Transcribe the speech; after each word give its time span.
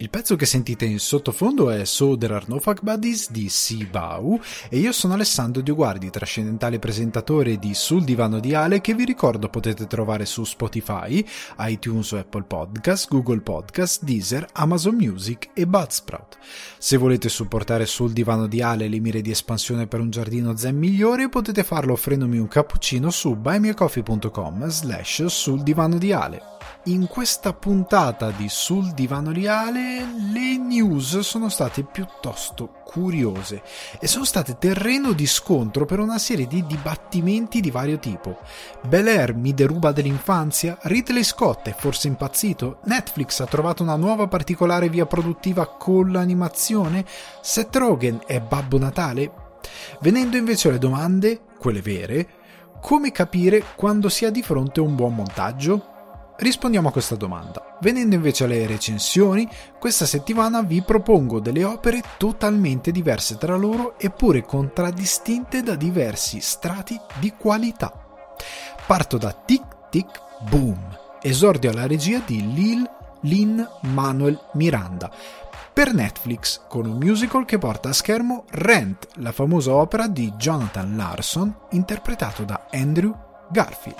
Il 0.00 0.08
pezzo 0.08 0.34
che 0.34 0.46
sentite 0.46 0.86
in 0.86 0.98
sottofondo 0.98 1.68
è 1.68 1.84
So 1.84 2.16
There 2.16 2.32
Are 2.32 2.46
No 2.48 2.58
Fuck 2.58 2.80
Buddies 2.80 3.30
di 3.30 3.50
Sibau 3.50 4.40
e 4.70 4.78
io 4.78 4.92
sono 4.92 5.12
Alessandro 5.12 5.60
Dioguardi, 5.60 6.08
trascendentale 6.08 6.78
presentatore 6.78 7.58
di 7.58 7.74
Sul 7.74 8.02
Divano 8.02 8.40
di 8.40 8.54
Ale 8.54 8.80
che 8.80 8.94
vi 8.94 9.04
ricordo 9.04 9.50
potete 9.50 9.86
trovare 9.86 10.24
su 10.24 10.44
Spotify, 10.44 11.22
iTunes 11.58 12.12
o 12.12 12.16
Apple 12.16 12.44
Podcast, 12.44 13.10
Google 13.10 13.42
Podcast, 13.42 14.02
Deezer, 14.02 14.48
Amazon 14.54 14.94
Music 14.94 15.50
e 15.52 15.66
Budsprout. 15.66 16.38
Se 16.78 16.96
volete 16.96 17.28
supportare 17.28 17.84
Sul 17.84 18.12
Divano 18.12 18.46
di 18.46 18.62
Ale 18.62 18.88
le 18.88 19.00
mire 19.00 19.20
di 19.20 19.30
espansione 19.30 19.86
per 19.86 20.00
un 20.00 20.08
giardino 20.08 20.56
zen 20.56 20.78
migliore 20.78 21.28
potete 21.28 21.62
farlo 21.62 21.92
offrendomi 21.92 22.38
un 22.38 22.48
cappuccino 22.48 23.10
su 23.10 23.36
buymeacoffee.com 23.36 24.66
slash 24.66 25.26
sul 25.26 25.62
divano 25.62 25.98
di 25.98 26.10
Ale. 26.10 26.59
In 26.84 27.08
questa 27.08 27.52
puntata 27.52 28.30
di 28.30 28.48
Sul 28.48 28.92
Divano 28.92 29.32
Reale 29.32 30.02
le 30.32 30.56
news 30.56 31.18
sono 31.18 31.50
state 31.50 31.82
piuttosto 31.82 32.80
curiose 32.86 33.62
e 34.00 34.06
sono 34.06 34.24
state 34.24 34.56
terreno 34.56 35.12
di 35.12 35.26
scontro 35.26 35.84
per 35.84 35.98
una 35.98 36.16
serie 36.16 36.46
di 36.46 36.64
dibattimenti 36.64 37.60
di 37.60 37.70
vario 37.70 37.98
tipo. 37.98 38.38
Bel 38.88 39.08
Air 39.08 39.34
mi 39.34 39.52
deruba 39.52 39.92
dell'infanzia? 39.92 40.78
Ridley 40.80 41.22
Scott 41.22 41.68
è 41.68 41.74
forse 41.74 42.08
impazzito? 42.08 42.78
Netflix 42.84 43.40
ha 43.40 43.46
trovato 43.46 43.82
una 43.82 43.96
nuova 43.96 44.26
particolare 44.26 44.88
via 44.88 45.04
produttiva 45.04 45.66
con 45.66 46.10
l'animazione? 46.10 47.04
Seth 47.42 47.76
Rogen 47.76 48.22
è 48.24 48.40
Babbo 48.40 48.78
Natale? 48.78 49.32
Venendo 50.00 50.38
invece 50.38 50.68
alle 50.68 50.78
domande, 50.78 51.42
quelle 51.58 51.82
vere, 51.82 52.28
come 52.80 53.12
capire 53.12 53.62
quando 53.76 54.08
si 54.08 54.24
ha 54.24 54.30
di 54.30 54.42
fronte 54.42 54.80
un 54.80 54.94
buon 54.94 55.14
montaggio? 55.14 55.98
Rispondiamo 56.40 56.88
a 56.88 56.92
questa 56.92 57.16
domanda. 57.16 57.76
Venendo 57.82 58.14
invece 58.14 58.44
alle 58.44 58.66
recensioni, 58.66 59.46
questa 59.78 60.06
settimana 60.06 60.62
vi 60.62 60.80
propongo 60.80 61.38
delle 61.38 61.64
opere 61.64 62.00
totalmente 62.16 62.92
diverse 62.92 63.36
tra 63.36 63.56
loro 63.56 63.98
eppure 63.98 64.46
contraddistinte 64.46 65.62
da 65.62 65.74
diversi 65.74 66.40
strati 66.40 66.98
di 67.18 67.34
qualità. 67.36 67.92
Parto 68.86 69.18
da 69.18 69.32
Tic 69.32 69.90
Tic 69.90 70.08
Boom, 70.48 70.78
esordio 71.20 71.68
alla 71.68 71.86
regia 71.86 72.22
di 72.24 72.54
Lil 72.54 72.90
Lin 73.20 73.68
Manuel 73.82 74.40
Miranda, 74.54 75.12
per 75.74 75.92
Netflix, 75.92 76.62
con 76.68 76.86
un 76.86 76.96
musical 76.96 77.44
che 77.44 77.58
porta 77.58 77.90
a 77.90 77.92
schermo 77.92 78.44
Rent, 78.48 79.08
la 79.16 79.32
famosa 79.32 79.74
opera 79.74 80.06
di 80.06 80.32
Jonathan 80.38 80.96
Larson, 80.96 81.54
interpretato 81.72 82.44
da 82.44 82.66
Andrew 82.70 83.14
Garfield. 83.50 83.98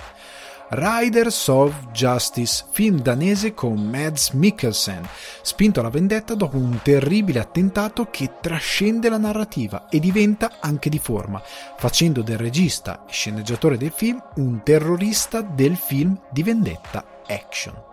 Riders 0.72 1.48
of 1.48 1.90
Justice, 1.90 2.64
film 2.70 3.00
danese 3.00 3.54
con 3.54 3.74
Mads 3.74 4.30
Mikkelsen, 4.30 5.04
spinto 5.42 5.80
alla 5.80 5.88
vendetta 5.88 6.36
dopo 6.36 6.58
un 6.58 6.78
terribile 6.80 7.40
attentato 7.40 8.06
che 8.08 8.34
trascende 8.40 9.08
la 9.08 9.18
narrativa 9.18 9.88
e 9.88 9.98
diventa 9.98 10.58
anche 10.60 10.88
di 10.88 11.00
forma, 11.00 11.42
facendo 11.76 12.22
del 12.22 12.38
regista 12.38 13.04
e 13.04 13.12
sceneggiatore 13.12 13.76
del 13.76 13.90
film 13.90 14.22
un 14.36 14.62
terrorista 14.62 15.40
del 15.40 15.74
film 15.74 16.16
di 16.30 16.44
vendetta 16.44 17.04
action. 17.26 17.89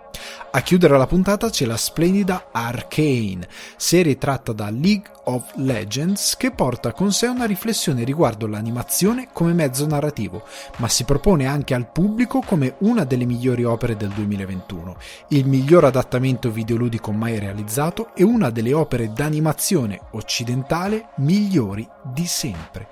A 0.52 0.62
chiudere 0.62 0.98
la 0.98 1.08
puntata 1.08 1.50
c'è 1.50 1.66
la 1.66 1.78
splendida 1.78 2.48
Arcane, 2.52 3.48
serie 3.76 4.18
tratta 4.18 4.54
da 4.54 4.70
League 4.70 5.12
of 5.26 5.52
Legends 5.56 6.36
che 6.38 6.52
porta 6.52 6.94
con 6.94 7.12
sé 7.12 7.28
una 7.28 7.46
riflessione 7.46 8.04
riguardo 8.04 8.48
l'animazione 8.48 9.30
come 9.34 9.54
mezzo 9.54 9.86
narrativo, 9.86 10.44
ma 10.78 10.88
si 10.88 11.04
propone 11.04 11.45
anche 11.45 11.73
al 11.73 11.92
pubblico 11.92 12.42
come 12.42 12.76
una 12.80 13.04
delle 13.04 13.26
migliori 13.26 13.64
opere 13.64 13.98
del 13.98 14.10
2021, 14.10 14.98
il 15.30 15.48
miglior 15.48 15.86
adattamento 15.86 16.50
videoludico 16.50 17.11
mai 17.11 17.39
realizzato 17.39 18.16
e 18.16 18.23
una 18.23 18.50
delle 18.50 18.73
opere 18.73 19.11
d'animazione 19.11 20.00
occidentale 20.11 21.10
migliori 21.17 21.88
di 22.04 22.26
sempre. 22.26 22.88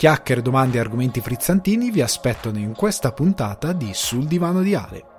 Chiacchiere, 0.00 0.40
domande 0.40 0.78
e 0.78 0.80
argomenti 0.80 1.20
frizzantini 1.20 1.90
vi 1.90 2.00
aspettano 2.00 2.58
in 2.58 2.74
questa 2.74 3.12
puntata 3.12 3.72
di 3.72 3.90
Sul 3.92 4.24
divano 4.24 4.62
di 4.62 4.74
Ale. 4.74 5.09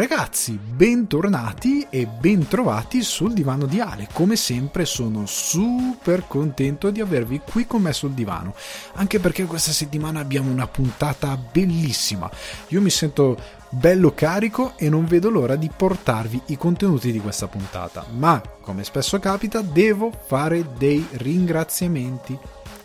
Ragazzi, 0.00 0.52
bentornati 0.52 1.86
e 1.90 2.06
bentrovati 2.06 3.02
sul 3.02 3.34
divano 3.34 3.66
di 3.66 3.80
Ale. 3.80 4.08
Come 4.10 4.34
sempre 4.34 4.86
sono 4.86 5.26
super 5.26 6.26
contento 6.26 6.88
di 6.88 7.02
avervi 7.02 7.42
qui 7.44 7.66
con 7.66 7.82
me 7.82 7.92
sul 7.92 8.12
divano, 8.12 8.54
anche 8.94 9.18
perché 9.18 9.44
questa 9.44 9.72
settimana 9.72 10.18
abbiamo 10.18 10.50
una 10.50 10.66
puntata 10.66 11.36
bellissima. 11.36 12.30
Io 12.68 12.80
mi 12.80 12.88
sento 12.88 13.38
bello 13.68 14.14
carico 14.14 14.72
e 14.78 14.88
non 14.88 15.04
vedo 15.04 15.28
l'ora 15.28 15.56
di 15.56 15.68
portarvi 15.68 16.44
i 16.46 16.56
contenuti 16.56 17.12
di 17.12 17.20
questa 17.20 17.48
puntata, 17.48 18.06
ma 18.16 18.42
come 18.62 18.84
spesso 18.84 19.18
capita 19.18 19.60
devo 19.60 20.10
fare 20.24 20.64
dei 20.78 21.06
ringraziamenti 21.10 22.38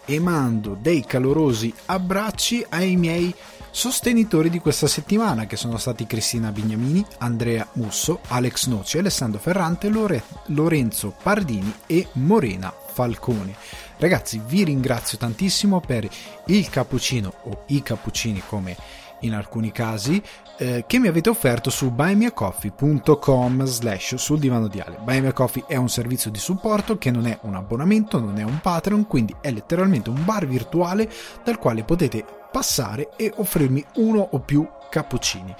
e 0.04 0.20
mando 0.20 0.78
dei 0.80 1.06
calorosi 1.06 1.74
abbracci 1.86 2.66
ai 2.70 2.98
miei 2.98 3.34
sostenitori 3.76 4.50
di 4.50 4.60
questa 4.60 4.88
settimana 4.88 5.48
che 5.48 5.58
sono 5.58 5.76
stati 5.76 6.08
Cristina 6.08 6.50
Bignamini, 6.50 7.06
Andrea 7.18 7.68
Musso, 7.74 8.22
Alex 8.30 8.68
Noci, 8.68 9.00
Alessandro 9.00 9.38
Ferrante, 9.38 9.90
Lore- 9.90 10.24
Lorenzo 10.46 11.14
Pardini 11.22 11.74
e 11.86 12.08
Morena 12.14 12.74
Falcone. 12.94 13.54
Ragazzi, 13.98 14.42
vi 14.48 14.64
ringrazio 14.64 15.18
tantissimo 15.18 15.82
per 15.82 16.08
il 16.46 16.70
cappuccino 16.70 17.34
o 17.44 17.64
i 17.68 17.84
cappuccini 17.84 18.42
come 18.48 18.78
in 19.22 19.34
alcuni 19.34 19.72
casi 19.72 20.22
eh, 20.58 20.86
che 20.88 21.00
mi 21.00 21.08
avete 21.08 21.30
offerto 21.30 21.70
su 21.70 21.92
buymeacoffee.com 21.92 23.66
slash 23.66 24.16
sul 24.16 24.40
divano 24.40 24.68
di 24.68 24.80
Ale. 24.80 25.00
Buy 25.04 25.22
Me 25.22 25.34
Coffee 25.34 25.66
è 25.68 25.76
un 25.76 25.90
servizio 25.90 26.32
di 26.32 26.40
supporto 26.40 26.98
che 26.98 27.12
non 27.12 27.28
è 27.28 27.38
un 27.42 27.56
abbonamento, 27.56 28.20
non 28.20 28.38
è 28.38 28.44
un 28.44 28.60
Patreon, 28.62 29.08
quindi 29.08 29.36
è 29.42 29.52
letteralmente 29.52 30.10
un 30.10 30.24
bar 30.24 30.46
virtuale 30.46 31.10
dal 31.44 31.60
quale 31.60 31.84
potete 31.84 32.26
passare 32.52 33.10
e 33.18 33.34
offrirmi 33.36 33.84
uno 33.96 34.26
o 34.32 34.40
più 34.40 34.66
cappuccini. 34.90 35.54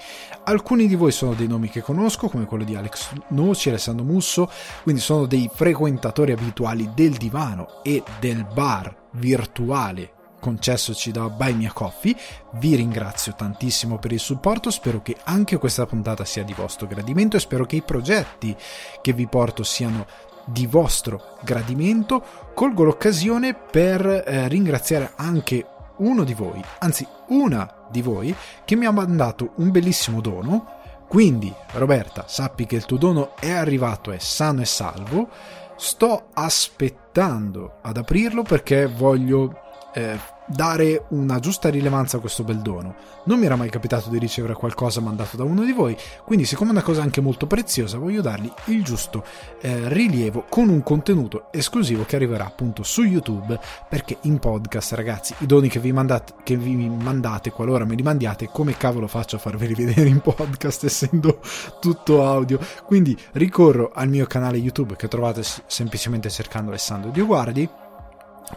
Alcuni 0.44 0.86
di 0.86 0.94
voi 0.94 1.12
sono 1.12 1.34
dei 1.34 1.46
nomi 1.46 1.68
che 1.68 1.82
conosco, 1.82 2.28
come 2.28 2.46
quello 2.46 2.64
di 2.64 2.74
Alex 2.74 3.10
Noci, 3.28 3.68
Alessandro 3.68 4.04
Musso, 4.04 4.50
quindi 4.82 5.02
sono 5.02 5.26
dei 5.26 5.50
frequentatori 5.52 6.32
abituali 6.32 6.90
del 6.94 7.12
divano 7.12 7.82
e 7.82 8.02
del 8.18 8.46
bar 8.50 8.94
virtuale 9.12 10.15
concessoci 10.46 11.10
da 11.10 11.28
Buy 11.28 11.54
Mia 11.54 11.72
Coffee. 11.72 12.14
Vi 12.52 12.76
ringrazio 12.76 13.34
tantissimo 13.34 13.98
per 13.98 14.12
il 14.12 14.20
supporto, 14.20 14.70
spero 14.70 15.02
che 15.02 15.16
anche 15.24 15.58
questa 15.58 15.86
puntata 15.86 16.24
sia 16.24 16.44
di 16.44 16.52
vostro 16.52 16.86
gradimento 16.86 17.36
e 17.36 17.40
spero 17.40 17.66
che 17.66 17.74
i 17.74 17.82
progetti 17.82 18.56
che 19.02 19.12
vi 19.12 19.26
porto 19.26 19.64
siano 19.64 20.06
di 20.44 20.68
vostro 20.68 21.36
gradimento. 21.42 22.22
Colgo 22.54 22.84
l'occasione 22.84 23.54
per 23.54 24.06
eh, 24.06 24.46
ringraziare 24.46 25.14
anche 25.16 25.66
uno 25.96 26.22
di 26.22 26.34
voi, 26.34 26.62
anzi 26.78 27.04
una 27.30 27.88
di 27.90 28.00
voi, 28.00 28.32
che 28.64 28.76
mi 28.76 28.86
ha 28.86 28.92
mandato 28.92 29.54
un 29.56 29.72
bellissimo 29.72 30.20
dono. 30.20 30.74
Quindi, 31.08 31.52
Roberta, 31.72 32.26
sappi 32.28 32.66
che 32.66 32.76
il 32.76 32.84
tuo 32.84 32.98
dono 32.98 33.34
è 33.36 33.50
arrivato, 33.50 34.12
è 34.12 34.18
sano 34.18 34.60
e 34.60 34.64
salvo. 34.64 35.28
Sto 35.74 36.28
aspettando 36.34 37.78
ad 37.82 37.96
aprirlo 37.96 38.42
perché 38.42 38.86
voglio 38.86 39.64
eh, 39.92 40.34
dare 40.46 41.04
una 41.08 41.38
giusta 41.38 41.68
rilevanza 41.68 42.16
a 42.16 42.20
questo 42.20 42.44
bel 42.44 42.58
dono. 42.58 42.94
Non 43.24 43.38
mi 43.38 43.46
era 43.46 43.56
mai 43.56 43.70
capitato 43.70 44.08
di 44.08 44.18
ricevere 44.18 44.54
qualcosa 44.54 45.00
mandato 45.00 45.36
da 45.36 45.44
uno 45.44 45.64
di 45.64 45.72
voi, 45.72 45.96
quindi 46.24 46.44
siccome 46.44 46.70
è 46.70 46.72
una 46.72 46.82
cosa 46.82 47.02
anche 47.02 47.20
molto 47.20 47.46
preziosa, 47.46 47.98
voglio 47.98 48.22
dargli 48.22 48.50
il 48.66 48.84
giusto 48.84 49.24
eh, 49.60 49.88
rilievo 49.88 50.44
con 50.48 50.68
un 50.68 50.82
contenuto 50.82 51.48
esclusivo 51.50 52.04
che 52.04 52.16
arriverà 52.16 52.46
appunto 52.46 52.82
su 52.82 53.02
YouTube, 53.02 53.58
perché 53.88 54.18
in 54.22 54.38
podcast, 54.38 54.92
ragazzi, 54.92 55.34
i 55.38 55.46
doni 55.46 55.68
che 55.68 55.80
vi 55.80 55.92
mandate, 55.92 56.34
che 56.42 56.56
vi 56.56 56.74
mandate 56.88 57.50
qualora 57.50 57.84
me 57.84 57.94
li 57.94 58.02
mandiate, 58.02 58.48
come 58.50 58.76
cavolo 58.76 59.06
faccio 59.06 59.36
a 59.36 59.40
farveli 59.40 59.74
vedere 59.74 60.08
in 60.08 60.20
podcast 60.20 60.84
essendo 60.84 61.40
tutto 61.80 62.24
audio? 62.24 62.58
Quindi 62.84 63.16
ricorro 63.32 63.90
al 63.92 64.08
mio 64.08 64.26
canale 64.26 64.58
YouTube 64.58 64.96
che 64.96 65.08
trovate 65.08 65.42
semplicemente 65.66 66.30
cercando 66.30 66.70
Alessandro 66.70 67.10
Dioguardi 67.10 67.84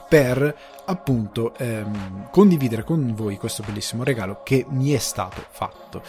per 0.07 0.55
appunto 0.85 1.53
ehm, 1.57 2.29
condividere 2.31 2.83
con 2.83 3.13
voi 3.15 3.37
questo 3.37 3.63
bellissimo 3.65 4.03
regalo 4.03 4.41
che 4.43 4.65
mi 4.69 4.91
è 4.91 4.97
stato 4.97 5.43
fatto. 5.49 6.01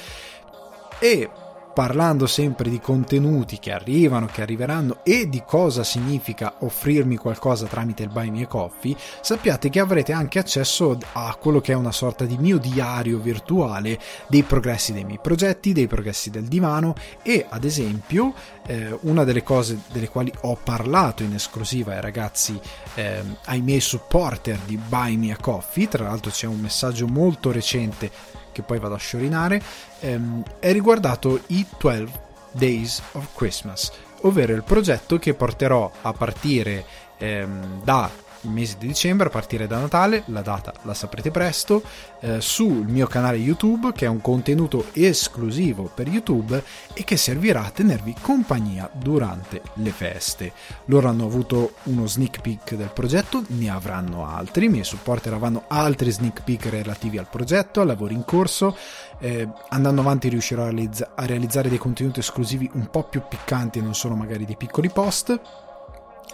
E 0.98 1.28
parlando 1.72 2.26
sempre 2.26 2.68
di 2.68 2.80
contenuti 2.80 3.58
che 3.58 3.72
arrivano, 3.72 4.26
che 4.26 4.42
arriveranno 4.42 4.98
e 5.02 5.28
di 5.28 5.42
cosa 5.46 5.84
significa 5.84 6.54
offrirmi 6.60 7.16
qualcosa 7.16 7.66
tramite 7.66 8.02
il 8.02 8.10
Buy 8.10 8.30
Me 8.30 8.46
Coffee, 8.46 8.96
sappiate 9.20 9.70
che 9.70 9.80
avrete 9.80 10.12
anche 10.12 10.38
accesso 10.38 10.98
a 11.12 11.36
quello 11.40 11.60
che 11.60 11.72
è 11.72 11.76
una 11.76 11.92
sorta 11.92 12.24
di 12.24 12.36
mio 12.38 12.58
diario 12.58 13.18
virtuale 13.18 13.98
dei 14.28 14.42
progressi 14.42 14.92
dei 14.92 15.04
miei 15.04 15.18
progetti, 15.20 15.72
dei 15.72 15.86
progressi 15.86 16.30
del 16.30 16.44
divano 16.44 16.94
e 17.22 17.46
ad 17.48 17.64
esempio 17.64 18.34
eh, 18.66 18.96
una 19.02 19.24
delle 19.24 19.42
cose 19.42 19.80
delle 19.92 20.08
quali 20.08 20.32
ho 20.42 20.58
parlato 20.62 21.22
in 21.22 21.34
esclusiva 21.34 21.94
ai 21.94 22.00
ragazzi, 22.00 22.58
eh, 22.94 23.22
ai 23.46 23.60
miei 23.60 23.80
supporter 23.80 24.58
di 24.64 24.76
Buy 24.76 25.16
Me 25.16 25.36
Coffee, 25.40 25.88
tra 25.88 26.04
l'altro 26.04 26.30
c'è 26.30 26.46
un 26.46 26.60
messaggio 26.60 27.06
molto 27.06 27.50
recente 27.50 28.38
che 28.60 28.66
poi 28.66 28.78
vado 28.78 28.94
a 28.94 28.98
sciorinare, 28.98 29.60
ehm, 30.00 30.42
è 30.58 30.72
riguardato 30.72 31.40
i 31.48 31.66
12 31.78 32.12
Days 32.52 33.02
of 33.12 33.28
Christmas, 33.34 33.92
ovvero 34.22 34.52
il 34.54 34.62
progetto 34.62 35.18
che 35.18 35.34
porterò 35.34 35.90
a 36.02 36.12
partire 36.12 36.84
ehm, 37.18 37.82
da 37.82 38.10
il 38.42 38.50
mese 38.50 38.76
di 38.78 38.86
dicembre 38.86 39.28
a 39.28 39.30
partire 39.30 39.66
da 39.66 39.78
Natale, 39.78 40.22
la 40.26 40.42
data 40.42 40.72
la 40.82 40.94
saprete 40.94 41.30
presto, 41.30 41.82
eh, 42.20 42.40
sul 42.40 42.86
mio 42.86 43.06
canale 43.06 43.36
YouTube 43.36 43.92
che 43.92 44.06
è 44.06 44.08
un 44.08 44.20
contenuto 44.20 44.86
esclusivo 44.92 45.90
per 45.92 46.08
YouTube 46.08 46.62
e 46.92 47.04
che 47.04 47.16
servirà 47.16 47.64
a 47.64 47.70
tenervi 47.70 48.14
compagnia 48.20 48.88
durante 48.92 49.62
le 49.74 49.90
feste. 49.90 50.52
Loro 50.86 51.08
hanno 51.08 51.26
avuto 51.26 51.74
uno 51.84 52.06
sneak 52.06 52.40
peek 52.40 52.74
del 52.74 52.90
progetto, 52.92 53.44
ne 53.48 53.70
avranno 53.70 54.26
altri, 54.26 54.66
i 54.66 54.68
miei 54.68 54.84
supporter 54.84 55.32
avranno 55.34 55.64
altri 55.68 56.10
sneak 56.10 56.42
peek 56.42 56.66
relativi 56.66 57.18
al 57.18 57.28
progetto, 57.28 57.80
al 57.80 57.86
lavoro 57.86 58.12
in 58.12 58.24
corso. 58.24 58.76
Eh, 59.18 59.46
andando 59.68 60.00
avanti 60.00 60.28
riuscirò 60.28 60.62
a, 60.62 60.66
realizza- 60.66 61.12
a 61.14 61.26
realizzare 61.26 61.68
dei 61.68 61.78
contenuti 61.78 62.20
esclusivi 62.20 62.70
un 62.74 62.88
po' 62.90 63.04
più 63.04 63.22
piccanti 63.28 63.78
e 63.78 63.82
non 63.82 63.94
solo 63.94 64.14
magari 64.14 64.46
dei 64.46 64.56
piccoli 64.56 64.88
post 64.88 65.68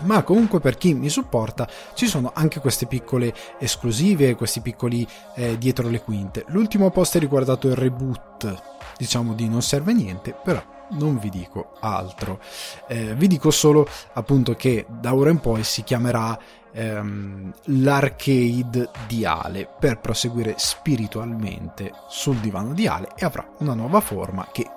ma 0.03 0.23
comunque 0.23 0.61
per 0.61 0.77
chi 0.77 0.95
mi 0.95 1.09
supporta 1.09 1.69
ci 1.95 2.07
sono 2.07 2.33
anche 2.35 2.61
queste 2.61 2.87
piccole 2.87 3.35
esclusive, 3.59 4.35
questi 4.35 4.61
piccoli 4.61 5.07
eh, 5.35 5.59
dietro 5.59 5.89
le 5.89 6.01
quinte. 6.01 6.45
L'ultimo 6.49 6.91
post 6.91 7.17
è 7.17 7.21
riguardato 7.21 7.69
il 7.69 7.77
reboot, 7.77 8.63
diciamo 8.97 9.35
di 9.35 9.49
non 9.49 9.63
serve 9.63 9.93
niente, 9.93 10.35
però 10.43 10.63
non 10.91 11.19
vi 11.19 11.31
dico 11.31 11.73
altro. 11.81 12.41
Eh, 12.87 13.15
vi 13.15 13.27
dico 13.27 13.51
solo 13.51 13.89
appunto 14.13 14.55
che 14.55 14.87
da 14.89 15.15
ora 15.15 15.31
in 15.31 15.41
poi 15.41 15.65
si 15.65 15.83
chiamerà 15.83 16.39
ehm, 16.73 17.53
l'arcade 17.65 18.91
di 19.07 19.25
Ale 19.25 19.69
per 19.79 19.99
proseguire 19.99 20.55
spiritualmente 20.59 21.93
sul 22.09 22.37
divano 22.37 22.75
di 22.75 22.87
Ale 22.87 23.09
e 23.17 23.25
avrà 23.25 23.49
una 23.59 23.75
nuova 23.75 24.01
forma 24.01 24.47
che 24.53 24.69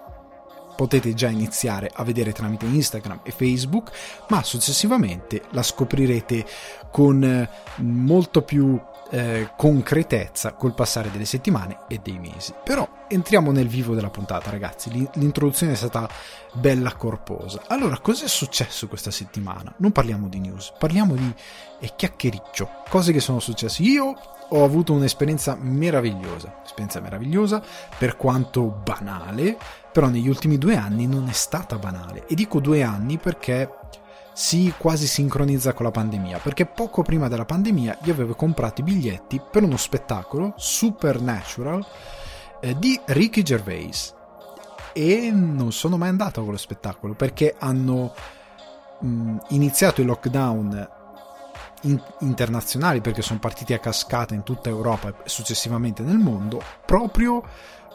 potete 0.80 1.14
già 1.14 1.28
iniziare 1.28 1.92
a 1.94 2.06
vedere 2.06 2.32
tramite 2.32 2.66
Instagram 2.66 3.20
e 3.24 3.32
Facebook, 3.32 3.92
ma 4.30 4.42
successivamente 4.44 5.42
la 5.50 5.62
scoprirete 5.62 6.46
con 6.90 7.22
eh, 7.22 7.50
molto 7.82 8.44
più 8.44 8.80
eh, 9.10 9.52
concretezza 9.56 10.54
col 10.54 10.74
passare 10.74 11.12
delle 11.12 11.26
settimane 11.26 11.80
e 11.88 12.00
dei 12.02 12.20
mesi. 12.20 12.54
Però 12.64 12.88
entriamo 13.08 13.52
nel 13.52 13.68
vivo 13.68 13.96
della 13.96 14.10
puntata, 14.10 14.50
ragazzi. 14.50 14.90
L'introduzione 15.14 15.74
è 15.74 15.76
stata 15.76 16.10
bella 16.54 16.94
corposa. 16.94 17.64
Allora, 17.68 18.00
cos'è 18.00 18.28
successo 18.28 18.88
questa 18.88 19.12
settimana? 19.12 19.74
Non 19.78 19.92
parliamo 19.92 20.28
di 20.28 20.40
news, 20.40 20.74
parliamo 20.78 21.16
di 21.16 21.34
eh, 21.80 21.92
chiacchiericcio, 21.96 22.70
cose 22.90 23.12
che 23.12 23.20
sono 23.20 23.40
successe. 23.40 23.82
Io 23.84 24.16
ho 24.52 24.64
avuto 24.64 24.94
un'esperienza 24.94 25.56
meravigliosa, 25.60 26.62
esperienza 26.64 27.00
meravigliosa 27.00 27.62
per 27.98 28.18
quanto 28.18 28.64
banale, 28.64 29.58
però 29.92 30.08
negli 30.08 30.28
ultimi 30.28 30.58
due 30.58 30.76
anni 30.76 31.08
non 31.08 31.28
è 31.28 31.34
stata 31.34 31.78
banale. 31.78 32.26
E 32.28 32.36
dico 32.36 32.60
due 32.60 32.84
anni 32.84 33.18
perché 33.18 33.70
si 34.40 34.74
quasi 34.78 35.06
sincronizza 35.06 35.74
con 35.74 35.84
la 35.84 35.92
pandemia, 35.92 36.40
perché 36.40 36.66
poco 36.66 37.02
prima 37.02 37.28
della 37.28 37.44
pandemia 37.44 37.98
io 38.04 38.14
avevo 38.14 38.36
comprato 38.36 38.80
i 38.80 38.86
biglietti 38.86 39.42
per 39.52 39.64
uno 39.64 39.76
spettacolo 39.76 40.54
Supernatural 40.56 41.86
eh, 42.62 42.74
di 42.80 42.98
Ricky 43.08 43.42
Gervais. 43.42 44.16
E 44.94 45.30
non 45.30 45.74
sono 45.74 45.98
mai 45.98 46.08
andato 46.08 46.40
a 46.40 46.44
quello 46.44 46.58
spettacolo 46.58 47.16
perché 47.16 47.54
hanno 47.60 48.14
mh, 49.02 49.38
iniziato 49.50 50.00
il 50.00 50.08
lockdown 50.08 50.90
in- 51.82 52.02
internazionali 52.20 53.02
perché 53.02 53.22
sono 53.22 53.40
partiti 53.40 53.74
a 53.74 53.80
cascata 53.80 54.36
in 54.36 54.44
tutta 54.44 54.70
Europa 54.70 55.10
e 55.10 55.14
successivamente 55.26 56.02
nel 56.02 56.18
mondo 56.18 56.64
proprio 56.86 57.44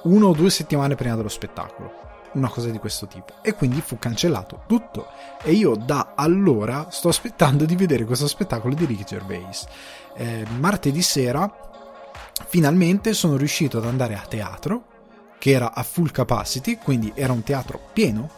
uno 0.02 0.26
o 0.26 0.34
due 0.34 0.50
settimane 0.50 0.94
prima 0.94 1.16
dello 1.16 1.28
spettacolo 1.28 2.03
una 2.34 2.48
cosa 2.48 2.70
di 2.70 2.78
questo 2.78 3.06
tipo 3.06 3.34
e 3.42 3.54
quindi 3.54 3.80
fu 3.80 3.98
cancellato 3.98 4.62
tutto 4.66 5.08
e 5.42 5.52
io 5.52 5.74
da 5.76 6.12
allora 6.14 6.88
sto 6.90 7.08
aspettando 7.10 7.64
di 7.64 7.76
vedere 7.76 8.04
questo 8.04 8.28
spettacolo 8.28 8.74
di 8.74 8.84
Ricky 8.84 9.04
Gervais 9.04 9.66
eh, 10.16 10.44
martedì 10.58 11.02
sera 11.02 11.50
finalmente 12.46 13.12
sono 13.14 13.36
riuscito 13.36 13.78
ad 13.78 13.86
andare 13.86 14.14
a 14.14 14.24
teatro 14.28 14.86
che 15.38 15.50
era 15.50 15.72
a 15.72 15.82
full 15.82 16.10
capacity 16.10 16.78
quindi 16.82 17.12
era 17.14 17.32
un 17.32 17.42
teatro 17.42 17.80
pieno 17.92 18.30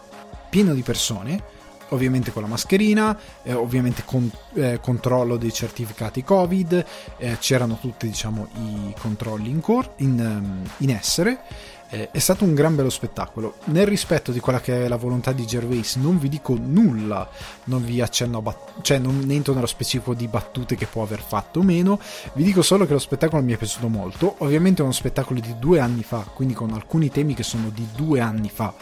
pieno 0.48 0.74
di 0.74 0.82
persone 0.82 1.54
ovviamente 1.90 2.32
con 2.32 2.42
la 2.42 2.48
mascherina, 2.48 3.16
eh, 3.42 3.52
ovviamente 3.52 4.02
con 4.04 4.30
eh, 4.54 4.80
controllo 4.80 5.36
dei 5.36 5.52
certificati 5.52 6.24
Covid, 6.24 6.84
eh, 7.18 7.36
c'erano 7.38 7.78
tutti 7.80 8.06
diciamo, 8.06 8.48
i 8.54 8.94
controlli 8.98 9.50
in, 9.50 9.60
cor- 9.60 9.92
in, 9.96 10.18
um, 10.18 10.68
in 10.78 10.90
essere. 10.90 11.38
Eh, 11.88 12.10
è 12.10 12.18
stato 12.18 12.44
un 12.44 12.54
gran 12.54 12.74
bello 12.74 12.90
spettacolo. 12.90 13.56
Nel 13.64 13.86
rispetto 13.86 14.32
di 14.32 14.40
quella 14.40 14.60
che 14.60 14.84
è 14.84 14.88
la 14.88 14.96
volontà 14.96 15.32
di 15.32 15.46
Gervais, 15.46 15.96
non 15.96 16.18
vi 16.18 16.28
dico 16.28 16.56
nulla, 16.60 17.28
non 17.64 17.84
vi 17.84 18.00
accenno 18.00 18.38
a 18.38 18.42
bat- 18.42 18.82
cioè 18.82 18.98
non 18.98 19.24
entro 19.28 19.54
nello 19.54 19.66
specifico 19.66 20.14
di 20.14 20.26
battute 20.28 20.74
che 20.74 20.86
può 20.86 21.02
aver 21.02 21.20
fatto 21.20 21.60
o 21.60 21.62
meno. 21.62 22.00
Vi 22.34 22.42
dico 22.42 22.62
solo 22.62 22.86
che 22.86 22.92
lo 22.92 22.98
spettacolo 22.98 23.42
mi 23.42 23.52
è 23.52 23.56
piaciuto 23.56 23.88
molto. 23.88 24.34
Ovviamente 24.38 24.80
è 24.80 24.84
uno 24.84 24.92
spettacolo 24.92 25.40
di 25.40 25.54
due 25.58 25.80
anni 25.80 26.02
fa, 26.02 26.26
quindi 26.32 26.54
con 26.54 26.72
alcuni 26.72 27.10
temi 27.10 27.34
che 27.34 27.42
sono 27.42 27.70
di 27.70 27.86
due 27.94 28.20
anni 28.20 28.50
fa 28.50 28.74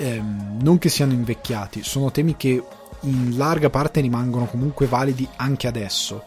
ehm, 0.00 0.58
non 0.62 0.78
che 0.78 0.88
siano 0.88 1.12
invecchiati, 1.12 1.82
sono 1.82 2.10
temi 2.10 2.36
che 2.36 2.62
in 3.02 3.36
larga 3.36 3.70
parte 3.70 4.00
rimangono 4.00 4.46
comunque 4.46 4.86
validi 4.86 5.28
anche 5.36 5.66
adesso. 5.66 6.24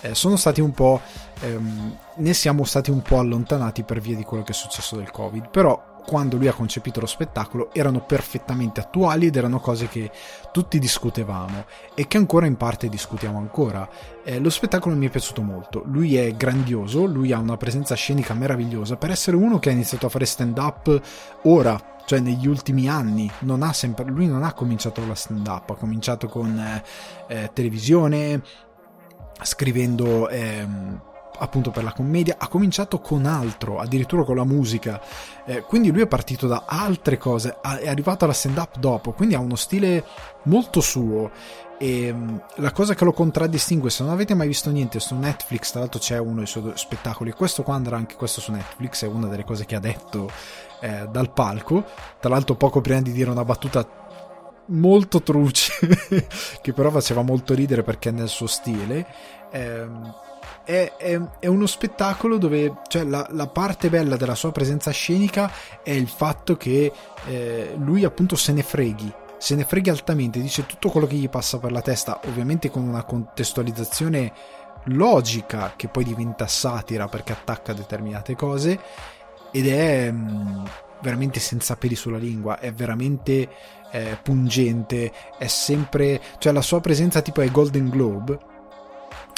Eh, 0.00 0.14
sono 0.14 0.36
stati 0.36 0.60
un 0.60 0.72
po'. 0.72 1.00
Ehm, 1.40 1.96
ne 2.16 2.32
siamo 2.34 2.64
stati 2.64 2.90
un 2.90 3.02
po' 3.02 3.18
allontanati 3.18 3.82
per 3.82 4.00
via 4.00 4.16
di 4.16 4.24
quello 4.24 4.42
che 4.42 4.52
è 4.52 4.54
successo 4.54 4.96
del 4.96 5.10
Covid, 5.10 5.48
però 5.50 5.96
quando 6.08 6.38
lui 6.38 6.48
ha 6.48 6.54
concepito 6.54 7.00
lo 7.00 7.06
spettacolo 7.06 7.68
erano 7.74 8.00
perfettamente 8.00 8.80
attuali 8.80 9.26
ed 9.26 9.36
erano 9.36 9.60
cose 9.60 9.88
che 9.88 10.10
tutti 10.50 10.78
discutevamo 10.78 11.66
e 11.94 12.06
che 12.08 12.16
ancora 12.16 12.46
in 12.46 12.56
parte 12.56 12.88
discutiamo 12.88 13.36
ancora. 13.36 13.86
Eh, 14.24 14.38
lo 14.38 14.48
spettacolo 14.48 14.96
mi 14.96 15.06
è 15.06 15.10
piaciuto 15.10 15.42
molto, 15.42 15.82
lui 15.84 16.16
è 16.16 16.34
grandioso, 16.34 17.04
lui 17.04 17.32
ha 17.32 17.38
una 17.38 17.58
presenza 17.58 17.94
scenica 17.94 18.32
meravigliosa 18.32 18.96
per 18.96 19.10
essere 19.10 19.36
uno 19.36 19.58
che 19.58 19.68
ha 19.68 19.72
iniziato 19.72 20.06
a 20.06 20.08
fare 20.08 20.24
stand 20.24 20.56
up 20.56 21.00
ora 21.42 21.96
cioè 22.08 22.20
negli 22.20 22.46
ultimi 22.46 22.88
anni 22.88 23.30
non 23.40 23.70
sempre, 23.74 24.06
lui 24.06 24.26
non 24.26 24.42
ha 24.42 24.54
cominciato 24.54 25.06
la 25.06 25.14
stand 25.14 25.46
up, 25.46 25.68
ha 25.68 25.74
cominciato 25.74 26.26
con 26.26 26.58
eh, 26.58 26.82
eh, 27.26 27.50
televisione, 27.52 28.42
scrivendo 29.42 30.28
eh, 30.28 30.66
appunto 31.40 31.70
per 31.70 31.84
la 31.84 31.92
commedia, 31.92 32.36
ha 32.38 32.48
cominciato 32.48 33.00
con 33.00 33.26
altro, 33.26 33.78
addirittura 33.78 34.24
con 34.24 34.36
la 34.36 34.44
musica, 34.44 35.00
eh, 35.46 35.62
quindi 35.62 35.90
lui 35.90 36.02
è 36.02 36.06
partito 36.06 36.46
da 36.46 36.64
altre 36.66 37.16
cose, 37.16 37.58
è 37.60 37.88
arrivato 37.88 38.24
alla 38.24 38.32
stand 38.32 38.58
up 38.58 38.78
dopo, 38.78 39.12
quindi 39.12 39.34
ha 39.34 39.38
uno 39.38 39.56
stile 39.56 40.04
molto 40.44 40.80
suo 40.80 41.30
e 41.80 42.10
um, 42.10 42.42
la 42.56 42.72
cosa 42.72 42.94
che 42.94 43.04
lo 43.04 43.12
contraddistingue, 43.12 43.88
se 43.88 44.02
non 44.02 44.12
avete 44.12 44.34
mai 44.34 44.48
visto 44.48 44.68
niente 44.70 44.98
su 44.98 45.14
Netflix, 45.14 45.70
tra 45.70 45.80
l'altro 45.80 46.00
c'è 46.00 46.18
uno 46.18 46.38
dei 46.38 46.46
suoi 46.46 46.72
spettacoli, 46.74 47.30
questo 47.30 47.62
qua 47.62 47.74
andrà 47.74 47.96
anche 47.96 48.16
questo 48.16 48.40
su 48.40 48.50
Netflix, 48.50 49.04
è 49.04 49.06
una 49.06 49.28
delle 49.28 49.44
cose 49.44 49.64
che 49.64 49.76
ha 49.76 49.80
detto 49.80 50.28
eh, 50.80 51.06
dal 51.08 51.30
palco. 51.32 51.84
Tra 52.18 52.30
l'altro, 52.30 52.56
poco 52.56 52.80
prima 52.80 53.00
di 53.00 53.12
dire 53.12 53.30
una 53.30 53.44
battuta 53.44 53.86
molto 54.68 55.22
truce, 55.22 55.72
che 56.60 56.72
però 56.72 56.90
faceva 56.90 57.22
molto 57.22 57.54
ridere 57.54 57.82
perché 57.82 58.10
nel 58.10 58.28
suo 58.28 58.46
stile. 58.46 59.06
Ehm, 59.50 60.14
è, 60.64 60.92
è, 60.96 61.18
è, 61.38 61.46
uno 61.46 61.66
spettacolo 61.66 62.36
dove 62.36 62.80
cioè, 62.88 63.04
la, 63.04 63.26
la, 63.30 63.46
parte 63.46 63.88
bella 63.88 64.16
della 64.16 64.34
sua 64.34 64.52
presenza 64.52 64.90
scenica 64.90 65.50
è 65.82 65.92
il 65.92 66.08
fatto 66.08 66.58
che 66.58 66.92
eh, 67.26 67.74
lui 67.78 68.04
appunto 68.04 68.36
se 68.36 68.52
ne 68.52 68.62
freghi 68.62 69.10
se 69.38 69.54
ne 69.54 69.64
freghi 69.64 69.88
altamente 69.88 70.40
dice 70.40 70.66
tutto 70.66 70.90
quello 70.90 71.06
che 71.06 71.14
gli 71.14 71.30
passa 71.30 71.58
per 71.58 71.72
la 71.72 71.80
testa 71.80 72.20
ovviamente 72.26 72.70
con 72.70 72.82
una 72.82 73.04
contestualizzazione 73.04 74.32
logica 74.88 75.72
che 75.74 75.88
poi 75.88 76.04
diventa 76.04 76.46
satira 76.46 77.08
perché 77.08 77.32
attacca 77.32 77.72
determinate 77.72 78.36
cose 78.36 78.78
ed 79.50 79.68
è 79.68 80.10
mm, 80.10 80.64
veramente 81.00 81.40
senza 81.40 81.76
peli 81.76 81.94
sulla 81.94 82.18
lingua, 82.18 82.58
è 82.58 82.72
veramente 82.72 83.48
eh, 83.90 84.18
pungente, 84.22 85.12
è 85.38 85.46
sempre, 85.46 86.20
cioè 86.38 86.52
la 86.52 86.62
sua 86.62 86.80
presenza 86.80 87.22
tipo 87.22 87.40
ai 87.40 87.50
Golden 87.50 87.88
Globe 87.88 88.38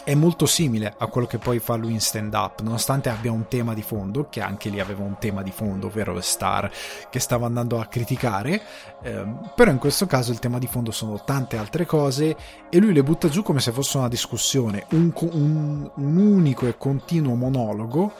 è 0.03 0.15
molto 0.15 0.47
simile 0.47 0.95
a 0.97 1.07
quello 1.07 1.27
che 1.27 1.39
poi 1.39 1.59
fa 1.59 1.77
lui 1.77 1.93
in 1.93 2.01
stand 2.01 2.33
up, 2.33 2.63
nonostante 2.63 3.11
abbia 3.11 3.31
un 3.31 3.47
tema 3.49 3.75
di 3.75 3.83
fondo, 3.83 4.29
che 4.31 4.41
anche 4.41 4.71
lì 4.71 4.81
aveva 4.81 5.05
un 5.05 5.17
tema 5.19 5.43
di 5.43 5.51
fondo, 5.51 5.89
ovvero 5.89 6.15
le 6.15 6.23
star 6.23 6.71
che 7.11 7.21
stava 7.21 7.47
andando 7.47 7.79
a 7.79 7.87
criticare, 7.87 8.63
ehm, 9.03 9.53
però 9.55 9.71
in 9.71 9.79
questo 9.79 10.07
caso 10.07 10.33
il 10.33 10.39
tema 10.39 10.59
di 10.59 10.67
fondo 10.67 10.91
sono 10.91 11.23
tante 11.23 11.59
altre 11.59 11.85
cose 11.85 12.37
e 12.71 12.79
lui 12.79 12.95
le 12.95 13.03
butta 13.03 13.29
giù 13.29 13.43
come 13.43 13.61
se 13.61 13.73
fosse 13.73 13.99
una 13.99 14.09
discussione, 14.09 14.87
un, 14.91 15.13
un, 15.17 15.91
un 15.95 16.17
unico 16.17 16.67
e 16.67 16.79
continuo 16.79 17.35
monologo, 17.35 18.13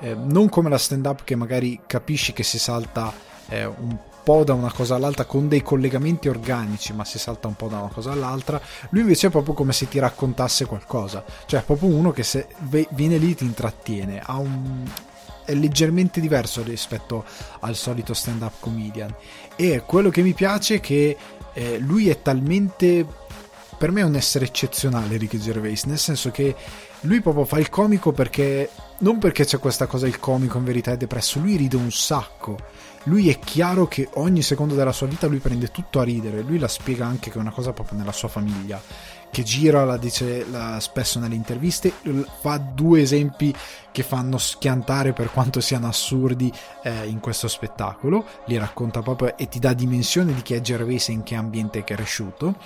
eh, 0.00 0.14
non 0.14 0.48
come 0.48 0.68
la 0.68 0.78
stand 0.78 1.06
up 1.06 1.22
che 1.22 1.36
magari 1.36 1.80
capisci 1.86 2.32
che 2.32 2.42
si 2.42 2.58
salta 2.58 3.12
eh, 3.48 3.64
un 3.64 3.96
po' 4.28 4.44
da 4.44 4.52
una 4.52 4.70
cosa 4.70 4.94
all'altra 4.94 5.24
con 5.24 5.48
dei 5.48 5.62
collegamenti 5.62 6.28
organici, 6.28 6.92
ma 6.92 7.02
si 7.06 7.18
salta 7.18 7.48
un 7.48 7.54
po' 7.56 7.68
da 7.68 7.78
una 7.78 7.88
cosa 7.88 8.12
all'altra. 8.12 8.60
Lui 8.90 9.00
invece 9.00 9.28
è 9.28 9.30
proprio 9.30 9.54
come 9.54 9.72
se 9.72 9.88
ti 9.88 9.98
raccontasse 9.98 10.66
qualcosa, 10.66 11.24
cioè 11.46 11.60
è 11.60 11.62
proprio 11.62 11.88
uno 11.88 12.10
che 12.10 12.22
se 12.22 12.48
viene 12.90 13.16
lì 13.16 13.34
ti 13.34 13.44
intrattiene, 13.44 14.22
un... 14.26 14.86
è 15.46 15.54
leggermente 15.54 16.20
diverso 16.20 16.62
rispetto 16.62 17.24
al 17.60 17.74
solito 17.74 18.12
stand-up 18.12 18.52
comedian. 18.60 19.14
E 19.56 19.82
quello 19.86 20.10
che 20.10 20.20
mi 20.20 20.34
piace 20.34 20.74
è 20.74 20.80
che 20.80 21.16
eh, 21.54 21.78
lui 21.78 22.10
è 22.10 22.20
talmente 22.20 23.06
per 23.78 23.92
me 23.92 24.02
è 24.02 24.04
un 24.04 24.14
essere 24.14 24.44
eccezionale 24.44 25.16
Ricky 25.16 25.38
Gervais, 25.38 25.84
nel 25.84 25.98
senso 25.98 26.30
che 26.30 26.54
lui 27.02 27.22
proprio 27.22 27.46
fa 27.46 27.58
il 27.58 27.70
comico 27.70 28.12
perché 28.12 28.68
non 28.98 29.18
perché 29.18 29.46
c'è 29.46 29.58
questa 29.58 29.86
cosa 29.86 30.06
il 30.06 30.18
comico 30.18 30.58
in 30.58 30.64
verità 30.64 30.90
è 30.90 30.98
depresso, 30.98 31.38
lui 31.38 31.56
ride 31.56 31.76
un 31.76 31.90
sacco 31.90 32.58
lui 33.04 33.28
è 33.28 33.38
chiaro 33.38 33.86
che 33.86 34.08
ogni 34.14 34.42
secondo 34.42 34.74
della 34.74 34.92
sua 34.92 35.06
vita 35.06 35.26
lui 35.26 35.38
prende 35.38 35.70
tutto 35.70 36.00
a 36.00 36.04
ridere, 36.04 36.42
lui 36.42 36.58
la 36.58 36.68
spiega 36.68 37.06
anche 37.06 37.30
che 37.30 37.38
è 37.38 37.40
una 37.40 37.50
cosa 37.52 37.72
proprio 37.72 37.98
nella 37.98 38.12
sua 38.12 38.28
famiglia, 38.28 38.80
che 39.30 39.42
gira, 39.42 39.84
la 39.84 39.96
dice 39.96 40.46
la, 40.50 40.80
spesso 40.80 41.18
nelle 41.18 41.34
interviste, 41.34 41.92
fa 42.40 42.56
due 42.58 43.00
esempi 43.00 43.54
che 43.92 44.02
fanno 44.02 44.38
schiantare 44.38 45.12
per 45.12 45.30
quanto 45.30 45.60
siano 45.60 45.88
assurdi 45.88 46.52
eh, 46.82 47.06
in 47.06 47.20
questo 47.20 47.48
spettacolo, 47.48 48.24
li 48.46 48.56
racconta 48.56 49.02
proprio 49.02 49.36
e 49.36 49.48
ti 49.48 49.58
dà 49.58 49.72
dimensione 49.72 50.34
di 50.34 50.42
chi 50.42 50.54
è 50.54 50.60
Gervais 50.60 51.08
e 51.08 51.12
in 51.12 51.22
che 51.22 51.34
ambiente 51.34 51.80
è 51.80 51.84
cresciuto. 51.84 52.56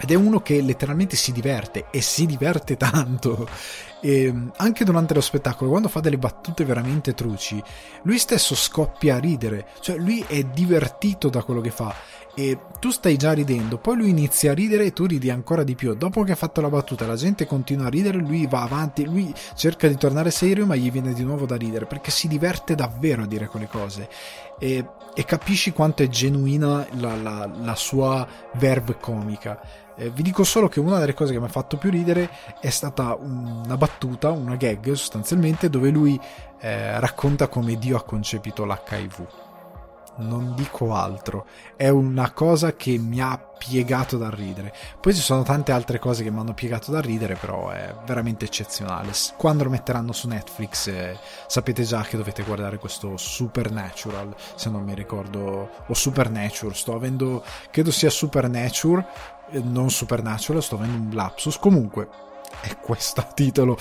Ed 0.00 0.10
è 0.10 0.14
uno 0.14 0.40
che 0.40 0.60
letteralmente 0.62 1.16
si 1.16 1.32
diverte 1.32 1.86
e 1.90 2.00
si 2.00 2.26
diverte 2.26 2.76
tanto 2.76 3.46
e 4.04 4.34
anche 4.56 4.84
durante 4.84 5.14
lo 5.14 5.20
spettacolo 5.20 5.70
quando 5.70 5.88
fa 5.88 6.00
delle 6.00 6.18
battute 6.18 6.64
veramente 6.64 7.14
truci 7.14 7.62
lui 8.02 8.18
stesso 8.18 8.56
scoppia 8.56 9.14
a 9.14 9.18
ridere. 9.18 9.66
Cioè 9.80 9.96
lui 9.96 10.24
è 10.26 10.42
divertito 10.42 11.28
da 11.28 11.42
quello 11.42 11.60
che 11.60 11.70
fa. 11.70 11.94
E 12.34 12.58
tu 12.80 12.90
stai 12.90 13.18
già 13.18 13.32
ridendo 13.32 13.76
poi 13.76 13.96
lui 13.96 14.08
inizia 14.08 14.52
a 14.52 14.54
ridere 14.54 14.86
e 14.86 14.92
tu 14.92 15.04
ridi 15.04 15.30
ancora 15.30 15.62
di 15.62 15.74
più. 15.74 15.94
Dopo 15.94 16.24
che 16.24 16.32
ha 16.32 16.36
fatto 16.36 16.60
la 16.60 16.68
battuta 16.68 17.06
la 17.06 17.14
gente 17.14 17.46
continua 17.46 17.86
a 17.86 17.90
ridere 17.90 18.18
lui 18.18 18.46
va 18.46 18.62
avanti 18.62 19.04
lui 19.04 19.32
cerca 19.54 19.86
di 19.86 19.96
tornare 19.96 20.30
serio 20.30 20.66
ma 20.66 20.74
gli 20.74 20.90
viene 20.90 21.12
di 21.12 21.22
nuovo 21.22 21.46
da 21.46 21.56
ridere 21.56 21.86
perché 21.86 22.10
si 22.10 22.26
diverte 22.26 22.74
davvero 22.74 23.22
a 23.22 23.26
dire 23.26 23.46
quelle 23.46 23.68
cose. 23.68 24.08
E, 24.58 24.84
e 25.14 25.24
capisci 25.24 25.72
quanto 25.72 26.02
è 26.02 26.08
genuina 26.08 26.86
la, 26.98 27.14
la, 27.14 27.50
la 27.62 27.74
sua 27.76 28.26
verve 28.54 28.96
comica 28.98 29.60
eh, 29.96 30.10
vi 30.10 30.22
dico 30.22 30.44
solo 30.44 30.68
che 30.68 30.80
una 30.80 30.98
delle 30.98 31.14
cose 31.14 31.32
che 31.32 31.38
mi 31.38 31.46
ha 31.46 31.50
fatto 31.50 31.76
più 31.76 31.90
ridere 31.90 32.30
è 32.60 32.70
stata 32.70 33.14
una 33.14 33.76
battuta, 33.76 34.30
una 34.30 34.56
gag 34.56 34.92
sostanzialmente, 34.92 35.70
dove 35.70 35.90
lui 35.90 36.18
eh, 36.60 36.98
racconta 37.00 37.48
come 37.48 37.76
Dio 37.76 37.96
ha 37.96 38.02
concepito 38.02 38.64
l'HIV. 38.64 39.26
Non 40.14 40.54
dico 40.54 40.94
altro, 40.94 41.46
è 41.74 41.88
una 41.88 42.32
cosa 42.32 42.74
che 42.76 42.98
mi 42.98 43.20
ha 43.20 43.38
piegato 43.38 44.18
da 44.18 44.28
ridere. 44.28 44.72
Poi 45.00 45.14
ci 45.14 45.20
sono 45.20 45.42
tante 45.42 45.72
altre 45.72 45.98
cose 45.98 46.22
che 46.22 46.30
mi 46.30 46.38
hanno 46.40 46.52
piegato 46.52 46.90
da 46.90 47.00
ridere, 47.00 47.34
però 47.34 47.70
è 47.70 47.94
veramente 48.04 48.44
eccezionale. 48.44 49.12
Quando 49.36 49.64
lo 49.64 49.70
metteranno 49.70 50.12
su 50.12 50.28
Netflix, 50.28 50.88
eh, 50.88 51.16
sapete 51.46 51.84
già 51.84 52.02
che 52.02 52.16
dovete 52.16 52.42
guardare 52.42 52.78
questo 52.78 53.16
Supernatural, 53.16 54.34
se 54.54 54.68
non 54.68 54.82
mi 54.82 54.94
ricordo, 54.94 55.70
o 55.86 55.94
Supernatural. 55.94 56.74
Sto 56.74 56.94
avendo, 56.94 57.42
credo 57.70 57.90
sia 57.90 58.10
Supernatural 58.10 59.06
non 59.60 59.90
Supernatural, 59.90 60.62
sto 60.62 60.76
avendo 60.76 60.96
un 60.96 61.14
lapsus. 61.14 61.58
Comunque, 61.58 62.08
è 62.60 62.76
questo 62.78 63.26
titolo, 63.34 63.78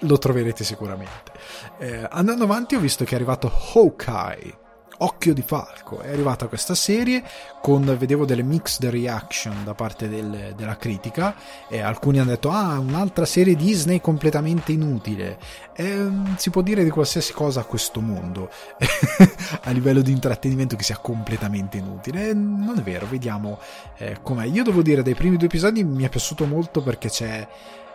lo 0.00 0.18
troverete 0.18 0.64
sicuramente. 0.64 1.32
Eh, 1.78 2.06
andando 2.10 2.44
avanti, 2.44 2.74
ho 2.74 2.80
visto 2.80 3.04
che 3.04 3.12
è 3.12 3.14
arrivato 3.14 3.50
Hawkeye 3.74 4.66
Occhio 4.98 5.32
di 5.32 5.42
Falco. 5.42 6.00
È 6.00 6.10
arrivata 6.10 6.46
questa 6.48 6.74
serie 6.74 7.22
con, 7.60 7.84
vedevo 7.98 8.24
delle 8.24 8.42
mixed 8.42 8.88
reaction 8.88 9.64
da 9.64 9.74
parte 9.74 10.08
del, 10.08 10.54
della 10.56 10.76
critica 10.76 11.34
e 11.68 11.80
alcuni 11.80 12.18
hanno 12.18 12.30
detto 12.30 12.50
ah 12.50 12.78
un'altra 12.78 13.24
serie 13.24 13.54
Disney 13.54 14.00
completamente 14.00 14.72
inutile. 14.72 15.38
E, 15.74 16.08
si 16.36 16.50
può 16.50 16.62
dire 16.62 16.82
di 16.82 16.90
qualsiasi 16.90 17.32
cosa 17.32 17.60
a 17.60 17.64
questo 17.64 18.00
mondo 18.00 18.50
a 19.62 19.70
livello 19.70 20.00
di 20.00 20.10
intrattenimento 20.10 20.74
che 20.74 20.82
sia 20.82 20.98
completamente 20.98 21.76
inutile. 21.76 22.32
Non 22.34 22.74
è 22.78 22.82
vero, 22.82 23.06
vediamo 23.06 23.60
eh, 23.98 24.18
com'è. 24.22 24.46
Io 24.46 24.64
devo 24.64 24.82
dire 24.82 25.02
dai 25.02 25.14
primi 25.14 25.36
due 25.36 25.46
episodi 25.46 25.84
mi 25.84 26.04
è 26.04 26.08
piaciuto 26.08 26.46
molto 26.46 26.82
perché 26.82 27.08
c'è... 27.08 27.46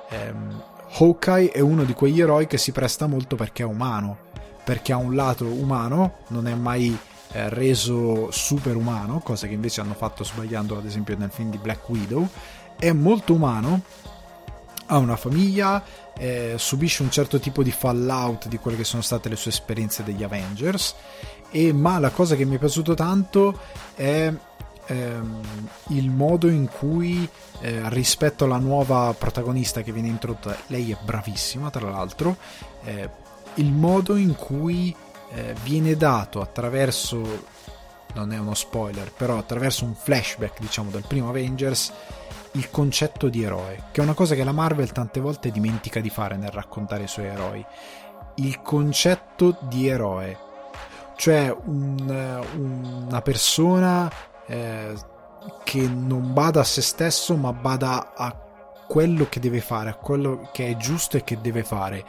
Ehm, 0.10 0.64
Hawkeye 0.96 1.50
è 1.50 1.60
uno 1.60 1.86
di 1.86 1.94
quegli 1.94 2.22
eroi 2.22 2.46
che 2.46 2.60
si 2.60 2.72
presta 2.72 3.08
molto 3.08 3.36
perché 3.36 3.64
è 3.64 3.66
umano 3.66 4.32
perché 4.63 4.93
ha 4.93 4.98
un 4.98 5.15
lato 5.15 5.46
umano, 5.46 6.20
non 6.27 6.48
è 6.48 6.55
mai 6.55 6.98
eh, 7.32 7.50
reso 7.50 8.29
superumano, 8.32 9.20
cosa 9.20 9.48
che 9.48 9.53
invece 9.53 9.82
hanno 9.82 9.96
fatto 9.96 10.24
sbagliando 10.24 10.77
ad 10.77 10.86
esempio 10.86 11.17
nel 11.17 11.32
film 11.32 11.50
di 11.50 11.58
Black 11.58 11.88
Widow, 11.89 12.27
è 12.77 12.91
molto 12.91 13.34
umano, 13.34 13.82
ha 14.88 14.98
una 14.98 15.15
famiglia, 15.15 15.84
eh, 16.17 16.55
subisce 16.58 17.01
un 17.01 17.12
certo 17.12 17.39
tipo 17.39 17.63
di 17.63 17.72
fallout 17.72 18.48
di 18.48 18.58
quelle 18.58 18.77
che 18.77 18.84
sono 18.84 19.01
state 19.01 19.29
le 19.29 19.36
sue 19.36 19.51
esperienze 19.51 20.03
degli 20.03 20.24
Avengers, 20.24 20.96
e, 21.50 21.74
ma 21.74 22.00
la 22.00 22.10
cosa 22.10 22.36
che 22.36 22.46
mi 22.46 22.55
è 22.55 22.60
piaciuto 22.60 22.93
tanto 22.93 23.58
è 23.96 24.32
ehm, 24.86 25.41
il 25.89 26.10
modo 26.10 26.50
in 26.50 26.67
cui 26.67 27.27
eh, 27.62 27.89
rispetto 27.89 28.46
alla 28.46 28.58
nuova 28.58 29.13
protagonista 29.17 29.82
che 29.82 29.91
viene 29.91 30.08
introdotta, 30.08 30.58
lei 30.67 30.91
è 30.91 30.98
bravissima 31.01 31.70
tra 31.70 31.89
l'altro, 31.89 32.38
eh, 32.84 33.22
il 33.56 33.72
modo 33.72 34.16
in 34.16 34.36
cui 34.36 34.96
eh, 35.32 35.56
viene 35.64 35.96
dato 35.96 36.42
attraverso 36.42 37.52
non 38.14 38.32
è 38.32 38.38
uno 38.38 38.54
spoiler, 38.54 39.12
però 39.12 39.38
attraverso 39.38 39.86
un 39.86 39.96
flashback, 39.96 40.60
diciamo, 40.60 40.90
del 40.90 41.06
primo 41.08 41.30
Avengers, 41.30 41.92
il 42.54 42.70
concetto 42.70 43.30
di 43.30 43.44
eroe, 43.44 43.86
che 43.92 44.02
è 44.02 44.04
una 44.04 44.14
cosa 44.14 44.36
che 44.36 44.44
la 44.44 44.52
Marvel 44.52 44.92
tante 44.92 45.20
volte 45.20 45.52
dimentica 45.52 46.00
di 46.00 46.10
fare 46.10 46.38
nel 46.38 46.52
raccontare 46.52 47.04
i 47.04 47.08
suoi 47.08 47.26
eroi. 47.26 47.66
Il 48.36 48.62
concetto 48.62 49.58
di 49.62 49.88
eroe, 49.88 50.38
cioè 51.16 51.56
un, 51.66 53.06
una 53.08 53.22
persona 53.22 54.12
eh, 54.46 54.94
che 55.64 55.82
non 55.88 56.34
bada 56.34 56.62
a 56.62 56.66
se 56.66 56.82
stesso, 56.82 57.36
ma 57.36 57.52
bada 57.52 58.14
a 58.16 58.36
quello 58.88 59.28
che 59.30 59.40
deve 59.40 59.62
fare, 59.62 59.90
a 59.90 59.96
quello 59.96 60.50
che 60.52 60.70
è 60.70 60.78
giusto 60.78 61.18
e 61.18 61.24
che 61.24 61.42
deve 61.42 61.64
fare, 61.64 62.06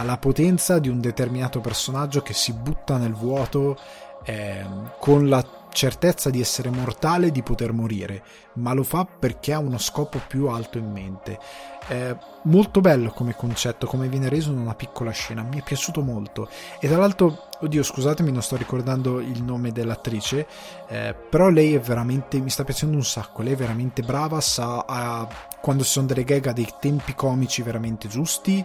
ha 0.00 0.04
la 0.04 0.16
potenza 0.16 0.78
di 0.78 0.88
un 0.88 1.00
determinato 1.00 1.60
personaggio 1.60 2.22
che 2.22 2.32
si 2.32 2.52
butta 2.52 2.98
nel 2.98 3.14
vuoto 3.14 3.76
eh, 4.24 4.64
con 5.00 5.28
la 5.28 5.44
certezza 5.72 6.30
di 6.30 6.40
essere 6.40 6.70
mortale 6.70 7.26
e 7.26 7.32
di 7.32 7.42
poter 7.42 7.72
morire, 7.72 8.22
ma 8.54 8.72
lo 8.72 8.84
fa 8.84 9.04
perché 9.04 9.52
ha 9.52 9.58
uno 9.58 9.78
scopo 9.78 10.20
più 10.26 10.46
alto 10.46 10.78
in 10.78 10.90
mente. 10.90 11.38
È 11.86 12.16
molto 12.42 12.80
bello 12.80 13.10
come 13.10 13.34
concetto, 13.34 13.86
come 13.86 14.08
viene 14.08 14.28
reso 14.28 14.50
in 14.50 14.58
una 14.58 14.74
piccola 14.74 15.10
scena, 15.10 15.42
mi 15.42 15.58
è 15.58 15.62
piaciuto 15.62 16.00
molto. 16.00 16.48
E 16.80 16.88
tra 16.88 16.96
l'altro, 16.96 17.48
oddio, 17.60 17.82
scusatemi, 17.82 18.30
non 18.30 18.42
sto 18.42 18.56
ricordando 18.56 19.20
il 19.20 19.42
nome 19.42 19.72
dell'attrice, 19.72 20.46
eh, 20.88 21.14
però 21.28 21.48
lei 21.48 21.74
è 21.74 21.80
veramente, 21.80 22.40
mi 22.40 22.50
sta 22.50 22.64
piacendo 22.64 22.96
un 22.96 23.04
sacco, 23.04 23.42
lei 23.42 23.54
è 23.54 23.56
veramente 23.56 24.02
brava, 24.02 24.40
sa, 24.40 24.84
ha, 24.86 25.28
quando 25.60 25.82
ci 25.82 25.90
sono 25.90 26.06
delle 26.06 26.24
gag 26.24 26.46
ha 26.46 26.52
dei 26.52 26.72
tempi 26.80 27.14
comici 27.14 27.62
veramente 27.62 28.08
giusti 28.08 28.64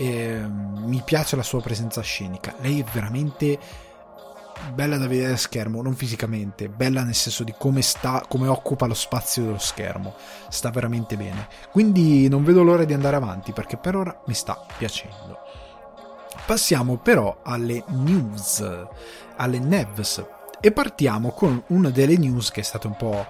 e 0.00 0.42
mi 0.48 1.02
piace 1.04 1.36
la 1.36 1.42
sua 1.42 1.60
presenza 1.60 2.00
scenica. 2.00 2.54
Lei 2.62 2.80
è 2.80 2.84
veramente 2.90 3.58
bella 4.72 4.96
da 4.96 5.06
vedere 5.06 5.34
a 5.34 5.36
schermo, 5.36 5.82
non 5.82 5.94
fisicamente, 5.94 6.70
bella 6.70 7.02
nel 7.02 7.14
senso 7.14 7.44
di 7.44 7.54
come 7.56 7.82
sta, 7.82 8.24
come 8.26 8.48
occupa 8.48 8.86
lo 8.86 8.94
spazio 8.94 9.42
dello 9.42 9.58
schermo. 9.58 10.14
Sta 10.48 10.70
veramente 10.70 11.18
bene. 11.18 11.48
Quindi 11.70 12.30
non 12.30 12.44
vedo 12.44 12.62
l'ora 12.62 12.84
di 12.84 12.94
andare 12.94 13.16
avanti 13.16 13.52
perché 13.52 13.76
per 13.76 13.94
ora 13.94 14.22
mi 14.24 14.32
sta 14.32 14.64
piacendo. 14.78 15.36
Passiamo 16.46 16.96
però 16.96 17.40
alle 17.42 17.84
news, 17.88 18.66
alle 19.36 19.58
nevs 19.58 20.24
e 20.62 20.72
partiamo 20.72 21.32
con 21.32 21.62
una 21.68 21.90
delle 21.90 22.16
news 22.16 22.50
che 22.50 22.60
è 22.60 22.64
stata 22.64 22.86
un 22.86 22.96
po' 22.96 23.26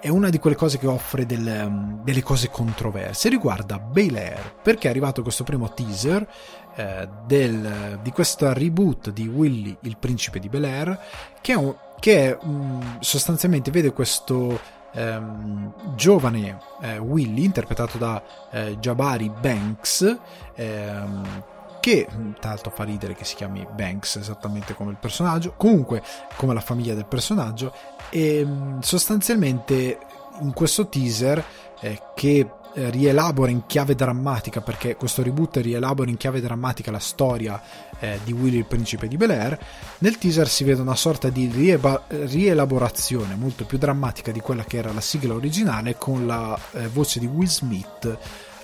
è 0.00 0.08
una 0.08 0.28
di 0.28 0.38
quelle 0.38 0.56
cose 0.56 0.78
che 0.78 0.86
offre 0.86 1.26
del, 1.26 1.64
um, 1.66 2.02
delle 2.04 2.22
cose 2.22 2.48
controverse. 2.50 3.28
Riguarda 3.28 3.78
Bel 3.78 4.16
Air, 4.16 4.54
perché 4.62 4.86
è 4.86 4.90
arrivato 4.90 5.22
questo 5.22 5.44
primo 5.44 5.72
teaser 5.72 6.26
eh, 6.74 7.08
del, 7.26 7.98
di 8.02 8.10
questa 8.10 8.52
reboot 8.52 9.10
di 9.10 9.26
Willy, 9.26 9.76
il 9.82 9.96
principe 9.98 10.38
di 10.38 10.48
Bel 10.48 10.64
Air, 10.64 10.98
che, 11.40 11.52
è 11.52 11.56
un, 11.56 11.74
che 11.98 12.30
è, 12.30 12.38
um, 12.42 12.98
sostanzialmente 13.00 13.70
vede 13.70 13.92
questo. 13.92 14.76
ehm, 14.92 15.94
giovane 15.96 16.58
eh, 16.80 16.98
Willy, 16.98 17.44
interpretato 17.44 17.98
da 17.98 18.22
eh, 18.50 18.78
Jabari 18.78 19.30
Banks, 19.30 20.18
ehm, 20.54 21.44
che 21.88 22.06
tra 22.38 22.50
l'altro 22.50 22.70
fa 22.70 22.84
ridere 22.84 23.14
che 23.14 23.24
si 23.24 23.34
chiami 23.34 23.66
Banks 23.74 24.16
esattamente 24.16 24.74
come 24.74 24.90
il 24.90 24.98
personaggio, 25.00 25.54
comunque 25.56 26.02
come 26.36 26.52
la 26.52 26.60
famiglia 26.60 26.94
del 26.94 27.06
personaggio, 27.06 27.72
e 28.10 28.40
ehm, 28.40 28.80
sostanzialmente 28.80 29.98
in 30.40 30.52
questo 30.52 30.88
teaser 30.88 31.42
eh, 31.80 32.00
che 32.14 32.50
eh, 32.74 32.90
rielabora 32.90 33.50
in 33.50 33.64
chiave 33.64 33.94
drammatica, 33.94 34.60
perché 34.60 34.96
questo 34.96 35.22
reboot 35.22 35.56
rielabora 35.56 36.10
in 36.10 36.18
chiave 36.18 36.42
drammatica 36.42 36.90
la 36.90 36.98
storia 36.98 37.60
eh, 37.98 38.20
di 38.22 38.32
Willy 38.32 38.58
il 38.58 38.66
principe 38.66 39.08
di 39.08 39.16
Bel 39.16 39.30
Air, 39.30 39.58
nel 39.98 40.18
teaser 40.18 40.46
si 40.46 40.64
vede 40.64 40.82
una 40.82 40.94
sorta 40.94 41.30
di 41.30 41.46
rieba- 41.46 42.04
rielaborazione 42.08 43.34
molto 43.34 43.64
più 43.64 43.78
drammatica 43.78 44.30
di 44.30 44.40
quella 44.40 44.64
che 44.64 44.76
era 44.76 44.92
la 44.92 45.00
sigla 45.00 45.32
originale 45.32 45.96
con 45.96 46.26
la 46.26 46.58
eh, 46.72 46.88
voce 46.88 47.18
di 47.18 47.26
Will 47.26 47.48
Smith 47.48 48.18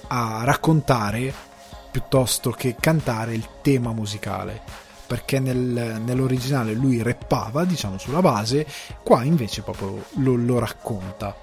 a 0.08 0.42
raccontare 0.44 1.52
piuttosto 1.94 2.50
che 2.50 2.74
cantare 2.74 3.34
il 3.34 3.46
tema 3.62 3.92
musicale 3.92 4.60
perché 5.06 5.38
nel, 5.38 6.00
nell'originale 6.04 6.72
lui 6.72 7.00
rappava 7.02 7.64
diciamo 7.64 7.98
sulla 7.98 8.20
base 8.20 8.66
qua 9.04 9.22
invece 9.22 9.62
proprio 9.62 10.02
lo, 10.14 10.34
lo 10.34 10.58
racconta 10.58 11.36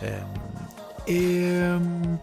ehm, 0.00 0.26
e 1.04 1.44
ehm, 1.44 2.18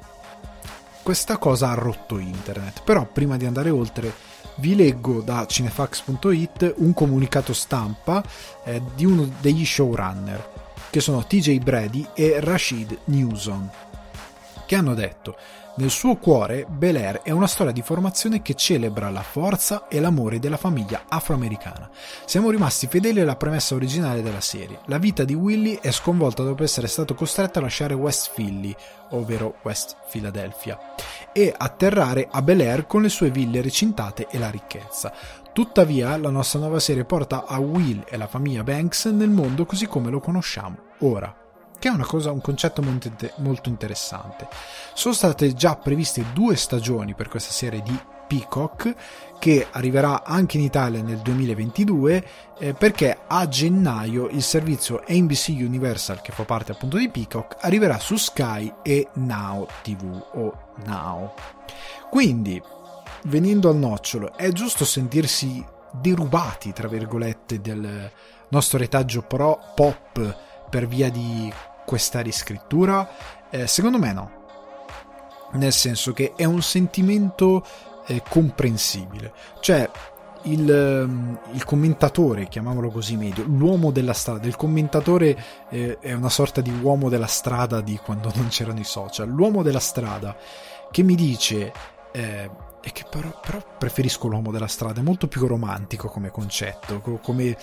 questa 1.01 1.37
cosa 1.37 1.69
ha 1.69 1.73
rotto 1.73 2.17
internet. 2.17 2.81
Però 2.83 3.05
prima 3.05 3.37
di 3.37 3.45
andare 3.45 3.69
oltre 3.69 4.13
vi 4.55 4.75
leggo 4.75 5.21
da 5.21 5.45
cinefax.it 5.45 6.73
un 6.79 6.93
comunicato 6.93 7.53
stampa 7.53 8.21
eh, 8.65 8.81
di 8.93 9.05
uno 9.05 9.27
degli 9.39 9.65
showrunner 9.65 10.57
che 10.89 10.99
sono 10.99 11.25
TJ 11.25 11.59
Brady 11.59 12.05
e 12.13 12.41
Rashid 12.41 12.97
Newson 13.05 13.69
che 14.65 14.75
hanno 14.75 14.93
detto 14.93 15.35
nel 15.79 15.91
suo 15.91 16.17
cuore, 16.17 16.65
Bel 16.67 16.97
Air 16.97 17.21
è 17.21 17.31
una 17.31 17.47
storia 17.47 17.71
di 17.71 17.81
formazione 17.81 18.41
che 18.41 18.53
celebra 18.53 19.09
la 19.09 19.21
forza 19.21 19.87
e 19.87 20.01
l'amore 20.01 20.37
della 20.37 20.57
famiglia 20.57 21.05
afroamericana. 21.07 21.89
Siamo 22.25 22.49
rimasti 22.49 22.87
fedeli 22.87 23.21
alla 23.21 23.37
premessa 23.37 23.75
originale 23.75 24.21
della 24.21 24.41
serie. 24.41 24.79
La 24.87 24.97
vita 24.97 25.23
di 25.23 25.33
Willy 25.33 25.79
è 25.81 25.91
sconvolta 25.91 26.43
dopo 26.43 26.63
essere 26.63 26.87
stato 26.87 27.15
costretto 27.15 27.59
a 27.59 27.61
lasciare 27.61 27.93
West 27.93 28.31
Philly, 28.33 28.75
ovvero 29.11 29.55
West 29.63 29.95
Philadelphia, 30.11 30.77
e 31.31 31.53
atterrare 31.57 32.27
a 32.29 32.41
Bel 32.41 32.59
Air 32.59 32.85
con 32.85 33.01
le 33.01 33.09
sue 33.09 33.31
ville 33.31 33.61
recintate 33.61 34.27
e 34.29 34.37
la 34.37 34.49
ricchezza. 34.49 35.13
Tuttavia, 35.53 36.17
la 36.17 36.29
nostra 36.29 36.59
nuova 36.59 36.81
serie 36.81 37.05
porta 37.05 37.45
a 37.45 37.57
Will 37.59 38.03
e 38.05 38.17
la 38.17 38.27
famiglia 38.27 38.63
Banks 38.63 39.05
nel 39.05 39.29
mondo 39.29 39.65
così 39.65 39.87
come 39.87 40.09
lo 40.09 40.19
conosciamo 40.19 40.87
ora 40.99 41.33
che 41.79 41.87
è 41.87 41.91
una 41.91 42.05
cosa, 42.05 42.31
un 42.31 42.41
concetto 42.41 42.83
molto 43.37 43.69
interessante. 43.69 44.47
Sono 44.93 45.13
state 45.13 45.53
già 45.53 45.75
previste 45.75 46.25
due 46.33 46.55
stagioni 46.55 47.15
per 47.15 47.29
questa 47.29 47.51
serie 47.51 47.81
di 47.81 47.97
Peacock 48.29 48.93
che 49.39 49.67
arriverà 49.71 50.23
anche 50.23 50.57
in 50.57 50.63
Italia 50.63 51.01
nel 51.01 51.17
2022 51.17 52.27
eh, 52.59 52.73
perché 52.73 53.17
a 53.25 53.47
gennaio 53.47 54.27
il 54.27 54.43
servizio 54.43 55.03
NBC 55.07 55.55
Universal 55.57 56.21
che 56.21 56.31
fa 56.31 56.43
parte 56.43 56.73
appunto 56.73 56.97
di 56.97 57.09
Peacock 57.09 57.57
arriverà 57.61 57.97
su 57.97 58.17
Sky 58.17 58.71
e 58.83 59.07
Now 59.13 59.65
TV 59.81 60.23
o 60.33 60.73
Now. 60.85 61.33
Quindi, 62.11 62.61
venendo 63.23 63.69
al 63.69 63.77
nocciolo, 63.77 64.35
è 64.35 64.51
giusto 64.51 64.85
sentirsi 64.85 65.65
derubati, 65.91 66.71
tra 66.71 66.87
virgolette, 66.87 67.61
del 67.61 68.11
nostro 68.49 68.77
retaggio 68.77 69.21
pro 69.23 69.59
pop 69.73 70.37
per 70.69 70.87
via 70.87 71.09
di 71.09 71.51
questa 71.89 72.19
riscrittura? 72.19 73.09
Eh, 73.49 73.65
secondo 73.65 73.97
me 73.97 74.13
no. 74.13 74.31
Nel 75.53 75.73
senso 75.73 76.13
che 76.13 76.33
è 76.35 76.43
un 76.43 76.61
sentimento 76.61 77.65
eh, 78.05 78.21
comprensibile. 78.29 79.33
Cioè, 79.59 79.89
il, 80.43 80.71
ehm, 80.71 81.39
il, 81.53 81.65
commentatore, 81.65 82.47
chiamiamolo 82.47 82.91
così 82.91 83.17
meglio, 83.17 83.43
l'uomo 83.47 83.89
della 83.89 84.13
strada, 84.13 84.45
il 84.45 84.55
commentatore 84.55 85.35
eh, 85.71 85.97
è 85.97 86.13
una 86.13 86.29
sorta 86.29 86.61
di 86.61 86.69
uomo 86.69 87.09
della 87.09 87.25
strada 87.25 87.81
di 87.81 87.97
quando 87.97 88.31
non 88.35 88.49
c'erano 88.49 88.79
i 88.79 88.83
social, 88.83 89.27
l'uomo 89.27 89.63
della 89.63 89.79
strada 89.79 90.37
che 90.91 91.01
mi 91.01 91.15
dice, 91.15 91.73
eh, 92.11 92.49
e 92.81 92.91
che 92.91 93.03
però, 93.09 93.31
però, 93.41 93.59
preferisco 93.79 94.27
l'uomo 94.27 94.51
della 94.51 94.67
strada, 94.67 94.99
è 94.99 95.03
molto 95.03 95.27
più 95.27 95.47
romantico 95.47 96.07
come 96.07 96.29
concetto, 96.29 96.99
come 96.99 97.57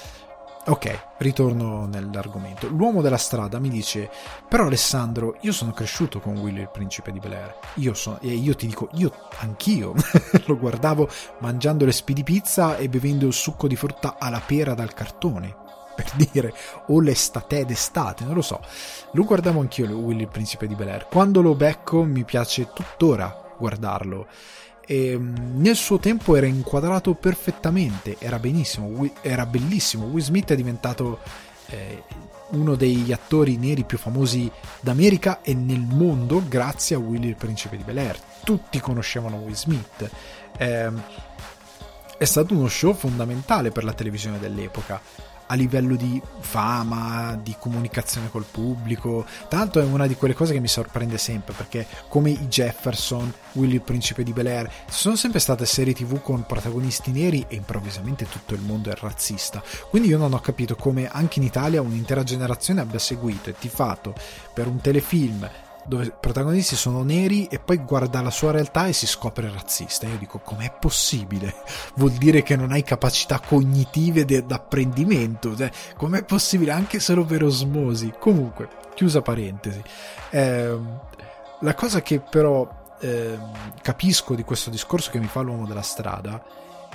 Ok, 0.69 0.99
ritorno 1.19 1.87
nell'argomento. 1.87 2.67
L'uomo 2.67 3.01
della 3.01 3.19
strada 3.19 3.61
mi 3.61 3.69
dice: 3.69 4.11
Però 4.49 4.65
Alessandro, 4.67 5.37
io 5.43 5.53
sono 5.53 5.71
cresciuto 5.71 6.19
con 6.19 6.37
Willy 6.39 6.63
il 6.63 6.71
principe 6.71 7.13
di 7.13 7.21
Bel 7.21 7.35
Air. 7.35 7.55
Io 7.75 7.95
so, 7.95 8.19
e 8.21 8.31
io 8.31 8.57
ti 8.57 8.67
dico, 8.67 8.89
io 8.95 9.13
anch'io 9.39 9.95
lo 10.47 10.59
guardavo 10.59 11.09
mangiando 11.39 11.85
le 11.85 11.93
spidi 11.93 12.25
pizza 12.25 12.77
e 12.79 12.89
bevendo 12.89 13.29
il 13.29 13.33
succo 13.33 13.69
di 13.69 13.77
frutta 13.77 14.17
alla 14.19 14.43
pera 14.45 14.75
dal 14.75 14.93
cartone. 14.93 15.55
Per 15.95 16.11
dire, 16.17 16.53
o 16.89 17.01
l'estate 17.01 17.65
d'estate, 17.65 18.25
non 18.25 18.35
lo 18.35 18.43
so. 18.43 18.61
Lo 19.13 19.23
guardavo 19.23 19.61
anch'io, 19.61 19.87
Willy 19.87 20.23
il 20.23 20.29
principe 20.29 20.67
di 20.67 20.75
Bel 20.75 20.89
Air. 20.89 21.07
Quando 21.07 21.43
lo 21.43 21.55
becco, 21.55 22.03
mi 22.03 22.25
piace 22.25 22.73
tuttora 22.73 23.45
guardarlo 23.57 24.27
e 24.87 25.19
mm, 25.19 25.61
nel 25.61 25.77
suo 25.77 25.99
tempo 25.99 26.37
era 26.37 26.47
inquadrato 26.47 27.15
perfettamente, 27.15 28.17
era 28.19 28.39
benissimo, 28.39 29.07
era 29.21 29.45
bellissimo. 29.45 30.07
Will 30.07 30.23
Smith 30.23 30.53
è 30.53 30.57
diventato 30.57 31.19
eh, 31.67 32.05
uno 32.51 32.77
degli 32.77 33.13
attori 33.13 33.57
neri 33.57 33.85
più 33.85 33.99
famosi 33.99 34.51
d'America 34.81 35.43
e 35.43 35.53
nel 35.55 35.81
mondo 35.81 36.43
grazie 36.47 36.97
a 36.97 37.01
Willy 37.01 37.29
il 37.29 37.37
principe 37.37 37.77
di 37.77 37.83
Bel 37.83 37.99
Air. 37.99 38.19
Tutti 38.45 38.81
conoscevano 38.81 39.37
Will 39.39 39.55
Smith. 39.55 40.09
Eh, 40.57 40.91
è 42.19 42.25
stato 42.25 42.55
uno 42.55 42.69
show 42.69 42.95
fondamentale 42.95 43.71
per 43.71 43.85
la 43.85 43.93
televisione 43.93 44.39
dell'epoca 44.39 45.01
a 45.47 45.55
livello 45.55 45.97
di 45.97 46.21
fama, 46.41 47.39
di 47.43 47.55
comunicazione 47.59 48.31
col 48.31 48.45
pubblico. 48.51 49.25
Tanto 49.49 49.81
è 49.81 49.85
una 49.85 50.07
di 50.07 50.15
quelle 50.15 50.35
cose 50.35 50.53
che 50.53 50.61
mi 50.61 50.69
sorprende 50.69 51.19
sempre 51.19 51.55
perché 51.55 51.87
come 52.09 52.31
i 52.31 52.47
Jefferson, 52.49 53.33
Willy 53.53 53.75
il 53.75 53.83
principe 53.83 54.23
di 54.23 54.33
Bel 54.33 54.47
Air, 54.47 54.71
sono 54.89 55.17
sempre 55.17 55.41
state 55.41 55.67
serie 55.67 55.95
tv 55.95 56.21
con 56.21 56.47
protagonisti 56.47 57.13
neri 57.13 57.45
e 57.49 57.57
improvvisamente 57.57 58.29
tutto 58.29 58.55
il 58.55 58.61
mondo 58.61 58.91
è 58.91 58.95
razzista. 58.97 59.63
Quindi 59.91 60.09
io 60.09 60.19
non 60.19 60.33
ho 60.33 60.41
capito 60.41 60.77
come 60.77 61.09
anche 61.09 61.39
in 61.39 61.45
Italia 61.45 61.81
un'intera 61.81 62.23
generazione 62.23 62.81
abbia 62.81 62.99
seguito 62.99 63.51
e 63.51 63.55
tifato 63.59 64.15
per 64.53 64.67
un 64.67 64.81
telefilm 64.81 65.49
dove 65.87 66.05
i 66.05 66.13
protagonisti 66.19 66.77
sono 66.77 67.03
neri 67.03 67.47
e 67.47 67.59
poi 67.59 67.79
guarda 67.79 68.21
la 68.21 68.31
sua 68.31 68.51
realtà 68.51 68.87
e 68.87 68.93
si 68.93 69.07
scopre 69.07 69.51
razzista. 69.51 70.07
Io 70.07 70.19
dico, 70.19 70.39
com'è 70.39 70.77
possibile? 70.79 71.55
Vuol 71.97 72.13
dire 72.13 72.43
che 72.43 72.57
non 72.57 72.73
hai 72.73 72.83
capacità 72.83 73.41
cognitive 73.41 74.25
d'apprendimento. 74.25 75.57
Cioè, 75.57 75.71
com'è 75.97 76.25
possibile? 76.25 76.73
Anche 76.73 77.01
solo 77.01 77.25
per 77.25 77.43
osmosi. 77.45 78.13
Comunque, 78.19 78.69
chiusa 78.95 79.23
parentesi. 79.23 79.83
Eh, 80.31 80.79
la 81.61 81.75
cosa 81.75 82.03
che 82.03 82.21
però 82.21 82.69
eh, 83.01 83.39
capisco 83.83 84.35
di 84.35 84.43
questo 84.43 84.71
discorso 84.71 85.11
che 85.11 85.19
mi 85.19 85.27
fa 85.27 85.41
l'uomo 85.41 85.67
della 85.67 85.83
strada 85.83 86.43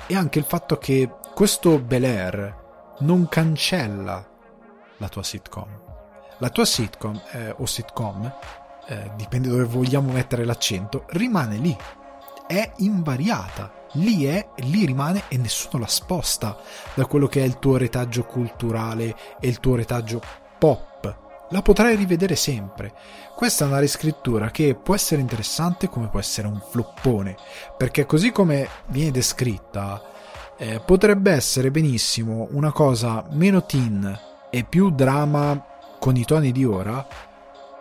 è 0.08 0.16
anche 0.16 0.40
il 0.40 0.46
fatto 0.46 0.78
che 0.78 1.10
questo 1.34 1.80
Bel 1.80 2.04
Air 2.04 2.60
non 3.00 3.28
cancella 3.28 4.28
la 4.98 5.10
tua 5.10 5.24
sitcom. 5.24 5.80
La 6.40 6.50
tua 6.50 6.66
sitcom 6.66 7.22
eh, 7.32 7.56
o 7.58 7.66
sitcom 7.66 8.34
eh, 8.92 9.12
dipende 9.16 9.48
dove 9.48 9.64
vogliamo 9.64 10.12
mettere 10.12 10.44
l'accento, 10.44 11.06
rimane 11.12 11.56
lì, 11.56 11.76
è 12.46 12.74
invariata, 12.78 13.72
lì 13.94 14.26
è, 14.26 14.50
lì 14.58 14.86
rimane 14.86 15.24
e 15.30 15.38
nessuno 15.38 15.80
la 15.80 15.88
sposta 15.88 16.58
da 16.94 17.06
quello 17.06 17.28
che 17.28 17.42
è 17.42 17.46
il 17.46 17.58
tuo 17.58 17.78
retaggio 17.78 18.26
culturale 18.26 19.16
e 19.40 19.48
il 19.48 19.62
tuo 19.62 19.76
retaggio 19.76 20.22
pop. 20.60 20.90
La 21.52 21.62
potrai 21.62 21.96
rivedere 21.96 22.36
sempre. 22.36 22.94
Questa 23.34 23.64
è 23.64 23.68
una 23.68 23.80
riscrittura 23.80 24.52
che 24.52 24.76
può 24.76 24.94
essere 24.96 25.22
interessante 25.22 25.88
come 25.88 26.10
può 26.10 26.20
essere 26.20 26.48
un 26.48 26.62
floppone, 26.62 27.38
perché 27.78 28.06
così 28.06 28.32
come 28.32 28.68
viene 28.88 29.12
descritta, 29.12 30.02
eh, 30.58 30.82
potrebbe 30.86 31.32
essere 31.32 31.72
benissimo 31.72 32.48
una 32.52 32.72
cosa 32.74 33.26
meno 33.32 33.66
teen 33.66 34.20
e 34.50 34.64
più 34.66 34.92
drama 34.92 35.66
con 35.98 36.16
i 36.18 36.26
toni 36.26 36.52
di 36.52 36.66
ora, 36.66 37.06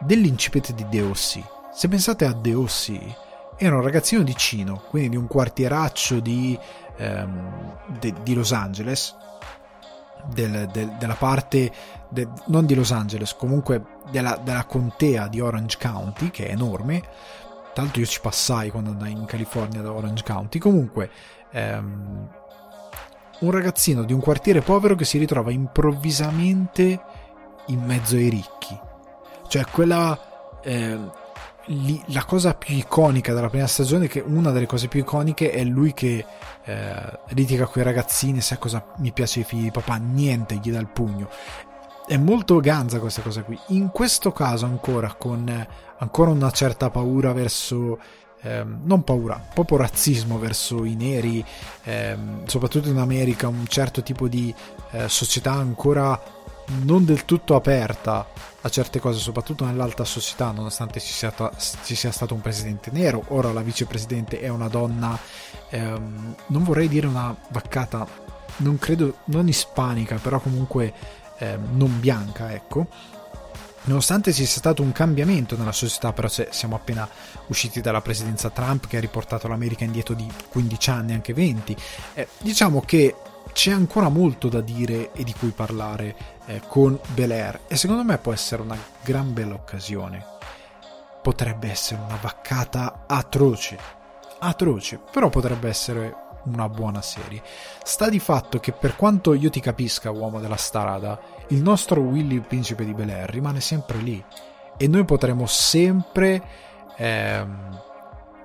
dell'incipit 0.00 0.72
di 0.72 0.86
Deossi. 0.88 1.44
Se 1.72 1.88
pensate 1.88 2.24
a 2.24 2.32
Deossi, 2.32 2.98
era 3.56 3.76
un 3.76 3.82
ragazzino 3.82 4.22
di 4.22 4.34
Cino, 4.34 4.82
quindi 4.88 5.10
di 5.10 5.16
un 5.16 5.26
quartieraccio 5.26 6.20
di, 6.20 6.58
ehm, 6.96 7.76
de, 7.98 8.14
di 8.22 8.34
Los 8.34 8.52
Angeles, 8.52 9.14
del, 10.32 10.68
del, 10.72 10.96
della 10.98 11.14
parte, 11.14 11.70
de, 12.08 12.28
non 12.46 12.66
di 12.66 12.74
Los 12.74 12.90
Angeles, 12.90 13.34
comunque 13.34 13.98
della, 14.10 14.36
della, 14.42 14.64
contea 14.64 15.28
di 15.28 15.40
Orange 15.40 15.76
County, 15.78 16.30
che 16.30 16.46
è 16.46 16.52
enorme. 16.52 17.02
L'altro 17.74 18.00
io 18.00 18.06
ci 18.06 18.20
passai 18.20 18.70
quando 18.70 18.90
andai 18.90 19.12
in 19.12 19.26
California 19.26 19.80
da 19.80 19.92
Orange 19.92 20.24
County. 20.24 20.58
Comunque, 20.58 21.10
ehm, 21.50 22.28
un 23.40 23.50
ragazzino 23.50 24.04
di 24.04 24.12
un 24.12 24.20
quartiere 24.20 24.60
povero 24.60 24.94
che 24.94 25.04
si 25.04 25.18
ritrova 25.18 25.50
improvvisamente 25.50 27.00
in 27.66 27.82
mezzo 27.84 28.16
ai 28.16 28.28
ricchi 28.28 28.88
Cioè, 29.50 29.64
quella. 29.64 30.16
Eh, 30.62 30.98
li, 31.66 32.00
la 32.06 32.24
cosa 32.24 32.54
più 32.54 32.76
iconica 32.76 33.34
della 33.34 33.48
prima 33.48 33.66
stagione, 33.66 34.06
che 34.06 34.22
una 34.24 34.52
delle 34.52 34.66
cose 34.66 34.86
più 34.86 35.00
iconiche 35.00 35.50
è 35.50 35.64
lui 35.64 35.92
che 35.92 36.24
eh, 36.64 37.18
litiga 37.30 37.66
con 37.66 37.82
i 37.82 37.84
ragazzini, 37.84 38.40
sai 38.40 38.58
cosa 38.58 38.84
mi 38.98 39.10
piace 39.10 39.40
i 39.40 39.44
figli 39.44 39.62
di 39.64 39.70
papà? 39.72 39.96
Niente, 39.96 40.60
gli 40.62 40.70
dà 40.70 40.78
il 40.78 40.86
pugno. 40.86 41.28
È 42.06 42.16
molto 42.16 42.60
ganza 42.60 43.00
questa 43.00 43.22
cosa 43.22 43.42
qui. 43.42 43.58
In 43.68 43.90
questo 43.90 44.30
caso 44.30 44.66
ancora 44.66 45.14
con 45.18 45.48
eh, 45.48 45.68
ancora 45.98 46.30
una 46.30 46.50
certa 46.52 46.90
paura 46.90 47.32
verso 47.32 47.98
ehm, 48.42 48.82
non 48.84 49.02
paura, 49.02 49.42
proprio 49.52 49.78
razzismo 49.78 50.38
verso 50.38 50.84
i 50.84 50.94
neri, 50.94 51.44
ehm, 51.84 52.46
soprattutto 52.46 52.88
in 52.88 52.98
America, 52.98 53.48
un 53.48 53.66
certo 53.66 54.02
tipo 54.02 54.28
di 54.28 54.54
eh, 54.92 55.08
società 55.08 55.52
ancora 55.52 56.20
non 56.82 57.04
del 57.04 57.24
tutto 57.24 57.54
aperta 57.54 58.26
a 58.62 58.68
certe 58.68 59.00
cose, 59.00 59.18
soprattutto 59.18 59.64
nell'alta 59.64 60.04
società, 60.04 60.50
nonostante 60.50 61.00
ci 61.00 61.12
sia, 61.12 61.32
ci 61.84 61.94
sia 61.94 62.10
stato 62.10 62.34
un 62.34 62.40
presidente 62.40 62.90
nero, 62.90 63.24
ora 63.28 63.52
la 63.52 63.62
vicepresidente 63.62 64.40
è 64.40 64.48
una 64.48 64.68
donna, 64.68 65.18
ehm, 65.70 66.34
non 66.48 66.64
vorrei 66.64 66.88
dire 66.88 67.06
una 67.06 67.34
vaccata, 67.48 68.06
non 68.58 68.78
credo, 68.78 69.18
non 69.26 69.48
ispanica, 69.48 70.16
però 70.16 70.40
comunque 70.40 70.92
ehm, 71.38 71.76
non 71.76 71.98
bianca, 72.00 72.52
ecco. 72.52 72.86
Nonostante 73.82 74.34
ci 74.34 74.44
sia 74.44 74.58
stato 74.58 74.82
un 74.82 74.92
cambiamento 74.92 75.56
nella 75.56 75.72
società, 75.72 76.12
però 76.12 76.28
siamo 76.28 76.76
appena 76.76 77.08
usciti 77.46 77.80
dalla 77.80 78.02
presidenza 78.02 78.50
Trump 78.50 78.86
che 78.86 78.98
ha 78.98 79.00
riportato 79.00 79.48
l'America 79.48 79.84
indietro 79.84 80.12
di 80.12 80.30
15 80.50 80.90
anni, 80.90 81.14
anche 81.14 81.32
20, 81.32 81.76
eh, 82.12 82.28
diciamo 82.42 82.82
che 82.82 83.14
c'è 83.52 83.72
ancora 83.72 84.08
molto 84.08 84.48
da 84.48 84.60
dire 84.60 85.12
e 85.12 85.24
di 85.24 85.34
cui 85.38 85.50
parlare 85.50 86.38
eh, 86.50 86.62
con 86.66 86.98
Bel 87.14 87.30
Air 87.30 87.60
e 87.68 87.76
secondo 87.76 88.02
me 88.02 88.18
può 88.18 88.32
essere 88.32 88.62
una 88.62 88.76
gran 89.02 89.32
bella 89.32 89.54
occasione. 89.54 90.24
Potrebbe 91.22 91.70
essere 91.70 92.00
una 92.00 92.18
vaccata 92.20 93.04
atroce, 93.06 93.78
atroce, 94.40 94.98
però 95.12 95.28
potrebbe 95.28 95.68
essere 95.68 96.16
una 96.44 96.68
buona 96.68 97.02
serie. 97.02 97.42
Sta 97.84 98.08
di 98.08 98.18
fatto 98.18 98.58
che 98.58 98.72
per 98.72 98.96
quanto 98.96 99.34
io 99.34 99.50
ti 99.50 99.60
capisca, 99.60 100.10
uomo 100.10 100.40
della 100.40 100.56
strada, 100.56 101.20
il 101.48 101.62
nostro 101.62 102.00
Willy 102.00 102.36
il 102.36 102.46
principe 102.46 102.84
di 102.84 102.94
Bel 102.94 103.10
Air 103.10 103.30
rimane 103.30 103.60
sempre 103.60 103.98
lì 103.98 104.24
e 104.76 104.88
noi 104.88 105.04
potremo 105.04 105.46
sempre 105.46 106.42
ehm, 106.96 107.82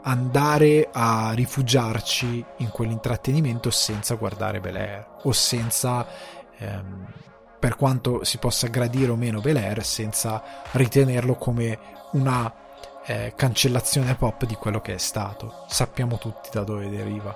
andare 0.03 0.89
a 0.91 1.31
rifugiarci 1.33 2.45
in 2.57 2.69
quell'intrattenimento 2.69 3.71
senza 3.71 4.15
guardare 4.15 4.59
Bel 4.59 4.75
Air 4.75 5.07
o 5.23 5.31
senza 5.31 6.05
ehm, 6.57 7.07
per 7.65 7.77
quanto 7.77 8.23
si 8.23 8.37
possa 8.37 8.67
gradire 8.67 9.09
o 9.09 9.15
meno 9.15 9.41
Bel 9.41 9.57
Air 9.57 9.83
senza 9.83 10.43
ritenerlo 10.73 11.33
come 11.33 11.79
una 12.11 12.53
eh, 13.07 13.33
cancellazione 13.35 14.13
pop 14.13 14.45
di 14.45 14.53
quello 14.53 14.81
che 14.81 14.93
è 14.93 14.97
stato 14.99 15.65
sappiamo 15.67 16.19
tutti 16.19 16.49
da 16.51 16.61
dove 16.61 16.87
deriva 16.87 17.35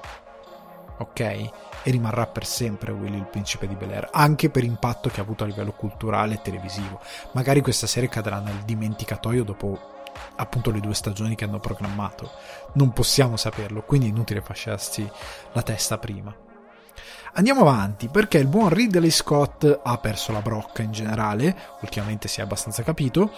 ok? 0.97 1.19
E 1.19 1.51
rimarrà 1.85 2.27
per 2.27 2.45
sempre 2.45 2.91
Willy 2.91 3.17
il 3.17 3.25
principe 3.25 3.67
di 3.67 3.73
Bel 3.73 3.91
Air, 3.91 4.09
anche 4.11 4.51
per 4.51 4.63
impatto 4.63 5.09
che 5.09 5.19
ha 5.19 5.23
avuto 5.23 5.45
a 5.45 5.47
livello 5.47 5.71
culturale 5.71 6.35
e 6.35 6.41
televisivo. 6.43 6.99
Magari 7.31 7.61
questa 7.61 7.87
serie 7.87 8.07
cadrà 8.07 8.39
nel 8.39 8.61
dimenticatoio 8.65 9.43
dopo 9.43 9.79
appunto 10.35 10.69
le 10.69 10.79
due 10.79 10.93
stagioni 10.93 11.33
che 11.33 11.45
hanno 11.45 11.59
programmato. 11.59 12.29
Non 12.73 12.93
possiamo 12.93 13.35
saperlo, 13.35 13.81
quindi 13.81 14.07
è 14.07 14.11
inutile 14.11 14.41
fasciarsi 14.41 15.09
la 15.53 15.63
testa 15.63 15.97
prima. 15.97 16.48
Andiamo 17.33 17.61
avanti 17.61 18.07
perché 18.07 18.37
il 18.39 18.47
buon 18.47 18.69
Ridley 18.69 19.11
Scott 19.11 19.79
ha 19.83 19.97
perso 19.97 20.31
la 20.31 20.41
brocca 20.41 20.81
in 20.81 20.91
generale, 20.91 21.55
ultimamente 21.81 22.27
si 22.27 22.39
è 22.39 22.43
abbastanza 22.43 22.83
capito, 22.83 23.31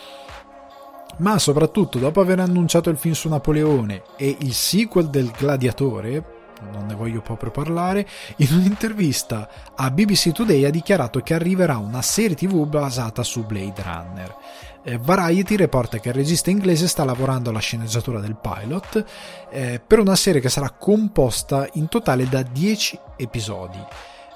ma 1.17 1.37
soprattutto 1.37 1.99
dopo 1.99 2.21
aver 2.21 2.39
annunciato 2.39 2.89
il 2.89 2.97
film 2.97 3.13
su 3.13 3.27
Napoleone 3.27 4.03
e 4.15 4.37
il 4.39 4.53
sequel 4.53 5.09
del 5.09 5.29
Gladiatore, 5.37 6.39
non 6.71 6.85
ne 6.85 6.95
voglio 6.95 7.21
proprio 7.21 7.51
parlare, 7.51 8.07
in 8.37 8.47
un'intervista 8.51 9.49
a 9.75 9.91
BBC 9.91 10.31
Today 10.31 10.63
ha 10.63 10.69
dichiarato 10.69 11.19
che 11.19 11.33
arriverà 11.33 11.77
una 11.77 12.01
serie 12.01 12.35
tv 12.35 12.65
basata 12.65 13.23
su 13.23 13.45
Blade 13.45 13.81
Runner. 13.83 14.35
Eh, 14.83 14.97
Variety 14.97 15.55
riporta 15.55 15.99
che 15.99 16.09
il 16.09 16.15
regista 16.15 16.49
inglese 16.49 16.87
sta 16.87 17.03
lavorando 17.03 17.49
alla 17.49 17.59
sceneggiatura 17.59 18.19
del 18.19 18.35
pilot 18.35 19.05
eh, 19.49 19.81
per 19.85 19.99
una 19.99 20.15
serie 20.15 20.41
che 20.41 20.49
sarà 20.49 20.71
composta 20.71 21.67
in 21.73 21.87
totale 21.87 22.27
da 22.27 22.41
10 22.41 22.99
episodi. 23.17 23.83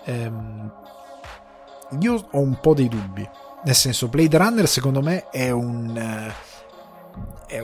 Eh, 0.04 0.32
io 2.00 2.28
ho 2.32 2.40
un 2.40 2.60
po' 2.60 2.74
dei 2.74 2.88
dubbi, 2.88 3.28
nel 3.64 3.76
senso 3.76 4.08
Blade 4.08 4.38
Runner 4.38 4.68
secondo 4.68 5.02
me 5.02 5.30
è 5.30 5.50
un... 5.50 5.98
Eh, 5.98 6.54
è, 7.48 7.64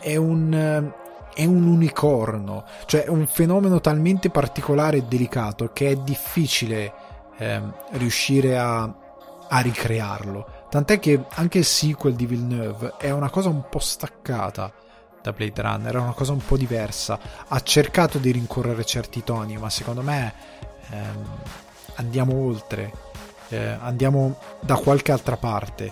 è 0.00 0.16
un 0.16 0.54
eh, 0.54 1.06
è 1.38 1.44
un 1.44 1.68
unicorno, 1.68 2.64
cioè 2.86 3.04
è 3.04 3.08
un 3.08 3.28
fenomeno 3.28 3.80
talmente 3.80 4.28
particolare 4.28 4.96
e 4.96 5.04
delicato 5.04 5.70
che 5.72 5.90
è 5.90 5.94
difficile 5.94 6.92
ehm, 7.38 7.74
riuscire 7.92 8.58
a, 8.58 8.82
a 9.48 9.60
ricrearlo. 9.60 10.57
Tant'è 10.70 10.98
che 10.98 11.24
anche 11.30 11.58
il 11.58 11.64
sequel 11.64 12.14
di 12.14 12.26
Villeneuve 12.26 12.94
è 12.98 13.10
una 13.10 13.30
cosa 13.30 13.48
un 13.48 13.68
po' 13.70 13.78
staccata 13.78 14.70
da 15.22 15.32
Blade 15.32 15.62
Runner, 15.62 15.94
è 15.94 15.98
una 15.98 16.12
cosa 16.12 16.32
un 16.32 16.44
po' 16.44 16.58
diversa. 16.58 17.18
Ha 17.48 17.60
cercato 17.60 18.18
di 18.18 18.30
rincorrere 18.30 18.84
certi 18.84 19.24
toni, 19.24 19.56
ma 19.56 19.70
secondo 19.70 20.02
me 20.02 20.32
ehm, 20.90 21.24
andiamo 21.94 22.34
oltre, 22.36 22.92
eh, 23.48 23.76
andiamo 23.80 24.38
da 24.60 24.76
qualche 24.76 25.10
altra 25.10 25.38
parte. 25.38 25.90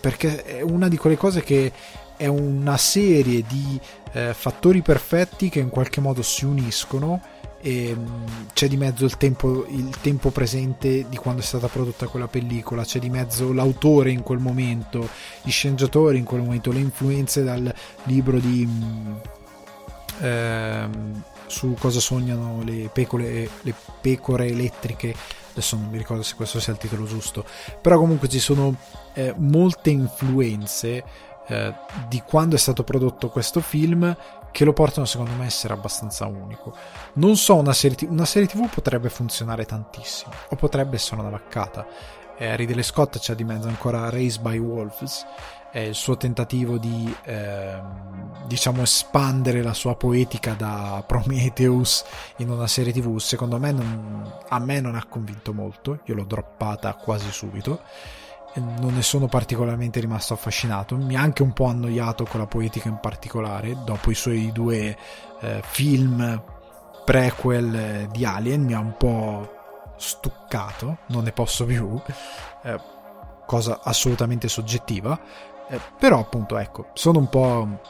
Perché 0.00 0.44
è 0.44 0.62
una 0.62 0.88
di 0.88 0.96
quelle 0.96 1.18
cose 1.18 1.42
che 1.42 1.70
è 2.16 2.26
una 2.26 2.78
serie 2.78 3.44
di 3.46 3.78
eh, 4.12 4.32
fattori 4.32 4.80
perfetti 4.80 5.50
che 5.50 5.60
in 5.60 5.68
qualche 5.68 6.00
modo 6.00 6.22
si 6.22 6.46
uniscono 6.46 7.20
e 7.60 7.94
mh, 7.94 8.00
mm, 8.00 8.24
c'è 8.52 8.68
di 8.68 8.76
mezzo 8.76 9.04
il 9.04 9.16
tempo, 9.16 9.66
il 9.68 9.96
tempo, 10.00 10.30
presente 10.30 11.06
di 11.08 11.16
quando 11.16 11.42
è 11.42 11.44
stata 11.44 11.68
prodotta 11.68 12.06
quella 12.06 12.28
pellicola, 12.28 12.84
c'è 12.84 12.98
di 12.98 13.10
mezzo 13.10 13.52
l'autore 13.52 14.10
in 14.10 14.22
quel 14.22 14.38
momento, 14.38 15.08
gli 15.42 15.50
sceneggiatori 15.50 16.18
in 16.18 16.24
quel 16.24 16.42
momento, 16.42 16.72
le 16.72 16.80
influenze 16.80 17.42
dal 17.42 17.72
libro 18.04 18.38
di... 18.38 18.66
Mm, 18.66 19.14
ehm, 20.20 21.22
su 21.50 21.74
cosa 21.78 21.98
sognano 21.98 22.62
le 22.62 22.88
pecore, 22.92 23.50
le 23.62 23.74
pecore 24.00 24.46
elettriche. 24.46 25.12
Adesso 25.50 25.76
non 25.76 25.88
mi 25.90 25.98
ricordo 25.98 26.22
se 26.22 26.36
questo 26.36 26.60
sia 26.60 26.72
il 26.72 26.78
titolo 26.78 27.04
giusto. 27.04 27.44
Però 27.80 27.98
comunque 27.98 28.28
ci 28.28 28.38
sono 28.38 28.74
eh, 29.14 29.34
molte 29.36 29.90
influenze 29.90 31.04
eh, 31.48 31.74
di 32.08 32.22
quando 32.24 32.54
è 32.54 32.58
stato 32.58 32.84
prodotto 32.84 33.28
questo 33.28 33.60
film 33.60 34.16
che 34.50 34.64
lo 34.64 34.72
portano 34.72 35.06
secondo 35.06 35.32
me 35.32 35.44
a 35.44 35.46
essere 35.46 35.72
abbastanza 35.72 36.26
unico. 36.26 36.74
Non 37.14 37.36
so, 37.36 37.56
una 37.56 37.72
serie, 37.72 37.96
TV, 37.96 38.10
una 38.10 38.24
serie 38.24 38.48
TV 38.48 38.68
potrebbe 38.68 39.08
funzionare 39.08 39.64
tantissimo 39.64 40.32
o 40.48 40.56
potrebbe 40.56 40.96
essere 40.96 41.20
una 41.20 41.30
vaccata. 41.30 41.86
Eh, 42.36 42.56
Ridley 42.56 42.82
Scott 42.82 43.18
c'è 43.18 43.34
di 43.34 43.44
mezzo 43.44 43.68
ancora 43.68 44.08
Race 44.08 44.40
by 44.40 44.58
Wolves, 44.58 45.26
è 45.70 45.78
il 45.78 45.94
suo 45.94 46.16
tentativo 46.16 46.78
di 46.78 47.14
eh, 47.24 47.80
diciamo 48.46 48.82
espandere 48.82 49.62
la 49.62 49.72
sua 49.72 49.94
poetica 49.94 50.54
da 50.54 51.02
Prometheus 51.06 52.04
in 52.38 52.50
una 52.50 52.66
serie 52.66 52.92
tv 52.92 53.18
secondo 53.18 53.58
me 53.58 53.70
non, 53.70 54.32
a 54.48 54.58
me 54.58 54.80
non 54.80 54.96
ha 54.96 55.04
convinto 55.08 55.52
molto 55.52 56.00
io 56.04 56.14
l'ho 56.14 56.24
droppata 56.24 56.94
quasi 56.94 57.30
subito 57.30 57.82
non 58.54 58.94
ne 58.94 59.02
sono 59.02 59.26
particolarmente 59.26 60.00
rimasto 60.00 60.34
affascinato. 60.34 60.96
Mi 60.96 61.16
ha 61.16 61.20
anche 61.20 61.42
un 61.42 61.52
po' 61.52 61.66
annoiato 61.66 62.24
con 62.24 62.40
la 62.40 62.46
poetica 62.46 62.88
in 62.88 62.98
particolare, 63.00 63.76
dopo 63.84 64.10
i 64.10 64.14
suoi 64.14 64.50
due 64.52 64.96
eh, 65.40 65.60
film 65.64 66.42
prequel 67.04 67.74
eh, 67.74 68.08
di 68.10 68.24
Alien, 68.24 68.62
mi 68.62 68.74
ha 68.74 68.78
un 68.78 68.96
po' 68.96 69.58
stuccato, 69.96 70.98
non 71.08 71.24
ne 71.24 71.32
posso 71.32 71.64
più, 71.64 72.00
eh, 72.62 72.80
cosa 73.46 73.80
assolutamente 73.82 74.48
soggettiva, 74.48 75.18
eh, 75.68 75.80
però 75.98 76.20
appunto 76.20 76.56
ecco, 76.56 76.88
sono 76.94 77.18
un 77.18 77.28
po' 77.28 77.80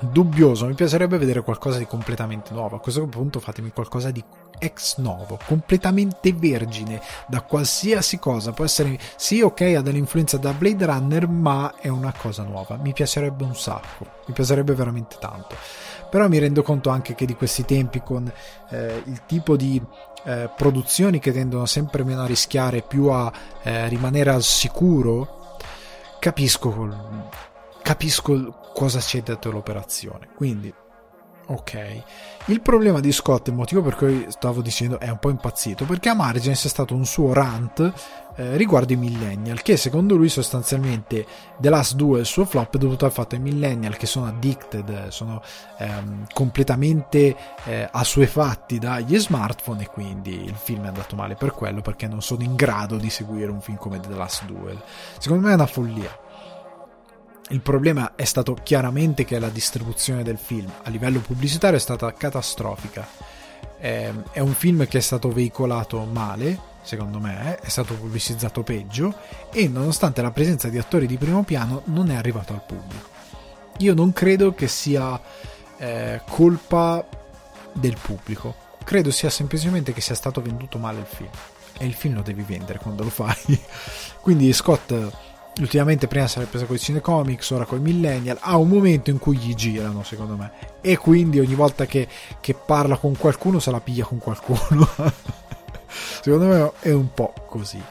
dubbioso, 0.00 0.66
mi 0.66 0.74
piacerebbe 0.74 1.18
vedere 1.18 1.42
qualcosa 1.42 1.78
di 1.78 1.86
completamente 1.86 2.52
nuovo, 2.54 2.76
a 2.76 2.80
questo 2.80 3.06
punto 3.06 3.40
fatemi 3.40 3.70
qualcosa 3.70 4.10
di 4.10 4.24
ex 4.58 4.98
novo, 4.98 5.38
completamente 5.46 6.32
vergine 6.32 7.00
da 7.26 7.42
qualsiasi 7.42 8.18
cosa. 8.18 8.52
Può 8.52 8.64
essere 8.64 8.98
sì, 9.16 9.40
ok, 9.40 9.60
ha 9.76 9.80
dell'influenza 9.80 10.36
da 10.36 10.52
Blade 10.52 10.84
Runner, 10.84 11.26
ma 11.28 11.74
è 11.78 11.88
una 11.88 12.12
cosa 12.16 12.42
nuova. 12.42 12.76
Mi 12.76 12.92
piacerebbe 12.92 13.44
un 13.44 13.56
sacco, 13.56 14.06
mi 14.26 14.34
piacerebbe 14.34 14.74
veramente 14.74 15.16
tanto. 15.18 15.56
Però 16.10 16.28
mi 16.28 16.38
rendo 16.38 16.62
conto 16.62 16.90
anche 16.90 17.14
che 17.14 17.24
di 17.24 17.34
questi 17.34 17.64
tempi, 17.64 18.02
con 18.02 18.30
eh, 18.70 19.02
il 19.04 19.22
tipo 19.26 19.56
di 19.56 19.80
eh, 20.24 20.50
produzioni 20.54 21.18
che 21.20 21.32
tendono 21.32 21.66
sempre 21.66 22.04
meno 22.04 22.22
a 22.22 22.26
rischiare, 22.26 22.82
più 22.82 23.06
a 23.06 23.32
eh, 23.62 23.88
rimanere 23.88 24.30
al 24.30 24.42
sicuro, 24.42 25.58
capisco, 26.18 27.28
capisco 27.82 28.70
cosa 28.74 28.98
c'è 28.98 29.22
dietro 29.22 29.52
l'operazione. 29.52 30.28
Quindi 30.34 30.72
Ok. 31.50 32.02
Il 32.46 32.60
problema 32.60 33.00
di 33.00 33.10
Scott, 33.10 33.48
il 33.48 33.54
motivo 33.54 33.82
per 33.82 33.96
cui 33.96 34.26
stavo 34.28 34.62
dicendo 34.62 35.00
è 35.00 35.08
un 35.08 35.18
po' 35.18 35.30
impazzito, 35.30 35.84
perché 35.84 36.08
a 36.08 36.14
Margins 36.14 36.64
è 36.64 36.68
stato 36.68 36.94
un 36.94 37.04
suo 37.04 37.32
rant 37.32 37.92
eh, 38.36 38.56
riguardo 38.56 38.92
i 38.92 38.96
millennial, 38.96 39.60
che 39.60 39.76
secondo 39.76 40.14
lui 40.14 40.28
sostanzialmente 40.28 41.26
The 41.58 41.68
Last 41.68 41.96
2, 41.96 42.20
il 42.20 42.26
suo 42.26 42.44
flop, 42.44 42.76
dovuto 42.76 43.04
al 43.04 43.10
fatto 43.10 43.30
che 43.30 43.36
i 43.36 43.40
millennial 43.40 43.96
che 43.96 44.06
sono 44.06 44.26
addicted, 44.26 45.08
sono 45.08 45.42
ehm, 45.78 46.26
completamente 46.32 47.36
eh, 47.64 47.88
assuefatti 47.90 48.78
dagli 48.78 49.18
smartphone 49.18 49.82
e 49.82 49.86
quindi 49.86 50.44
il 50.44 50.54
film 50.54 50.84
è 50.84 50.88
andato 50.88 51.16
male 51.16 51.34
per 51.34 51.50
quello, 51.50 51.80
perché 51.80 52.06
non 52.06 52.22
sono 52.22 52.44
in 52.44 52.54
grado 52.54 52.96
di 52.96 53.10
seguire 53.10 53.50
un 53.50 53.60
film 53.60 53.76
come 53.76 53.98
The 53.98 54.14
Last 54.14 54.44
2. 54.44 54.76
Secondo 55.18 55.46
me 55.46 55.50
è 55.50 55.54
una 55.56 55.66
follia 55.66 56.28
il 57.50 57.60
problema 57.60 58.14
è 58.14 58.24
stato 58.24 58.54
chiaramente 58.62 59.24
che 59.24 59.38
la 59.38 59.48
distribuzione 59.48 60.22
del 60.22 60.38
film 60.38 60.70
a 60.82 60.88
livello 60.88 61.20
pubblicitario 61.20 61.76
è 61.76 61.80
stata 61.80 62.12
catastrofica. 62.12 63.06
È, 63.76 64.12
è 64.32 64.40
un 64.40 64.54
film 64.54 64.86
che 64.86 64.98
è 64.98 65.00
stato 65.00 65.30
veicolato 65.30 66.04
male, 66.04 66.58
secondo 66.82 67.18
me, 67.18 67.56
è 67.56 67.68
stato 67.68 67.94
pubblicizzato 67.94 68.62
peggio 68.62 69.14
e 69.52 69.68
nonostante 69.68 70.22
la 70.22 70.30
presenza 70.30 70.68
di 70.68 70.78
attori 70.78 71.06
di 71.06 71.16
primo 71.16 71.42
piano 71.42 71.82
non 71.86 72.10
è 72.10 72.14
arrivato 72.14 72.52
al 72.52 72.62
pubblico. 72.64 73.08
Io 73.78 73.94
non 73.94 74.12
credo 74.12 74.54
che 74.54 74.68
sia 74.68 75.20
eh, 75.76 76.20
colpa 76.28 77.04
del 77.72 77.96
pubblico, 78.00 78.54
credo 78.84 79.10
sia 79.10 79.30
semplicemente 79.30 79.92
che 79.92 80.00
sia 80.00 80.14
stato 80.14 80.40
venduto 80.40 80.78
male 80.78 81.00
il 81.00 81.06
film 81.06 81.30
e 81.78 81.86
il 81.86 81.94
film 81.94 82.14
lo 82.14 82.22
devi 82.22 82.42
vendere 82.42 82.78
quando 82.78 83.02
lo 83.02 83.10
fai. 83.10 83.60
Quindi 84.20 84.52
Scott 84.52 84.92
ultimamente 85.62 86.06
prima 86.06 86.26
si 86.26 86.38
era 86.38 86.46
presa 86.46 86.64
con 86.64 86.76
i 86.76 86.78
cinecomics, 86.78 87.50
ora 87.50 87.64
con 87.64 87.78
i 87.78 87.82
millennial, 87.82 88.38
ha 88.40 88.56
un 88.56 88.68
momento 88.68 89.10
in 89.10 89.18
cui 89.18 89.36
gli 89.36 89.54
girano 89.54 90.02
secondo 90.02 90.36
me 90.36 90.52
e 90.80 90.96
quindi 90.96 91.38
ogni 91.38 91.54
volta 91.54 91.86
che, 91.86 92.08
che 92.40 92.54
parla 92.54 92.96
con 92.96 93.16
qualcuno 93.16 93.58
se 93.58 93.70
la 93.70 93.80
piglia 93.80 94.04
con 94.04 94.18
qualcuno. 94.18 94.88
secondo 96.22 96.46
me 96.46 96.72
è 96.80 96.92
un 96.92 97.12
po' 97.12 97.32
così. 97.46 97.82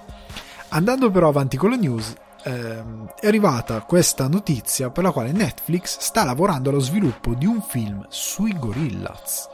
Andando 0.69 1.10
però 1.10 1.29
avanti 1.29 1.58
con 1.58 1.71
le 1.71 1.77
news, 1.77 2.13
ehm, 2.43 3.13
è 3.19 3.27
arrivata 3.27 3.82
questa 3.82 4.27
notizia 4.27 4.89
per 4.89 5.03
la 5.03 5.12
quale 5.12 5.32
Netflix 5.32 5.97
sta 5.99 6.23
lavorando 6.23 6.69
allo 6.69 6.79
sviluppo 6.79 7.34
di 7.34 7.45
un 7.45 7.62
film 7.62 8.05
sui 8.10 8.58
Gorillaz. 8.58 9.47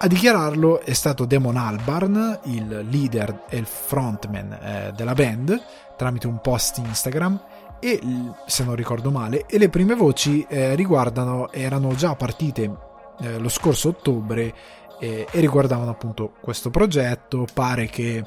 A 0.00 0.06
dichiararlo 0.06 0.80
è 0.80 0.92
stato 0.92 1.24
Damon 1.24 1.56
Albarn, 1.56 2.38
il 2.44 2.86
leader 2.88 3.46
e 3.48 3.56
il 3.56 3.66
frontman 3.66 4.52
eh, 4.52 4.92
della 4.94 5.12
band, 5.12 5.60
tramite 5.96 6.28
un 6.28 6.40
post 6.40 6.78
Instagram 6.78 7.40
e 7.80 8.00
se 8.46 8.62
non 8.62 8.76
ricordo 8.76 9.10
male 9.10 9.46
e 9.46 9.58
le 9.58 9.68
prime 9.68 9.96
voci 9.96 10.46
eh, 10.48 10.76
riguardano 10.76 11.50
erano 11.50 11.96
già 11.96 12.14
partite 12.14 12.76
eh, 13.18 13.38
lo 13.38 13.48
scorso 13.48 13.88
ottobre 13.88 14.54
eh, 15.00 15.26
e 15.28 15.40
riguardavano 15.40 15.90
appunto 15.90 16.32
questo 16.40 16.70
progetto. 16.70 17.44
Pare 17.52 17.86
che 17.86 18.24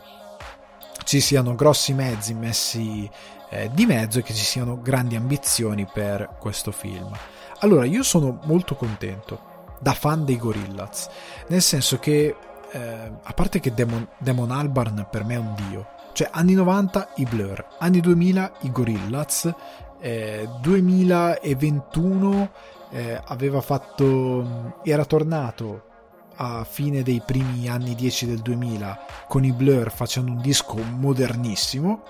ci 1.05 1.21
siano 1.21 1.55
grossi 1.55 1.93
mezzi 1.93 2.33
messi 2.33 3.09
eh, 3.49 3.71
di 3.73 3.85
mezzo 3.85 4.19
e 4.19 4.23
che 4.23 4.33
ci 4.33 4.43
siano 4.43 4.81
grandi 4.81 5.15
ambizioni 5.15 5.87
per 5.89 6.35
questo 6.37 6.73
film. 6.73 7.09
Allora 7.59 7.85
io 7.85 8.03
sono 8.03 8.41
molto 8.43 8.75
contento 8.75 9.50
da 9.81 9.93
fan 9.93 10.23
dei 10.23 10.37
Gorillaz 10.37 11.09
nel 11.47 11.61
senso 11.61 11.97
che 11.99 12.35
eh, 12.71 13.11
a 13.21 13.33
parte 13.33 13.59
che 13.59 13.73
Demon, 13.73 14.07
Demon 14.17 14.51
Albarn 14.51 15.07
per 15.09 15.25
me 15.25 15.33
è 15.33 15.39
un 15.39 15.53
dio 15.55 15.99
cioè, 16.13 16.29
anni 16.31 16.53
90 16.53 17.13
i 17.15 17.25
Blur, 17.25 17.65
anni 17.79 18.01
2000 18.01 18.51
i 18.61 18.71
Gorillaz, 18.71 19.49
eh, 19.99 20.49
2021 20.59 22.51
eh, 22.89 23.21
aveva 23.23 23.61
fatto, 23.61 24.79
era 24.83 25.05
tornato 25.05 25.83
a 26.35 26.65
fine 26.65 27.01
dei 27.03 27.21
primi 27.25 27.69
anni 27.69 27.95
10 27.95 28.25
del 28.25 28.39
2000 28.39 29.05
con 29.27 29.45
i 29.45 29.53
Blur 29.53 29.89
facendo 29.91 30.31
un 30.31 30.41
disco 30.41 30.75
modernissimo. 30.75 32.03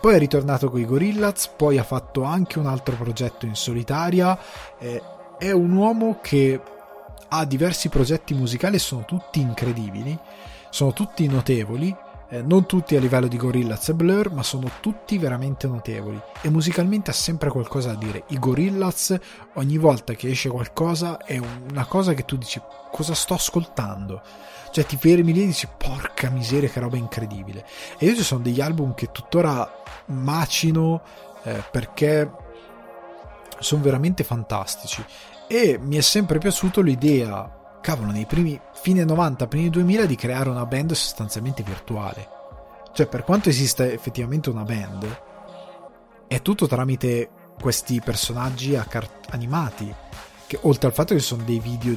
Poi 0.00 0.14
è 0.16 0.18
ritornato 0.18 0.70
con 0.70 0.80
i 0.80 0.86
Gorillaz, 0.86 1.46
poi 1.48 1.78
ha 1.78 1.84
fatto 1.84 2.24
anche 2.24 2.58
un 2.58 2.66
altro 2.66 2.96
progetto 2.96 3.46
in 3.46 3.54
solitaria. 3.54 4.36
Eh, 4.78 5.00
è 5.38 5.52
un 5.52 5.70
uomo 5.70 6.18
che 6.20 6.60
ha 7.38 7.44
diversi 7.44 7.88
progetti 7.88 8.34
musicali, 8.34 8.78
sono 8.78 9.04
tutti 9.04 9.40
incredibili, 9.40 10.18
sono 10.70 10.92
tutti 10.92 11.26
notevoli 11.26 11.96
eh, 12.34 12.42
non 12.42 12.66
tutti 12.66 12.96
a 12.96 13.00
livello 13.00 13.28
di 13.28 13.36
Gorillaz 13.36 13.90
e 13.90 13.94
Blur, 13.94 14.32
ma 14.32 14.42
sono 14.42 14.68
tutti 14.80 15.18
veramente 15.18 15.68
notevoli 15.68 16.20
e 16.40 16.50
musicalmente 16.50 17.10
ha 17.10 17.14
sempre 17.14 17.50
qualcosa 17.50 17.92
da 17.92 17.94
dire. 17.94 18.24
I 18.28 18.38
Gorillaz 18.38 19.16
ogni 19.54 19.76
volta 19.76 20.14
che 20.14 20.30
esce 20.30 20.48
qualcosa 20.48 21.18
è 21.18 21.38
una 21.38 21.84
cosa 21.84 22.12
che 22.12 22.24
tu 22.24 22.36
dici 22.36 22.60
cosa 22.90 23.14
sto 23.14 23.34
ascoltando. 23.34 24.22
Cioè 24.72 24.84
ti 24.84 24.96
fermi 24.96 25.32
lì 25.32 25.42
e 25.42 25.46
dici 25.46 25.68
porca 25.76 26.30
miseria 26.30 26.68
che 26.68 26.80
roba 26.80 26.96
incredibile. 26.96 27.64
E 27.98 28.06
io 28.06 28.16
ci 28.16 28.24
sono 28.24 28.42
degli 28.42 28.60
album 28.60 28.94
che 28.94 29.12
tuttora 29.12 29.82
macino 30.06 31.02
eh, 31.44 31.62
perché 31.70 32.28
sono 33.60 33.82
veramente 33.82 34.24
fantastici 34.24 35.04
e 35.54 35.78
mi 35.78 35.94
è 35.94 36.00
sempre 36.00 36.38
piaciuto 36.38 36.80
l'idea 36.80 37.78
cavolo, 37.80 38.10
nei 38.10 38.26
primi 38.26 38.60
fine 38.72 39.04
90, 39.04 39.46
primi 39.46 39.70
2000 39.70 40.04
di 40.04 40.16
creare 40.16 40.48
una 40.48 40.66
band 40.66 40.90
sostanzialmente 40.94 41.62
virtuale. 41.62 42.28
Cioè, 42.92 43.06
per 43.06 43.22
quanto 43.22 43.50
esista 43.50 43.86
effettivamente 43.86 44.50
una 44.50 44.64
band, 44.64 45.20
è 46.26 46.42
tutto 46.42 46.66
tramite 46.66 47.30
questi 47.60 48.00
personaggi 48.00 48.76
animati. 49.28 49.94
Che 50.44 50.58
oltre 50.62 50.88
al 50.88 50.92
fatto 50.92 51.14
che 51.14 51.20
sono 51.20 51.44
dei 51.44 51.60
video 51.60 51.96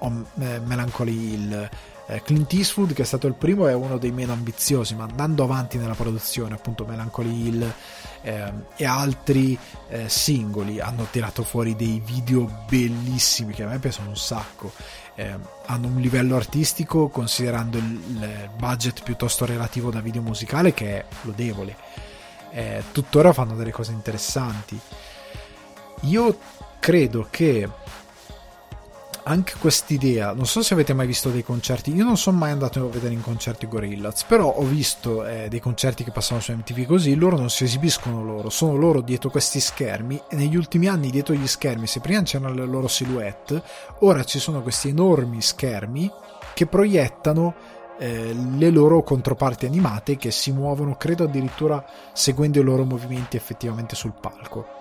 on 0.00 0.26
eh, 0.40 0.60
Melancholy 0.60 1.32
Hill, 1.32 1.70
Clint 2.20 2.52
Eastwood, 2.52 2.92
che 2.92 3.02
è 3.02 3.04
stato 3.04 3.26
il 3.26 3.34
primo, 3.34 3.66
è 3.66 3.74
uno 3.74 3.96
dei 3.96 4.10
meno 4.10 4.32
ambiziosi, 4.32 4.94
ma 4.94 5.04
andando 5.04 5.44
avanti 5.44 5.78
nella 5.78 5.94
produzione, 5.94 6.54
appunto 6.54 6.84
Melancholy 6.84 7.46
Hill 7.46 7.74
eh, 8.22 8.52
e 8.76 8.84
altri 8.84 9.58
eh, 9.88 10.08
singoli 10.08 10.80
hanno 10.80 11.06
tirato 11.10 11.42
fuori 11.42 11.74
dei 11.76 12.02
video 12.04 12.64
bellissimi 12.68 13.52
che 13.52 13.62
a 13.62 13.68
me 13.68 13.78
piacciono 13.78 14.10
un 14.10 14.16
sacco. 14.16 14.72
Eh, 15.14 15.38
hanno 15.66 15.86
un 15.86 16.00
livello 16.00 16.36
artistico 16.36 17.08
considerando 17.08 17.78
il, 17.78 17.84
il, 17.84 18.50
budget 18.56 19.02
piuttosto 19.02 19.44
relativo 19.44 19.90
da 19.90 20.00
video 20.00 20.22
musicale 20.22 20.74
che 20.74 20.98
è 20.98 21.04
lodevole. 21.22 21.76
Eh, 22.50 22.82
tuttora 22.92 23.32
fanno 23.32 23.54
delle 23.54 23.72
cose 23.72 23.92
interessanti. 23.92 24.78
Io 26.02 26.38
credo 26.78 27.28
che 27.30 27.68
anche 29.24 29.54
quest'idea, 29.58 30.32
non 30.32 30.46
so 30.46 30.62
se 30.62 30.74
avete 30.74 30.94
mai 30.94 31.06
visto 31.06 31.30
dei 31.30 31.44
concerti, 31.44 31.94
io 31.94 32.04
non 32.04 32.16
sono 32.16 32.38
mai 32.38 32.50
andato 32.50 32.84
a 32.84 32.88
vedere 32.88 33.14
in 33.14 33.20
concerti 33.20 33.68
Gorillaz, 33.68 34.24
però 34.24 34.48
ho 34.48 34.64
visto 34.64 35.24
eh, 35.24 35.48
dei 35.48 35.60
concerti 35.60 36.02
che 36.02 36.10
passano 36.10 36.40
su 36.40 36.52
MTV 36.52 36.86
così, 36.86 37.14
loro 37.14 37.36
non 37.36 37.50
si 37.50 37.64
esibiscono 37.64 38.24
loro, 38.24 38.50
sono 38.50 38.76
loro 38.76 39.00
dietro 39.00 39.30
questi 39.30 39.60
schermi 39.60 40.20
e 40.28 40.36
negli 40.36 40.56
ultimi 40.56 40.88
anni 40.88 41.10
dietro 41.10 41.34
gli 41.34 41.46
schermi, 41.46 41.86
se 41.86 42.00
prima 42.00 42.22
c'erano 42.22 42.54
le 42.54 42.66
loro 42.66 42.88
silhouette, 42.88 43.62
ora 44.00 44.24
ci 44.24 44.38
sono 44.38 44.62
questi 44.62 44.88
enormi 44.88 45.40
schermi 45.40 46.10
che 46.54 46.66
proiettano 46.66 47.54
eh, 47.98 48.34
le 48.34 48.70
loro 48.70 49.02
controparti 49.02 49.66
animate 49.66 50.16
che 50.16 50.32
si 50.32 50.50
muovono, 50.50 50.96
credo 50.96 51.24
addirittura 51.24 51.84
seguendo 52.12 52.60
i 52.60 52.64
loro 52.64 52.84
movimenti 52.84 53.36
effettivamente 53.36 53.94
sul 53.94 54.14
palco. 54.20 54.80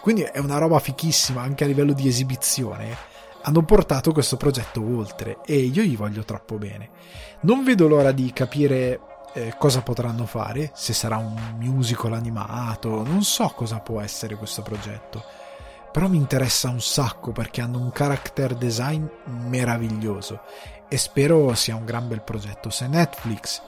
Quindi 0.00 0.22
è 0.22 0.38
una 0.38 0.58
roba 0.58 0.78
fichissima 0.78 1.42
anche 1.42 1.64
a 1.64 1.66
livello 1.66 1.92
di 1.92 2.08
esibizione 2.08 3.10
hanno 3.42 3.62
portato 3.62 4.12
questo 4.12 4.36
progetto 4.36 4.82
oltre 4.82 5.38
e 5.44 5.56
io 5.56 5.82
gli 5.82 5.96
voglio 5.96 6.24
troppo 6.24 6.56
bene. 6.56 6.90
Non 7.40 7.64
vedo 7.64 7.88
l'ora 7.88 8.12
di 8.12 8.32
capire 8.32 9.00
eh, 9.34 9.54
cosa 9.58 9.82
potranno 9.82 10.26
fare, 10.26 10.70
se 10.74 10.92
sarà 10.92 11.16
un 11.16 11.56
musical 11.58 12.12
animato, 12.12 13.02
non 13.02 13.22
so 13.22 13.48
cosa 13.54 13.80
può 13.80 14.00
essere 14.00 14.36
questo 14.36 14.62
progetto. 14.62 15.24
Però 15.90 16.08
mi 16.08 16.16
interessa 16.16 16.70
un 16.70 16.80
sacco 16.80 17.32
perché 17.32 17.60
hanno 17.60 17.78
un 17.78 17.90
character 17.92 18.54
design 18.54 19.04
meraviglioso 19.24 20.40
e 20.88 20.96
spero 20.96 21.54
sia 21.54 21.76
un 21.76 21.84
gran 21.84 22.08
bel 22.08 22.22
progetto. 22.22 22.70
Se 22.70 22.86
Netflix 22.86 23.60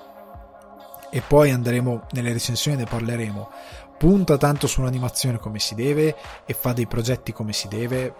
e 1.11 1.21
poi 1.21 1.51
andremo 1.51 2.07
nelle 2.13 2.33
recensioni 2.33 2.79
ne 2.79 2.85
parleremo 2.85 3.51
punta 3.97 4.37
tanto 4.37 4.67
sull'animazione 4.67 5.39
come 5.39 5.59
si 5.59 5.75
deve 5.75 6.17
e 6.45 6.55
fa 6.55 6.73
dei 6.73 6.87
progetti 6.87 7.33
come 7.33 7.53
si 7.53 7.69
deve 7.69 8.15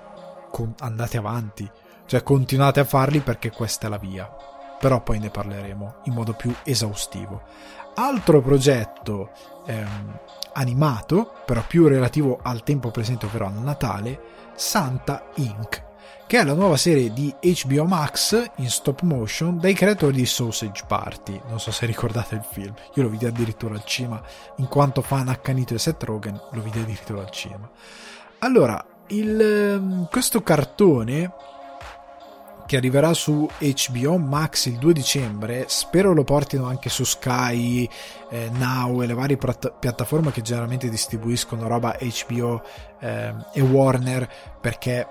con- 0.55 0.73
andate 0.79 1.17
avanti, 1.17 1.69
cioè 2.07 2.23
continuate 2.23 2.79
a 2.79 2.85
farli 2.85 3.19
perché 3.19 3.51
questa 3.51 3.89
è 3.89 3.91
la 3.91 3.99
via. 3.99 4.33
Però 4.79 5.03
poi 5.03 5.19
ne 5.19 5.29
parleremo 5.31 5.95
in 6.05 6.13
modo 6.13 6.35
più 6.35 6.55
esaustivo. 6.63 7.43
Altro 7.97 8.41
progetto 8.41 9.31
ehm, 9.67 10.19
animato, 10.53 11.33
però 11.45 11.65
più 11.67 11.89
relativo 11.89 12.39
al 12.41 12.63
tempo 12.63 12.93
presente, 12.93 13.27
ovvero 13.27 13.47
al 13.47 13.55
Natale, 13.55 14.21
Santa 14.55 15.25
Inc., 15.37 15.83
che 16.27 16.39
è 16.39 16.45
la 16.45 16.55
nuova 16.55 16.77
serie 16.77 17.13
di 17.13 17.35
HBO 17.65 17.85
Max 17.85 18.51
in 18.57 18.71
stop 18.71 19.01
motion 19.03 19.59
dai 19.59 19.75
creatori 19.75 20.17
di 20.17 20.27
Sausage 20.27 20.85
Party. 20.87 21.41
Non 21.49 21.59
so 21.59 21.73
se 21.73 21.85
ricordate 21.85 22.37
il 22.37 22.47
film, 22.49 22.75
io 22.95 23.03
lo 23.03 23.09
vidi 23.09 23.27
addirittura 23.27 23.75
al 23.75 23.85
cinema, 23.85 24.23
in 24.57 24.69
quanto 24.69 25.03
fan 25.03 25.29
accanito 25.29 25.73
di 25.73 25.81
Seth 25.81 26.03
Rogen, 26.05 26.41
lo 26.53 26.63
vidi 26.63 26.79
addirittura 26.79 27.23
al 27.23 27.31
cinema. 27.31 27.69
Allora, 28.39 28.85
il, 29.09 29.41
ehm, 29.41 30.09
questo 30.11 30.43
cartone 30.43 31.33
che 32.67 32.77
arriverà 32.77 33.13
su 33.13 33.47
HBO 33.59 34.17
Max 34.17 34.67
il 34.67 34.79
2 34.79 34.93
dicembre, 34.93 35.67
spero 35.69 36.15
lo 36.15 36.25
portino 36.25 36.67
anche 36.67 36.89
su 36.89 37.05
Sky, 37.05 37.89
eh, 38.31 38.51
Now 38.53 39.03
e 39.03 39.07
le 39.07 39.15
varie 39.15 39.37
prat- 39.37 39.75
piattaforme 39.79 40.33
che 40.33 40.41
generalmente 40.41 40.89
distribuiscono 40.89 41.69
roba 41.69 41.97
HBO 41.99 42.63
eh, 43.01 43.35
e 43.53 43.61
Warner 43.61 44.29
perché 44.61 45.07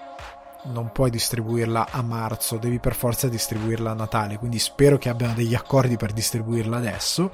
non 0.65 0.91
puoi 0.91 1.09
distribuirla 1.09 1.87
a 1.91 2.01
marzo, 2.01 2.57
devi 2.57 2.79
per 2.79 2.95
forza 2.95 3.27
distribuirla 3.27 3.91
a 3.91 3.95
Natale, 3.95 4.37
quindi 4.37 4.59
spero 4.59 4.97
che 4.97 5.09
abbiano 5.09 5.33
degli 5.33 5.53
accordi 5.53 5.97
per 5.97 6.13
distribuirla 6.13 6.77
adesso. 6.77 7.31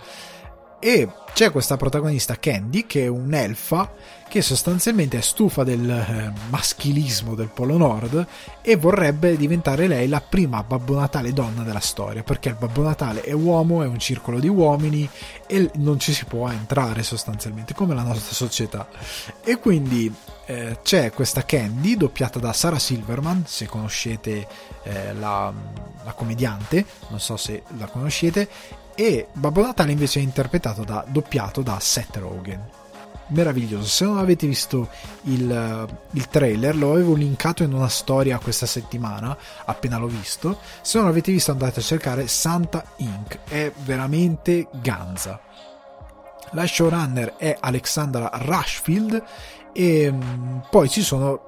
E 0.80 1.10
c'è 1.34 1.52
questa 1.52 1.78
protagonista 1.78 2.38
Candy 2.38 2.86
che 2.86 3.04
è 3.04 3.08
un'elfa 3.08 3.92
che 4.30 4.42
sostanzialmente 4.42 5.18
è 5.18 5.22
stufa 5.22 5.64
del 5.64 5.90
eh, 5.90 6.32
maschilismo 6.50 7.34
del 7.34 7.50
Polo 7.50 7.76
Nord 7.78 8.26
e 8.62 8.76
vorrebbe 8.76 9.36
diventare 9.36 9.88
lei 9.88 10.08
la 10.08 10.22
prima 10.22 10.64
Babbo 10.64 10.98
Natale 10.98 11.34
donna 11.34 11.64
della 11.64 11.80
storia, 11.80 12.24
perché 12.24 12.50
il 12.50 12.56
Babbo 12.56 12.84
Natale 12.84 13.22
è 13.22 13.34
uomo, 13.34 13.82
è 13.82 13.88
un 13.88 13.98
circolo 13.98 14.40
di 14.40 14.48
uomini 14.48 15.10
e 15.48 15.72
non 15.76 16.00
ci 16.00 16.14
si 16.14 16.26
può 16.26 16.48
entrare 16.50 17.02
sostanzialmente, 17.02 17.74
come 17.74 17.96
la 17.96 18.04
nostra 18.04 18.36
società. 18.36 18.88
E 19.44 19.58
quindi 19.58 20.14
eh, 20.46 20.78
c'è 20.84 21.12
questa 21.12 21.44
Candy, 21.44 21.98
doppiata 21.98 22.38
da 22.38 22.54
Sarah 22.54 22.80
Silverman, 22.80 23.46
se 23.48 23.66
conoscete 23.66 24.48
eh, 24.84 25.14
la, 25.16 25.52
la 26.04 26.14
commediante, 26.14 26.86
non 27.10 27.20
so 27.20 27.36
se 27.36 27.64
la 27.78 27.88
conoscete, 27.88 28.48
e 29.00 29.28
Babbo 29.32 29.62
Natale 29.62 29.94
invece 29.94 30.20
è 30.20 30.24
interpretato 30.24 30.84
da 30.84 31.06
doppiato 31.08 31.62
da 31.62 31.80
Seth 31.80 32.18
Rogen 32.18 32.62
meraviglioso. 33.28 33.88
Se 33.88 34.04
non 34.04 34.18
avete 34.18 34.46
visto 34.46 34.90
il, 35.24 35.88
il, 36.12 36.28
trailer, 36.28 36.76
lo 36.76 36.92
avevo 36.92 37.14
linkato 37.14 37.64
in 37.64 37.72
una 37.72 37.88
storia 37.88 38.40
questa 38.40 38.66
settimana, 38.66 39.38
appena 39.64 39.98
l'ho 39.98 40.08
visto. 40.08 40.60
Se 40.82 40.98
non 40.98 41.08
l'avete 41.08 41.32
visto, 41.32 41.52
andate 41.52 41.80
a 41.80 41.84
cercare 41.84 42.28
Santa 42.28 42.84
Inc. 42.98 43.40
È 43.48 43.72
veramente 43.86 44.68
ganza. 44.82 45.40
La 46.52 46.68
showrunner 46.68 47.36
è 47.38 47.56
Alexandra 47.58 48.30
Rushfield 48.34 49.24
e 49.72 50.12
mm, 50.12 50.58
poi 50.70 50.90
ci 50.90 51.04
sono 51.04 51.44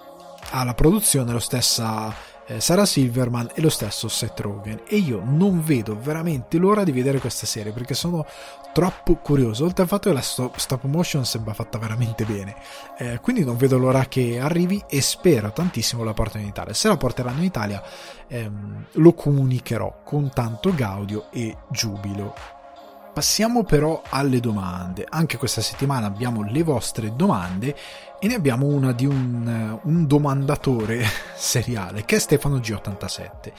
alla 0.51 0.73
produzione 0.73 1.33
lo 1.33 1.39
stessa 1.39 2.09
eh, 2.09 2.30
Sarah 2.57 2.85
Silverman 2.85 3.51
e 3.53 3.61
lo 3.61 3.69
stesso 3.69 4.07
Seth 4.07 4.39
Rogen. 4.39 4.81
E 4.87 4.97
io 4.97 5.21
non 5.23 5.63
vedo 5.63 5.97
veramente 5.99 6.57
l'ora 6.57 6.83
di 6.83 6.91
vedere 6.91 7.19
questa 7.19 7.45
serie 7.45 7.71
perché 7.71 7.93
sono 7.93 8.25
troppo 8.73 9.15
curioso. 9.15 9.65
Oltre 9.65 9.83
al 9.83 9.89
fatto 9.89 10.09
che 10.09 10.15
la 10.15 10.21
stop 10.21 10.83
motion 10.83 11.25
sembra 11.25 11.53
fatta 11.53 11.77
veramente 11.77 12.25
bene. 12.25 12.55
Eh, 12.97 13.19
quindi 13.21 13.43
non 13.43 13.57
vedo 13.57 13.77
l'ora 13.77 14.05
che 14.05 14.39
arrivi 14.39 14.83
e 14.87 15.01
spero 15.01 15.51
tantissimo 15.51 16.03
la 16.03 16.13
portano 16.13 16.43
in 16.43 16.49
Italia. 16.49 16.73
Se 16.73 16.87
la 16.87 16.97
porteranno 16.97 17.39
in 17.39 17.45
Italia 17.45 17.81
ehm, 18.27 18.85
lo 18.93 19.13
comunicherò 19.13 20.01
con 20.03 20.29
tanto 20.33 20.73
gaudio 20.73 21.31
e 21.31 21.55
giubilo. 21.69 22.33
Passiamo 23.13 23.63
però 23.63 24.01
alle 24.09 24.39
domande. 24.39 25.05
Anche 25.07 25.37
questa 25.37 25.59
settimana 25.59 26.07
abbiamo 26.07 26.43
le 26.43 26.63
vostre 26.63 27.13
domande 27.13 27.75
e 28.21 28.27
ne 28.27 28.35
abbiamo 28.35 28.67
una 28.67 28.91
di 28.91 29.07
un, 29.07 29.79
un 29.81 30.05
domandatore 30.05 31.03
seriale 31.35 32.05
che 32.05 32.17
è 32.17 32.19
Stefano 32.19 32.57
G87 32.57 33.51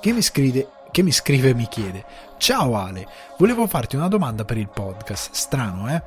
che 0.00 0.12
mi 0.12 0.20
scrive 0.20 0.68
che 0.90 1.02
mi 1.02 1.10
scrive 1.10 1.48
e 1.48 1.54
mi 1.54 1.66
chiede 1.66 2.04
Ciao 2.42 2.76
Ale, 2.76 3.06
volevo 3.38 3.68
farti 3.68 3.94
una 3.94 4.08
domanda 4.08 4.44
per 4.44 4.56
il 4.56 4.68
podcast. 4.68 5.30
Strano, 5.32 5.88
eh? 5.88 6.02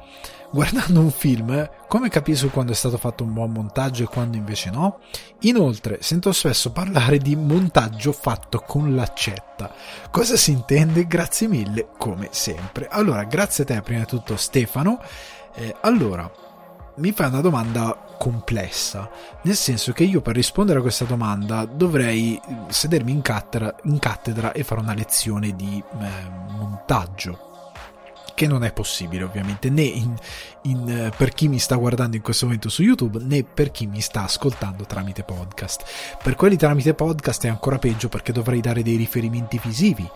Guardando 0.52 1.00
un 1.00 1.10
film, 1.10 1.70
come 1.88 2.10
capisco 2.10 2.50
quando 2.50 2.74
è 2.74 2.76
stato 2.76 2.98
fatto 2.98 3.24
un 3.24 3.32
buon 3.32 3.52
montaggio 3.52 4.04
e 4.04 4.08
quando 4.08 4.36
invece 4.36 4.70
no? 4.70 5.00
Inoltre, 5.44 6.00
sento 6.02 6.34
spesso 6.34 6.74
parlare 6.74 7.20
di 7.20 7.38
montaggio 7.38 8.12
fatto 8.12 8.60
con 8.60 8.96
l'accetta. 8.96 9.74
Cosa 10.12 10.36
si 10.36 10.52
intende? 10.52 11.08
Grazie 11.08 11.48
mille, 11.48 11.88
come 11.98 12.28
sempre. 12.32 12.90
Allora, 12.90 13.24
grazie 13.24 13.64
a 13.64 13.68
te 13.68 13.82
prima 13.82 14.02
di 14.02 14.08
tutto 14.08 14.36
Stefano. 14.36 15.02
Eh, 15.54 15.74
allora, 15.84 16.30
mi 16.98 17.12
fai 17.12 17.28
una 17.28 17.42
domanda 17.42 18.16
complessa, 18.18 19.10
nel 19.44 19.56
senso 19.56 19.92
che 19.92 20.04
io 20.04 20.22
per 20.22 20.36
rispondere 20.36 20.80
a 20.80 20.82
questa 20.82 21.06
domanda 21.06 21.66
dovrei 21.66 22.40
sedermi 22.70 23.12
in 23.12 23.22
cattedra, 23.22 23.76
in 23.84 24.00
cattedra 24.00 24.52
e 24.52 24.64
fare 24.64 24.82
una 24.82 24.94
lezione 24.94 25.56
di 25.56 25.84
eh, 26.00 26.08
montaggio 26.50 27.46
che 28.36 28.48
non 28.48 28.66
è 28.66 28.74
possibile 28.74 29.24
ovviamente 29.24 29.70
né 29.70 29.82
in, 29.82 30.14
in, 30.64 30.90
eh, 30.90 31.12
per 31.16 31.30
chi 31.30 31.48
mi 31.48 31.58
sta 31.58 31.78
guardando 31.78 32.18
in 32.18 32.22
questo 32.22 32.46
momento 32.46 32.68
su 32.68 32.84
YouTube 32.84 33.20
né 33.24 33.44
per 33.44 33.72
chi 33.72 33.88
mi 33.88 34.02
sta 34.02 34.24
ascoltando 34.24 34.86
tramite 34.86 35.24
podcast. 35.24 36.18
Per 36.22 36.36
quelli 36.36 36.58
tramite 36.58 36.94
podcast 36.94 37.46
è 37.46 37.48
ancora 37.48 37.80
peggio 37.80 38.10
perché 38.10 38.34
dovrei 38.34 38.60
dare 38.60 38.84
dei 38.84 38.98
riferimenti 38.98 39.60
visivi 39.64 40.08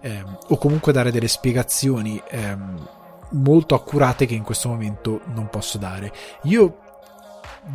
ehm, 0.00 0.38
o 0.48 0.58
comunque 0.58 0.92
dare 0.92 1.12
delle 1.12 1.28
spiegazioni 1.28 2.20
ehm, 2.28 2.88
molto 3.30 3.74
accurate 3.74 4.26
che 4.26 4.34
in 4.34 4.42
questo 4.42 4.68
momento 4.68 5.20
non 5.34 5.48
posso 5.50 5.78
dare. 5.78 6.12
Io 6.42 6.78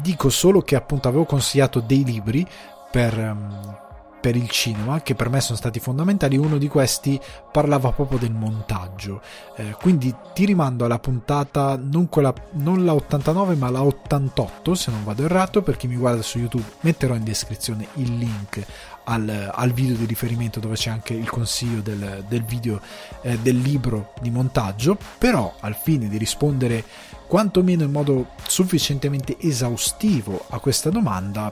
dico 0.01 0.29
solo 0.29 0.61
che 0.61 0.75
appunto 0.75 1.07
avevo 1.07 1.25
consigliato 1.25 1.79
dei 1.79 2.03
libri 2.03 2.47
per, 2.91 3.17
um, 3.17 3.77
per 4.23 4.38
il 4.38 4.49
cinema 4.49 5.01
che 5.01 5.15
per 5.15 5.27
me 5.27 5.41
sono 5.41 5.57
stati 5.57 5.81
fondamentali. 5.81 6.38
Uno 6.38 6.57
di 6.57 6.69
questi 6.69 7.19
parlava 7.51 7.91
proprio 7.91 8.17
del 8.17 8.31
montaggio. 8.31 9.21
Eh, 9.57 9.75
quindi 9.81 10.15
ti 10.33 10.45
rimando 10.45 10.86
alla 10.86 10.97
puntata, 10.97 11.77
non, 11.77 12.07
quella, 12.07 12.33
non 12.51 12.86
la 12.86 12.93
89 12.93 13.55
ma 13.55 13.69
la 13.69 13.83
88 13.83 14.75
se 14.75 14.91
non 14.91 15.03
vado 15.03 15.25
errato. 15.25 15.62
Per 15.62 15.75
chi 15.75 15.88
mi 15.88 15.97
guarda 15.97 16.21
su 16.21 16.39
YouTube 16.39 16.63
metterò 16.81 17.15
in 17.15 17.25
descrizione 17.25 17.86
il 17.95 18.15
link 18.15 18.65
al, 19.03 19.51
al, 19.53 19.71
video 19.73 19.97
di 19.97 20.05
riferimento 20.05 20.62
dove 20.62 20.75
c'è 20.75 20.89
anche 20.89 21.13
il 21.13 21.29
consiglio 21.29 21.81
del, 21.81 22.23
del 22.25 22.45
video 22.45 22.79
eh, 23.23 23.38
del 23.39 23.57
libro 23.57 24.13
di 24.21 24.29
montaggio 24.29 24.97
però 25.17 25.53
al 25.59 25.75
fine 25.75 26.07
di 26.07 26.17
rispondere 26.17 26.86
quantomeno 27.27 27.83
in 27.83 27.91
modo 27.91 28.27
sufficientemente 28.47 29.36
esaustivo 29.41 30.45
a 30.47 30.59
questa 30.59 30.89
domanda 30.89 31.51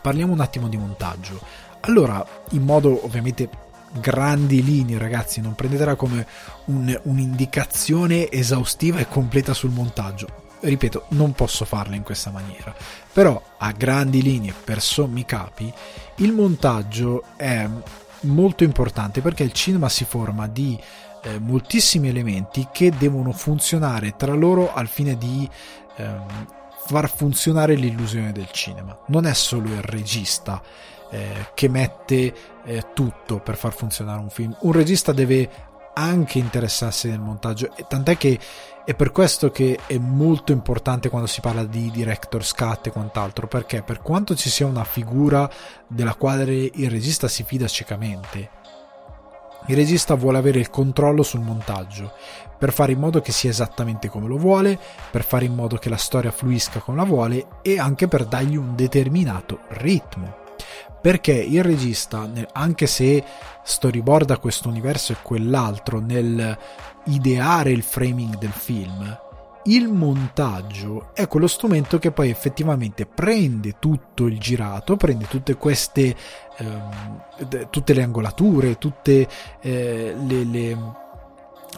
parliamo 0.00 0.32
un 0.32 0.40
attimo 0.40 0.68
di 0.68 0.76
montaggio 0.76 1.66
allora 1.80 2.24
in 2.50 2.62
modo 2.62 3.04
ovviamente 3.04 3.48
grandi 4.00 4.62
linee 4.62 4.98
ragazzi 4.98 5.40
non 5.40 5.54
prendetela 5.54 5.94
come 5.94 6.26
un, 6.66 6.98
un'indicazione 7.04 8.30
esaustiva 8.30 8.98
e 8.98 9.08
completa 9.08 9.54
sul 9.54 9.70
montaggio 9.70 10.46
ripeto, 10.60 11.06
non 11.10 11.32
posso 11.32 11.64
farla 11.64 11.94
in 11.94 12.02
questa 12.02 12.30
maniera. 12.30 12.74
Però 13.12 13.40
a 13.58 13.72
grandi 13.72 14.22
linee, 14.22 14.52
per 14.52 14.80
sommi 14.80 15.24
capi, 15.24 15.72
il 16.16 16.32
montaggio 16.32 17.24
è 17.36 17.68
molto 18.22 18.64
importante 18.64 19.20
perché 19.20 19.44
il 19.44 19.52
cinema 19.52 19.88
si 19.88 20.04
forma 20.04 20.46
di 20.48 20.78
eh, 21.22 21.38
moltissimi 21.38 22.08
elementi 22.08 22.68
che 22.72 22.90
devono 22.90 23.32
funzionare 23.32 24.16
tra 24.16 24.34
loro 24.34 24.72
al 24.72 24.88
fine 24.88 25.16
di 25.16 25.48
ehm, 25.96 26.46
far 26.86 27.12
funzionare 27.14 27.74
l'illusione 27.74 28.32
del 28.32 28.50
cinema. 28.50 28.98
Non 29.06 29.26
è 29.26 29.34
solo 29.34 29.68
il 29.68 29.82
regista 29.82 30.60
eh, 31.10 31.48
che 31.54 31.68
mette 31.68 32.34
eh, 32.64 32.86
tutto 32.94 33.40
per 33.40 33.56
far 33.56 33.72
funzionare 33.72 34.20
un 34.20 34.30
film. 34.30 34.56
Un 34.60 34.72
regista 34.72 35.12
deve 35.12 35.48
anche 35.94 36.38
interessarsi 36.38 37.08
del 37.08 37.18
montaggio, 37.18 37.72
tant'è 37.88 38.16
che 38.16 38.38
è 38.84 38.94
per 38.94 39.10
questo 39.10 39.50
che 39.50 39.78
è 39.86 39.98
molto 39.98 40.52
importante 40.52 41.08
quando 41.08 41.26
si 41.26 41.40
parla 41.40 41.64
di 41.64 41.90
director's 41.90 42.54
cut 42.54 42.86
e 42.86 42.90
quant'altro, 42.90 43.48
perché 43.48 43.82
per 43.82 44.00
quanto 44.00 44.36
ci 44.36 44.48
sia 44.48 44.64
una 44.64 44.84
figura 44.84 45.50
della 45.88 46.14
quale 46.14 46.70
il 46.72 46.88
regista 46.88 47.26
si 47.26 47.42
fida 47.42 47.66
ciecamente, 47.66 48.50
il 49.66 49.76
regista 49.76 50.14
vuole 50.14 50.38
avere 50.38 50.60
il 50.60 50.70
controllo 50.70 51.22
sul 51.22 51.40
montaggio, 51.40 52.12
per 52.56 52.72
fare 52.72 52.92
in 52.92 52.98
modo 53.00 53.20
che 53.20 53.32
sia 53.32 53.50
esattamente 53.50 54.08
come 54.08 54.28
lo 54.28 54.38
vuole, 54.38 54.78
per 55.10 55.24
fare 55.24 55.44
in 55.44 55.54
modo 55.54 55.76
che 55.76 55.88
la 55.88 55.96
storia 55.96 56.30
fluisca 56.30 56.78
come 56.78 56.96
la 56.96 57.04
vuole 57.04 57.46
e 57.60 57.78
anche 57.78 58.08
per 58.08 58.24
dargli 58.24 58.56
un 58.56 58.74
determinato 58.74 59.60
ritmo 59.68 60.46
perché 61.00 61.32
il 61.32 61.62
regista, 61.62 62.30
anche 62.52 62.86
se 62.86 63.24
storyboarda 63.62 64.38
questo 64.38 64.68
universo 64.68 65.12
e 65.12 65.16
quell'altro 65.22 66.00
nel 66.00 66.56
ideare 67.04 67.70
il 67.70 67.82
framing 67.82 68.36
del 68.38 68.50
film, 68.50 69.26
il 69.64 69.88
montaggio 69.88 71.10
è 71.12 71.28
quello 71.28 71.46
strumento 71.46 71.98
che 71.98 72.10
poi 72.10 72.30
effettivamente 72.30 73.06
prende 73.06 73.76
tutto 73.78 74.26
il 74.26 74.38
girato, 74.38 74.96
prende 74.96 75.26
tutte 75.26 75.56
queste, 75.56 76.16
ehm, 76.56 77.68
tutte 77.70 77.92
le 77.92 78.02
angolature, 78.02 78.78
tutte 78.78 79.28
eh, 79.60 80.14
le, 80.26 80.44
le 80.44 80.78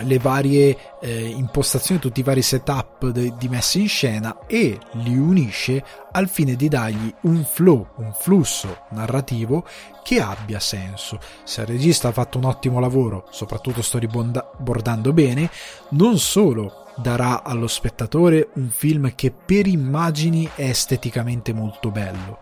le 0.00 0.18
varie 0.18 0.76
eh, 1.00 1.26
impostazioni, 1.26 2.00
tutti 2.00 2.20
i 2.20 2.22
vari 2.22 2.42
setup 2.42 3.08
de- 3.10 3.34
di 3.36 3.48
messa 3.48 3.78
in 3.78 3.88
scena 3.88 4.46
e 4.46 4.78
li 4.92 5.16
unisce 5.16 5.84
al 6.12 6.28
fine 6.28 6.56
di 6.56 6.68
dargli 6.68 7.12
un 7.22 7.44
flow, 7.44 7.88
un 7.96 8.12
flusso 8.12 8.84
narrativo 8.90 9.64
che 10.02 10.20
abbia 10.20 10.60
senso. 10.60 11.18
Se 11.44 11.60
il 11.62 11.66
regista 11.66 12.08
ha 12.08 12.12
fatto 12.12 12.38
un 12.38 12.44
ottimo 12.44 12.80
lavoro, 12.80 13.26
soprattutto 13.30 13.82
storyboardando 13.82 15.12
bene, 15.12 15.50
non 15.90 16.18
solo 16.18 16.86
darà 16.96 17.42
allo 17.42 17.66
spettatore 17.66 18.48
un 18.54 18.68
film 18.70 19.14
che 19.14 19.31
per 19.33 19.66
immagini 19.66 20.48
è 20.54 20.64
esteticamente 20.64 21.52
molto 21.52 21.90
bello, 21.90 22.38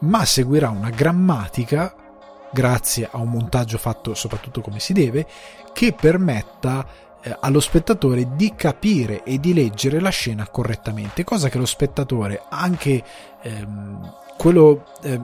ma 0.00 0.24
seguirà 0.24 0.70
una 0.70 0.90
grammatica 0.90 1.94
grazie 2.52 3.08
a 3.10 3.18
un 3.18 3.30
montaggio 3.30 3.78
fatto 3.78 4.14
soprattutto 4.14 4.60
come 4.60 4.80
si 4.80 4.92
deve, 4.92 5.26
che 5.72 5.92
permetta 5.92 6.86
eh, 7.22 7.36
allo 7.40 7.60
spettatore 7.60 8.34
di 8.34 8.54
capire 8.54 9.22
e 9.22 9.38
di 9.38 9.52
leggere 9.52 10.00
la 10.00 10.10
scena 10.10 10.48
correttamente, 10.48 11.24
cosa 11.24 11.48
che 11.48 11.58
lo 11.58 11.66
spettatore, 11.66 12.42
anche 12.48 13.02
ehm, 13.42 14.14
quello 14.36 14.86
eh, 15.02 15.20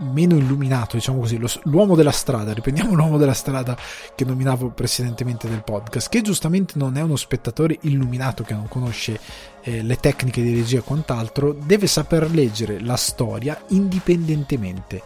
meno 0.00 0.36
illuminato, 0.36 0.96
diciamo 0.96 1.20
così, 1.20 1.36
lo, 1.38 1.48
l'uomo 1.64 1.94
della 1.94 2.12
strada, 2.12 2.52
riprendiamo 2.52 2.94
l'uomo 2.94 3.18
della 3.18 3.34
strada 3.34 3.76
che 4.14 4.24
nominavo 4.24 4.70
precedentemente 4.70 5.48
del 5.48 5.62
podcast, 5.62 6.08
che 6.08 6.22
giustamente 6.22 6.74
non 6.76 6.96
è 6.96 7.02
uno 7.02 7.16
spettatore 7.16 7.78
illuminato 7.82 8.42
che 8.44 8.54
non 8.54 8.68
conosce 8.68 9.18
eh, 9.62 9.82
le 9.82 9.96
tecniche 9.96 10.42
di 10.42 10.54
regia 10.54 10.78
e 10.78 10.82
quant'altro, 10.82 11.52
deve 11.52 11.86
saper 11.86 12.30
leggere 12.30 12.80
la 12.80 12.96
storia 12.96 13.60
indipendentemente 13.68 15.02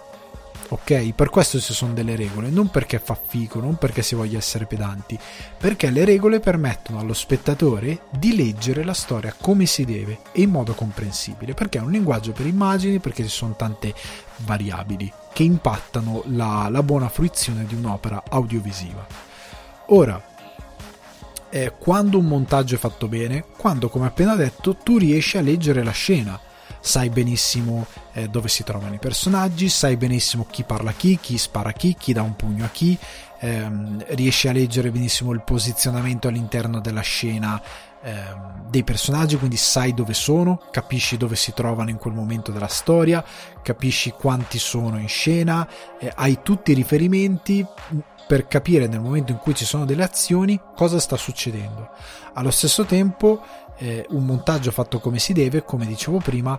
ok? 0.69 1.13
Per 1.13 1.31
questo 1.31 1.61
ci 1.61 1.73
sono 1.73 1.93
delle 1.93 2.17
regole, 2.17 2.49
non 2.51 2.69
perché 2.69 2.99
fa 2.99 3.15
figo, 3.15 3.61
non 3.61 3.77
perché 3.77 4.03
si 4.03 4.15
voglia 4.15 4.39
essere 4.39 4.67
pedanti, 4.67 5.19
perché 5.59 5.91
le 5.91 6.05
regole 6.05 6.41
permettono 6.41 6.99
allo 6.99 7.15
spettatore 7.15 8.03
di 8.11 8.35
leggere 8.35 8.85
la 8.85 8.95
storia 8.95 9.35
come 9.39 9.67
si 9.67 9.85
deve 9.85 10.21
e 10.33 10.43
in 10.43 10.51
modo 10.51 10.73
comprensibile, 10.75 11.55
perché 11.55 11.79
è 11.79 11.83
un 11.83 11.91
linguaggio 11.91 12.33
per 12.33 12.47
immagini, 12.47 12.99
perché 12.99 13.23
ci 13.23 13.29
sono 13.29 13.55
tante 13.57 13.95
variabili 14.39 15.13
che 15.33 15.43
impattano 15.43 16.23
la, 16.27 16.69
la 16.71 16.83
buona 16.83 17.09
fruizione 17.09 17.65
di 17.67 17.75
un'opera 17.75 18.23
audiovisiva. 18.29 19.07
Ora, 19.89 20.33
eh, 21.51 21.73
quando 21.79 22.19
un 22.19 22.27
montaggio 22.27 22.75
è 22.75 22.79
fatto 22.79 23.07
bene, 23.07 23.45
quando, 23.57 23.89
come 23.89 24.07
appena 24.07 24.35
detto, 24.35 24.77
tu 24.77 24.99
riesci 24.99 25.39
a 25.39 25.41
leggere 25.41 25.85
la 25.85 25.93
scena, 25.93 26.41
sai 26.85 27.09
benissimo 27.09 27.87
eh, 28.13 28.29
dove 28.29 28.49
si 28.49 28.63
trovano 28.63 28.95
i 28.95 28.99
personaggi, 28.99 29.71
sai 29.71 29.97
benissimo 29.97 30.47
chi 30.51 30.65
parla 30.65 30.91
a 30.91 30.93
chi, 30.93 31.19
chi 31.19 31.39
spara 31.39 31.71
a 31.71 31.73
chi, 31.73 31.97
chi 31.99 32.13
dà 32.13 32.21
un 32.21 32.37
pugno 32.37 32.67
a 32.67 32.69
chi, 32.69 32.97
ehm, 33.41 34.05
riesci 34.09 34.49
a 34.49 34.53
leggere 34.53 34.91
benissimo 34.91 35.33
il 35.33 35.41
posizionamento 35.43 36.29
all'interno 36.29 36.81
della 36.81 37.01
scena 37.01 37.61
ehm, 38.03 38.69
dei 38.69 38.85
personaggi, 38.85 39.39
quindi 39.39 39.57
sai 39.57 39.95
dove 39.95 40.13
sono, 40.13 40.61
capisci 40.71 41.17
dove 41.17 41.37
si 41.37 41.55
trovano 41.55 41.89
in 41.89 41.97
quel 41.97 42.13
momento 42.13 42.53
della 42.53 42.69
storia, 42.69 43.25
capisci 43.63 44.11
quanti 44.11 44.59
sono 44.59 44.99
in 44.99 45.09
scena, 45.09 45.67
eh, 45.99 46.13
hai 46.15 46.41
tutti 46.43 46.73
i 46.73 46.75
riferimenti 46.75 47.67
per 48.27 48.47
capire 48.47 48.87
nel 48.89 49.01
momento 49.01 49.33
in 49.33 49.39
cui 49.39 49.55
ci 49.55 49.65
sono 49.65 49.87
delle 49.87 50.05
azioni 50.05 50.61
cosa 50.77 50.99
sta 50.99 51.17
succedendo. 51.17 51.89
Allo 52.35 52.51
stesso 52.51 52.85
tempo 52.85 53.43
eh, 53.79 54.07
un 54.11 54.25
montaggio 54.25 54.71
fatto 54.71 55.01
come 55.01 55.19
si 55.19 55.33
deve, 55.33 55.65
come 55.65 55.87
dicevo 55.87 56.19
prima, 56.19 56.59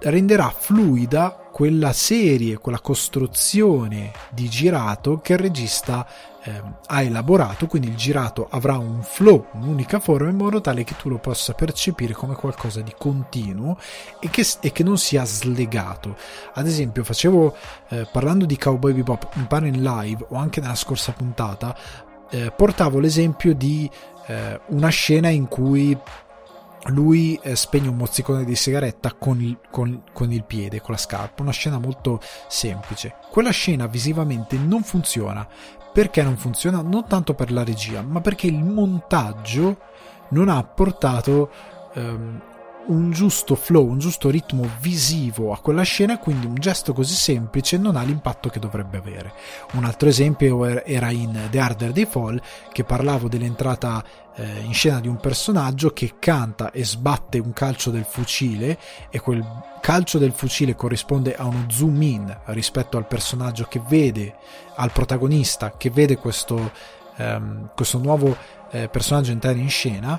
renderà 0.00 0.52
fluida 0.56 1.48
quella 1.52 1.92
serie, 1.92 2.58
quella 2.58 2.80
costruzione 2.80 4.12
di 4.30 4.48
girato 4.48 5.20
che 5.20 5.34
il 5.34 5.38
regista 5.40 6.06
eh, 6.42 6.62
ha 6.86 7.02
elaborato, 7.02 7.66
quindi 7.66 7.88
il 7.88 7.96
girato 7.96 8.48
avrà 8.48 8.78
un 8.78 9.02
flow, 9.02 9.48
un'unica 9.52 10.00
forma 10.00 10.30
in 10.30 10.36
modo 10.36 10.60
tale 10.60 10.84
che 10.84 10.96
tu 10.96 11.10
lo 11.10 11.18
possa 11.18 11.52
percepire 11.52 12.14
come 12.14 12.34
qualcosa 12.34 12.80
di 12.80 12.94
continuo 12.96 13.76
e 14.20 14.30
che, 14.30 14.46
e 14.60 14.72
che 14.72 14.82
non 14.82 14.96
sia 14.96 15.24
slegato. 15.24 16.16
Ad 16.54 16.66
esempio, 16.66 17.04
facevo 17.04 17.54
eh, 17.88 18.08
parlando 18.10 18.46
di 18.46 18.56
Cowboy 18.56 18.94
Bebop, 18.94 19.34
mi 19.34 19.44
pare 19.46 19.68
in 19.68 19.82
live 19.82 20.26
o 20.30 20.36
anche 20.36 20.60
nella 20.60 20.74
scorsa 20.74 21.12
puntata, 21.12 21.76
eh, 22.30 22.50
portavo 22.52 23.00
l'esempio 23.00 23.54
di 23.54 23.90
eh, 24.26 24.60
una 24.68 24.88
scena 24.88 25.28
in 25.28 25.46
cui 25.48 25.98
lui 26.86 27.38
eh, 27.42 27.56
spegne 27.56 27.88
un 27.88 27.96
mozzicone 27.96 28.44
di 28.44 28.56
sigaretta 28.56 29.12
con 29.12 29.40
il, 29.40 29.58
con, 29.70 30.04
con 30.12 30.32
il, 30.32 30.44
piede, 30.44 30.80
con 30.80 30.92
la 30.92 31.00
scarpa, 31.00 31.42
una 31.42 31.52
scena 31.52 31.78
molto 31.78 32.20
semplice. 32.48 33.16
Quella 33.30 33.50
scena 33.50 33.86
visivamente 33.86 34.56
non 34.56 34.82
funziona. 34.82 35.46
Perché 35.92 36.22
non 36.22 36.36
funziona? 36.36 36.82
Non 36.82 37.06
tanto 37.08 37.34
per 37.34 37.50
la 37.50 37.64
regia, 37.64 38.00
ma 38.02 38.20
perché 38.20 38.46
il 38.46 38.62
montaggio 38.62 39.78
non 40.30 40.48
ha 40.48 40.62
portato 40.62 41.50
ehm, 41.94 42.40
un 42.86 43.10
giusto 43.10 43.54
flow, 43.54 43.86
un 43.86 43.98
giusto 43.98 44.30
ritmo 44.30 44.68
visivo 44.80 45.52
a 45.52 45.58
quella 45.58 45.82
scena, 45.82 46.18
quindi 46.18 46.46
un 46.46 46.54
gesto 46.54 46.92
così 46.92 47.14
semplice 47.14 47.76
non 47.76 47.96
ha 47.96 48.02
l'impatto 48.02 48.48
che 48.48 48.58
dovrebbe 48.58 48.98
avere. 48.98 49.32
Un 49.72 49.84
altro 49.84 50.08
esempio 50.08 50.64
era 50.84 51.10
in 51.10 51.48
The 51.50 51.58
Harder 51.58 51.92
They 51.92 52.06
Fall, 52.06 52.40
che 52.72 52.84
parlavo 52.84 53.28
dell'entrata 53.28 54.02
eh, 54.40 54.60
in 54.64 54.72
scena 54.72 55.00
di 55.00 55.08
un 55.08 55.18
personaggio 55.18 55.90
che 55.90 56.14
canta 56.18 56.70
e 56.70 56.82
sbatte 56.82 57.38
un 57.38 57.52
calcio 57.52 57.90
del 57.90 58.06
fucile 58.08 58.78
e 59.10 59.20
quel 59.20 59.44
calcio 59.82 60.16
del 60.16 60.32
fucile 60.32 60.74
corrisponde 60.74 61.34
a 61.34 61.44
uno 61.44 61.66
zoom 61.68 62.00
in 62.00 62.38
rispetto 62.46 62.96
al 62.96 63.06
personaggio 63.06 63.66
che 63.68 63.82
vede, 63.86 64.36
al 64.76 64.92
protagonista 64.92 65.74
che 65.76 65.90
vede 65.90 66.16
questo, 66.16 66.72
ehm, 67.16 67.70
questo 67.74 67.98
nuovo 67.98 68.34
eh, 68.70 68.88
personaggio 68.88 69.30
entrare 69.30 69.58
in 69.58 69.68
scena. 69.68 70.18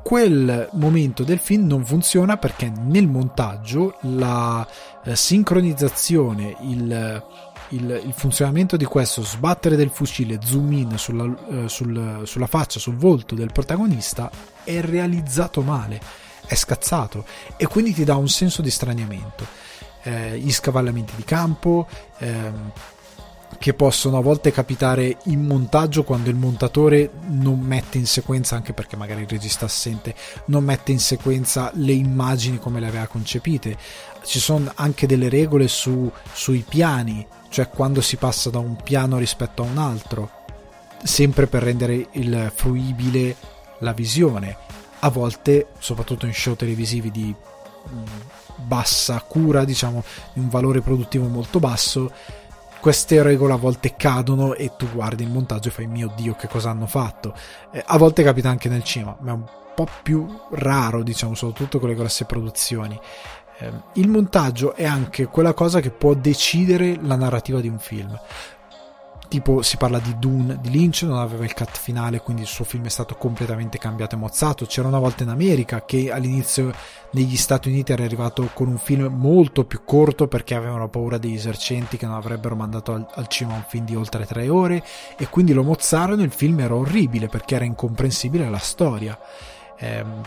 Quel 0.00 0.68
momento 0.74 1.24
del 1.24 1.40
film 1.40 1.66
non 1.66 1.84
funziona 1.84 2.36
perché 2.36 2.70
nel 2.70 3.08
montaggio 3.08 3.96
la 4.02 4.66
eh, 5.02 5.16
sincronizzazione, 5.16 6.56
il, 6.60 7.22
il, 7.70 8.02
il, 8.06 8.12
funzionamento 8.12 8.76
di 8.76 8.84
questo 8.84 9.22
sbattere 9.22 9.76
del 9.76 9.90
fucile 9.90 10.38
zoom 10.42 10.72
in 10.72 10.98
sulla, 10.98 11.24
eh, 11.50 11.68
sul, 11.68 12.22
sulla 12.24 12.46
faccia, 12.46 12.78
sul 12.78 12.96
volto 12.96 13.34
del 13.34 13.52
protagonista 13.52 14.30
è 14.64 14.80
realizzato 14.80 15.62
male, 15.62 16.00
è 16.46 16.54
scazzato 16.54 17.24
e 17.56 17.66
quindi 17.66 17.92
ti 17.92 18.04
dà 18.04 18.16
un 18.16 18.28
senso 18.28 18.62
di 18.62 18.70
straniamento. 18.70 19.46
Eh, 20.02 20.38
gli 20.38 20.52
scavallamenti 20.52 21.14
di 21.16 21.24
campo, 21.24 21.86
ehm, 22.18 22.72
che 23.58 23.74
possono 23.74 24.18
a 24.18 24.22
volte 24.22 24.52
capitare 24.52 25.16
in 25.24 25.42
montaggio 25.44 26.04
quando 26.04 26.28
il 26.28 26.36
montatore 26.36 27.10
non 27.28 27.58
mette 27.58 27.98
in 27.98 28.06
sequenza, 28.06 28.54
anche 28.54 28.72
perché 28.72 28.96
magari 28.96 29.22
il 29.22 29.28
regista 29.28 29.64
assente, 29.64 30.14
non 30.46 30.64
mette 30.64 30.92
in 30.92 31.00
sequenza 31.00 31.70
le 31.74 31.92
immagini 31.92 32.58
come 32.58 32.78
le 32.78 32.86
aveva 32.86 33.06
concepite. 33.06 33.76
Ci 34.22 34.38
sono 34.38 34.70
anche 34.74 35.06
delle 35.06 35.28
regole 35.28 35.66
su, 35.66 36.10
sui 36.32 36.64
piani, 36.68 37.26
cioè 37.48 37.68
quando 37.68 38.00
si 38.00 38.16
passa 38.16 38.50
da 38.50 38.58
un 38.58 38.76
piano 38.76 39.18
rispetto 39.18 39.62
a 39.62 39.66
un 39.66 39.78
altro, 39.78 40.30
sempre 41.02 41.46
per 41.46 41.62
rendere 41.62 42.08
il 42.12 42.52
fruibile 42.54 43.36
la 43.80 43.92
visione. 43.92 44.56
A 45.00 45.10
volte, 45.10 45.68
soprattutto 45.78 46.26
in 46.26 46.34
show 46.34 46.56
televisivi 46.56 47.10
di 47.10 47.34
mm, 47.34 48.04
bassa 48.56 49.20
cura, 49.20 49.64
diciamo, 49.64 50.02
di 50.32 50.40
un 50.40 50.48
valore 50.48 50.80
produttivo 50.80 51.26
molto 51.26 51.60
basso, 51.60 52.10
queste 52.80 53.22
regole 53.22 53.52
a 53.52 53.56
volte 53.56 53.94
cadono 53.96 54.54
e 54.54 54.72
tu 54.76 54.88
guardi 54.90 55.24
il 55.24 55.30
montaggio 55.30 55.68
e 55.68 55.72
fai 55.72 55.86
mio 55.86 56.12
dio 56.14 56.34
che 56.34 56.46
cosa 56.46 56.70
hanno 56.70 56.86
fatto 56.86 57.34
eh, 57.72 57.82
a 57.84 57.98
volte 57.98 58.22
capita 58.22 58.48
anche 58.48 58.68
nel 58.68 58.84
cinema 58.84 59.16
ma 59.20 59.30
è 59.30 59.34
un 59.34 59.44
po' 59.74 59.88
più 60.02 60.26
raro 60.52 61.02
diciamo 61.02 61.34
soprattutto 61.34 61.80
con 61.80 61.88
le 61.88 61.94
grosse 61.94 62.24
produzioni 62.24 62.98
eh, 63.58 63.72
il 63.94 64.08
montaggio 64.08 64.74
è 64.74 64.84
anche 64.84 65.26
quella 65.26 65.52
cosa 65.52 65.80
che 65.80 65.90
può 65.90 66.14
decidere 66.14 66.98
la 67.02 67.16
narrativa 67.16 67.60
di 67.60 67.68
un 67.68 67.78
film. 67.78 68.18
Tipo 69.28 69.60
si 69.60 69.76
parla 69.76 69.98
di 69.98 70.18
Dune 70.18 70.58
di 70.58 70.70
Lynch 70.70 71.02
non 71.02 71.18
aveva 71.18 71.44
il 71.44 71.52
cut 71.52 71.76
finale 71.76 72.18
quindi 72.18 72.42
il 72.42 72.48
suo 72.48 72.64
film 72.64 72.86
è 72.86 72.88
stato 72.88 73.14
completamente 73.16 73.76
cambiato 73.76 74.14
e 74.14 74.18
mozzato. 74.18 74.64
C'era 74.64 74.88
una 74.88 74.98
volta 74.98 75.22
in 75.22 75.28
America 75.28 75.84
che 75.84 76.10
all'inizio 76.10 76.72
negli 77.10 77.36
Stati 77.36 77.68
Uniti 77.68 77.92
era 77.92 78.04
arrivato 78.04 78.48
con 78.54 78.68
un 78.68 78.78
film 78.78 79.12
molto 79.14 79.66
più 79.66 79.82
corto 79.84 80.28
perché 80.28 80.54
avevano 80.54 80.88
paura 80.88 81.18
dei 81.18 81.34
esercenti 81.34 81.98
che 81.98 82.06
non 82.06 82.14
avrebbero 82.14 82.56
mandato 82.56 82.94
al, 82.94 83.06
al 83.16 83.26
cinema 83.26 83.56
un 83.56 83.64
film 83.68 83.84
di 83.84 83.94
oltre 83.94 84.24
tre 84.24 84.48
ore 84.48 84.82
e 85.18 85.28
quindi 85.28 85.52
lo 85.52 85.62
mozzarono 85.62 86.22
il 86.22 86.32
film 86.32 86.60
era 86.60 86.74
orribile 86.74 87.28
perché 87.28 87.56
era 87.56 87.66
incomprensibile 87.66 88.48
la 88.48 88.56
storia. 88.56 89.18
Ehm, 89.78 90.22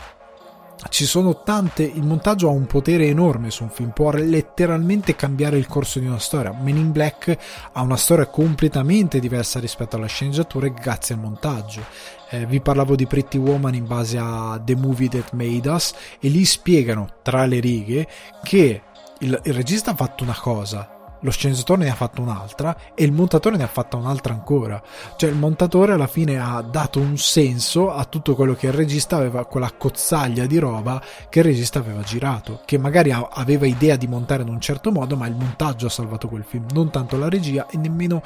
ci 0.89 1.05
sono 1.05 1.41
tante. 1.43 1.84
Il 1.84 2.03
montaggio 2.03 2.47
ha 2.47 2.51
un 2.51 2.65
potere 2.65 3.05
enorme 3.05 3.51
su 3.51 3.63
un 3.63 3.69
film, 3.69 3.91
può 3.91 4.11
letteralmente 4.11 5.15
cambiare 5.15 5.57
il 5.57 5.67
corso 5.67 5.99
di 5.99 6.05
una 6.05 6.19
storia. 6.19 6.53
Men 6.53 6.77
in 6.77 6.91
Black 6.91 7.38
ha 7.71 7.82
una 7.82 7.97
storia 7.97 8.27
completamente 8.27 9.19
diversa 9.19 9.59
rispetto 9.59 9.95
alla 9.95 10.07
sceneggiatura 10.07 10.67
grazie 10.67 11.15
al 11.15 11.21
montaggio. 11.21 11.82
Eh, 12.29 12.45
vi 12.45 12.61
parlavo 12.61 12.95
di 12.95 13.05
Pretty 13.07 13.38
Woman 13.38 13.75
in 13.75 13.86
base 13.86 14.17
a 14.17 14.61
The 14.63 14.75
Movie 14.75 15.09
That 15.09 15.34
Made 15.34 15.69
Us 15.69 15.93
e 16.19 16.29
lì 16.29 16.45
spiegano 16.45 17.15
tra 17.21 17.45
le 17.45 17.59
righe 17.59 18.07
che 18.43 18.82
il, 19.19 19.39
il 19.43 19.53
regista 19.53 19.91
ha 19.91 19.95
fatto 19.95 20.23
una 20.23 20.38
cosa, 20.39 21.00
lo 21.22 21.32
sceneggiatore 21.32 21.84
ne 21.84 21.89
ha 21.89 21.95
fatto 21.95 22.22
un'altra 22.22 22.76
e 22.95 23.03
il 23.03 23.11
montatore 23.11 23.57
ne 23.57 23.63
ha 23.63 23.67
fatta 23.67 23.97
un'altra 23.97 24.34
ancora. 24.34 24.82
Cioè 25.15 25.30
il 25.30 25.36
montatore 25.36 25.93
alla 25.93 26.07
fine 26.07 26.39
ha 26.39 26.61
dato 26.61 26.99
un 26.99 27.17
senso 27.17 27.91
a 27.91 28.05
tutto 28.05 28.36
quello 28.36 28.53
che 28.53 28.67
il 28.67 28.74
regista 28.74 29.17
aveva, 29.17 29.45
quella 29.45 29.72
cozzaglia 29.72 30.45
di 30.45 30.57
roba 30.57 31.01
che 31.30 31.39
il 31.39 31.45
regista 31.45 31.80
aveva 31.80 32.01
girato, 32.01 32.61
che 32.65 32.78
magari 32.78 33.11
aveva 33.11 33.65
idea 33.65 33.95
di 33.95 34.07
montare 34.07 34.43
in 34.43 34.49
un 34.49 34.59
certo 34.59 34.91
modo, 34.91 35.15
ma 35.15 35.28
il 35.28 35.36
montaggio 35.36 35.88
ha 35.88 35.89
salvato 35.89 36.28
quel 36.28 36.43
film, 36.43 36.65
non 36.74 36.89
tanto 36.89 37.17
la 37.17 37.30
regia 37.30 37.67
e 37.67 37.78
nemmeno 37.78 38.22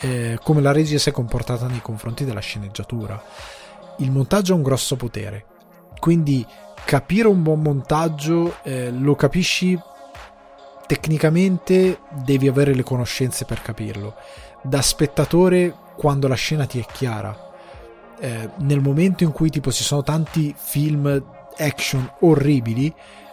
eh, 0.00 0.38
come 0.42 0.60
la 0.60 0.72
regia 0.72 0.98
si 0.98 1.08
è 1.08 1.12
comportata 1.12 1.66
nei 1.66 1.82
confronti 1.82 2.24
della 2.24 2.40
sceneggiatura. 2.40 3.22
Il 3.98 4.10
montaggio 4.10 4.52
ha 4.52 4.56
un 4.56 4.62
grosso 4.62 4.96
potere, 4.96 5.46
quindi 5.98 6.44
capire 6.84 7.28
un 7.28 7.42
buon 7.42 7.62
montaggio 7.62 8.56
eh, 8.62 8.90
lo 8.90 9.14
capisci 9.14 9.78
tecnicamente 10.86 12.00
devi 12.10 12.48
avere 12.48 12.74
le 12.74 12.82
conoscenze 12.82 13.44
per 13.44 13.62
capirlo, 13.62 14.14
da 14.62 14.82
spettatore 14.82 15.74
quando 15.96 16.28
la 16.28 16.34
scena 16.34 16.66
ti 16.66 16.78
è 16.78 16.84
chiara. 16.92 17.52
Eh, 18.20 18.50
nel 18.58 18.80
momento 18.80 19.24
in 19.24 19.32
cui 19.32 19.50
tipo 19.50 19.72
ci 19.72 19.82
sono 19.82 20.02
tanti 20.02 20.54
film 20.56 21.22
action 21.56 22.10
orribili, 22.20 22.92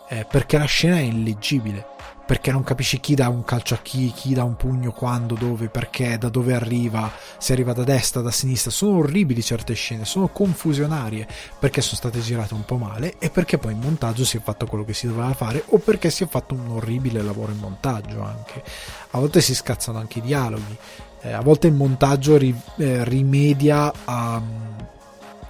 eh, 0.10 0.26
perché 0.30 0.58
la 0.58 0.66
scena 0.66 0.98
è 0.98 1.02
illeggibile 1.02 2.00
perché 2.32 2.54
non 2.54 2.64
capisci 2.64 3.02
chi 3.02 3.14
dà 3.14 3.28
un 3.28 3.44
calcio 3.44 3.74
a 3.74 3.80
chi, 3.80 4.10
chi 4.16 4.34
dà 4.34 4.46
un 4.46 4.56
pugno 4.56 4.94
quando, 4.94 5.36
dove, 5.36 5.68
perché, 5.68 6.18
da 6.18 6.30
dove 6.30 6.54
arriva, 6.54 7.12
se 7.38 7.52
arriva 7.52 7.74
da 7.74 7.84
destra, 7.84 8.22
da 8.22 8.32
sinistra. 8.32 8.72
Sono 8.72 9.00
orribili 9.00 9.44
certe 9.44 9.74
scene, 9.74 10.06
sono 10.06 10.30
confusionarie 10.30 11.28
perché 11.60 11.82
sono 11.82 11.98
state 11.98 12.22
girate 12.22 12.54
un 12.54 12.64
po' 12.64 12.78
male 12.78 13.16
e 13.20 13.30
perché 13.30 13.58
poi 13.58 13.74
in 13.74 13.80
montaggio 13.80 14.24
si 14.24 14.38
è 14.38 14.40
fatto 14.40 14.66
quello 14.66 14.86
che 14.86 14.94
si 14.94 15.08
doveva 15.08 15.34
fare 15.34 15.62
o 15.66 15.80
perché 15.80 16.10
si 16.10 16.24
è 16.24 16.28
fatto 16.30 16.54
un 16.54 16.70
orribile 16.70 17.22
lavoro 17.22 17.52
in 17.52 17.58
montaggio 17.58 18.24
anche. 18.24 18.64
A 19.10 19.20
volte 19.20 19.42
si 19.42 19.54
scazzano 19.54 19.98
anche 19.98 20.20
i 20.20 20.22
dialoghi, 20.22 20.78
eh, 21.24 21.34
a 21.34 21.42
volte 21.42 21.68
il 21.68 21.74
montaggio 21.74 22.38
ri, 22.38 22.58
eh, 22.78 23.04
rimedia 23.04 23.92
a, 24.06 24.42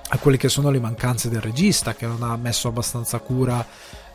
a 0.08 0.18
quelle 0.18 0.38
che 0.38 0.50
sono 0.50 0.72
le 0.72 0.80
mancanze 0.80 1.30
del 1.30 1.42
regista 1.42 1.94
che 1.94 2.08
non 2.08 2.24
ha 2.24 2.36
messo 2.38 2.70
abbastanza 2.70 3.20
cura 3.20 3.64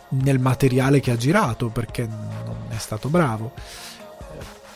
nel 0.09 0.39
materiale 0.39 1.01
che 1.01 1.11
ha 1.11 1.17
girato 1.17 1.69
perché 1.69 2.07
non 2.07 2.67
è 2.69 2.79
stato 2.79 3.09
bravo. 3.09 3.53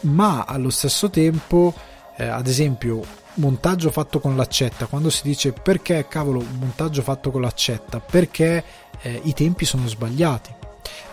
Ma 0.03 0.45
allo 0.45 0.70
stesso 0.70 1.11
tempo 1.11 1.74
eh, 2.16 2.26
ad 2.26 2.47
esempio 2.47 3.03
montaggio 3.35 3.91
fatto 3.91 4.18
con 4.18 4.37
l'accetta 4.37 4.87
quando 4.87 5.09
si 5.09 5.22
dice 5.22 5.53
perché 5.53 6.07
cavolo 6.09 6.45
montaggio 6.59 7.03
fatto 7.03 7.31
con 7.31 7.41
l'accetta? 7.43 8.01
Perché 8.01 8.64
eh, 9.01 9.20
i 9.24 9.33
tempi 9.33 9.64
sono 9.64 9.87
sbagliati? 9.87 10.55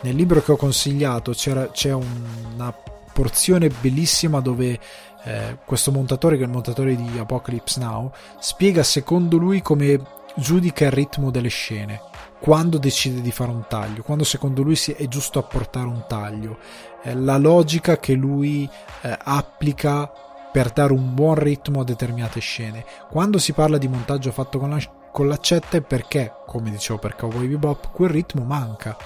Nel 0.02 0.16
libro 0.16 0.42
che 0.42 0.52
ho 0.52 0.58
consigliato 0.58 1.32
c'è 1.32 1.92
una 1.92 2.74
porzione 3.14 3.70
bellissima 3.70 4.42
dove 4.42 4.80
eh, 5.24 5.58
questo 5.66 5.92
montatore 5.92 6.38
che 6.38 6.44
è 6.44 6.46
il 6.46 6.52
montatore 6.52 6.96
di 6.96 7.18
Apocalypse 7.18 7.80
Now 7.80 8.12
spiega 8.40 8.84
secondo 8.84 9.38
lui 9.38 9.62
come 9.62 10.00
giudica 10.36 10.86
il 10.86 10.92
ritmo 10.92 11.32
delle 11.32 11.50
scene 11.50 12.02
quando 12.40 12.78
decide 12.78 13.22
di 13.22 13.32
fare 13.32 13.52
un 13.52 13.66
taglio, 13.68 14.04
quando 14.04 14.24
secondo 14.24 14.62
lui 14.62 14.80
è 14.96 15.08
giusto 15.08 15.40
apportare 15.40 15.88
un 15.88 16.06
taglio, 16.08 16.58
la 17.04 17.38
logica 17.38 17.98
che 17.98 18.14
lui 18.14 18.70
eh, 19.02 19.18
applica 19.24 20.12
per 20.52 20.72
dare 20.72 20.94
un 20.94 21.14
buon 21.14 21.36
ritmo 21.36 21.82
a 21.82 21.84
determinate 21.84 22.40
scene. 22.40 22.84
Quando 23.10 23.38
si 23.38 23.54
parla 23.54 23.78
di 23.78 23.88
montaggio 23.88 24.32
fatto 24.32 24.60
con, 24.60 24.70
la, 24.70 24.80
con 25.12 25.28
l'accetta 25.28 25.78
è 25.78 25.82
perché, 25.82 26.34
come 26.46 26.72
dicevo 26.72 27.00
per 27.00 27.16
Cowboy 27.16 27.48
Bebop, 27.48 27.92
quel 27.92 28.10
ritmo 28.10 28.44
manca. 28.44 28.98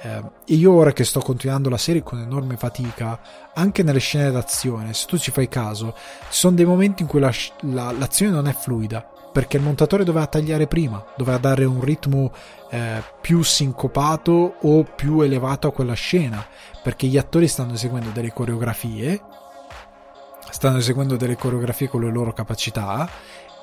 Eh, 0.00 0.22
io 0.46 0.72
ora 0.72 0.92
che 0.92 1.04
sto 1.04 1.20
continuando 1.20 1.68
la 1.68 1.76
serie 1.76 2.02
con 2.02 2.20
enorme 2.20 2.56
fatica, 2.56 3.20
anche 3.54 3.82
nelle 3.82 4.00
scene 4.00 4.30
d'azione, 4.30 4.94
se 4.94 5.06
tu 5.06 5.18
ci 5.18 5.30
fai 5.30 5.48
caso, 5.48 5.94
ci 6.30 6.38
sono 6.38 6.56
dei 6.56 6.64
momenti 6.64 7.02
in 7.02 7.08
cui 7.08 7.20
la, 7.20 7.32
la, 7.60 7.92
l'azione 7.92 8.32
non 8.32 8.48
è 8.48 8.52
fluida, 8.52 9.11
perché 9.32 9.56
il 9.56 9.62
montatore 9.62 10.04
doveva 10.04 10.26
tagliare 10.26 10.66
prima, 10.66 11.02
doveva 11.16 11.38
dare 11.38 11.64
un 11.64 11.80
ritmo 11.80 12.32
eh, 12.70 13.02
più 13.20 13.42
sincopato 13.42 14.56
o 14.60 14.84
più 14.84 15.22
elevato 15.22 15.66
a 15.66 15.72
quella 15.72 15.94
scena, 15.94 16.46
perché 16.82 17.06
gli 17.06 17.16
attori 17.16 17.48
stanno 17.48 17.72
eseguendo 17.72 18.10
delle 18.10 18.32
coreografie, 18.32 19.20
stanno 20.50 20.78
eseguendo 20.78 21.16
delle 21.16 21.36
coreografie 21.36 21.88
con 21.88 22.02
le 22.02 22.10
loro 22.10 22.32
capacità 22.32 23.08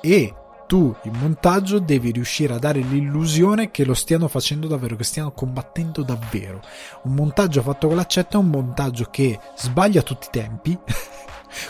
e 0.00 0.34
tu 0.70 0.94
in 1.02 1.14
montaggio 1.14 1.80
devi 1.80 2.12
riuscire 2.12 2.54
a 2.54 2.58
dare 2.58 2.78
l'illusione 2.78 3.72
che 3.72 3.84
lo 3.84 3.92
stiano 3.92 4.28
facendo 4.28 4.68
davvero, 4.68 4.94
che 4.94 5.02
stiano 5.02 5.32
combattendo 5.32 6.04
davvero. 6.04 6.60
Un 7.02 7.14
montaggio 7.14 7.60
fatto 7.60 7.88
con 7.88 7.96
l'accetta 7.96 8.36
è 8.36 8.40
un 8.40 8.50
montaggio 8.50 9.06
che 9.10 9.36
sbaglia 9.56 10.02
tutti 10.02 10.28
i 10.28 10.30
tempi 10.30 10.78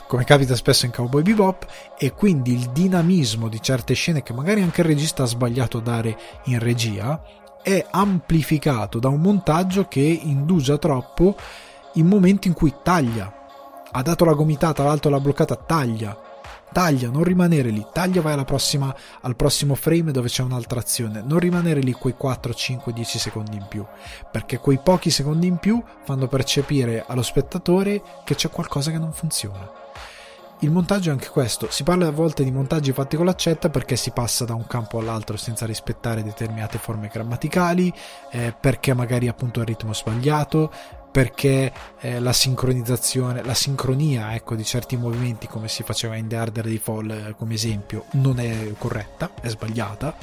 come 0.06 0.24
capita 0.24 0.54
spesso 0.54 0.86
in 0.86 0.92
Cowboy 0.92 1.22
Bebop, 1.22 1.66
e 1.98 2.12
quindi 2.12 2.52
il 2.52 2.70
dinamismo 2.70 3.48
di 3.48 3.60
certe 3.60 3.94
scene 3.94 4.22
che 4.22 4.32
magari 4.32 4.62
anche 4.62 4.80
il 4.80 4.86
regista 4.86 5.22
ha 5.22 5.26
sbagliato 5.26 5.78
a 5.78 5.82
dare 5.82 6.18
in 6.44 6.58
regia 6.58 7.22
è 7.62 7.86
amplificato 7.90 8.98
da 8.98 9.08
un 9.08 9.20
montaggio 9.20 9.86
che 9.86 10.00
indugia 10.00 10.78
troppo 10.78 11.36
in 11.94 12.06
momenti 12.06 12.48
in 12.48 12.54
cui 12.54 12.74
taglia. 12.82 13.32
Ha 13.92 14.02
dato 14.02 14.24
la 14.24 14.34
gomitata, 14.34 14.82
l'altro 14.82 15.10
l'ha 15.10 15.20
bloccata, 15.20 15.56
taglia 15.56 16.28
taglia, 16.72 17.10
non 17.10 17.24
rimanere 17.24 17.70
lì, 17.70 17.84
taglia 17.92 18.20
vai 18.20 18.42
prossima, 18.44 18.94
al 19.22 19.36
prossimo 19.36 19.74
frame 19.74 20.12
dove 20.12 20.28
c'è 20.28 20.42
un'altra 20.42 20.80
azione, 20.80 21.22
non 21.24 21.38
rimanere 21.38 21.80
lì 21.80 21.92
quei 21.92 22.14
4, 22.16 22.54
5, 22.54 22.92
10 22.92 23.18
secondi 23.18 23.56
in 23.56 23.66
più, 23.68 23.84
perché 24.30 24.58
quei 24.58 24.78
pochi 24.82 25.10
secondi 25.10 25.46
in 25.46 25.56
più 25.56 25.82
fanno 26.04 26.26
percepire 26.28 27.04
allo 27.06 27.22
spettatore 27.22 28.02
che 28.24 28.34
c'è 28.34 28.50
qualcosa 28.50 28.90
che 28.90 28.98
non 28.98 29.12
funziona. 29.12 29.78
Il 30.62 30.70
montaggio 30.70 31.08
è 31.08 31.12
anche 31.12 31.28
questo, 31.28 31.70
si 31.70 31.84
parla 31.84 32.08
a 32.08 32.10
volte 32.10 32.44
di 32.44 32.50
montaggi 32.50 32.92
fatti 32.92 33.16
con 33.16 33.24
l'accetta 33.24 33.70
perché 33.70 33.96
si 33.96 34.10
passa 34.10 34.44
da 34.44 34.52
un 34.52 34.66
campo 34.66 34.98
all'altro 34.98 35.38
senza 35.38 35.64
rispettare 35.64 36.22
determinate 36.22 36.76
forme 36.76 37.08
grammaticali, 37.10 37.90
eh, 38.30 38.54
perché 38.60 38.92
magari 38.92 39.26
appunto 39.26 39.60
il 39.60 39.66
ritmo 39.66 39.92
è 39.92 39.94
sbagliato, 39.94 40.70
perché 41.10 41.72
eh, 42.00 42.20
la 42.20 42.32
sincronizzazione, 42.32 43.42
la 43.42 43.54
sincronia 43.54 44.34
ecco, 44.34 44.54
di 44.54 44.64
certi 44.64 44.96
movimenti 44.96 45.46
come 45.46 45.68
si 45.68 45.82
faceva 45.82 46.16
in 46.16 46.28
The 46.28 46.36
Harder 46.36 46.66
di 46.66 46.78
Fall 46.78 47.10
eh, 47.10 47.34
come 47.36 47.54
esempio 47.54 48.04
non 48.12 48.38
è 48.38 48.72
corretta, 48.78 49.30
è 49.40 49.48
sbagliata 49.48 50.14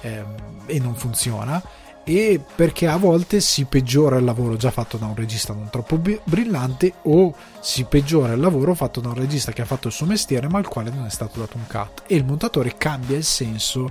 ehm, 0.00 0.62
e 0.66 0.78
non 0.80 0.94
funziona 0.94 1.62
e 2.04 2.40
perché 2.56 2.88
a 2.88 2.96
volte 2.96 3.40
si 3.40 3.64
peggiora 3.64 4.16
il 4.16 4.24
lavoro 4.24 4.56
già 4.56 4.72
fatto 4.72 4.96
da 4.96 5.06
un 5.06 5.14
regista 5.14 5.52
non 5.52 5.70
troppo 5.70 5.98
brillante 6.24 6.94
o 7.02 7.32
si 7.60 7.84
peggiora 7.84 8.32
il 8.32 8.40
lavoro 8.40 8.74
fatto 8.74 9.00
da 9.00 9.08
un 9.08 9.14
regista 9.14 9.52
che 9.52 9.62
ha 9.62 9.66
fatto 9.66 9.86
il 9.86 9.92
suo 9.92 10.06
mestiere 10.06 10.48
ma 10.48 10.58
al 10.58 10.66
quale 10.66 10.90
non 10.90 11.06
è 11.06 11.10
stato 11.10 11.38
dato 11.38 11.56
un 11.56 11.66
cut. 11.68 12.02
E 12.08 12.16
il 12.16 12.24
montatore 12.24 12.74
cambia 12.76 13.16
il 13.16 13.24
senso 13.24 13.88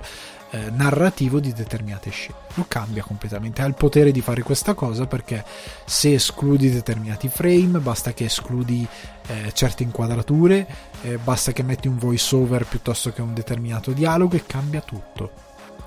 eh, 0.52 0.70
narrativo 0.70 1.40
di 1.40 1.52
determinate 1.52 2.10
scene. 2.10 2.36
Lo 2.54 2.66
cambia 2.68 3.02
completamente. 3.02 3.62
Ha 3.62 3.66
il 3.66 3.74
potere 3.74 4.12
di 4.12 4.20
fare 4.20 4.42
questa 4.42 4.74
cosa 4.74 5.06
perché 5.06 5.44
se 5.86 6.12
escludi 6.12 6.70
determinati 6.70 7.28
frame, 7.28 7.78
basta 7.78 8.12
che 8.12 8.24
escludi 8.24 8.86
eh, 9.28 9.50
certe 9.54 9.82
inquadrature, 9.82 10.66
eh, 11.02 11.16
basta 11.16 11.52
che 11.52 11.62
metti 11.62 11.88
un 11.88 11.96
voice 11.96 12.36
over 12.36 12.66
piuttosto 12.66 13.12
che 13.12 13.22
un 13.22 13.32
determinato 13.32 13.92
dialogo 13.92 14.36
e 14.36 14.44
cambia 14.44 14.82
tutto. 14.82 15.30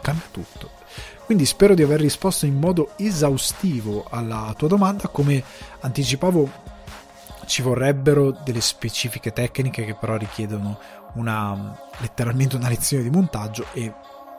Cambia 0.02 0.26
tutto. 0.32 0.72
Quindi 1.26 1.46
spero 1.46 1.76
di 1.76 1.84
aver 1.84 2.00
risposto 2.00 2.46
in 2.46 2.58
modo 2.58 2.94
esaustivo 2.98 4.06
alla 4.10 4.54
tua 4.58 4.68
domanda. 4.68 5.08
Come 5.10 5.44
anticipavo, 5.80 6.50
ci 7.46 7.62
vorrebbero 7.62 8.32
delle 8.32 8.62
specifiche 8.62 9.32
tecniche 9.32 9.86
che 9.86 9.94
però 9.94 10.18
richiedono 10.18 10.80
una 11.14 11.78
letteralmente 12.00 12.56
una 12.56 12.68
lezione 12.68 13.04
di 13.04 13.10
montaggio 13.10 13.68
e 13.74 13.94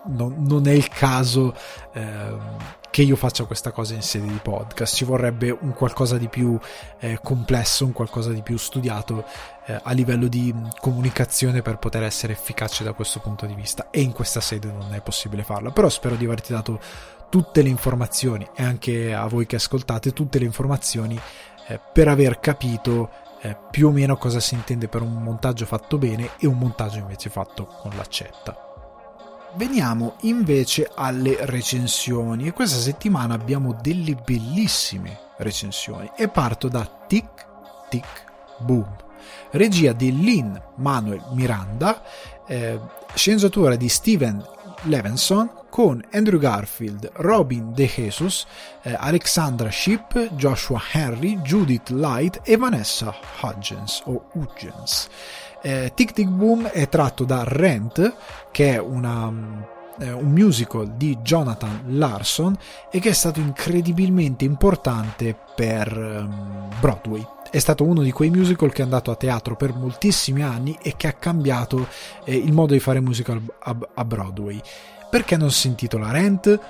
non, 0.09 0.37
non 0.39 0.67
è 0.67 0.73
il 0.73 0.89
caso 0.89 1.55
eh, 1.93 2.75
che 2.91 3.03
io 3.03 3.17
faccia 3.17 3.45
questa 3.45 3.73
cosa 3.73 3.95
in 3.95 4.03
sede 4.03 4.27
di 4.27 4.41
podcast, 4.43 4.97
ci 4.97 5.05
vorrebbe 5.05 5.51
un 5.51 5.75
qualcosa 5.75 6.17
di 6.17 6.29
più 6.29 6.59
eh, 6.99 7.19
complesso, 7.23 7.85
un 7.85 7.93
qualcosa 7.93 8.31
di 8.31 8.41
più 8.41 8.57
studiato 8.57 9.25
eh, 9.67 9.79
a 9.83 9.93
livello 9.93 10.29
di 10.29 10.55
comunicazione 10.81 11.61
per 11.61 11.77
poter 11.77 12.05
essere 12.05 12.33
efficace 12.33 12.85
da 12.85 12.95
questo 12.95 13.21
punto 13.21 13.45
di 13.45 13.55
vista. 13.55 13.91
E 13.91 14.01
in 14.01 14.13
questa 14.13 14.41
sede 14.41 14.73
non 14.73 14.95
è 14.95 15.03
possibile 15.03 15.43
farlo, 15.43 15.73
però 15.73 15.89
spero 15.91 16.15
di 16.15 16.25
averti 16.25 16.53
dato 16.53 16.81
tutte 17.29 17.61
le 17.61 17.69
informazioni 17.69 18.49
e 18.55 18.63
anche 18.63 19.13
a 19.13 19.27
voi 19.27 19.45
che 19.45 19.57
ascoltate 19.57 20.13
tutte 20.13 20.39
le 20.39 20.47
informazioni 20.47 21.21
eh, 21.67 21.79
per 21.93 22.09
aver 22.09 22.41
capito 22.41 23.11
eh, 23.43 23.57
più 23.71 23.89
o 23.89 23.91
meno 23.91 24.17
cosa 24.17 24.41
si 24.41 24.55
intende 24.55 24.89
per 24.89 25.03
un 25.03 25.23
montaggio 25.23 25.67
fatto 25.67 25.99
bene 25.99 26.31
e 26.39 26.47
un 26.47 26.57
montaggio 26.57 26.99
invece 26.99 27.29
fatto 27.29 27.67
con 27.67 27.93
l'accetta. 27.95 28.66
Veniamo 29.57 30.17
invece 30.23 30.91
alle 30.95 31.39
recensioni. 31.41 32.47
E 32.47 32.53
questa 32.53 32.79
settimana 32.79 33.35
abbiamo 33.35 33.77
delle 33.81 34.15
bellissime 34.15 35.19
recensioni. 35.39 36.11
E 36.15 36.29
parto 36.29 36.69
da 36.69 36.87
Tic 37.07 37.47
Tic 37.89 38.25
Boom, 38.59 38.87
regia 39.53 39.93
di 39.93 40.15
Lynn 40.15 40.55
Manuel 40.77 41.23
Miranda, 41.33 42.03
eh, 42.47 42.79
sceneggiatura 43.15 43.77
di 43.77 43.89
Steven 43.89 44.45
Levinson 44.83 45.51
con 45.71 46.03
Andrew 46.13 46.39
Garfield, 46.39 47.11
Robin 47.15 47.73
De 47.73 47.87
Jesus, 47.87 48.47
eh, 48.83 48.95
Alexandra 48.99 49.71
Ship, 49.71 50.35
Joshua 50.35 50.81
Henry, 50.93 51.41
Judith 51.41 51.89
Light 51.91 52.41
e 52.45 52.57
Vanessa 52.57 53.15
Hudgens 53.41 54.03
o 54.05 54.27
Hudgens. 54.33 55.09
Eh, 55.67 55.91
Tic 55.97 56.13
Tic 56.13 56.29
Boom 56.29 56.69
è 56.69 56.89
tratto 56.89 57.25
da 57.25 57.43
Rent, 57.45 58.15
che 58.53 58.75
è 58.75 58.79
una, 58.79 59.33
eh, 59.99 60.13
un 60.13 60.31
musical 60.31 60.93
di 60.93 61.19
Jonathan 61.23 61.83
Larson 61.89 62.57
e 62.89 63.01
che 63.01 63.09
è 63.09 63.13
stato 63.13 63.41
incredibilmente 63.41 64.45
importante 64.45 65.37
per 65.57 65.93
um, 65.99 66.71
Broadway. 66.79 67.27
È 67.51 67.59
stato 67.59 67.83
uno 67.83 68.03
di 68.03 68.13
quei 68.13 68.31
musical 68.31 68.73
che 68.73 68.83
è 68.83 68.85
andato 68.85 69.11
a 69.11 69.17
teatro 69.17 69.57
per 69.57 69.75
moltissimi 69.75 70.45
anni 70.45 70.79
e 70.81 70.95
che 70.97 71.09
ha 71.09 71.15
cambiato 71.15 71.89
eh, 72.23 72.37
il 72.37 72.53
modo 72.53 72.73
di 72.73 72.79
fare 72.79 73.01
musical 73.01 73.43
a, 73.65 73.77
a 73.95 74.05
Broadway. 74.05 74.61
Perché 75.11 75.37
non 75.37 75.51
si 75.51 75.67
intitola 75.67 76.13
Rent? 76.13 76.61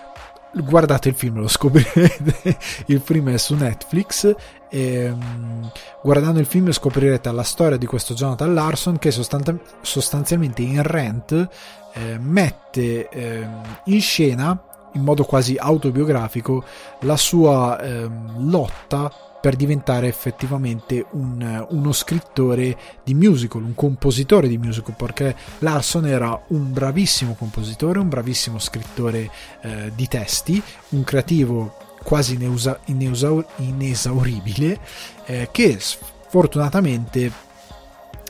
guardate 0.63 1.11
il 1.11 1.15
film, 1.15 1.41
lo 1.41 1.49
scoprirete. 1.49 2.57
il 2.87 3.01
film 3.01 3.31
è 3.31 3.37
su 3.37 3.55
Netflix. 3.55 4.35
E, 4.69 5.09
um, 5.09 5.71
guardando 6.03 6.41
il 6.41 6.47
film 6.47 6.71
scoprirete 6.73 7.31
la 7.31 7.43
storia 7.43 7.77
di 7.77 7.87
questo 7.87 8.15
Jonathan 8.15 8.53
Larson 8.53 8.99
che 8.99 9.11
sostan- 9.11 9.61
sostanzialmente 9.81 10.63
in 10.63 10.83
Rent 10.83 11.49
eh, 11.93 12.19
mette 12.19 13.09
eh, 13.09 13.47
in 13.85 14.01
scena 14.01 14.61
in 14.93 15.03
modo 15.03 15.25
quasi 15.25 15.57
autobiografico 15.59 16.65
la 17.01 17.17
sua 17.17 17.79
eh, 17.81 18.09
lotta 18.39 19.13
per 19.47 19.55
diventare 19.55 20.09
effettivamente 20.09 21.07
un, 21.11 21.67
uno 21.69 21.93
scrittore 21.93 22.77
di 23.05 23.15
musical, 23.15 23.63
un 23.63 23.77
compositore 23.77 24.49
di 24.49 24.59
musical, 24.59 24.97
perché 24.97 25.37
Larson 25.59 26.07
era 26.07 26.43
un 26.49 26.73
bravissimo 26.73 27.35
compositore, 27.35 28.01
un 28.01 28.09
bravissimo 28.09 28.59
scrittore 28.59 29.31
eh, 29.63 29.93
di 29.95 30.09
testi, 30.09 30.61
un 30.89 31.05
creativo 31.05 31.77
quasi 32.07 32.35
ineusa, 32.35 32.79
ineusa, 32.85 33.45
inesauribile, 33.57 34.79
eh, 35.25 35.49
che 35.51 35.79
sfortunatamente 35.81 37.33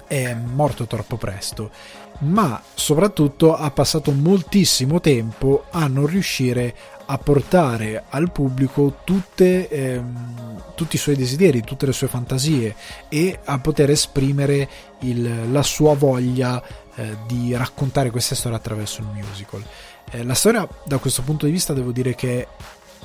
è 0.07 0.33
morto 0.35 0.87
troppo 0.87 1.19
presto 1.19 1.71
ma 2.19 2.63
soprattutto 2.75 3.55
ha 3.55 3.71
passato 3.71 4.11
moltissimo 4.13 5.01
tempo 5.01 5.65
a 5.71 5.87
non 5.87 6.07
riuscire 6.07 6.75
a 7.09 7.19
portare 7.19 8.05
al 8.09 8.33
pubblico 8.33 9.01
tutte, 9.05 9.69
ehm, 9.69 10.63
tutti 10.75 10.97
i 10.97 10.99
suoi 10.99 11.15
desideri, 11.15 11.63
tutte 11.63 11.87
le 11.87 11.93
sue 11.93 12.09
fantasie 12.09 12.75
e 13.09 13.39
a 13.45 13.59
poter 13.59 13.91
esprimere 13.91 14.69
il, 15.01 15.53
la 15.53 15.63
sua 15.63 15.95
voglia 15.95 16.63
eh, 16.95 17.17
di 17.27 17.55
raccontare 17.55 18.11
queste 18.11 18.35
storie 18.35 18.57
attraverso 18.57 19.03
il 19.03 19.09
musical. 19.13 19.63
Eh, 20.11 20.25
la 20.25 20.35
storia 20.35 20.67
da 20.85 20.99
questo 20.99 21.23
punto 21.23 21.47
di 21.47 21.53
vista 21.53 21.75
devo 21.75 21.93
dire 21.93 22.15
che 22.15 22.49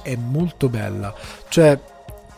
è 0.02 0.16
molto 0.16 0.70
bella, 0.70 1.14
cioè 1.48 1.80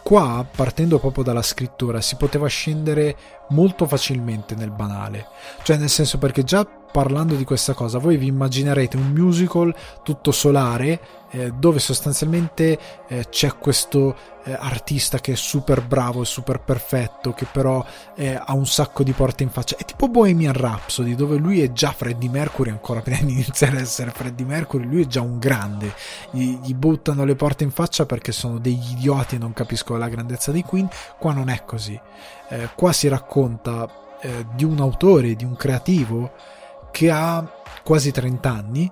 qua 0.04 0.46
partendo 0.50 1.00
proprio 1.00 1.24
dalla 1.24 1.42
scrittura 1.42 2.02
si 2.02 2.18
poteva 2.18 2.48
scendere 2.48 3.16
molto 3.50 3.88
facilmente 3.88 4.54
nel 4.56 4.72
banale, 4.72 5.28
cioè 5.64 5.78
nel 5.78 5.90
senso 5.90 6.18
perché 6.18 6.44
già 6.44 6.68
parlando 6.94 7.34
di 7.34 7.44
questa 7.44 7.74
cosa 7.74 7.98
voi 7.98 8.18
vi 8.18 8.28
immaginerete 8.28 8.98
un 8.98 9.12
musical 9.12 9.76
tutto 10.04 10.32
solare 10.32 11.24
eh, 11.32 11.52
dove 11.52 11.80
sostanzialmente 11.80 12.78
eh, 13.08 13.28
c'è 13.30 13.58
questo 13.58 14.16
eh, 14.44 14.54
artista 14.54 15.20
che 15.20 15.32
è 15.32 15.36
super 15.36 15.82
bravo 15.82 16.22
e 16.22 16.26
super 16.26 16.60
perfetto 16.60 17.34
che 17.34 17.48
però 17.52 17.84
eh, 18.16 18.36
ha 18.36 18.54
un 18.54 18.68
sacco 18.68 19.02
di 19.02 19.14
porte 19.14 19.42
in 19.42 19.50
faccia. 19.50 19.76
È 19.76 19.84
tipo 19.84 20.08
Bohemian 20.10 20.54
Rhapsody 20.54 21.16
dove 21.16 21.38
lui 21.38 21.62
è 21.62 21.72
già 21.72 21.92
Freddie 21.92 22.30
Mercury 22.30 22.70
ancora 22.70 23.02
prima 23.02 23.22
di 23.22 23.32
iniziare 23.32 23.78
a 23.78 23.82
essere 23.82 24.12
Freddie 24.12 24.46
Mercury 24.46 24.86
lui 24.86 25.02
è 25.02 25.08
già 25.08 25.22
un 25.22 25.40
grande. 25.40 25.92
Gli, 26.30 26.60
gli 26.62 26.76
buttano 26.76 27.26
le 27.26 27.36
porte 27.36 27.64
in 27.64 27.72
faccia 27.72 28.06
perché 28.06 28.32
sono 28.32 28.60
degli 28.60 28.92
idioti 28.92 29.36
e 29.36 29.40
non 29.40 29.54
capiscono 29.54 29.98
la 29.98 30.10
grandezza 30.10 30.52
di 30.52 30.62
Queen. 30.62 30.88
Qua 31.18 31.34
non 31.34 31.50
è 31.50 31.64
così. 31.66 32.00
Eh, 32.50 32.70
qua 32.76 32.94
si 32.94 33.08
racconta 33.08 33.90
eh, 34.22 34.46
di 34.54 34.64
un 34.64 34.80
autore 34.80 35.36
di 35.36 35.46
un 35.46 35.56
creativo 35.56 36.32
che 36.94 37.10
ha 37.10 37.44
quasi 37.84 38.12
30 38.12 38.50
anni 38.50 38.92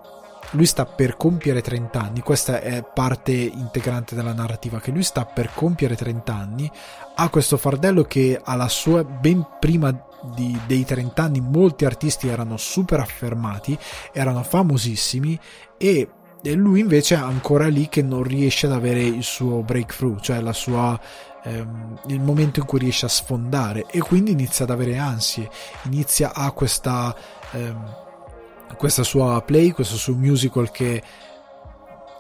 lui 0.52 0.66
sta 0.66 0.86
per 0.86 1.16
compiere 1.16 1.62
30 1.62 2.02
anni, 2.02 2.20
questa 2.20 2.60
è 2.60 2.84
parte 2.84 3.32
integrante 3.32 4.16
della 4.16 4.34
narrativa, 4.34 4.82
che 4.82 4.92
lui 4.92 5.04
sta 5.04 5.24
per 5.24 5.52
compiere 5.54 5.96
30 5.96 6.34
anni, 6.34 6.70
ha 7.16 7.30
questo 7.30 7.56
fardello 7.56 8.04
che 8.04 8.40
alla 8.44 8.68
sua, 8.68 9.04
ben 9.04 9.46
prima 9.60 9.98
di, 10.36 10.60
dei 10.68 10.84
30 10.84 11.24
anni 11.24 11.40
molti 11.40 11.86
artisti 11.86 12.28
erano 12.28 12.58
super 12.58 13.00
affermati, 13.00 13.78
erano 14.12 14.44
famosissimi 14.44 15.40
e, 15.78 16.10
e 16.42 16.54
lui 16.54 16.82
invece 16.82 17.16
è 17.16 17.20
ancora 17.20 17.68
lì 17.68 17.88
che 17.88 18.02
non 18.02 18.24
riesce 18.24 18.66
ad 18.66 18.74
avere 18.74 19.02
il 19.02 19.24
suo 19.24 19.62
breakthrough, 19.62 20.20
cioè 20.20 20.42
sua 20.54 21.00
ehm, 21.44 22.00
il 22.08 22.20
momento 22.20 22.60
in 22.60 22.66
cui 22.66 22.80
riesce 22.80 23.06
a 23.06 23.10
sfondare 23.10 23.86
e 23.90 24.00
quindi 24.00 24.32
inizia 24.32 24.66
ad 24.66 24.72
avere 24.72 24.98
ansie, 24.98 25.50
inizia 25.84 26.34
a 26.34 26.52
questa 26.52 27.16
ehm, 27.52 27.96
questa 28.78 29.04
sua 29.04 29.42
play, 29.42 29.72
questo 29.72 29.96
suo 29.96 30.16
musical 30.16 30.72
che 30.72 31.02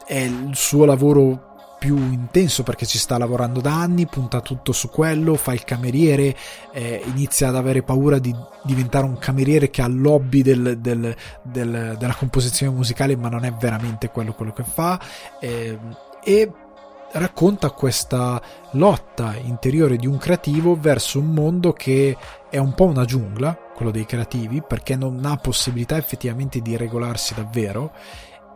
è 0.05 0.19
il 0.19 0.51
suo 0.53 0.85
lavoro 0.85 1.49
più 1.81 1.97
intenso 1.97 2.61
perché 2.61 2.85
ci 2.85 2.99
sta 2.99 3.17
lavorando 3.17 3.59
da 3.59 3.81
anni, 3.81 4.05
punta 4.05 4.41
tutto 4.41 4.71
su 4.71 4.89
quello, 4.89 5.33
fa 5.33 5.53
il 5.53 5.63
cameriere, 5.63 6.35
eh, 6.71 7.01
inizia 7.05 7.47
ad 7.47 7.55
avere 7.55 7.81
paura 7.81 8.19
di 8.19 8.35
diventare 8.61 9.05
un 9.05 9.17
cameriere 9.17 9.71
che 9.71 9.81
ha 9.81 9.87
il 9.87 9.99
lobby 9.99 10.43
del, 10.43 10.77
del, 10.77 11.15
del, 11.41 11.95
della 11.97 12.13
composizione 12.13 12.71
musicale 12.71 13.15
ma 13.15 13.29
non 13.29 13.45
è 13.45 13.51
veramente 13.53 14.09
quello, 14.09 14.33
quello 14.33 14.53
che 14.53 14.63
fa. 14.63 15.01
Eh, 15.39 15.79
e 16.23 16.51
racconta 17.13 17.71
questa 17.71 18.39
lotta 18.73 19.35
interiore 19.41 19.97
di 19.97 20.05
un 20.05 20.17
creativo 20.17 20.77
verso 20.79 21.17
un 21.17 21.33
mondo 21.33 21.73
che 21.73 22.15
è 22.47 22.57
un 22.57 22.75
po' 22.75 22.85
una 22.85 23.05
giungla 23.05 23.57
quello 23.81 23.91
dei 23.91 24.05
creativi, 24.05 24.61
perché 24.61 24.95
non 24.95 25.25
ha 25.25 25.37
possibilità 25.37 25.97
effettivamente 25.97 26.61
di 26.61 26.77
regolarsi 26.77 27.33
davvero 27.33 27.91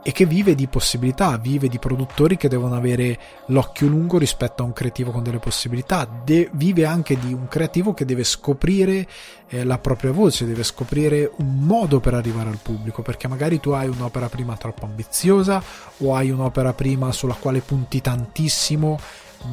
e 0.04 0.12
che 0.12 0.28
vive 0.28 0.54
di 0.54 0.68
possibilità, 0.68 1.36
vive 1.38 1.68
di 1.68 1.80
produttori 1.80 2.38
che 2.38 2.48
devono 2.48 2.76
avere 2.76 3.18
l'occhio 3.48 3.88
lungo 3.88 4.20
rispetto 4.20 4.62
a 4.62 4.66
un 4.68 4.72
creativo 4.72 5.10
con 5.10 5.24
delle 5.24 5.40
possibilità, 5.40 6.08
De- 6.24 6.48
vive 6.54 6.86
anche 6.86 7.18
di 7.18 7.34
un 7.34 7.48
creativo 7.48 7.96
che 7.96 8.06
deve 8.06 8.24
scoprire 8.24 9.08
eh, 9.48 9.64
la 9.64 9.80
propria 9.80 10.12
voce, 10.12 10.46
deve 10.46 10.62
scoprire 10.62 11.32
un 11.38 11.58
modo 11.58 12.00
per 12.00 12.14
arrivare 12.14 12.50
al 12.50 12.60
pubblico, 12.62 13.02
perché 13.02 13.28
magari 13.28 13.60
tu 13.60 13.72
hai 13.72 13.88
un'opera 13.88 14.30
prima 14.30 14.56
troppo 14.56 14.86
ambiziosa 14.86 15.60
o 15.98 16.14
hai 16.14 16.30
un'opera 16.30 16.74
prima 16.74 17.12
sulla 17.12 17.34
quale 17.34 17.62
punti 17.62 18.00
tantissimo 18.00 19.00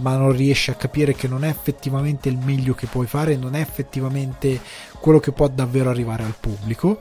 ma 0.00 0.16
non 0.16 0.32
riesci 0.32 0.70
a 0.70 0.74
capire 0.74 1.14
che 1.14 1.28
non 1.28 1.44
è 1.44 1.48
effettivamente 1.48 2.28
il 2.28 2.38
meglio 2.38 2.74
che 2.74 2.86
puoi 2.86 3.06
fare, 3.06 3.36
non 3.36 3.54
è 3.54 3.60
effettivamente 3.60 4.60
quello 5.00 5.20
che 5.20 5.32
può 5.32 5.48
davvero 5.48 5.90
arrivare 5.90 6.24
al 6.24 6.34
pubblico. 6.38 7.00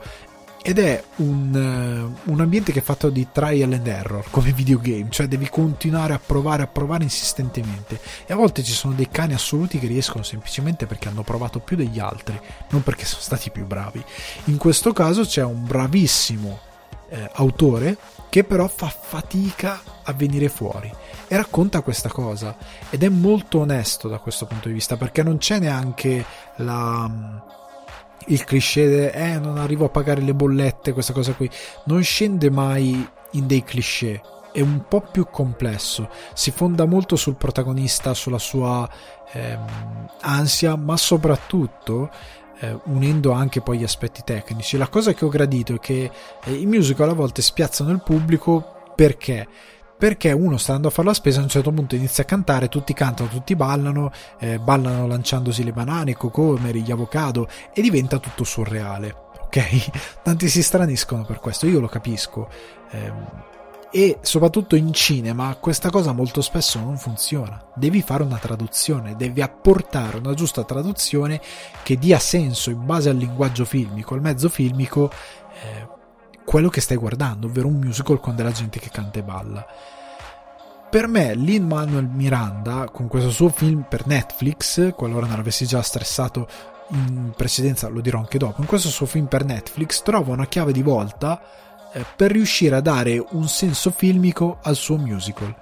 Ed 0.64 0.78
è 0.78 1.02
un, 1.16 2.12
uh, 2.24 2.30
un 2.30 2.40
ambiente 2.40 2.70
che 2.70 2.78
è 2.78 2.82
fatto 2.82 3.10
di 3.10 3.26
trial 3.32 3.72
and 3.72 3.84
error 3.84 4.24
come 4.30 4.52
videogame, 4.52 5.08
cioè 5.10 5.26
devi 5.26 5.48
continuare 5.48 6.12
a 6.12 6.20
provare, 6.24 6.62
a 6.62 6.68
provare 6.68 7.02
insistentemente. 7.02 7.98
E 8.26 8.32
a 8.32 8.36
volte 8.36 8.62
ci 8.62 8.70
sono 8.70 8.94
dei 8.94 9.08
cani 9.08 9.34
assoluti 9.34 9.80
che 9.80 9.88
riescono 9.88 10.22
semplicemente 10.22 10.86
perché 10.86 11.08
hanno 11.08 11.24
provato 11.24 11.58
più 11.58 11.76
degli 11.76 11.98
altri, 11.98 12.38
non 12.70 12.84
perché 12.84 13.04
sono 13.04 13.22
stati 13.22 13.50
più 13.50 13.66
bravi. 13.66 14.04
In 14.44 14.56
questo 14.56 14.92
caso 14.92 15.24
c'è 15.24 15.42
un 15.42 15.66
bravissimo 15.66 16.60
eh, 17.08 17.28
autore 17.32 17.96
che 18.28 18.44
però 18.44 18.68
fa 18.68 18.88
fatica 18.88 19.82
a 20.04 20.12
venire 20.12 20.48
fuori 20.48 20.90
e 21.32 21.36
racconta 21.36 21.80
questa 21.80 22.10
cosa 22.10 22.54
ed 22.90 23.02
è 23.02 23.08
molto 23.08 23.60
onesto 23.60 24.06
da 24.06 24.18
questo 24.18 24.44
punto 24.44 24.68
di 24.68 24.74
vista 24.74 24.98
perché 24.98 25.22
non 25.22 25.38
c'è 25.38 25.58
neanche 25.58 26.22
la, 26.56 27.10
il 28.26 28.44
cliché 28.44 29.10
eh 29.10 29.38
non 29.38 29.56
arrivo 29.56 29.86
a 29.86 29.88
pagare 29.88 30.20
le 30.20 30.34
bollette 30.34 30.92
questa 30.92 31.14
cosa 31.14 31.32
qui 31.32 31.48
non 31.84 32.02
scende 32.02 32.50
mai 32.50 33.08
in 33.30 33.46
dei 33.46 33.64
cliché 33.64 34.20
è 34.52 34.60
un 34.60 34.84
po' 34.86 35.00
più 35.00 35.26
complesso 35.30 36.10
si 36.34 36.50
fonda 36.50 36.84
molto 36.84 37.16
sul 37.16 37.36
protagonista 37.36 38.12
sulla 38.12 38.38
sua 38.38 38.86
ehm, 39.32 40.08
ansia 40.20 40.76
ma 40.76 40.98
soprattutto 40.98 42.10
eh, 42.58 42.78
unendo 42.84 43.30
anche 43.32 43.62
poi 43.62 43.78
gli 43.78 43.82
aspetti 43.82 44.20
tecnici. 44.22 44.76
La 44.76 44.86
cosa 44.86 45.14
che 45.14 45.24
ho 45.24 45.28
gradito 45.28 45.74
è 45.74 45.78
che 45.80 46.08
eh, 46.44 46.52
i 46.52 46.64
musical 46.64 47.08
a 47.08 47.12
volte 47.12 47.42
spiazzano 47.42 47.90
il 47.90 48.02
pubblico 48.02 48.92
perché? 48.94 49.48
Perché 50.02 50.32
uno 50.32 50.56
sta 50.56 50.72
andando 50.72 50.88
a 50.88 50.90
fare 50.90 51.06
la 51.06 51.14
spesa 51.14 51.38
a 51.38 51.44
un 51.44 51.48
certo 51.48 51.70
punto 51.70 51.94
inizia 51.94 52.24
a 52.24 52.26
cantare, 52.26 52.68
tutti 52.68 52.92
cantano, 52.92 53.28
tutti 53.28 53.54
ballano, 53.54 54.10
eh, 54.40 54.58
ballano 54.58 55.06
lanciandosi 55.06 55.62
le 55.62 55.72
banane, 55.72 56.10
i 56.10 56.14
cocomeri, 56.14 56.82
gli 56.82 56.90
avocado 56.90 57.46
e 57.72 57.80
diventa 57.82 58.18
tutto 58.18 58.42
surreale. 58.42 59.14
Ok? 59.44 59.92
Tanti 60.24 60.48
si 60.48 60.60
straniscono 60.60 61.24
per 61.24 61.38
questo, 61.38 61.68
io 61.68 61.78
lo 61.78 61.86
capisco. 61.86 62.48
Eh, 62.90 63.12
e 63.92 64.18
soprattutto 64.22 64.74
in 64.74 64.92
cinema 64.92 65.54
questa 65.54 65.88
cosa 65.88 66.10
molto 66.10 66.40
spesso 66.40 66.80
non 66.80 66.98
funziona. 66.98 67.64
Devi 67.72 68.02
fare 68.02 68.24
una 68.24 68.38
traduzione, 68.38 69.14
devi 69.14 69.40
apportare 69.40 70.16
una 70.16 70.34
giusta 70.34 70.64
traduzione 70.64 71.40
che 71.84 71.96
dia 71.96 72.18
senso 72.18 72.70
in 72.70 72.84
base 72.84 73.08
al 73.08 73.16
linguaggio 73.16 73.64
filmico, 73.64 74.14
al 74.14 74.20
mezzo 74.20 74.48
filmico, 74.48 75.12
eh, 75.62 76.00
quello 76.44 76.68
che 76.68 76.80
stai 76.80 76.96
guardando, 76.96 77.46
ovvero 77.46 77.68
un 77.68 77.78
musical 77.78 78.20
con 78.20 78.34
della 78.34 78.52
gente 78.52 78.78
che 78.78 78.90
canta 78.90 79.18
e 79.18 79.22
balla. 79.22 79.66
Per 80.90 81.06
me, 81.06 81.34
Lin 81.34 81.66
Manuel 81.66 82.06
Miranda, 82.06 82.88
con 82.92 83.08
questo 83.08 83.30
suo 83.30 83.48
film 83.48 83.86
per 83.88 84.06
Netflix, 84.06 84.92
qualora 84.94 85.26
non 85.26 85.38
avessi 85.38 85.64
già 85.64 85.80
stressato 85.80 86.46
in 86.88 87.32
precedenza, 87.34 87.88
lo 87.88 88.00
dirò 88.00 88.18
anche 88.18 88.36
dopo, 88.36 88.60
in 88.60 88.66
questo 88.66 88.88
suo 88.88 89.06
film 89.06 89.26
per 89.26 89.44
Netflix 89.44 90.02
trova 90.02 90.32
una 90.32 90.46
chiave 90.46 90.72
di 90.72 90.82
volta 90.82 91.40
eh, 91.92 92.04
per 92.14 92.32
riuscire 92.32 92.76
a 92.76 92.80
dare 92.80 93.24
un 93.30 93.48
senso 93.48 93.90
filmico 93.90 94.58
al 94.62 94.76
suo 94.76 94.98
musical. 94.98 95.61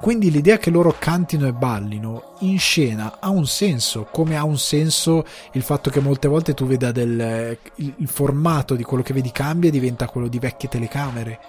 Quindi 0.00 0.30
l'idea 0.30 0.58
che 0.58 0.70
loro 0.70 0.94
cantino 0.98 1.46
e 1.46 1.52
ballino 1.52 2.34
in 2.40 2.58
scena 2.58 3.16
ha 3.20 3.30
un 3.30 3.46
senso, 3.46 4.08
come 4.10 4.36
ha 4.36 4.44
un 4.44 4.58
senso 4.58 5.24
il 5.52 5.62
fatto 5.62 5.90
che 5.90 6.00
molte 6.00 6.28
volte 6.28 6.54
tu 6.54 6.66
veda 6.66 6.92
del, 6.92 7.56
il, 7.76 8.08
formato 8.08 8.74
di 8.74 8.82
quello 8.82 9.02
che 9.02 9.12
vedi 9.12 9.32
cambia 9.32 9.68
e 9.68 9.72
diventa 9.72 10.08
quello 10.08 10.28
di 10.28 10.38
vecchie 10.38 10.68
telecamere. 10.68 11.40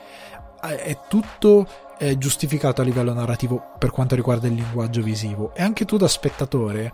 è 0.61 0.97
tutto 1.07 1.67
è 1.97 2.15
giustificato 2.17 2.82
a 2.82 2.84
livello 2.84 3.11
narrativo 3.11 3.71
per 3.80 3.89
quanto 3.89 4.15
riguarda 4.15 4.47
il 4.47 4.53
linguaggio 4.53 5.01
visivo 5.01 5.53
e 5.55 5.63
anche 5.63 5.84
tu 5.84 5.97
da 5.97 6.07
spettatore 6.07 6.93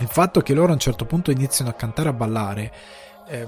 il 0.00 0.08
fatto 0.08 0.40
che 0.40 0.52
loro 0.52 0.70
a 0.70 0.74
un 0.74 0.80
certo 0.80 1.04
punto 1.04 1.30
iniziano 1.30 1.70
a 1.70 1.74
cantare 1.74 2.08
e 2.08 2.12
a 2.12 2.14
ballare 2.14 2.72
eh, 3.28 3.46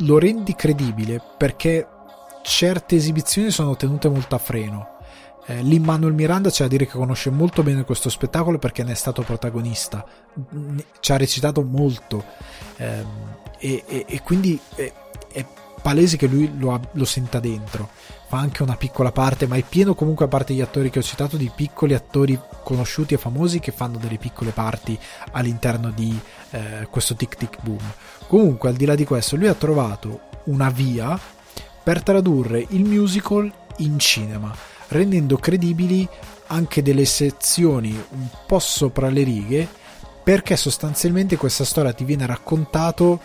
lo 0.00 0.18
rendi 0.18 0.54
credibile 0.54 1.22
perché 1.38 1.86
certe 2.42 2.96
esibizioni 2.96 3.50
sono 3.50 3.76
tenute 3.76 4.08
molto 4.08 4.34
a 4.34 4.38
freno 4.38 4.98
eh, 5.46 5.62
Lin 5.62 5.82
Manuel 5.82 6.12
Miranda 6.12 6.50
c'è 6.50 6.64
a 6.64 6.68
dire 6.68 6.86
che 6.86 6.92
conosce 6.92 7.30
molto 7.30 7.62
bene 7.62 7.84
questo 7.84 8.08
spettacolo 8.08 8.58
perché 8.58 8.84
ne 8.84 8.92
è 8.92 8.94
stato 8.94 9.22
protagonista, 9.22 10.04
ci 11.00 11.12
ha 11.12 11.16
recitato 11.16 11.62
molto 11.62 12.24
ehm, 12.76 13.06
e, 13.58 13.82
e, 13.86 14.04
e, 14.08 14.20
quindi 14.22 14.58
è, 14.74 14.92
è, 15.32 15.44
palese 15.80 16.16
che 16.16 16.28
lui 16.28 16.52
lo, 16.58 16.80
lo, 16.92 17.04
senta 17.04 17.40
dentro. 17.40 17.88
Fa 18.28 18.38
anche 18.38 18.62
una 18.62 18.76
piccola 18.76 19.10
parte, 19.10 19.48
ma 19.48 19.56
è 19.56 19.62
pieno 19.62 19.94
comunque 19.94 20.26
a 20.26 20.28
parte 20.28 20.54
gli 20.54 20.60
attori 20.60 20.90
che 20.90 21.00
ho 21.00 21.02
citato 21.02 21.36
di 21.36 21.50
piccoli 21.54 21.92
attori 21.92 22.38
conosciuti 22.62 23.14
e 23.14 23.18
famosi 23.18 23.58
che 23.58 23.72
fanno 23.72 23.98
delle 23.98 24.18
piccole 24.18 24.52
parti 24.52 24.98
all'interno 25.32 25.90
di 25.90 26.18
eh, 26.50 26.86
questo 26.88 27.16
Tic 27.16 27.36
Tic 27.36 27.58
Boom. 27.62 27.82
Comunque, 28.28 28.68
al 28.68 28.76
di 28.76 28.84
là 28.84 28.94
di 28.94 29.04
questo, 29.04 29.36
lui 29.36 29.48
ha 29.48 29.54
trovato 29.54 30.20
una 30.44 30.70
via 30.70 31.18
per 31.82 32.02
tradurre 32.02 32.64
il 32.70 32.84
musical 32.84 33.52
in 33.78 33.98
cinema 33.98 34.54
rendendo 34.92 35.36
credibili 35.36 36.08
anche 36.48 36.82
delle 36.82 37.04
sezioni 37.04 37.90
un 37.90 38.28
po' 38.46 38.58
sopra 38.58 39.08
le 39.08 39.22
righe 39.22 39.68
perché 40.22 40.56
sostanzialmente 40.56 41.36
questa 41.36 41.64
storia 41.64 41.92
ti 41.92 42.04
viene 42.04 42.26
raccontato 42.26 43.20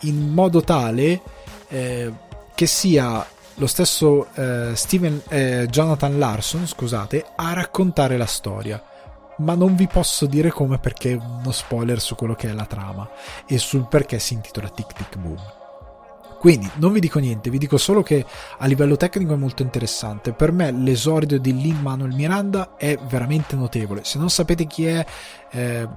in 0.00 0.30
modo 0.30 0.62
tale 0.62 1.20
eh, 1.68 2.12
che 2.54 2.66
sia 2.66 3.26
lo 3.54 3.66
stesso 3.66 4.28
eh, 4.34 4.72
Steven, 4.74 5.22
eh, 5.28 5.66
Jonathan 5.68 6.18
Larson 6.18 6.66
scusate, 6.66 7.24
a 7.36 7.52
raccontare 7.52 8.16
la 8.16 8.26
storia. 8.26 8.82
Ma 9.38 9.54
non 9.54 9.74
vi 9.74 9.88
posso 9.88 10.26
dire 10.26 10.50
come 10.50 10.78
perché 10.78 11.12
è 11.12 11.14
uno 11.14 11.50
spoiler 11.50 12.00
su 12.00 12.14
quello 12.14 12.34
che 12.34 12.48
è 12.48 12.52
la 12.52 12.66
trama 12.66 13.08
e 13.46 13.58
sul 13.58 13.88
perché 13.88 14.20
si 14.20 14.34
intitola 14.34 14.68
Tic 14.68 14.92
Tic 14.92 15.16
Boom 15.16 15.63
quindi 16.44 16.70
non 16.74 16.92
vi 16.92 17.00
dico 17.00 17.20
niente, 17.20 17.48
vi 17.48 17.56
dico 17.56 17.78
solo 17.78 18.02
che 18.02 18.22
a 18.58 18.66
livello 18.66 18.98
tecnico 18.98 19.32
è 19.32 19.36
molto 19.36 19.62
interessante. 19.62 20.34
Per 20.34 20.52
me 20.52 20.70
l'esordio 20.72 21.40
di 21.40 21.58
Lin 21.58 21.80
Manuel 21.80 22.12
Miranda 22.12 22.76
è 22.76 22.98
veramente 23.08 23.56
notevole. 23.56 24.04
Se 24.04 24.18
non 24.18 24.28
sapete 24.28 24.66
chi 24.66 24.84
è, 24.84 25.06
eh, 25.52 25.88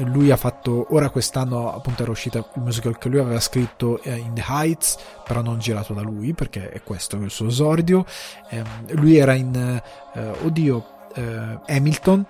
lui 0.00 0.30
ha 0.30 0.36
fatto 0.36 0.88
ora 0.90 1.08
quest'anno 1.08 1.74
appunto 1.74 2.02
era 2.02 2.10
uscito 2.10 2.50
il 2.54 2.60
musical 2.60 2.98
che 2.98 3.08
lui 3.08 3.18
aveva 3.18 3.40
scritto 3.40 4.02
eh, 4.02 4.14
in 4.14 4.34
the 4.34 4.44
Heights 4.46 4.98
però 5.24 5.40
non 5.40 5.58
girato 5.58 5.94
da 5.94 6.02
lui 6.02 6.34
perché 6.34 6.68
è 6.68 6.82
questo 6.82 7.16
il 7.16 7.30
suo 7.30 7.46
esordio 7.48 8.04
eh, 8.50 8.62
lui 8.90 9.16
era 9.16 9.32
in 9.32 9.56
eh, 9.56 10.28
oddio 10.42 10.86
eh, 11.14 11.58
Hamilton 11.66 12.26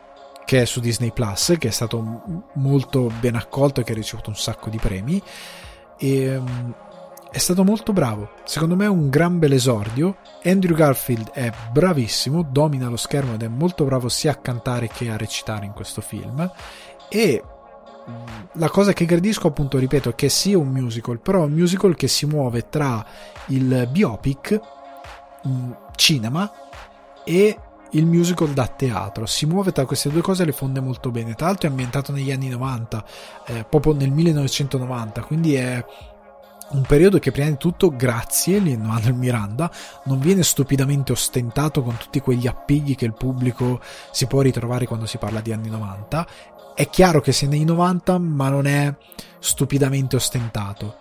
che 0.47 0.63
è 0.63 0.65
su 0.65 0.79
Disney 0.79 1.11
Plus 1.13 1.57
che 1.59 1.69
è 1.69 1.73
stato 1.73 2.23
molto 2.55 3.11
ben 3.19 3.35
accolto 3.35 3.81
e 3.81 3.85
che 3.85 3.93
ha 3.93 3.97
ricevuto 3.97 4.31
un 4.31 4.37
sacco 4.37 4.71
di 4.71 4.79
premi 4.79 5.21
e 5.99 6.23
ehm, 6.23 6.75
è 7.31 7.39
stato 7.39 7.63
molto 7.63 7.93
bravo. 7.93 8.31
Secondo 8.45 8.75
me 8.75 8.87
è 8.87 8.89
un 8.89 9.11
gran 9.11 9.39
bel 9.39 9.53
esordio. 9.53 10.17
Andrew 10.45 10.75
Garfield 10.75 11.31
è 11.31 11.53
bravissimo, 11.71 12.43
domina 12.43 12.89
lo 12.89 12.97
schermo 12.97 13.35
ed 13.35 13.43
è 13.43 13.49
molto 13.49 13.85
bravo 13.85 14.09
sia 14.09 14.33
a 14.33 14.37
cantare 14.37 14.89
che 14.89 15.11
a 15.11 15.17
recitare 15.17 15.67
in 15.67 15.73
questo 15.73 16.01
film. 16.01 16.51
E 17.09 17.43
mm, 18.09 18.15
la 18.55 18.71
cosa 18.71 18.93
che 18.93 19.05
gradisco, 19.05 19.49
appunto, 19.49 19.79
ripeto, 19.79 20.11
è 20.11 20.15
che 20.15 20.29
sia 20.29 20.59
un 20.59 20.69
musical, 20.69 21.21
però 21.21 21.43
è 21.43 21.47
un 21.47 21.53
musical 21.53 21.95
che 21.95 22.09
si 22.09 22.25
muove 22.27 22.69
tra 22.69 23.05
il 23.47 23.89
biopic, 23.91 24.61
mm, 25.47 25.73
cinema 25.97 26.51
e 27.25 27.59
il 27.91 28.07
musical 28.07 28.49
da 28.49 28.67
teatro. 28.67 29.27
Si 29.27 29.45
muove 29.45 29.73
tra 29.73 29.85
queste 29.85 30.09
due 30.09 30.23
cose 30.23 30.43
e 30.43 30.47
le 30.47 30.53
fonde 30.53 30.81
molto 30.81 31.11
bene. 31.11 31.35
Tra 31.35 31.47
l'altro 31.47 31.69
è 31.69 31.71
ambientato 31.71 32.11
negli 32.13 32.33
anni 32.33 32.49
90, 32.49 33.05
eh, 33.47 33.67
proprio 33.69 33.93
nel 33.93 34.11
1990, 34.11 35.23
quindi 35.23 35.55
è 35.55 35.85
un 36.71 36.83
periodo 36.83 37.19
che 37.19 37.31
prima 37.31 37.49
di 37.49 37.57
tutto, 37.57 37.95
grazie 37.95 38.59
Lin 38.59 38.83
Manuel 38.83 39.15
Miranda, 39.15 39.71
non 40.05 40.19
viene 40.19 40.43
stupidamente 40.43 41.13
ostentato 41.13 41.83
con 41.83 41.97
tutti 41.97 42.21
quegli 42.21 42.47
appigli 42.47 42.95
che 42.95 43.07
il 43.07 43.15
pubblico 43.15 43.81
si 44.11 44.27
può 44.27 44.43
ritrovare 44.43 44.87
quando 44.87 45.07
si 45.07 45.19
parla 45.19 45.41
di 45.41 45.53
anni 45.53 45.71
90. 45.71 46.27
È 46.75 46.89
chiaro 46.91 47.21
che 47.21 47.33
sei 47.33 47.49
nei 47.49 47.65
90, 47.65 48.19
ma 48.19 48.49
non 48.51 48.67
è 48.67 48.95
stupidamente 49.39 50.17
ostentato. 50.17 50.97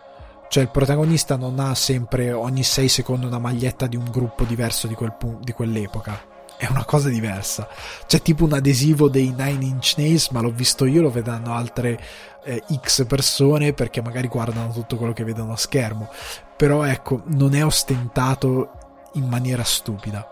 Cioè 0.49 0.63
il 0.63 0.69
protagonista 0.69 1.35
non 1.35 1.59
ha 1.59 1.75
sempre 1.75 2.31
ogni 2.31 2.63
6 2.63 2.87
secondi 2.87 3.25
una 3.25 3.39
maglietta 3.39 3.87
di 3.87 3.97
un 3.97 4.09
gruppo 4.09 4.45
diverso 4.45 4.87
di, 4.87 4.93
quel, 4.93 5.13
di 5.41 5.51
quell'epoca 5.51 6.35
è 6.57 6.65
una 6.69 6.85
cosa 6.85 7.07
diversa. 7.09 7.67
C'è 8.07 8.21
tipo 8.21 8.43
un 8.43 8.53
adesivo 8.53 9.09
dei 9.09 9.29
Nine 9.29 9.63
Inch 9.63 9.93
Nails, 9.97 10.29
ma 10.29 10.41
l'ho 10.41 10.49
visto 10.49 10.85
io, 10.85 11.03
lo 11.03 11.11
vedranno 11.11 11.53
altre 11.53 11.99
eh, 12.47 12.63
X 12.81 13.05
persone 13.05 13.73
perché 13.73 14.01
magari 14.01 14.29
guardano 14.29 14.71
tutto 14.71 14.95
quello 14.95 15.11
che 15.11 15.25
vedono 15.25 15.51
a 15.51 15.57
schermo. 15.57 16.09
Però 16.55 16.83
ecco, 16.83 17.21
non 17.25 17.53
è 17.53 17.63
ostentato 17.63 18.71
in 19.13 19.27
maniera 19.27 19.63
stupida. 19.63 20.25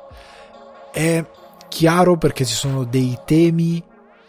È 0.91 1.23
chiaro 1.67 2.17
perché 2.17 2.45
ci 2.45 2.55
sono 2.55 2.85
dei 2.85 3.19
temi 3.25 3.83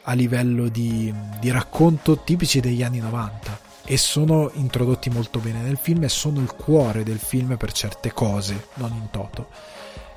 a 0.09 0.12
livello 0.12 0.68
di, 0.68 1.14
di 1.41 1.51
racconto 1.51 2.18
tipici 2.18 2.61
degli 2.61 2.82
anni 2.82 2.99
90 2.99 3.64
e 3.84 3.97
sono 3.97 4.51
introdotti 4.55 5.11
molto 5.11 5.39
bene 5.39 5.61
nel 5.61 5.78
film 5.80 6.03
e 6.03 6.09
sono 6.09 6.41
il 6.41 6.53
cuore 6.53 7.05
del 7.05 7.18
film 7.18 7.57
per 7.57 7.70
certe 7.70 8.12
cose, 8.12 8.68
non 8.74 8.93
in 8.93 9.11
toto. 9.11 9.49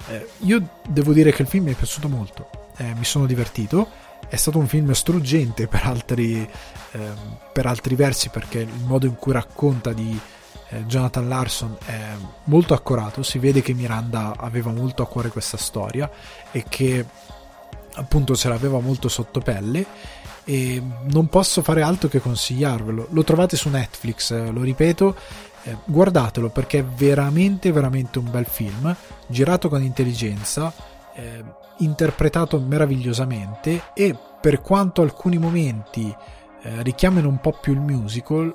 Eh, 0.08 0.28
io 0.40 0.68
devo 0.88 1.14
dire 1.14 1.32
che 1.32 1.44
il 1.44 1.48
film 1.48 1.66
mi 1.66 1.74
è 1.74 1.76
piaciuto 1.76 2.10
molto, 2.10 2.50
eh, 2.78 2.96
mi 2.96 3.06
sono 3.06 3.28
divertito, 3.28 3.88
è 4.28 4.36
stato 4.36 4.58
un 4.58 4.68
film 4.68 4.92
struggente 4.92 5.68
per 5.68 5.86
altri, 5.86 6.48
eh, 6.92 7.00
per 7.52 7.66
altri 7.66 7.96
versi 7.96 8.30
perché 8.30 8.60
il 8.60 8.84
modo 8.86 9.06
in 9.06 9.16
cui 9.16 9.32
racconta 9.32 9.94
di 9.94 10.20
eh, 10.70 10.86
Jonathan 10.86 11.28
Larson 11.28 11.78
è 11.86 12.00
molto 12.46 12.74
accorato, 12.74 13.24
si 13.24 13.40
vede 13.40 13.62
che 13.62 13.74
Miranda 13.74 14.36
aveva 14.38 14.72
molto 14.72 15.02
a 15.02 15.08
cuore 15.08 15.30
questa 15.30 15.58
storia 15.58 16.10
e 16.52 16.66
che 16.68 17.06
appunto 17.96 18.36
ce 18.36 18.50
l'aveva 18.50 18.80
molto 18.80 19.10
sotto 19.10 19.40
pelle 19.40 19.86
e 20.44 20.82
non 21.12 21.28
posso 21.28 21.62
fare 21.62 21.82
altro 21.82 22.08
che 22.08 22.20
consigliarvelo. 22.20 23.08
Lo 23.12 23.24
trovate 23.24 23.56
su 23.56 23.70
Netflix, 23.70 24.32
eh, 24.32 24.52
lo 24.52 24.62
ripeto, 24.62 25.16
eh, 25.64 25.78
guardatelo 25.86 26.50
perché 26.50 26.80
è 26.80 26.84
veramente 26.84 27.72
veramente 27.72 28.20
un 28.20 28.30
bel 28.30 28.46
film 28.46 28.96
girato 29.28 29.70
con 29.70 29.84
intelligenza 29.84 30.74
eh, 31.16 31.44
interpretato 31.80 32.60
meravigliosamente 32.60 33.92
e 33.94 34.18
per 34.40 34.62
quanto 34.62 35.02
alcuni 35.02 35.38
momenti 35.38 36.16
eh, 36.62 36.84
richiamino 36.84 37.28
un 37.28 37.40
po' 37.40 37.58
più 37.60 37.74
il 37.74 37.80
musical 37.80 38.54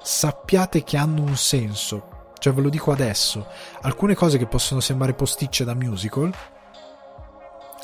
sappiate 0.00 0.84
che 0.84 0.96
hanno 0.96 1.22
un 1.22 1.36
senso. 1.36 2.32
Cioè 2.38 2.52
ve 2.52 2.62
lo 2.62 2.68
dico 2.68 2.92
adesso 2.92 3.46
alcune 3.82 4.14
cose 4.14 4.38
che 4.38 4.46
possono 4.46 4.80
sembrare 4.80 5.14
posticce 5.14 5.64
da 5.64 5.74
musical 5.74 6.32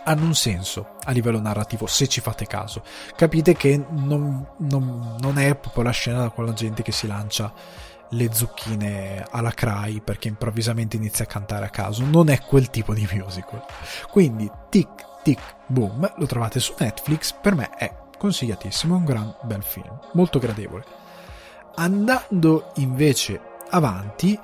hanno 0.05 0.25
un 0.25 0.35
senso 0.35 0.97
a 1.05 1.11
livello 1.11 1.41
narrativo 1.41 1.87
se 1.87 2.07
ci 2.09 2.21
fate 2.21 2.47
caso. 2.47 2.83
Capite 3.17 3.55
che 3.55 3.83
non, 3.91 4.47
non, 4.59 5.17
non 5.19 5.39
è 5.39 5.55
proprio 5.57 5.83
la 5.83 5.91
scena 5.91 6.31
con 6.31 6.45
la 6.45 6.53
gente 6.53 6.83
che 6.83 6.93
si 6.93 7.07
lancia 7.07 7.53
le 8.15 8.33
zucchine 8.33 9.27
alla 9.31 9.53
cry 9.53 10.01
perché 10.01 10.29
improvvisamente 10.29 10.97
inizia 10.97 11.25
a 11.25 11.29
cantare 11.29 11.67
a 11.67 11.71
caso. 11.71 12.05
Non 12.05 12.29
è 12.29 12.41
quel 12.41 12.71
tipo 12.71 12.95
di 12.95 13.09
musical. 13.11 13.65
Quindi 14.11 14.51
Tic 14.71 15.13
Tic 15.23 15.41
Boom 15.67 16.15
lo 16.17 16.27
trovate 16.27 16.61
su 16.61 16.75
Netflix. 16.79 17.33
Per 17.33 17.55
me 17.55 17.71
è 17.71 17.93
consigliatissimo, 18.19 18.97
un 18.97 19.05
gran 19.05 19.35
bel 19.43 19.63
film, 19.63 19.99
molto 20.13 20.39
gradevole. 20.39 20.85
Andando 21.77 22.73
invece 22.77 23.41
avanti, 23.71 24.39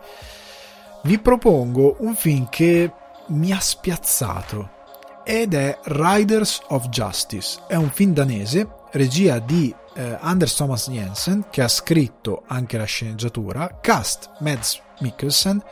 vi 1.03 1.19
propongo 1.19 1.97
un 2.01 2.15
film 2.15 2.49
che 2.49 2.93
mi 3.27 3.53
ha 3.53 3.61
spiazzato 3.61 4.79
ed 5.23 5.55
è 5.55 5.79
Riders 5.85 6.63
of 6.69 6.89
Justice. 6.89 7.61
È 7.69 7.77
un 7.77 7.91
film 7.91 8.13
danese, 8.13 8.69
regia 8.93 9.39
di 9.39 9.73
eh, 9.95 10.17
Anders 10.21 10.55
Thomas 10.55 10.89
Jensen, 10.89 11.47
che 11.51 11.63
ha 11.63 11.69
scritto 11.69 12.43
anche 12.47 12.79
la 12.79 12.85
sceneggiatura, 12.85 13.79
cast 13.81 14.31
Mads 14.41 14.81
Mikkelsen, 15.01 15.63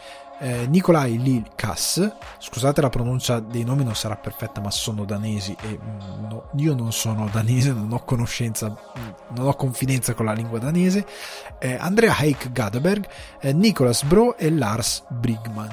eh, 0.40 0.66
Nikolai 0.68 1.20
Lee 1.20 1.42
Kass, 1.54 2.10
scusate 2.38 2.80
la 2.80 2.88
pronuncia 2.88 3.40
dei 3.40 3.64
nomi 3.64 3.82
non 3.82 3.96
sarà 3.96 4.16
perfetta 4.16 4.60
ma 4.60 4.70
sono 4.70 5.04
danesi 5.04 5.56
e 5.60 5.78
mm, 5.80 6.28
no, 6.28 6.50
io 6.56 6.74
non 6.74 6.92
sono 6.92 7.28
danese, 7.30 7.72
non 7.72 7.92
ho 7.92 8.04
conoscenza, 8.04 8.68
mm, 8.68 9.34
non 9.34 9.48
ho 9.48 9.54
confidenza 9.54 10.14
con 10.14 10.26
la 10.26 10.32
lingua 10.32 10.58
danese, 10.58 11.04
eh, 11.58 11.74
Andrea 11.74 12.16
Heik 12.16 12.52
Gadeberg, 12.52 13.06
eh, 13.40 13.52
Nicholas 13.52 14.04
Bro 14.04 14.36
e 14.36 14.50
Lars 14.50 15.04
Brigman. 15.08 15.70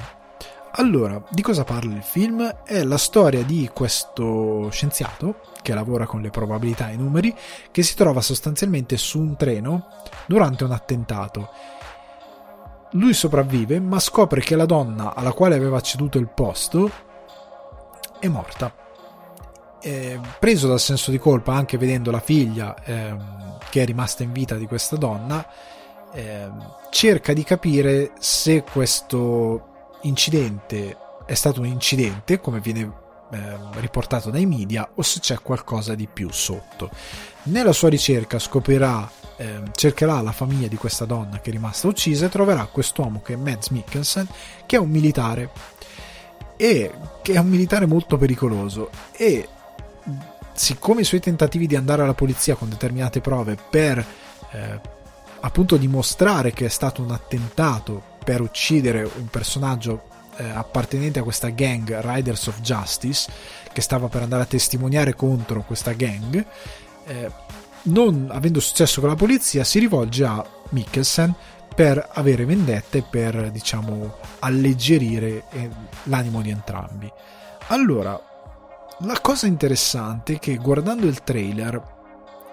Allora, 0.78 1.22
di 1.30 1.40
cosa 1.40 1.64
parla 1.64 1.94
il 1.94 2.02
film? 2.02 2.44
È 2.64 2.82
la 2.82 2.98
storia 2.98 3.42
di 3.42 3.70
questo 3.72 4.68
scienziato 4.70 5.36
che 5.66 5.74
lavora 5.74 6.06
con 6.06 6.20
le 6.20 6.30
probabilità 6.30 6.90
e 6.90 6.94
i 6.94 6.96
numeri, 6.96 7.34
che 7.72 7.82
si 7.82 7.96
trova 7.96 8.20
sostanzialmente 8.20 8.96
su 8.96 9.18
un 9.18 9.34
treno 9.34 9.88
durante 10.26 10.62
un 10.62 10.70
attentato. 10.70 11.50
lui 12.92 13.12
sopravvive, 13.12 13.80
ma 13.80 13.98
scopre 13.98 14.40
che 14.40 14.54
la 14.54 14.64
donna 14.64 15.12
alla 15.16 15.32
quale 15.32 15.56
aveva 15.56 15.80
ceduto 15.80 16.18
il 16.18 16.28
posto 16.28 16.88
è 18.20 18.28
morta. 18.28 18.72
Eh, 19.80 20.20
preso 20.38 20.68
dal 20.68 20.78
senso 20.78 21.10
di 21.10 21.18
colpa, 21.18 21.52
anche 21.54 21.78
vedendo 21.78 22.12
la 22.12 22.20
figlia 22.20 22.74
eh, 22.84 23.16
che 23.68 23.82
è 23.82 23.84
rimasta 23.84 24.22
in 24.22 24.30
vita 24.30 24.54
di 24.54 24.66
questa 24.66 24.94
donna, 24.94 25.44
eh, 26.12 26.48
cerca 26.90 27.32
di 27.32 27.42
capire 27.42 28.12
se 28.20 28.62
questo 28.62 29.96
incidente 30.02 30.96
è 31.26 31.34
stato 31.34 31.60
un 31.60 31.66
incidente, 31.66 32.40
come 32.40 32.60
viene 32.60 33.04
eh, 33.30 33.56
riportato 33.80 34.30
dai 34.30 34.46
media 34.46 34.88
o 34.94 35.02
se 35.02 35.20
c'è 35.20 35.40
qualcosa 35.40 35.94
di 35.94 36.08
più 36.12 36.30
sotto. 36.30 36.90
Nella 37.44 37.72
sua 37.72 37.88
ricerca 37.88 38.38
scoprirà, 38.38 39.08
eh, 39.36 39.62
cercherà 39.74 40.20
la 40.20 40.32
famiglia 40.32 40.68
di 40.68 40.76
questa 40.76 41.04
donna 41.04 41.40
che 41.40 41.50
è 41.50 41.52
rimasta 41.52 41.88
uccisa 41.88 42.26
e 42.26 42.28
troverà 42.28 42.66
quest'uomo 42.66 43.22
che 43.22 43.34
è 43.34 43.36
Mads 43.36 43.68
Mikkelsen, 43.68 44.26
che 44.66 44.76
è 44.76 44.78
un 44.78 44.90
militare 44.90 45.50
e 46.56 46.92
che 47.22 47.32
è 47.34 47.38
un 47.38 47.48
militare 47.48 47.86
molto 47.86 48.16
pericoloso 48.16 48.90
e 49.12 49.48
siccome 50.52 51.02
i 51.02 51.04
suoi 51.04 51.20
tentativi 51.20 51.66
di 51.66 51.76
andare 51.76 52.02
alla 52.02 52.14
polizia 52.14 52.54
con 52.54 52.68
determinate 52.68 53.20
prove 53.20 53.58
per 53.68 54.04
eh, 54.52 54.80
appunto 55.40 55.76
dimostrare 55.76 56.52
che 56.52 56.64
è 56.64 56.68
stato 56.68 57.02
un 57.02 57.10
attentato 57.10 58.14
per 58.24 58.40
uccidere 58.40 59.02
un 59.02 59.26
personaggio 59.28 60.14
eh, 60.36 60.48
appartenente 60.48 61.18
a 61.18 61.22
questa 61.22 61.48
gang 61.50 62.00
Riders 62.00 62.46
of 62.46 62.60
Justice 62.60 63.30
che 63.72 63.80
stava 63.80 64.08
per 64.08 64.22
andare 64.22 64.42
a 64.42 64.46
testimoniare 64.46 65.14
contro 65.14 65.62
questa 65.62 65.92
gang 65.92 66.44
eh, 67.06 67.30
non 67.82 68.28
avendo 68.30 68.60
successo 68.60 69.00
con 69.00 69.10
la 69.10 69.16
polizia 69.16 69.64
si 69.64 69.78
rivolge 69.78 70.24
a 70.24 70.44
Mikkelsen 70.70 71.34
per 71.74 72.08
avere 72.14 72.46
vendette 72.46 73.02
per 73.02 73.50
diciamo 73.50 74.16
alleggerire 74.38 75.44
eh, 75.50 75.68
l'animo 76.04 76.40
di 76.40 76.48
entrambi. 76.48 77.12
Allora 77.68 78.18
la 79.00 79.20
cosa 79.20 79.46
interessante 79.46 80.34
è 80.34 80.38
che 80.38 80.56
guardando 80.56 81.06
il 81.06 81.22
trailer 81.22 81.94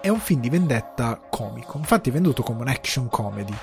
è 0.02 0.10
un 0.10 0.20
film 0.20 0.42
di 0.42 0.50
vendetta 0.50 1.18
comico. 1.30 1.78
Infatti 1.78 2.10
è 2.10 2.12
venduto 2.12 2.42
come 2.42 2.60
un 2.60 2.68
action 2.68 3.08
comedy. 3.08 3.56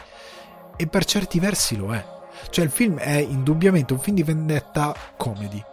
E 0.76 0.88
per 0.88 1.06
certi 1.06 1.40
versi 1.40 1.76
lo 1.76 1.94
è 1.94 2.04
cioè 2.50 2.66
il 2.66 2.72
film 2.72 2.98
è 2.98 3.18
indubbiamente 3.18 3.94
un 3.94 4.00
film 4.00 4.16
di 4.16 4.24
vendetta 4.24 4.96
comedy. 5.18 5.64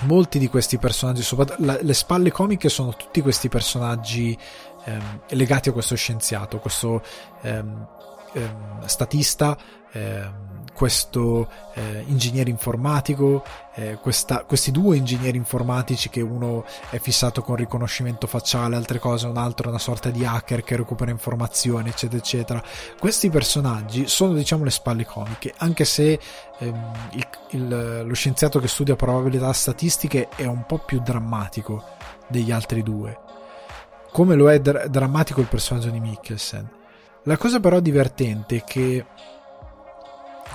Molti 0.00 0.38
di 0.38 0.48
questi 0.48 0.78
personaggi, 0.78 1.24
le 1.58 1.94
spalle 1.94 2.32
comiche 2.32 2.68
sono 2.68 2.94
tutti 2.96 3.20
questi 3.20 3.48
personaggi 3.48 4.36
ehm, 4.84 5.20
legati 5.28 5.68
a 5.68 5.72
questo 5.72 5.94
scienziato, 5.94 6.58
questo 6.58 7.02
ehm, 7.42 7.86
ehm, 8.32 8.86
statista 8.86 9.56
eh, 9.92 10.28
questo 10.82 11.48
eh, 11.74 12.02
ingegnere 12.08 12.50
informatico, 12.50 13.44
eh, 13.74 13.98
questa, 14.00 14.42
questi 14.42 14.72
due 14.72 14.96
ingegneri 14.96 15.36
informatici 15.36 16.08
che 16.08 16.22
uno 16.22 16.64
è 16.90 16.98
fissato 16.98 17.40
con 17.40 17.54
riconoscimento 17.54 18.26
facciale, 18.26 18.74
altre 18.74 18.98
cose, 18.98 19.28
un 19.28 19.36
altro 19.36 19.66
è 19.66 19.68
una 19.68 19.78
sorta 19.78 20.10
di 20.10 20.24
hacker 20.24 20.64
che 20.64 20.74
recupera 20.74 21.12
informazioni, 21.12 21.90
eccetera, 21.90 22.18
eccetera. 22.18 22.62
Questi 22.98 23.30
personaggi 23.30 24.08
sono, 24.08 24.32
diciamo, 24.32 24.64
le 24.64 24.72
spalle 24.72 25.06
comiche, 25.06 25.54
anche 25.58 25.84
se 25.84 26.18
ehm, 26.58 26.92
il, 27.12 27.28
il, 27.50 28.02
lo 28.04 28.14
scienziato 28.14 28.58
che 28.58 28.66
studia 28.66 28.96
probabilità 28.96 29.52
statistiche 29.52 30.30
è 30.34 30.46
un 30.46 30.66
po' 30.66 30.78
più 30.78 31.00
drammatico 31.00 31.84
degli 32.26 32.50
altri 32.50 32.82
due. 32.82 33.16
Come 34.10 34.34
lo 34.34 34.50
è 34.50 34.58
dr- 34.58 34.88
drammatico 34.88 35.40
il 35.40 35.46
personaggio 35.46 35.90
di 35.90 36.00
Mikkelsen. 36.00 36.68
La 37.26 37.36
cosa 37.36 37.60
però 37.60 37.78
divertente 37.78 38.56
è 38.56 38.64
che 38.64 39.06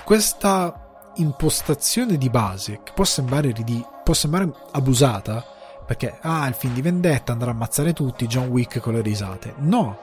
questa 0.07 1.11
impostazione 1.15 2.17
di 2.17 2.29
base 2.29 2.79
che 2.81 2.93
può 2.95 3.03
sembrare, 3.03 3.51
ridi- 3.51 3.85
può 4.05 4.13
sembrare 4.13 4.49
abusata 4.71 5.43
perché 5.85 6.17
ah 6.21 6.47
il 6.47 6.53
film 6.53 6.73
di 6.73 6.81
vendetta 6.81 7.33
andrà 7.33 7.49
a 7.49 7.53
ammazzare 7.53 7.91
tutti 7.91 8.25
John 8.25 8.47
Wick 8.47 8.79
con 8.79 8.93
le 8.93 9.01
risate. 9.01 9.55
No 9.57 9.99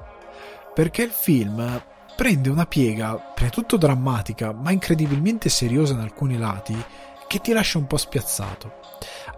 perché 0.75 1.05
il 1.05 1.11
film 1.11 1.83
prende 2.15 2.51
una 2.51 2.67
piega 2.67 3.15
prima 3.15 3.49
di 3.49 3.55
tutto 3.55 3.79
drammatica 3.79 4.53
ma 4.53 4.73
incredibilmente 4.73 5.49
seriosa 5.49 5.95
in 5.95 6.01
alcuni 6.01 6.37
lati 6.37 6.77
che 7.27 7.39
ti 7.39 7.53
lascia 7.53 7.79
un 7.79 7.87
po' 7.87 7.97
spiazzato. 7.97 8.81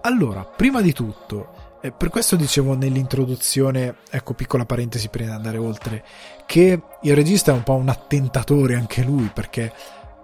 Allora 0.01 0.43
prima 0.43 0.81
di 0.81 0.93
tutto 0.93 1.67
per 1.97 2.09
questo 2.09 2.37
dicevo 2.37 2.75
nell'introduzione, 2.75 3.97
ecco 4.11 4.35
piccola 4.35 4.65
parentesi 4.65 5.09
prima 5.09 5.31
di 5.31 5.37
andare 5.37 5.59
oltre, 5.59 6.05
che 6.45 6.81
il 7.03 7.15
regista 7.15 7.53
è 7.53 7.55
un 7.55 7.63
po' 7.63 7.75
un 7.75 7.89
attentatore 7.89 8.75
anche 8.75 9.03
lui, 9.03 9.31
perché 9.33 9.73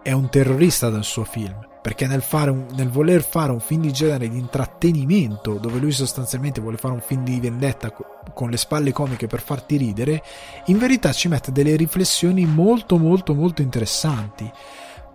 è 0.02 0.12
un 0.12 0.28
terrorista 0.28 0.90
del 0.90 1.04
suo 1.04 1.24
film 1.24 1.70
perché 1.82 2.06
nel, 2.06 2.22
un, 2.30 2.66
nel, 2.74 2.88
voler 2.88 3.24
fare 3.24 3.50
un 3.50 3.58
film 3.58 3.82
di 3.82 3.92
genere 3.92 4.28
di 4.28 4.38
intrattenimento 4.38 5.54
dove 5.54 5.80
lui 5.80 5.90
sostanzialmente 5.90 6.60
vuole 6.60 6.76
fare 6.76 6.94
un 6.94 7.00
film 7.00 7.24
di 7.24 7.40
vendetta 7.40 7.92
con 8.32 8.50
le 8.50 8.56
spalle 8.56 8.92
comiche 8.92 9.26
per 9.26 9.42
farti 9.42 9.76
ridere 9.76 10.22
in 10.66 10.78
verità 10.78 11.12
ci 11.12 11.26
mette 11.26 11.50
delle 11.50 11.74
riflessioni 11.74 12.46
molto 12.46 12.98
molto 12.98 13.34
molto 13.34 13.62
interessanti. 13.62 14.50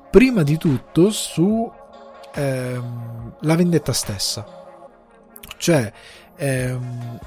Prima 0.10 0.44
di 0.44 0.58
tutto 0.58 1.10
su 1.10 1.72
ehm, 2.36 3.36
la 3.42 3.56
vendetta 3.56 3.94
stessa. 3.94 4.46
Cioè 5.58 5.92
ehm, 6.36 7.20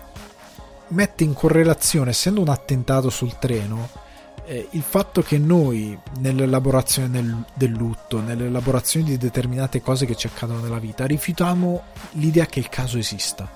mette 0.88 1.24
in 1.24 1.32
correlazione 1.32 2.10
essendo 2.10 2.42
un 2.42 2.48
attentato 2.48 3.08
sul 3.08 3.38
treno 3.38 3.88
eh, 4.50 4.66
il 4.72 4.82
fatto 4.82 5.22
che 5.22 5.38
noi 5.38 5.96
nell'elaborazione 6.18 7.08
del, 7.08 7.44
del 7.54 7.70
lutto, 7.70 8.20
nell'elaborazione 8.20 9.06
di 9.06 9.16
determinate 9.16 9.80
cose 9.80 10.06
che 10.06 10.16
ci 10.16 10.26
accadono 10.26 10.58
nella 10.58 10.80
vita, 10.80 11.06
rifiutiamo 11.06 11.82
l'idea 12.14 12.46
che 12.46 12.58
il 12.58 12.68
caso 12.68 12.98
esista. 12.98 13.48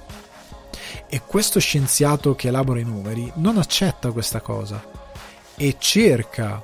E 1.09 1.21
questo 1.27 1.59
scienziato 1.59 2.37
che 2.37 2.47
elabora 2.47 2.79
i 2.79 2.85
numeri 2.85 3.31
non 3.37 3.59
accetta 3.59 4.13
questa 4.13 4.41
cosa 4.41 4.83
e 5.57 5.75
cerca 5.79 6.61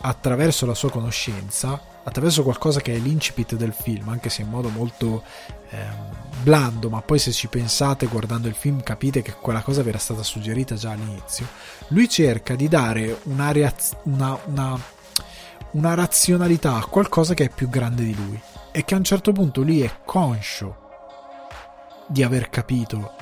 attraverso 0.00 0.64
la 0.64 0.74
sua 0.74 0.90
conoscenza 0.90 1.96
attraverso 2.08 2.42
qualcosa 2.42 2.80
che 2.80 2.94
è 2.94 2.98
l'incipit 2.98 3.54
del 3.54 3.74
film, 3.74 4.08
anche 4.08 4.30
se 4.30 4.42
in 4.42 4.48
modo 4.48 4.70
molto 4.70 5.22
eh, 5.70 5.76
blando, 6.42 6.88
ma 6.88 7.02
poi 7.02 7.18
se 7.18 7.32
ci 7.32 7.48
pensate 7.48 8.06
guardando 8.06 8.48
il 8.48 8.54
film 8.54 8.82
capite 8.82 9.20
che 9.20 9.34
quella 9.34 9.60
cosa 9.60 9.82
vi 9.82 9.90
era 9.90 9.98
stata 9.98 10.22
suggerita 10.22 10.74
già 10.74 10.92
all'inizio, 10.92 11.46
lui 11.88 12.08
cerca 12.08 12.54
di 12.54 12.68
dare 12.68 13.18
una, 13.24 13.52
reaz- 13.52 13.96
una, 14.04 14.38
una, 14.46 14.78
una 15.72 15.94
razionalità 15.94 16.76
a 16.76 16.84
qualcosa 16.84 17.34
che 17.34 17.44
è 17.44 17.50
più 17.50 17.68
grande 17.68 18.04
di 18.04 18.14
lui 18.14 18.40
e 18.70 18.84
che 18.84 18.94
a 18.94 18.98
un 18.98 19.04
certo 19.04 19.32
punto 19.32 19.62
lui 19.62 19.82
è 19.82 19.90
conscio 20.04 20.86
di 22.06 22.22
aver 22.22 22.48
capito 22.48 23.12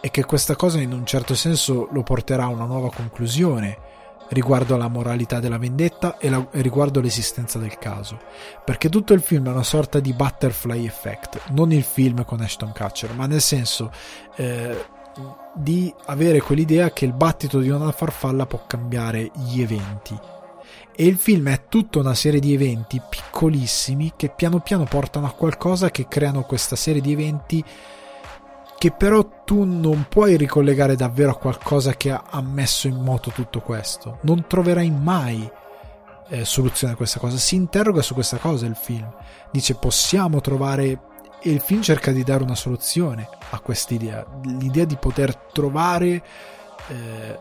e 0.00 0.10
che 0.10 0.24
questa 0.24 0.54
cosa 0.56 0.80
in 0.80 0.92
un 0.92 1.06
certo 1.06 1.34
senso 1.34 1.88
lo 1.92 2.02
porterà 2.02 2.44
a 2.44 2.48
una 2.48 2.66
nuova 2.66 2.90
conclusione 2.90 3.92
riguardo 4.28 4.74
alla 4.74 4.88
moralità 4.88 5.40
della 5.40 5.58
vendetta 5.58 6.18
e, 6.18 6.28
la, 6.28 6.46
e, 6.50 6.60
riguardo 6.60 7.00
l'esistenza 7.00 7.58
del 7.58 7.78
caso, 7.78 8.18
perché 8.64 8.88
tutto 8.88 9.12
il 9.12 9.20
film 9.20 9.46
è 9.46 9.50
una 9.50 9.62
sorta 9.62 10.00
di 10.00 10.12
butterfly 10.12 10.84
effect, 10.86 11.50
non 11.50 11.72
il 11.72 11.82
film 11.82 12.24
con 12.24 12.40
Ashton 12.40 12.72
Kutcher, 12.74 13.12
ma 13.14 13.26
nel 13.26 13.40
senso 13.40 13.90
eh, 14.36 14.86
di 15.54 15.92
avere 16.06 16.40
quell'idea 16.40 16.92
che 16.92 17.04
il 17.04 17.12
battito 17.12 17.60
di 17.60 17.68
una 17.68 17.92
farfalla 17.92 18.46
può 18.46 18.64
cambiare 18.66 19.30
gli 19.34 19.60
eventi. 19.60 20.18
E 20.96 21.06
il 21.06 21.16
film 21.16 21.48
è 21.48 21.64
tutta 21.68 21.98
una 21.98 22.14
serie 22.14 22.40
di 22.40 22.54
eventi 22.54 23.00
piccolissimi 23.08 24.12
che 24.16 24.28
piano 24.28 24.60
piano 24.60 24.84
portano 24.84 25.26
a 25.26 25.32
qualcosa 25.32 25.90
che 25.90 26.06
creano 26.06 26.42
questa 26.42 26.76
serie 26.76 27.00
di 27.00 27.12
eventi 27.12 27.64
che 28.78 28.90
però 28.92 29.42
tu 29.44 29.64
non 29.64 30.06
puoi 30.08 30.36
ricollegare 30.36 30.94
davvero 30.94 31.30
a 31.30 31.36
qualcosa 31.36 31.94
che 31.94 32.10
ha 32.10 32.42
messo 32.42 32.86
in 32.86 32.96
moto 32.96 33.30
tutto 33.30 33.60
questo. 33.60 34.18
Non 34.22 34.46
troverai 34.46 34.90
mai 34.90 35.50
eh, 36.28 36.44
soluzione 36.44 36.92
a 36.92 36.96
questa 36.96 37.18
cosa. 37.18 37.38
Si 37.38 37.54
interroga 37.54 38.02
su 38.02 38.14
questa 38.14 38.36
cosa 38.36 38.66
il 38.66 38.76
film. 38.76 39.10
Dice 39.50 39.74
possiamo 39.74 40.40
trovare... 40.40 41.12
E 41.46 41.50
il 41.50 41.60
film 41.60 41.82
cerca 41.82 42.10
di 42.10 42.24
dare 42.24 42.42
una 42.42 42.54
soluzione 42.54 43.28
a 43.50 43.60
quest'idea. 43.60 44.24
L'idea 44.44 44.86
di 44.86 44.96
poter 44.96 45.36
trovare 45.36 46.24
eh, 46.88 47.38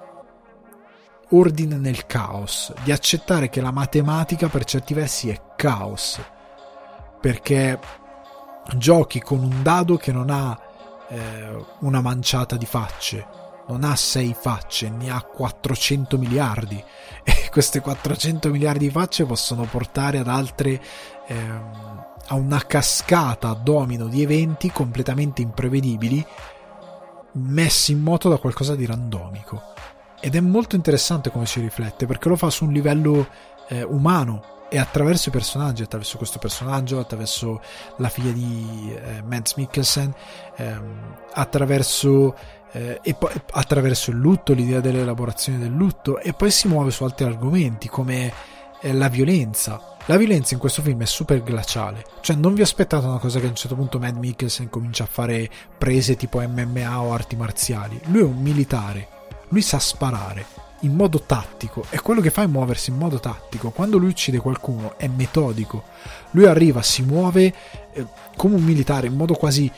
ordine 1.30 1.78
nel 1.78 2.06
caos. 2.06 2.74
Di 2.84 2.91
accettare 2.91 3.47
che 3.47 3.62
la 3.62 3.72
matematica 3.72 4.49
per 4.49 4.66
certi 4.66 4.93
versi 4.93 5.30
è 5.30 5.41
caos. 5.56 6.20
Perché 7.22 7.80
giochi 8.76 9.22
con 9.22 9.39
un 9.39 9.64
dado 9.64 9.95
che 9.95 10.12
non 10.12 10.30
ha 10.30 10.60
eh, 11.08 11.66
una 11.80 12.01
manciata 12.01 12.58
di 12.58 12.66
facce, 12.66 13.26
non 13.68 13.86
ha 13.86 13.95
sei 13.95 14.36
facce, 14.38 14.89
ne 14.89 15.12
ha 15.12 15.22
400 15.22 16.18
miliardi 16.18 16.84
e 17.24 17.49
queste 17.49 17.80
400 17.80 18.49
miliardi 18.49 18.88
di 18.88 18.91
facce 18.91 19.26
possono 19.26 19.64
portare 19.64 20.18
ad 20.18 20.28
altre 20.28 20.82
ehm, 21.28 22.03
a 22.28 22.36
una 22.36 22.63
cascata 22.65 23.49
a 23.49 23.53
domino 23.53 24.07
di 24.07 24.21
eventi 24.21 24.71
completamente 24.71 25.41
imprevedibili 25.41 26.26
messi 27.34 27.91
in 27.91 28.01
moto 28.01 28.30
da 28.30 28.38
qualcosa 28.38 28.76
di 28.76 28.86
randomico 28.86 29.61
ed 30.19 30.36
è 30.36 30.39
molto 30.39 30.76
interessante 30.76 31.32
come 31.32 31.45
ci 31.45 31.59
riflette 31.59 32.05
perché 32.05 32.30
lo 32.30 32.36
fa 32.36 32.49
su 32.49 32.65
un 32.65 32.71
livello 32.71 33.28
eh, 33.67 33.84
umano 33.84 34.53
e 34.74 34.80
attraverso 34.80 35.30
i 35.30 35.32
personaggi, 35.32 35.84
attraverso 35.84 36.17
questo 36.17 36.39
personaggio, 36.39 36.97
attraverso 36.97 37.61
la 37.97 38.09
figlia 38.09 38.32
di 38.32 38.91
eh, 38.91 39.21
Mads 39.21 39.53
Mikkelsen, 39.53 40.11
ehm, 40.55 41.17
attraverso, 41.34 42.36
eh, 42.71 42.99
e 43.03 43.13
poi, 43.13 43.32
attraverso 43.51 44.09
il 44.09 44.17
lutto, 44.17 44.53
l'idea 44.53 44.80
dell'elaborazione 44.80 45.59
del 45.59 45.69
lutto, 45.69 46.17
e 46.17 46.34
poi 46.34 46.49
si 46.49 46.67
muove 46.67 46.89
su 46.89 47.03
altri 47.03 47.26
argomenti 47.26 47.88
come 47.88 48.34
eh, 48.82 48.93
la 48.93 49.09
violenza. 49.09 49.93
La 50.08 50.18
violenza 50.18 50.54
in 50.54 50.60
questo 50.60 50.82
film 50.82 51.01
è 51.01 51.06
super 51.06 51.41
glaciale, 51.41 52.04
cioè 52.20 52.36
non 52.36 52.54
vi 52.54 52.62
aspettate 52.62 53.06
una 53.06 53.20
cosa 53.20 53.39
che 53.39 53.45
a 53.45 53.49
un 53.49 53.56
certo 53.56 53.76
punto 53.76 53.99
Matt 53.99 54.18
Mikkelsen 54.18 54.70
comincia 54.70 55.04
a 55.04 55.08
fare 55.10 55.49
prese 55.78 56.18
tipo 56.18 56.41
MMA 56.41 57.01
o 57.01 57.14
arti 57.14 57.38
marziali. 57.38 58.01
Lui 58.08 58.20
è 58.20 58.26
un 58.26 58.41
militare, 58.41 59.08
lui 59.47 59.62
sa 59.62 59.80
sparare 59.80 60.45
in 60.82 60.93
modo 60.93 61.22
tattico 61.22 61.86
e 61.89 62.01
quello 62.01 62.20
che 62.20 62.32
fa 62.32 62.43
è 62.43 62.47
muoversi 62.47 62.89
in 62.89 62.97
modo 62.97 63.22
tattico. 63.22 63.70
Quando 63.70 63.97
lui 63.97 64.10
uccide 64.10 64.39
qualcuno 64.39 64.97
è 64.97 65.08
metodico. 65.08 65.84
Lui 66.32 66.47
arriva, 66.47 66.82
si 66.82 67.01
muove 67.04 67.54
eh, 67.93 68.06
come 68.36 68.56
un 68.56 68.64
militare 68.64 69.08
in 69.08 69.16
modo 69.16 69.36
quasi 69.36 69.72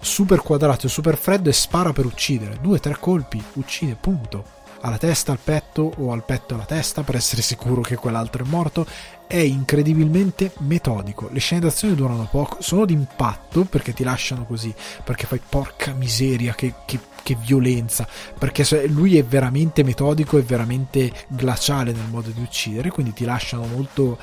super 0.00 0.42
quadrato 0.42 0.86
super 0.88 1.16
freddo 1.16 1.50
e 1.50 1.52
spara 1.52 1.92
per 1.92 2.04
uccidere. 2.04 2.58
Due, 2.60 2.80
tre 2.80 2.96
colpi, 2.98 3.40
uccide, 3.54 3.94
punto. 3.94 4.56
Alla 4.80 4.98
testa, 4.98 5.32
al 5.32 5.38
petto 5.42 5.92
o 5.98 6.12
al 6.12 6.24
petto 6.24 6.54
alla 6.54 6.64
testa 6.64 7.02
per 7.02 7.16
essere 7.16 7.42
sicuro 7.42 7.80
che 7.80 7.96
quell'altro 7.96 8.44
è 8.44 8.48
morto. 8.48 8.86
È 9.28 9.36
incredibilmente 9.36 10.52
metodico. 10.60 11.28
Le 11.30 11.38
scene 11.38 11.60
d'azione 11.60 11.94
durano 11.94 12.26
poco, 12.28 12.56
sono 12.60 12.84
d'impatto 12.84 13.64
perché 13.64 13.92
ti 13.92 14.02
lasciano 14.02 14.44
così, 14.44 14.74
perché 15.04 15.26
fai 15.26 15.40
porca 15.46 15.92
miseria 15.92 16.54
che, 16.54 16.74
che 16.84 16.98
che 17.28 17.36
violenza, 17.38 18.08
perché 18.38 18.86
lui 18.86 19.18
è 19.18 19.22
veramente 19.24 19.82
metodico 19.82 20.38
e 20.38 20.42
veramente 20.42 21.12
glaciale 21.28 21.92
nel 21.92 22.08
modo 22.08 22.30
di 22.30 22.40
uccidere, 22.40 22.88
quindi 22.88 23.12
ti 23.12 23.26
lasciano 23.26 23.66
molto, 23.66 24.16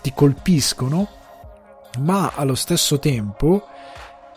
ti 0.00 0.12
colpiscono, 0.14 1.08
ma 1.98 2.30
allo 2.36 2.54
stesso 2.54 3.00
tempo 3.00 3.66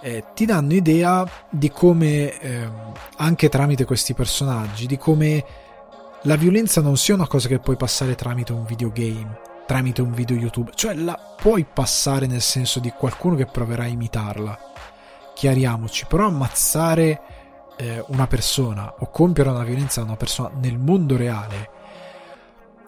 eh, 0.01 0.23
ti 0.33 0.45
danno 0.45 0.73
idea 0.73 1.29
di 1.47 1.69
come, 1.69 2.39
eh, 2.39 2.69
anche 3.17 3.49
tramite 3.49 3.85
questi 3.85 4.15
personaggi, 4.15 4.87
di 4.87 4.97
come 4.97 5.45
la 6.23 6.35
violenza 6.37 6.81
non 6.81 6.97
sia 6.97 7.13
una 7.13 7.27
cosa 7.27 7.47
che 7.47 7.59
puoi 7.59 7.75
passare 7.75 8.15
tramite 8.15 8.51
un 8.51 8.65
videogame, 8.65 9.39
tramite 9.67 10.01
un 10.01 10.13
video 10.13 10.37
YouTube, 10.37 10.71
cioè 10.73 10.95
la 10.95 11.19
puoi 11.35 11.65
passare 11.65 12.25
nel 12.25 12.41
senso 12.41 12.79
di 12.79 12.89
qualcuno 12.89 13.35
che 13.35 13.45
proverà 13.45 13.83
a 13.83 13.87
imitarla. 13.87 14.57
Chiariamoci, 15.35 16.05
però 16.07 16.27
ammazzare 16.27 17.21
eh, 17.75 18.03
una 18.07 18.25
persona 18.27 18.95
o 18.97 19.11
compiere 19.11 19.49
una 19.49 19.65
violenza 19.65 20.01
a 20.01 20.05
una 20.05 20.15
persona 20.15 20.51
nel 20.55 20.79
mondo 20.79 21.17
reale 21.17 21.69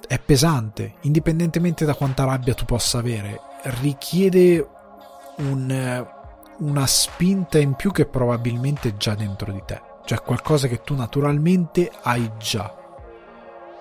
è 0.08 0.18
pesante, 0.20 0.96
indipendentemente 1.02 1.86
da 1.86 1.94
quanta 1.94 2.24
rabbia 2.24 2.56
tu 2.56 2.66
possa 2.66 2.98
avere, 2.98 3.40
richiede 3.82 4.68
un, 5.38 6.08
una 6.60 6.88
spinta 6.88 7.60
in 7.60 7.74
più 7.74 7.92
che 7.92 8.06
probabilmente 8.08 8.90
è 8.90 8.98
già 8.98 9.14
dentro 9.14 9.52
di 9.52 9.62
te, 9.66 9.80
cioè 10.06 10.24
qualcosa 10.24 10.68
che 10.68 10.82
tu 10.82 10.96
naturalmente 10.96 11.92
hai 12.02 12.32
già 12.40 12.79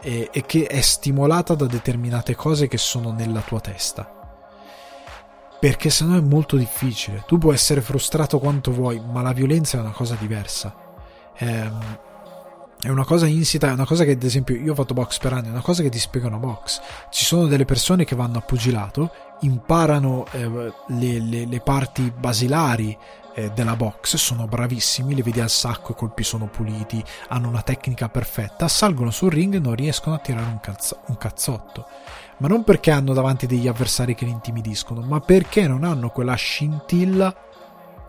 e, 0.01 0.28
e 0.32 0.42
che 0.46 0.66
è 0.66 0.80
stimolata 0.80 1.55
da 1.55 1.66
determinate 1.66 2.34
cose 2.34 2.68
che 2.68 2.78
sono 2.78 3.12
nella 3.12 3.40
tua 3.40 3.61
testa 3.61 4.12
perché 5.61 5.90
sennò 5.90 6.16
è 6.16 6.20
molto 6.20 6.57
difficile. 6.57 7.24
Tu 7.26 7.36
puoi 7.36 7.55
essere 7.55 7.80
frustrato 7.80 8.38
quanto 8.38 8.70
vuoi, 8.70 9.01
ma 9.01 9.22
la 9.22 9.32
violenza 9.32 9.76
è 9.76 9.80
una 9.80 9.90
cosa 9.90 10.14
diversa 10.14 10.72
ehm, 11.38 11.99
è 12.80 12.88
una 12.88 13.04
cosa 13.04 13.26
insita, 13.26 13.68
è 13.68 13.72
una 13.72 13.86
cosa 13.86 14.04
che 14.04 14.12
ad 14.12 14.22
esempio 14.22 14.54
io 14.54 14.70
ho 14.70 14.74
fatto 14.74 14.94
box 14.94 15.18
per 15.18 15.32
anni, 15.32 15.48
è 15.48 15.50
una 15.50 15.60
cosa 15.60 15.82
che 15.82 15.88
ti 15.88 15.98
spiegano 15.98 16.38
box. 16.38 16.80
Ci 17.10 17.24
sono 17.24 17.46
delle 17.46 17.64
persone 17.64 18.04
che 18.04 18.14
vanno 18.14 18.38
a 18.38 18.42
pugilato, 18.42 19.10
imparano 19.40 20.26
eh, 20.30 20.72
le, 20.86 21.18
le, 21.18 21.46
le, 21.46 21.60
parti 21.60 22.12
basilari 22.16 22.96
eh, 23.34 23.50
della 23.50 23.74
box, 23.74 24.14
sono 24.14 24.46
bravissimi, 24.46 25.14
li 25.14 25.22
vedi 25.22 25.40
al 25.40 25.50
sacco, 25.50 25.92
i 25.92 25.96
colpi 25.96 26.22
sono 26.22 26.46
puliti, 26.46 27.02
hanno 27.28 27.48
una 27.48 27.62
tecnica 27.62 28.08
perfetta, 28.08 28.68
salgono 28.68 29.10
sul 29.10 29.32
ring 29.32 29.54
e 29.54 29.58
non 29.58 29.74
riescono 29.74 30.14
a 30.14 30.18
tirare 30.18 30.46
un, 30.46 30.60
cazzo, 30.60 31.00
un 31.06 31.16
cazzotto. 31.16 31.84
Ma 32.36 32.46
non 32.46 32.62
perché 32.62 32.92
hanno 32.92 33.12
davanti 33.12 33.48
degli 33.48 33.66
avversari 33.66 34.14
che 34.14 34.24
li 34.24 34.30
intimidiscono, 34.30 35.00
ma 35.00 35.18
perché 35.18 35.66
non 35.66 35.82
hanno 35.82 36.10
quella 36.10 36.34
scintilla 36.34 37.34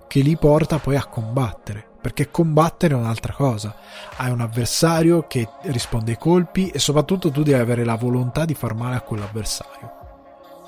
che 0.10 0.22
li 0.22 0.36
porta 0.36 0.80
poi 0.80 0.96
a 0.96 1.06
combattere 1.06 1.90
perché 2.02 2.32
combattere 2.32 2.94
è 2.94 2.98
un'altra 2.98 3.34
cosa. 3.34 3.76
Hai 4.18 4.32
un 4.32 4.42
avversario 4.42 5.28
che 5.28 5.48
risponde 5.64 6.12
ai 6.12 6.18
colpi 6.18 6.70
e 6.70 6.80
soprattutto 6.80 7.30
tu 7.30 7.44
devi 7.44 7.60
avere 7.60 7.84
la 7.84 7.96
volontà 7.96 8.46
di 8.46 8.54
far 8.54 8.74
male 8.74 8.96
a 8.96 9.02
quell'avversario. 9.02 9.98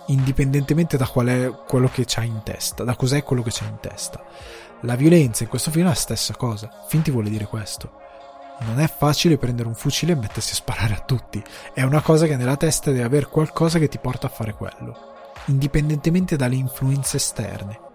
Indipendentemente 0.07 0.97
da 0.97 1.07
qual 1.07 1.27
è 1.27 1.51
quello 1.67 1.87
che 1.87 2.03
c'hai 2.05 2.27
in 2.27 2.41
testa, 2.43 2.83
da 2.83 2.95
cos'è 2.95 3.23
quello 3.23 3.43
che 3.43 3.51
c'hai 3.51 3.69
in 3.69 3.79
testa. 3.79 4.21
La 4.81 4.95
violenza 4.95 5.43
in 5.43 5.49
questo 5.49 5.71
film 5.71 5.85
è 5.85 5.89
la 5.89 5.95
stessa 5.95 6.35
cosa. 6.35 6.69
Finti 6.87 7.11
vuole 7.11 7.29
dire 7.29 7.45
questo. 7.45 7.99
Non 8.59 8.79
è 8.79 8.87
facile 8.87 9.37
prendere 9.37 9.69
un 9.69 9.75
fucile 9.75 10.11
e 10.11 10.15
mettersi 10.15 10.51
a 10.51 10.55
sparare 10.55 10.95
a 10.95 10.99
tutti. 10.99 11.41
È 11.73 11.81
una 11.81 12.01
cosa 12.01 12.27
che 12.27 12.35
nella 12.35 12.57
testa 12.57 12.91
deve 12.91 13.03
avere 13.03 13.27
qualcosa 13.27 13.79
che 13.79 13.87
ti 13.87 13.99
porta 13.99 14.27
a 14.27 14.31
fare 14.31 14.53
quello. 14.53 15.13
Indipendentemente 15.45 16.35
dalle 16.35 16.55
influenze 16.55 17.17
esterne 17.17 17.89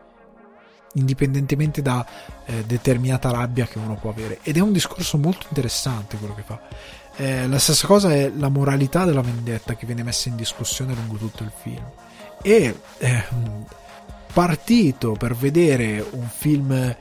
indipendentemente 0.96 1.82
da 1.82 2.04
eh, 2.44 2.64
determinata 2.64 3.30
rabbia 3.30 3.66
che 3.66 3.78
uno 3.78 3.96
può 3.96 4.10
avere. 4.10 4.40
Ed 4.42 4.56
è 4.56 4.60
un 4.60 4.72
discorso 4.72 5.16
molto 5.18 5.46
interessante 5.48 6.16
quello 6.16 6.34
che 6.34 6.42
fa. 6.42 6.60
Eh, 7.16 7.48
la 7.48 7.58
stessa 7.58 7.86
cosa 7.86 8.12
è 8.12 8.30
la 8.34 8.48
moralità 8.48 9.04
della 9.04 9.22
vendetta 9.22 9.74
che 9.74 9.86
viene 9.86 10.02
messa 10.02 10.28
in 10.28 10.36
discussione 10.36 10.94
lungo 10.94 11.16
tutto 11.16 11.42
il 11.42 11.52
film. 11.54 11.84
E 12.42 12.74
eh, 12.98 13.24
partito 14.32 15.12
per 15.12 15.34
vedere 15.34 16.04
un 16.10 16.28
film 16.28 16.94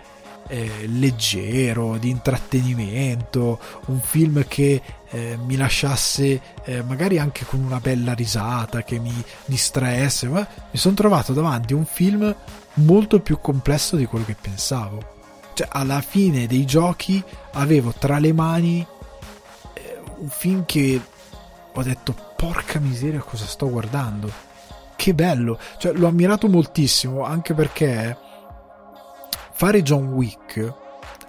eh, 0.48 0.88
leggero, 0.88 1.98
di 1.98 2.10
intrattenimento, 2.10 3.60
un 3.88 4.00
film 4.00 4.46
che 4.48 4.82
eh, 5.10 5.38
mi 5.44 5.56
lasciasse 5.56 6.42
eh, 6.64 6.84
magari 6.84 7.20
anche 7.20 7.46
con 7.46 7.62
una 7.62 7.80
bella 7.80 8.14
risata, 8.14 8.84
che 8.84 9.00
mi 9.00 9.14
distraesse, 9.46 10.28
ma 10.28 10.48
mi 10.72 10.78
sono 10.78 10.96
trovato 10.96 11.34
davanti 11.34 11.74
a 11.74 11.78
un 11.78 11.86
film 11.86 12.36
molto 12.76 13.20
più 13.20 13.40
complesso 13.40 13.96
di 13.96 14.06
quello 14.06 14.26
che 14.26 14.36
pensavo. 14.40 15.14
Cioè, 15.54 15.68
alla 15.72 16.02
fine 16.02 16.48
dei 16.48 16.66
giochi 16.66 17.24
avevo 17.54 17.94
tra 17.98 18.18
le 18.20 18.34
mani 18.34 18.86
eh, 19.74 20.00
un 20.18 20.30
film 20.30 20.66
che 20.66 21.00
ho 21.74 21.84
detto, 21.84 22.16
porca 22.36 22.80
miseria, 22.80 23.20
cosa 23.20 23.46
sto 23.46 23.70
guardando? 23.70 24.32
Che 24.96 25.14
bello! 25.14 25.60
Cioè, 25.78 25.94
l'ho 25.94 26.08
ammirato 26.08 26.48
moltissimo, 26.48 27.24
anche 27.24 27.54
perché 27.54 28.18
fare 29.52 29.82
John 29.82 30.14
Wick 30.14 30.74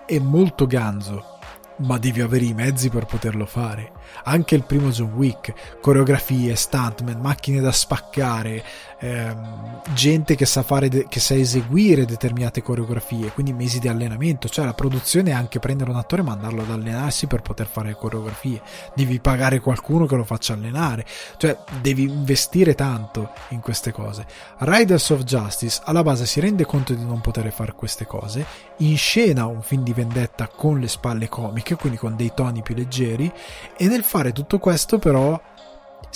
è 0.06 0.18
molto 0.18 0.66
ganzo 0.66 1.34
ma 1.78 1.98
devi 1.98 2.20
avere 2.20 2.44
i 2.44 2.54
mezzi 2.54 2.88
per 2.88 3.04
poterlo 3.04 3.44
fare. 3.44 3.92
Anche 4.24 4.54
il 4.54 4.64
primo 4.64 4.88
John 4.88 5.12
Wick, 5.12 5.78
coreografie, 5.80 6.54
stuntman, 6.54 7.20
macchine 7.20 7.60
da 7.60 7.72
spaccare, 7.72 8.64
ehm, 8.98 9.82
gente 9.94 10.34
che 10.34 10.46
sa, 10.46 10.62
fare 10.62 10.88
de- 10.88 11.06
che 11.08 11.20
sa 11.20 11.34
eseguire 11.34 12.04
determinate 12.04 12.62
coreografie, 12.62 13.32
quindi 13.32 13.52
mesi 13.52 13.78
di 13.78 13.88
allenamento. 13.88 14.48
Cioè 14.48 14.64
la 14.64 14.74
produzione 14.74 15.30
è 15.30 15.34
anche 15.34 15.58
prendere 15.58 15.90
un 15.90 15.96
attore 15.96 16.22
e 16.22 16.24
mandarlo 16.24 16.62
ad 16.62 16.70
allenarsi 16.70 17.26
per 17.26 17.42
poter 17.42 17.66
fare 17.66 17.94
coreografie. 17.96 18.60
Devi 18.94 19.20
pagare 19.20 19.60
qualcuno 19.60 20.06
che 20.06 20.16
lo 20.16 20.24
faccia 20.24 20.54
allenare. 20.54 21.04
Cioè 21.36 21.56
devi 21.80 22.02
investire 22.02 22.74
tanto 22.74 23.30
in 23.48 23.60
queste 23.60 23.92
cose. 23.92 24.26
Riders 24.58 25.10
of 25.10 25.22
Justice 25.22 25.80
alla 25.84 26.02
base 26.02 26.26
si 26.26 26.40
rende 26.40 26.64
conto 26.64 26.94
di 26.94 27.04
non 27.04 27.20
poter 27.20 27.50
fare 27.52 27.72
queste 27.74 28.06
cose, 28.06 28.44
inscena 28.78 29.46
un 29.46 29.62
film 29.62 29.82
di 29.82 29.92
vendetta 29.92 30.48
con 30.48 30.80
le 30.80 30.88
spalle 30.88 31.28
comiche, 31.28 31.76
quindi 31.76 31.98
con 31.98 32.16
dei 32.16 32.32
toni 32.34 32.62
più 32.62 32.74
leggeri, 32.74 33.30
e 33.76 33.86
nel 33.88 34.02
fare 34.02 34.32
tutto 34.32 34.58
questo 34.58 34.98
però 34.98 35.40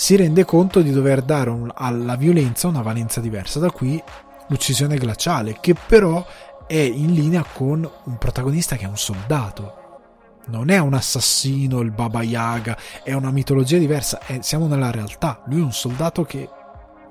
si 0.01 0.15
rende 0.15 0.45
conto 0.45 0.81
di 0.81 0.89
dover 0.89 1.21
dare 1.21 1.51
un, 1.51 1.71
alla 1.71 2.15
violenza 2.15 2.67
una 2.67 2.81
valenza 2.81 3.21
diversa, 3.21 3.59
da 3.59 3.69
qui 3.69 4.01
l'uccisione 4.47 4.97
glaciale, 4.97 5.57
che 5.61 5.75
però 5.75 6.25
è 6.65 6.73
in 6.73 7.13
linea 7.13 7.43
con 7.43 7.87
un 8.05 8.17
protagonista 8.17 8.77
che 8.77 8.85
è 8.85 8.87
un 8.87 8.97
soldato. 8.97 9.99
Non 10.47 10.71
è 10.71 10.79
un 10.79 10.95
assassino, 10.95 11.81
il 11.81 11.91
Baba 11.91 12.23
Yaga, 12.23 12.75
è 13.03 13.13
una 13.13 13.29
mitologia 13.29 13.77
diversa, 13.77 14.21
è, 14.25 14.39
siamo 14.41 14.65
nella 14.65 14.89
realtà. 14.89 15.43
Lui 15.45 15.59
è 15.59 15.63
un 15.63 15.71
soldato 15.71 16.23
che 16.23 16.49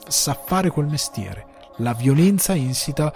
sa 0.09 0.35
fare 0.35 0.71
quel 0.71 0.87
mestiere. 0.87 1.47
La 1.77 1.95
violenza 1.95 2.55
insita 2.55 3.13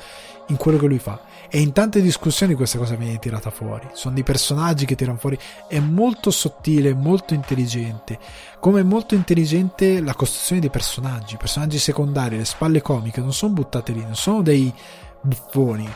in 0.46 0.56
quello 0.56 0.78
che 0.78 0.86
lui 0.86 1.00
fa. 1.00 1.20
E 1.48 1.60
in 1.60 1.72
tante 1.72 2.00
discussioni 2.00 2.54
questa 2.54 2.78
cosa 2.78 2.96
viene 2.96 3.18
tirata 3.18 3.50
fuori. 3.50 3.88
Sono 3.92 4.14
dei 4.14 4.22
personaggi 4.22 4.86
che 4.86 4.94
tirano 4.94 5.18
fuori. 5.18 5.38
È 5.68 5.78
molto 5.78 6.30
sottile, 6.30 6.94
molto 6.94 7.34
intelligente. 7.34 8.18
Come 8.60 8.80
è 8.80 8.84
molto 8.84 9.14
intelligente 9.14 10.00
la 10.00 10.14
costruzione 10.14 10.60
dei 10.60 10.70
personaggi. 10.70 11.34
I 11.34 11.38
personaggi 11.38 11.78
secondari, 11.78 12.36
le 12.36 12.44
spalle 12.44 12.82
comiche 12.82 13.20
non 13.20 13.32
sono 13.32 13.52
buttate 13.52 13.92
lì, 13.92 14.02
non 14.02 14.16
sono 14.16 14.42
dei 14.42 14.72
buffoni. 15.20 15.88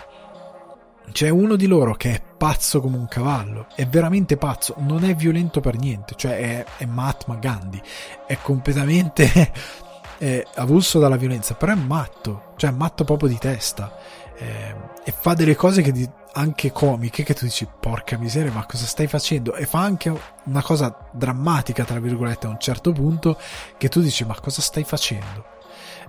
C'è 1.11 1.31
uno 1.31 1.57
di 1.57 1.67
loro 1.67 1.95
che 1.95 2.15
è 2.15 2.23
pazzo 2.37 2.81
come 2.81 2.99
un 2.99 3.09
cavallo, 3.09 3.67
è 3.75 3.87
veramente 3.87 4.37
pazzo, 4.37 4.75
non 4.79 5.05
è 5.05 5.15
violento 5.15 5.61
per 5.61 5.77
niente, 5.79 6.15
cioè 6.17 6.39
è, 6.39 6.65
è 6.77 6.85
Mahatma 6.85 7.37
Gandhi, 7.37 7.81
è 8.27 8.37
completamente 8.43 9.53
è 10.19 10.45
avulso 10.57 10.99
dalla 10.99 11.17
violenza, 11.17 11.55
però 11.55 11.73
è 11.73 11.77
matto, 11.77 12.53
cioè 12.57 12.71
è 12.71 12.75
matto 12.75 13.05
proprio 13.05 13.29
di 13.29 13.39
testa. 13.39 13.97
Eh, 14.41 14.75
e 15.05 15.15
fa 15.19 15.35
delle 15.35 15.57
cose 15.57 15.83
che 15.83 15.91
di, 15.91 16.09
anche 16.35 16.71
comiche 16.71 17.25
che 17.25 17.35
tu 17.35 17.45
dici 17.45 17.67
porca 17.81 18.17
miseria 18.17 18.53
ma 18.53 18.67
cosa 18.67 18.87
stai 18.87 19.07
facendo? 19.09 19.55
E 19.55 19.67
fa 19.67 19.81
anche 19.81 20.13
una 20.45 20.63
cosa 20.63 20.97
drammatica 21.13 21.85
tra 21.85 21.99
virgolette 21.99 22.47
a 22.47 22.51
un 22.51 22.59
certo 22.61 22.93
punto 22.93 23.37
che 23.77 23.89
tu 23.89 24.01
dici 24.01 24.25
ma 24.25 24.39
cosa 24.39 24.61
stai 24.61 24.85
facendo? 24.85 25.45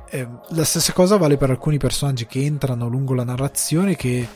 Eh, 0.09 0.27
la 0.49 0.63
stessa 0.63 0.93
cosa 0.93 1.17
vale 1.17 1.37
per 1.37 1.49
alcuni 1.49 1.77
personaggi 1.77 2.27
che 2.27 2.43
entrano 2.43 2.87
lungo 2.87 3.13
la 3.13 3.23
narrazione 3.23 3.95
che 3.95 4.27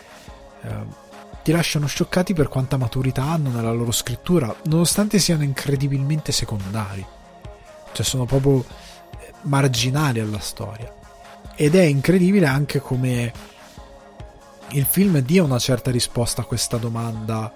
eh, 0.62 1.02
ti 1.44 1.52
lasciano 1.52 1.86
scioccati 1.86 2.34
per 2.34 2.48
quanta 2.48 2.78
maturità 2.78 3.24
hanno 3.24 3.50
nella 3.50 3.72
loro 3.72 3.92
scrittura 3.92 4.56
nonostante 4.64 5.20
siano 5.20 5.44
incredibilmente 5.44 6.32
secondari. 6.32 7.06
Cioè 7.92 8.06
sono 8.06 8.26
proprio 8.26 8.60
eh, 8.60 9.34
marginali 9.42 10.20
alla 10.20 10.40
storia. 10.40 10.92
Ed 11.56 11.76
è 11.76 11.84
incredibile 11.84 12.48
anche 12.48 12.80
come 12.80 13.32
il 14.74 14.86
film 14.86 15.20
dia 15.20 15.44
una 15.44 15.60
certa 15.60 15.92
risposta 15.92 16.42
a 16.42 16.46
questa 16.46 16.78
domanda 16.78 17.52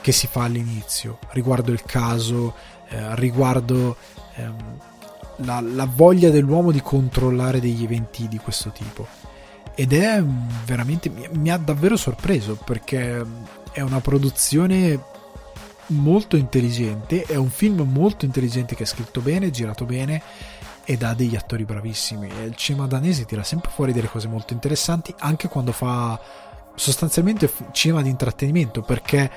che 0.00 0.12
si 0.12 0.26
fa 0.26 0.44
all'inizio 0.44 1.18
riguardo 1.30 1.72
il 1.72 1.82
caso, 1.82 2.54
eh, 2.88 3.14
riguardo 3.16 3.96
ehm, 4.36 4.78
la, 5.36 5.60
la, 5.60 5.88
voglia 5.92 6.30
dell'uomo 6.30 6.70
di 6.70 6.80
controllare 6.80 7.60
degli 7.60 7.82
eventi 7.82 8.28
di 8.28 8.38
questo 8.38 8.70
tipo. 8.70 9.06
Ed 9.74 9.92
è 9.92 10.22
veramente, 10.64 11.08
mi, 11.08 11.28
mi 11.32 11.50
ha 11.50 11.56
davvero 11.56 11.96
sorpreso 11.96 12.56
perché 12.56 13.24
è 13.72 13.80
una 13.80 14.00
produzione 14.00 14.98
molto 15.86 16.36
intelligente, 16.36 17.22
è 17.22 17.36
un 17.36 17.50
film 17.50 17.80
molto 17.82 18.24
intelligente 18.24 18.74
che 18.74 18.84
è 18.84 18.86
scritto 18.86 19.20
bene, 19.20 19.50
girato 19.50 19.84
bene 19.84 20.22
ed 20.84 21.02
ha 21.02 21.14
degli 21.14 21.36
attori 21.36 21.64
bravissimi. 21.64 22.28
Il 22.44 22.54
cinema 22.56 22.86
danese 22.86 23.24
tira 23.24 23.42
sempre 23.42 23.70
fuori 23.70 23.92
delle 23.92 24.08
cose 24.08 24.28
molto 24.28 24.52
interessanti 24.52 25.14
anche 25.18 25.48
quando 25.48 25.72
fa 25.72 26.18
sostanzialmente 26.74 27.50
cinema 27.72 28.02
di 28.02 28.08
intrattenimento 28.08 28.82
perché 28.82 29.30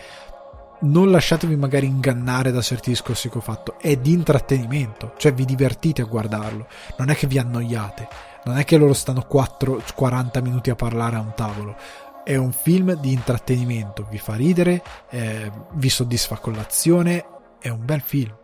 non 0.84 1.12
lasciatevi 1.12 1.56
magari 1.56 1.88
ingannare 1.88 2.52
da 2.52 2.62
certi 2.62 2.90
discorsi 2.90 3.30
che 3.30 3.38
ho 3.38 3.42
fatto, 3.42 3.80
è 3.80 3.96
di 3.98 4.12
intrattenimento, 4.12 5.14
cioè 5.18 5.34
vi 5.34 5.46
divertite 5.46 6.02
a 6.02 6.06
guardarlo, 6.06 6.68
non 6.98 7.10
è 7.10 7.16
che 7.16 7.28
vi 7.28 7.38
annoiate, 7.38 8.08
non 8.46 8.58
è 8.58 8.66
che 8.66 8.78
loro 8.78 8.94
stanno 8.94 9.22
4, 9.22 9.82
40 9.96 10.42
minuti 10.42 10.70
a 10.70 10.76
parlare 10.76 11.16
a 11.16 11.22
un 11.22 11.34
tavolo, 11.36 11.76
è 12.24 12.36
un 12.36 12.52
film 12.52 12.94
di 12.96 13.14
intrattenimento, 13.14 14.08
vi 14.10 14.18
fa 14.18 14.36
ridere, 14.36 14.82
eh, 15.10 15.52
vi 15.74 15.90
soddisfa 15.90 16.38
con 16.38 16.54
l'azione, 16.54 17.26
è 17.60 17.70
un 17.70 17.86
bel 17.86 18.02
film 18.02 18.36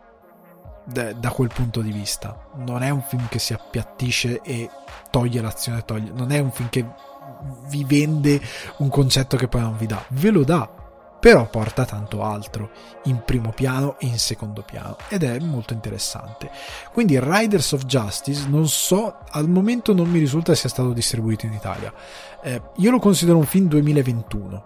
da, 0.84 1.12
da 1.12 1.30
quel 1.30 1.50
punto 1.52 1.80
di 1.80 1.90
vista, 1.90 2.48
non 2.56 2.82
è 2.82 2.90
un 2.90 3.02
film 3.02 3.28
che 3.28 3.38
si 3.38 3.52
appiattisce 3.52 4.40
e 4.42 4.68
toglie 5.10 5.40
l'azione, 5.40 5.84
toglie, 5.84 6.10
non 6.12 6.30
è 6.30 6.38
un 6.38 6.50
film 6.50 6.68
che 6.68 6.86
vi 7.68 7.84
vende 7.84 8.40
un 8.78 8.88
concetto 8.88 9.36
che 9.36 9.48
poi 9.48 9.60
non 9.60 9.76
vi 9.76 9.86
dà, 9.86 10.04
ve 10.08 10.30
lo 10.30 10.44
dà, 10.44 10.68
però 11.20 11.48
porta 11.48 11.84
tanto 11.84 12.22
altro 12.24 12.70
in 13.04 13.22
primo 13.24 13.50
piano 13.50 13.98
e 13.98 14.06
in 14.06 14.18
secondo 14.18 14.62
piano 14.62 14.96
ed 15.08 15.22
è 15.22 15.38
molto 15.38 15.74
interessante. 15.74 16.50
Quindi 16.92 17.20
Riders 17.20 17.72
of 17.72 17.84
Justice 17.84 18.48
non 18.48 18.66
so, 18.68 19.18
al 19.28 19.48
momento 19.48 19.92
non 19.92 20.08
mi 20.08 20.18
risulta 20.18 20.54
sia 20.54 20.70
stato 20.70 20.92
distribuito 20.92 21.44
in 21.44 21.52
Italia. 21.52 21.92
Eh, 22.42 22.60
io 22.76 22.90
lo 22.90 22.98
considero 22.98 23.36
un 23.36 23.44
film 23.44 23.68
2021 23.68 24.64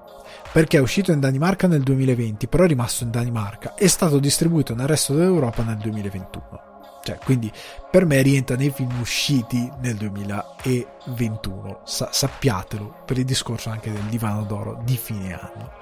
perché 0.52 0.76
è 0.76 0.80
uscito 0.80 1.10
in 1.10 1.18
Danimarca 1.18 1.66
nel 1.66 1.82
2020, 1.82 2.46
però 2.46 2.62
è 2.62 2.68
rimasto 2.68 3.02
in 3.02 3.10
Danimarca, 3.10 3.74
è 3.74 3.88
stato 3.88 4.20
distribuito 4.20 4.76
nel 4.76 4.86
resto 4.86 5.12
dell'Europa 5.12 5.64
nel 5.64 5.78
2021. 5.78 6.73
Cioè, 7.04 7.18
quindi 7.18 7.52
per 7.90 8.06
me 8.06 8.22
rientra 8.22 8.56
nei 8.56 8.70
film 8.70 8.98
usciti 8.98 9.70
nel 9.80 9.96
2021. 9.96 11.80
Sa- 11.84 12.08
sappiatelo 12.10 13.02
per 13.04 13.18
il 13.18 13.26
discorso 13.26 13.68
anche 13.68 13.92
del 13.92 14.04
divano 14.04 14.44
d'oro 14.44 14.80
di 14.82 14.96
fine 14.96 15.34
anno. 15.34 15.72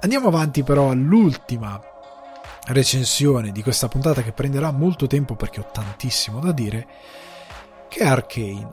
Andiamo 0.00 0.28
avanti 0.28 0.62
però 0.62 0.90
all'ultima 0.90 1.82
recensione 2.66 3.50
di 3.50 3.60
questa 3.62 3.88
puntata 3.88 4.22
che 4.22 4.30
prenderà 4.30 4.70
molto 4.70 5.08
tempo 5.08 5.34
perché 5.34 5.60
ho 5.60 5.68
tantissimo 5.72 6.38
da 6.38 6.52
dire, 6.52 6.86
che 7.88 8.00
è 8.00 8.06
Arcane. 8.06 8.72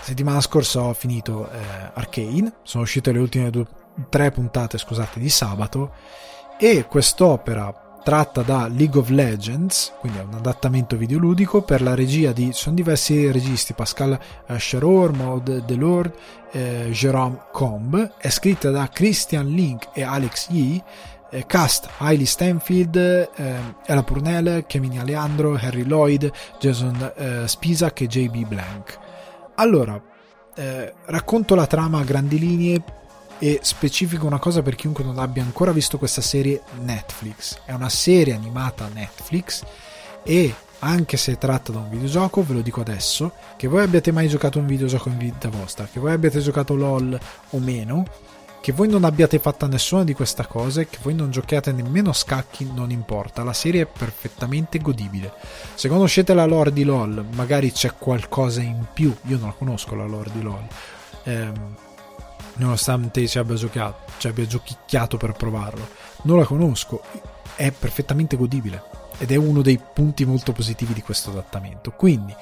Settimana 0.00 0.40
scorsa 0.40 0.80
ho 0.80 0.92
finito 0.92 1.48
eh, 1.48 1.58
Arcane, 1.94 2.54
sono 2.64 2.82
uscite 2.82 3.12
le 3.12 3.20
ultime 3.20 3.50
due, 3.50 3.66
tre 4.08 4.32
puntate 4.32 4.76
scusate, 4.76 5.20
di 5.20 5.28
sabato 5.28 5.92
e 6.58 6.84
quest'opera 6.86 7.81
tratta 8.02 8.42
da 8.42 8.66
League 8.68 8.98
of 8.98 9.08
Legends, 9.08 9.92
quindi 10.00 10.18
è 10.18 10.22
un 10.22 10.34
adattamento 10.34 10.96
videoludico 10.96 11.62
per 11.62 11.82
la 11.82 11.94
regia 11.94 12.32
di 12.32 12.50
sono 12.52 12.74
diversi 12.74 13.30
registi, 13.30 13.72
Pascal 13.72 14.18
eh, 14.46 14.56
Cheror, 14.56 15.12
Maud 15.12 15.64
Delord, 15.64 16.12
eh, 16.50 16.88
Jerome 16.90 17.46
Combe, 17.52 18.12
è 18.18 18.28
scritta 18.28 18.70
da 18.70 18.88
Christian 18.88 19.46
Link 19.46 19.88
e 19.92 20.02
Alex 20.02 20.48
Yee, 20.50 20.82
eh, 21.30 21.46
cast 21.46 21.88
Hailey 21.98 22.26
Stanfield, 22.26 22.96
eh, 22.96 23.56
Ella 23.86 24.02
Purnell, 24.02 24.66
Kevin 24.66 24.98
Aleandro, 24.98 25.54
Harry 25.54 25.84
Lloyd, 25.84 26.30
Jason 26.58 27.12
eh, 27.16 27.48
Spisak 27.48 28.02
e 28.02 28.06
JB 28.06 28.46
Blank. 28.46 28.98
Allora, 29.54 30.00
eh, 30.54 30.92
racconto 31.06 31.54
la 31.54 31.66
trama 31.66 32.00
a 32.00 32.04
grandi 32.04 32.38
linee 32.38 32.82
e 33.42 33.58
specifico 33.62 34.24
una 34.24 34.38
cosa 34.38 34.62
per 34.62 34.76
chiunque 34.76 35.02
non 35.02 35.18
abbia 35.18 35.42
ancora 35.42 35.72
visto 35.72 35.98
questa 35.98 36.20
serie 36.20 36.62
Netflix. 36.80 37.58
È 37.64 37.72
una 37.72 37.88
serie 37.88 38.34
animata 38.34 38.86
Netflix 38.86 39.64
e 40.22 40.54
anche 40.78 41.16
se 41.16 41.36
tratta 41.38 41.72
da 41.72 41.80
un 41.80 41.90
videogioco, 41.90 42.44
ve 42.44 42.54
lo 42.54 42.60
dico 42.60 42.82
adesso, 42.82 43.32
che 43.56 43.66
voi 43.66 43.82
abbiate 43.82 44.12
mai 44.12 44.28
giocato 44.28 44.60
un 44.60 44.66
videogioco 44.66 45.08
in 45.08 45.18
vita 45.18 45.48
vostra, 45.48 45.88
che 45.90 45.98
voi 45.98 46.12
abbiate 46.12 46.38
giocato 46.38 46.76
LOL 46.76 47.18
o 47.50 47.58
meno, 47.58 48.04
che 48.60 48.70
voi 48.70 48.86
non 48.86 49.02
abbiate 49.02 49.40
fatta 49.40 49.66
nessuna 49.66 50.04
di 50.04 50.14
queste 50.14 50.46
cose, 50.46 50.86
che 50.86 50.98
voi 51.02 51.14
non 51.14 51.32
giochiate 51.32 51.72
nemmeno 51.72 52.12
scacchi, 52.12 52.70
non 52.72 52.92
importa, 52.92 53.42
la 53.42 53.52
serie 53.52 53.82
è 53.82 53.86
perfettamente 53.86 54.78
godibile. 54.78 55.32
Se 55.74 55.88
conoscete 55.88 56.32
la 56.32 56.44
lore 56.44 56.72
di 56.72 56.84
LOL, 56.84 57.26
magari 57.32 57.72
c'è 57.72 57.94
qualcosa 57.98 58.60
in 58.62 58.86
più, 58.92 59.12
io 59.22 59.36
non 59.36 59.48
la 59.48 59.54
conosco 59.58 59.96
la 59.96 60.06
lore 60.06 60.30
di 60.32 60.42
LOL. 60.42 60.66
Ehm, 61.24 61.74
nonostante 62.62 63.26
ci 63.26 63.38
abbia 63.38 63.56
giocato, 63.56 64.12
ci 64.18 64.28
abbia 64.28 64.46
giochicchiato 64.46 65.16
per 65.16 65.32
provarlo. 65.32 65.88
Non 66.22 66.38
la 66.38 66.44
conosco, 66.44 67.02
è 67.54 67.70
perfettamente 67.70 68.36
godibile 68.36 68.82
ed 69.18 69.30
è 69.30 69.36
uno 69.36 69.62
dei 69.62 69.78
punti 69.92 70.24
molto 70.24 70.52
positivi 70.52 70.94
di 70.94 71.02
questo 71.02 71.30
adattamento. 71.30 71.90
Quindi, 71.90 72.34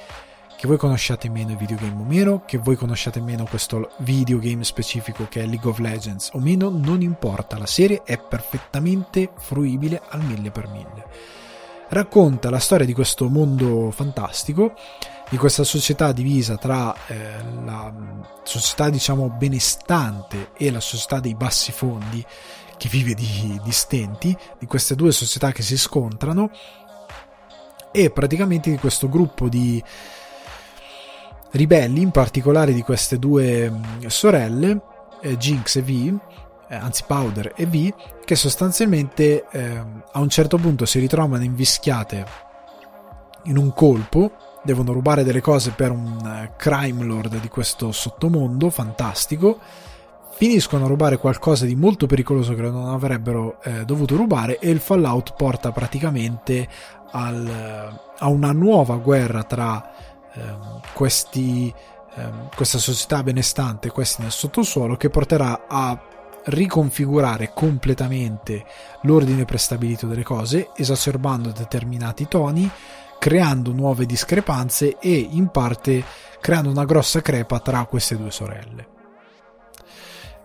che 0.56 0.66
voi 0.66 0.76
conosciate 0.76 1.28
meno 1.30 1.52
i 1.52 1.56
videogame 1.56 2.00
o 2.00 2.04
meno, 2.04 2.42
che 2.44 2.58
voi 2.58 2.76
conosciate 2.76 3.20
meno 3.20 3.44
questo 3.44 3.92
videogame 3.98 4.62
specifico 4.62 5.26
che 5.28 5.42
è 5.42 5.46
League 5.46 5.68
of 5.68 5.78
Legends 5.78 6.30
o 6.34 6.38
meno, 6.38 6.68
non 6.68 7.00
importa, 7.00 7.58
la 7.58 7.66
serie 7.66 8.02
è 8.04 8.18
perfettamente 8.18 9.30
fruibile 9.38 10.02
al 10.08 10.22
mille 10.22 10.50
per 10.50 10.68
mille. 10.68 11.06
Racconta 11.88 12.50
la 12.50 12.58
storia 12.58 12.86
di 12.86 12.92
questo 12.92 13.28
mondo 13.28 13.90
fantastico 13.90 14.74
di 15.30 15.36
questa 15.36 15.62
società 15.62 16.10
divisa 16.10 16.56
tra 16.56 16.92
eh, 17.06 17.16
la 17.64 17.92
società 18.42 18.90
diciamo 18.90 19.30
benestante 19.30 20.50
e 20.56 20.72
la 20.72 20.80
società 20.80 21.20
dei 21.20 21.36
bassi 21.36 21.70
fondi 21.70 22.24
che 22.76 22.88
vive 22.88 23.14
di, 23.14 23.60
di 23.62 23.72
stenti, 23.72 24.36
di 24.58 24.66
queste 24.66 24.96
due 24.96 25.12
società 25.12 25.52
che 25.52 25.62
si 25.62 25.78
scontrano 25.78 26.50
e 27.92 28.10
praticamente 28.10 28.70
di 28.70 28.78
questo 28.78 29.08
gruppo 29.08 29.48
di 29.48 29.82
ribelli, 31.52 32.00
in 32.00 32.10
particolare 32.10 32.72
di 32.72 32.82
queste 32.82 33.18
due 33.18 33.70
mm, 33.70 34.06
sorelle, 34.06 34.80
eh, 35.20 35.36
Jinx 35.36 35.76
e 35.76 35.82
V, 35.82 36.18
eh, 36.68 36.74
anzi 36.74 37.04
Powder 37.06 37.52
e 37.54 37.66
V, 37.66 37.94
che 38.24 38.34
sostanzialmente 38.34 39.44
eh, 39.50 39.84
a 40.12 40.18
un 40.18 40.28
certo 40.28 40.56
punto 40.56 40.86
si 40.86 40.98
ritrovano 40.98 41.44
invischiate 41.44 42.26
in 43.44 43.56
un 43.56 43.72
colpo 43.72 44.49
devono 44.62 44.92
rubare 44.92 45.24
delle 45.24 45.40
cose 45.40 45.70
per 45.70 45.90
un 45.90 46.18
eh, 46.24 46.52
crime 46.56 47.04
lord 47.04 47.40
di 47.40 47.48
questo 47.48 47.92
sottomondo 47.92 48.70
fantastico. 48.70 49.58
Finiscono 50.32 50.84
a 50.84 50.88
rubare 50.88 51.18
qualcosa 51.18 51.66
di 51.66 51.74
molto 51.74 52.06
pericoloso 52.06 52.54
che 52.54 52.62
non 52.62 52.88
avrebbero 52.88 53.60
eh, 53.62 53.84
dovuto 53.84 54.16
rubare 54.16 54.58
e 54.58 54.70
il 54.70 54.80
fallout 54.80 55.34
porta 55.36 55.70
praticamente 55.70 56.66
al, 57.12 57.46
eh, 57.46 58.00
a 58.18 58.28
una 58.28 58.52
nuova 58.52 58.96
guerra 58.96 59.42
tra 59.42 59.92
eh, 60.32 60.40
questi, 60.94 61.72
eh, 62.14 62.30
questa 62.54 62.78
società 62.78 63.22
benestante 63.22 63.88
e 63.88 63.90
questi 63.90 64.22
nel 64.22 64.30
sottosuolo 64.30 64.96
che 64.96 65.10
porterà 65.10 65.66
a 65.68 65.98
riconfigurare 66.44 67.52
completamente 67.52 68.64
l'ordine 69.02 69.44
prestabilito 69.44 70.06
delle 70.06 70.22
cose 70.22 70.70
esacerbando 70.74 71.50
determinati 71.50 72.26
toni 72.28 72.70
creando 73.20 73.72
nuove 73.72 74.06
discrepanze 74.06 74.98
e 74.98 75.14
in 75.14 75.50
parte 75.50 76.02
creando 76.40 76.70
una 76.70 76.86
grossa 76.86 77.20
crepa 77.20 77.60
tra 77.60 77.84
queste 77.84 78.16
due 78.16 78.30
sorelle. 78.30 78.88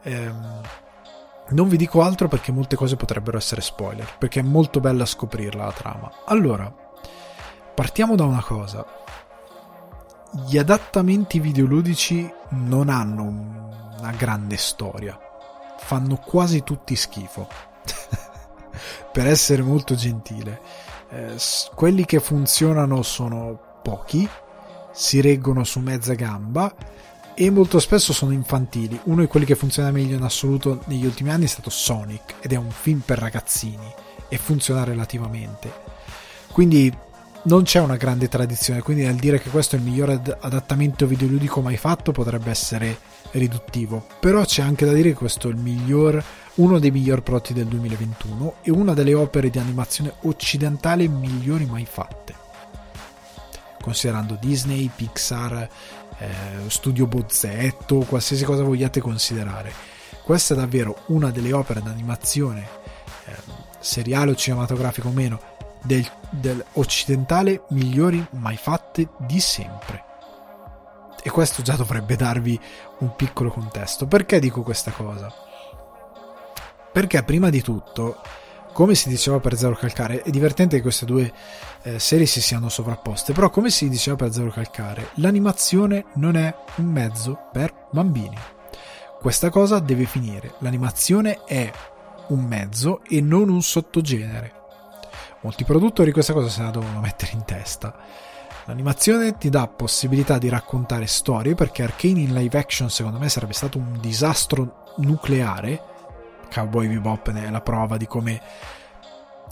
Ehm, 0.04 0.62
non 1.52 1.70
vi 1.70 1.78
dico 1.78 2.02
altro 2.02 2.28
perché 2.28 2.52
molte 2.52 2.76
cose 2.76 2.98
potrebbero 2.98 3.38
essere 3.38 3.62
spoiler, 3.62 4.18
perché 4.18 4.42
è 4.42 4.44
molto 4.44 4.82
bella 4.82 5.06
scoprirla 5.06 5.64
la 5.64 5.72
trama. 5.72 6.12
Allora, 6.26 6.72
partiamo 7.74 8.16
da 8.16 8.26
una 8.26 8.44
cosa. 8.44 8.86
gli 10.48 10.58
adattamenti 10.58 11.40
videoludici 11.40 12.30
non 12.50 12.90
hanno 12.90 13.24
una 13.98 14.12
grande 14.18 14.58
storia. 14.58 15.18
Fanno 15.78 16.18
quasi 16.18 16.62
tutti 16.62 16.94
schifo. 16.98 17.48
per 19.14 19.28
essere 19.28 19.62
molto 19.62 19.96
gentile. 19.96 20.85
Eh, 21.10 21.36
quelli 21.74 22.06
che 22.06 22.20
funzionano 22.20 23.02
sono 23.02 23.80
pochi, 23.82 24.28
si 24.92 25.22
reggono 25.22 25.64
su 25.64 25.80
mezza 25.80 26.14
gamba 26.14 26.74
e 27.36 27.50
molto 27.50 27.80
spesso 27.80 28.14
sono 28.14 28.32
infantili. 28.32 29.00
Uno 29.04 29.22
di 29.22 29.28
quelli 29.28 29.46
che 29.46 29.56
funziona 29.56 29.92
meglio 29.92 30.16
in 30.16 30.24
assoluto 30.24 30.82
negli 30.86 31.06
ultimi 31.06 31.30
anni 31.30 31.44
è 31.46 31.48
stato 31.48 31.70
Sonic 31.70 32.36
ed 32.40 32.54
è 32.54 32.56
un 32.56 32.72
film 32.72 33.00
per 33.00 33.20
ragazzini 33.20 33.94
e 34.30 34.38
funziona 34.38 34.84
relativamente. 34.84 35.72
Quindi 36.52 36.92
non 37.44 37.64
c'è 37.64 37.80
una 37.80 37.98
grande 37.98 38.28
tradizione, 38.28 38.82
quindi 38.82 39.04
nel 39.04 39.16
dire 39.16 39.40
che 39.40 39.50
questo 39.50 39.76
è 39.76 39.80
il 39.80 39.86
migliore 39.86 40.14
ad- 40.14 40.38
adattamento 40.40 41.06
videoludico 41.06 41.62
mai 41.62 41.78
fatto 41.78 42.12
potrebbe 42.12 42.50
essere 42.50 42.98
riduttivo. 43.32 44.06
Però 44.20 44.44
c'è 44.44 44.62
anche 44.62 44.86
da 44.86 44.94
dire 44.94 45.10
che 45.10 45.16
questo 45.16 45.50
è 45.50 45.52
il 45.52 45.58
miglior, 45.58 46.24
uno 46.56 46.80
dei 46.80 46.92
migliori 46.92 47.22
prodotti 47.22 47.54
del 47.54 47.66
2021 47.66 48.56
e 48.62 48.72
una 48.72 48.94
delle 48.94 49.14
opere 49.14 49.50
di 49.50 49.60
animazione 49.60 50.14
occidentale 50.22 51.08
migliori 51.08 51.66
mai 51.66 51.86
fatte. 51.86 52.34
Considerando 53.82 54.38
Disney, 54.40 54.90
Pixar, 54.94 55.70
eh, 56.18 56.30
Studio 56.68 57.08
Bozzetto, 57.08 58.00
qualsiasi 58.00 58.46
cosa 58.46 58.64
vogliate 58.64 59.02
considerare. 59.02 59.74
Questa 60.24 60.54
è 60.54 60.58
davvero 60.58 61.04
una 61.08 61.30
delle 61.30 61.54
opere 61.54 61.82
d'animazione, 61.82 62.68
eh, 63.26 63.36
seriale 63.80 64.32
o 64.32 64.36
cinematografico 64.36 65.10
o 65.10 65.12
meno, 65.12 65.40
del, 65.84 66.10
del 66.32 66.64
occidentale 66.74 67.64
migliori 67.70 68.26
mai 68.32 68.58
fatte 68.58 69.10
di 69.20 69.40
sempre. 69.40 70.04
E 71.22 71.30
questo 71.30 71.62
già 71.62 71.76
dovrebbe 71.76 72.16
darvi 72.16 72.60
un 73.00 73.16
piccolo 73.16 73.52
contesto. 73.52 74.08
Perché 74.08 74.40
dico 74.40 74.64
questa 74.64 74.92
cosa? 74.92 75.45
Perché 76.96 77.22
prima 77.24 77.50
di 77.50 77.62
tutto, 77.62 78.22
come 78.72 78.96
si 78.96 79.10
diceva 79.10 79.42
per 79.42 79.58
Zero 79.58 79.76
Calcare, 79.76 80.22
è 80.22 80.30
divertente 80.30 80.78
che 80.78 80.82
queste 80.82 81.04
due 81.04 81.30
eh, 81.82 82.00
serie 82.00 82.26
si 82.26 82.40
siano 82.40 82.70
sovrapposte, 82.70 83.34
però 83.34 83.50
come 83.50 83.70
si 83.70 83.90
diceva 83.90 84.16
per 84.16 84.32
Zero 84.32 84.50
Calcare, 84.50 85.10
l'animazione 85.16 86.06
non 86.14 86.38
è 86.38 86.56
un 86.78 86.86
mezzo 86.86 87.50
per 87.52 87.88
bambini. 87.92 88.38
Questa 89.20 89.50
cosa 89.50 89.80
deve 89.80 90.06
finire. 90.06 90.54
L'animazione 90.60 91.44
è 91.44 91.70
un 92.30 92.46
mezzo 92.46 93.02
e 93.04 93.20
non 93.20 93.50
un 93.50 93.62
sottogenere. 93.62 94.54
Molti 95.42 95.66
produttori 95.66 96.14
questa 96.14 96.32
cosa 96.32 96.48
se 96.48 96.62
la 96.62 96.70
devono 96.70 97.02
mettere 97.02 97.34
in 97.34 97.44
testa. 97.44 97.94
L'animazione 98.68 99.38
ti 99.38 99.50
dà 99.50 99.68
possibilità 99.68 100.38
di 100.38 100.48
raccontare 100.48 101.08
storie 101.08 101.56
perché 101.56 101.84
Arcane 101.84 102.22
in 102.22 102.34
live 102.34 102.58
action 102.58 102.90
secondo 102.90 103.20
me 103.20 103.28
sarebbe 103.28 103.52
stato 103.52 103.80
un 103.80 103.98
disastro 104.00 104.94
nucleare. 105.00 105.92
Cowboy 106.56 106.88
Bebop 106.88 107.32
ne 107.32 107.48
è 107.48 107.50
la 107.50 107.60
prova 107.60 107.98
di 107.98 108.08
come 108.08 108.42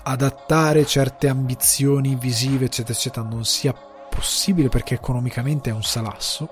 adattare 0.03 0.85
certe 0.85 1.27
ambizioni 1.27 2.15
visive 2.15 2.65
eccetera 2.65 2.97
eccetera 2.97 3.27
non 3.27 3.43
sia 3.43 3.73
possibile 3.73 4.69
perché 4.69 4.93
economicamente 4.93 5.69
è 5.69 5.73
un 5.73 5.84
salasso. 5.84 6.49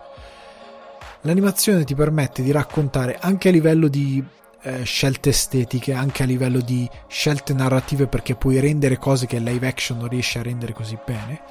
L'animazione 1.22 1.86
ti 1.86 1.96
permette 1.96 2.44
di 2.44 2.52
raccontare 2.52 3.18
anche 3.22 3.48
a 3.48 3.52
livello 3.52 3.88
di 3.88 4.22
eh, 4.64 4.84
scelte 4.84 5.30
estetiche, 5.30 5.94
anche 5.94 6.24
a 6.24 6.26
livello 6.26 6.60
di 6.60 6.90
scelte 7.08 7.54
narrative, 7.54 8.08
perché 8.08 8.36
puoi 8.36 8.60
rendere 8.60 8.98
cose 8.98 9.28
che 9.28 9.40
live 9.40 9.68
action 9.68 10.00
non 10.00 10.10
riesce 10.10 10.40
a 10.40 10.44
rendere 10.44 10.74
così 10.74 10.98
bene, 11.06 11.42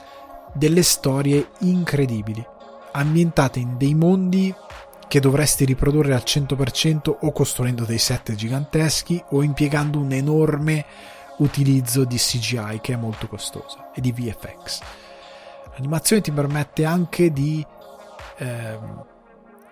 delle 0.53 0.83
storie 0.83 1.51
incredibili, 1.61 2.45
ambientate 2.93 3.61
in 3.61 3.77
dei 3.79 3.95
mondi 3.95 4.53
che 5.11 5.19
dovresti 5.19 5.65
riprodurre 5.65 6.15
al 6.15 6.23
100% 6.25 7.17
o 7.23 7.33
costruendo 7.33 7.85
dei 7.85 7.99
set 7.99 8.33
giganteschi 8.33 9.21
o 9.31 9.43
impiegando 9.43 9.99
un 9.99 10.13
enorme 10.13 10.85
utilizzo 11.39 12.05
di 12.05 12.17
CGI 12.17 12.79
che 12.81 12.93
è 12.93 12.97
molto 12.97 13.27
costosa 13.27 13.91
e 13.93 14.01
di 14.01 14.13
VFX. 14.13 14.81
L'animazione 15.75 16.23
ti 16.23 16.31
permette 16.31 16.85
anche 16.85 17.33
di 17.33 17.67
eh, 18.39 18.79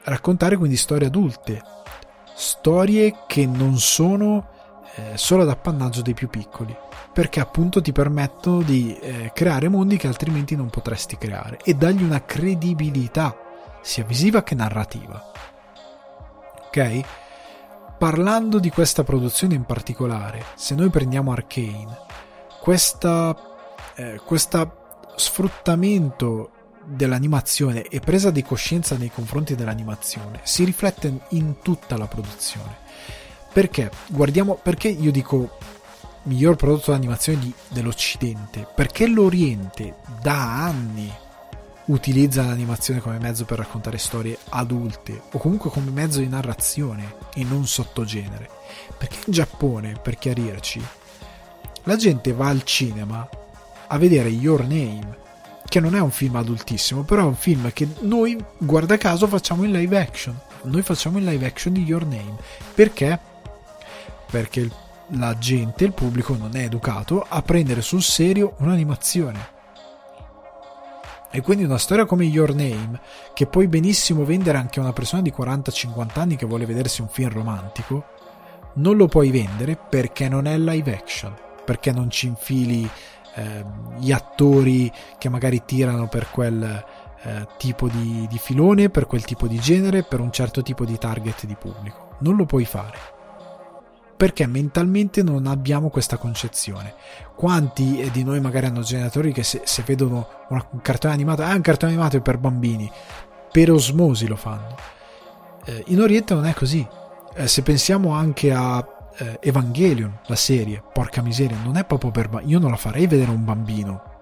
raccontare 0.02 0.56
quindi 0.56 0.76
storie 0.76 1.06
adulte, 1.06 1.62
storie 2.34 3.18
che 3.28 3.46
non 3.46 3.78
sono 3.78 4.48
eh, 4.96 5.16
solo 5.16 5.42
ad 5.42 5.50
appannaggio 5.50 6.02
dei 6.02 6.14
più 6.14 6.28
piccoli, 6.28 6.76
perché 7.12 7.38
appunto 7.38 7.80
ti 7.80 7.92
permettono 7.92 8.62
di 8.62 8.98
eh, 8.98 9.30
creare 9.32 9.68
mondi 9.68 9.98
che 9.98 10.08
altrimenti 10.08 10.56
non 10.56 10.68
potresti 10.68 11.16
creare 11.16 11.58
e 11.62 11.74
dargli 11.74 12.02
una 12.02 12.24
credibilità 12.24 13.46
sia 13.82 14.04
visiva 14.04 14.42
che 14.42 14.54
narrativa. 14.54 15.32
Ok? 16.66 17.00
Parlando 17.98 18.58
di 18.58 18.70
questa 18.70 19.02
produzione 19.02 19.54
in 19.54 19.64
particolare, 19.64 20.44
se 20.54 20.74
noi 20.74 20.88
prendiamo 20.88 21.32
Arcane, 21.32 21.98
questa, 22.60 23.36
eh, 23.96 24.20
questo 24.24 25.02
sfruttamento 25.16 26.50
dell'animazione 26.84 27.82
e 27.82 28.00
presa 28.00 28.30
di 28.30 28.42
coscienza 28.42 28.96
nei 28.96 29.10
confronti 29.10 29.54
dell'animazione 29.54 30.40
si 30.42 30.64
riflette 30.64 31.20
in 31.30 31.56
tutta 31.60 31.96
la 31.96 32.06
produzione. 32.06 32.76
Perché? 33.52 33.90
Guardiamo, 34.08 34.54
perché 34.54 34.88
io 34.88 35.10
dico 35.10 35.58
miglior 36.24 36.56
prodotto 36.56 36.92
d'animazione 36.92 37.38
di, 37.40 37.52
dell'Occidente? 37.68 38.66
Perché 38.74 39.06
l'Oriente 39.06 39.96
da 40.20 40.64
anni 40.64 41.12
utilizza 41.88 42.44
l'animazione 42.44 43.00
come 43.00 43.18
mezzo 43.18 43.44
per 43.44 43.58
raccontare 43.58 43.98
storie 43.98 44.38
adulte 44.50 45.22
o 45.32 45.38
comunque 45.38 45.70
come 45.70 45.90
mezzo 45.90 46.20
di 46.20 46.28
narrazione 46.28 47.16
e 47.34 47.44
non 47.44 47.66
sottogenere. 47.66 48.48
Perché 48.96 49.18
in 49.26 49.32
Giappone, 49.32 49.98
per 50.02 50.16
chiarirci, 50.16 50.82
la 51.84 51.96
gente 51.96 52.32
va 52.32 52.48
al 52.48 52.64
cinema 52.64 53.28
a 53.86 53.98
vedere 53.98 54.28
Your 54.28 54.62
Name 54.62 55.26
che 55.68 55.80
non 55.80 55.94
è 55.94 56.00
un 56.00 56.10
film 56.10 56.36
adultissimo, 56.36 57.02
però 57.02 57.22
è 57.22 57.26
un 57.26 57.34
film 57.34 57.70
che 57.72 57.86
noi, 58.00 58.42
guarda 58.56 58.96
caso, 58.96 59.26
facciamo 59.26 59.64
in 59.64 59.72
live 59.72 59.98
action. 59.98 60.38
Noi 60.62 60.82
facciamo 60.82 61.18
in 61.18 61.26
live 61.26 61.46
action 61.46 61.74
di 61.74 61.82
Your 61.84 62.06
Name. 62.06 62.36
Perché? 62.74 63.18
Perché 64.30 64.70
la 65.08 65.36
gente, 65.38 65.84
il 65.84 65.92
pubblico 65.92 66.34
non 66.36 66.56
è 66.56 66.64
educato 66.64 67.24
a 67.26 67.42
prendere 67.42 67.82
sul 67.82 68.02
serio 68.02 68.54
un'animazione. 68.58 69.56
E 71.30 71.42
quindi 71.42 71.64
una 71.64 71.78
storia 71.78 72.06
come 72.06 72.24
Your 72.24 72.54
Name, 72.54 73.00
che 73.34 73.46
puoi 73.46 73.68
benissimo 73.68 74.24
vendere 74.24 74.58
anche 74.58 74.78
a 74.78 74.82
una 74.82 74.92
persona 74.92 75.22
di 75.22 75.32
40-50 75.36 76.18
anni 76.18 76.36
che 76.36 76.46
vuole 76.46 76.64
vedersi 76.64 77.02
un 77.02 77.08
film 77.08 77.30
romantico, 77.30 78.04
non 78.74 78.96
lo 78.96 79.08
puoi 79.08 79.30
vendere 79.30 79.76
perché 79.76 80.28
non 80.28 80.46
è 80.46 80.56
live 80.56 80.94
action, 80.94 81.34
perché 81.64 81.92
non 81.92 82.10
ci 82.10 82.26
infili 82.26 82.88
eh, 83.34 83.64
gli 83.98 84.12
attori 84.12 84.90
che 85.18 85.28
magari 85.28 85.64
tirano 85.64 86.08
per 86.08 86.30
quel 86.30 86.84
eh, 87.22 87.46
tipo 87.58 87.88
di, 87.88 88.26
di 88.28 88.38
filone, 88.38 88.88
per 88.88 89.06
quel 89.06 89.24
tipo 89.24 89.46
di 89.46 89.58
genere, 89.58 90.04
per 90.04 90.20
un 90.20 90.32
certo 90.32 90.62
tipo 90.62 90.84
di 90.84 90.96
target 90.96 91.44
di 91.44 91.56
pubblico. 91.56 92.16
Non 92.20 92.36
lo 92.36 92.46
puoi 92.46 92.64
fare 92.64 93.16
perché 94.18 94.48
mentalmente 94.48 95.22
non 95.22 95.46
abbiamo 95.46 95.90
questa 95.90 96.16
concezione. 96.16 96.92
Quanti 97.36 98.10
di 98.12 98.24
noi 98.24 98.40
magari 98.40 98.66
hanno 98.66 98.80
genitori 98.80 99.32
che 99.32 99.44
se, 99.44 99.60
se 99.62 99.84
vedono 99.86 100.26
un 100.48 100.80
cartone 100.82 101.14
animato, 101.14 101.42
ah, 101.42 101.54
un 101.54 101.60
cartone 101.60 101.92
animato 101.92 102.20
per 102.20 102.36
bambini, 102.36 102.90
per 103.52 103.70
osmosi 103.70 104.26
lo 104.26 104.34
fanno. 104.34 104.74
Eh, 105.64 105.84
in 105.86 106.00
Oriente 106.00 106.34
non 106.34 106.46
è 106.46 106.52
così. 106.52 106.84
Eh, 107.32 107.46
se 107.46 107.62
pensiamo 107.62 108.10
anche 108.10 108.52
a 108.52 108.84
eh, 109.18 109.38
Evangelion, 109.40 110.18
la 110.26 110.34
serie, 110.34 110.82
porca 110.92 111.22
miseria, 111.22 111.56
non 111.62 111.76
è 111.76 111.84
proprio 111.84 112.10
per 112.10 112.28
bambini. 112.28 112.52
Io 112.52 112.58
non 112.58 112.72
la 112.72 112.76
farei 112.76 113.06
vedere 113.06 113.30
a 113.30 113.34
un 113.34 113.44
bambino. 113.44 114.17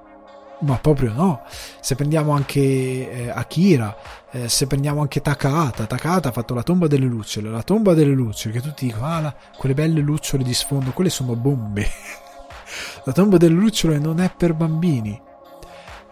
Ma 0.61 0.79
proprio 0.79 1.13
no. 1.13 1.43
Se 1.81 1.95
prendiamo 1.95 2.33
anche 2.33 2.61
eh, 2.61 3.31
Akira, 3.31 3.95
eh, 4.31 4.49
se 4.49 4.67
prendiamo 4.67 5.01
anche 5.01 5.21
Takahata, 5.21 5.85
Takahata 5.87 6.31
ha 6.31 6.33
fatto 6.33 6.55
la 6.55 6.63
tomba 6.63 6.87
delle 6.87 7.07
lucciole. 7.07 7.51
La 7.51 7.63
tomba 7.63 7.95
delle 7.95 8.13
lucciole, 8.13 8.55
che 8.55 8.61
tutti 8.61 8.87
dicono, 8.87 9.07
ah, 9.07 9.21
la, 9.21 9.35
quelle 9.57 9.75
belle 9.75 10.01
lucciole 10.01 10.43
di 10.43 10.55
sfondo, 10.55 10.93
quelle 10.93 11.11
sono 11.11 11.35
bombe. 11.37 11.87
la 13.05 13.13
tomba 13.13 13.37
delle 13.37 13.55
lucciole 13.55 13.99
non 13.99 14.21
è 14.21 14.33
per 14.35 14.55
bambini. 14.55 15.21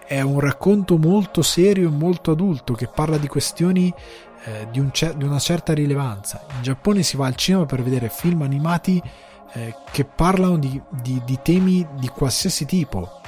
È 0.06 0.20
un 0.20 0.38
racconto 0.38 0.98
molto 0.98 1.40
serio 1.40 1.88
e 1.88 1.92
molto 1.92 2.30
adulto 2.30 2.74
che 2.74 2.88
parla 2.88 3.16
di 3.16 3.26
questioni 3.26 3.92
eh, 4.44 4.68
di, 4.70 4.78
un 4.78 4.92
cer- 4.92 5.16
di, 5.16 5.24
una 5.24 5.38
certa 5.38 5.72
rilevanza. 5.72 6.44
In 6.56 6.62
Giappone 6.62 7.02
si 7.02 7.16
va 7.16 7.26
al 7.26 7.34
cinema 7.34 7.64
per 7.64 7.82
vedere 7.82 8.10
film 8.10 8.42
animati 8.42 9.02
eh, 9.54 9.74
che 9.90 10.04
parlano 10.04 10.58
di, 10.58 10.80
di, 10.90 11.22
di, 11.24 11.38
temi 11.42 11.86
di 11.98 12.08
qualsiasi 12.08 12.66
tipo. 12.66 13.20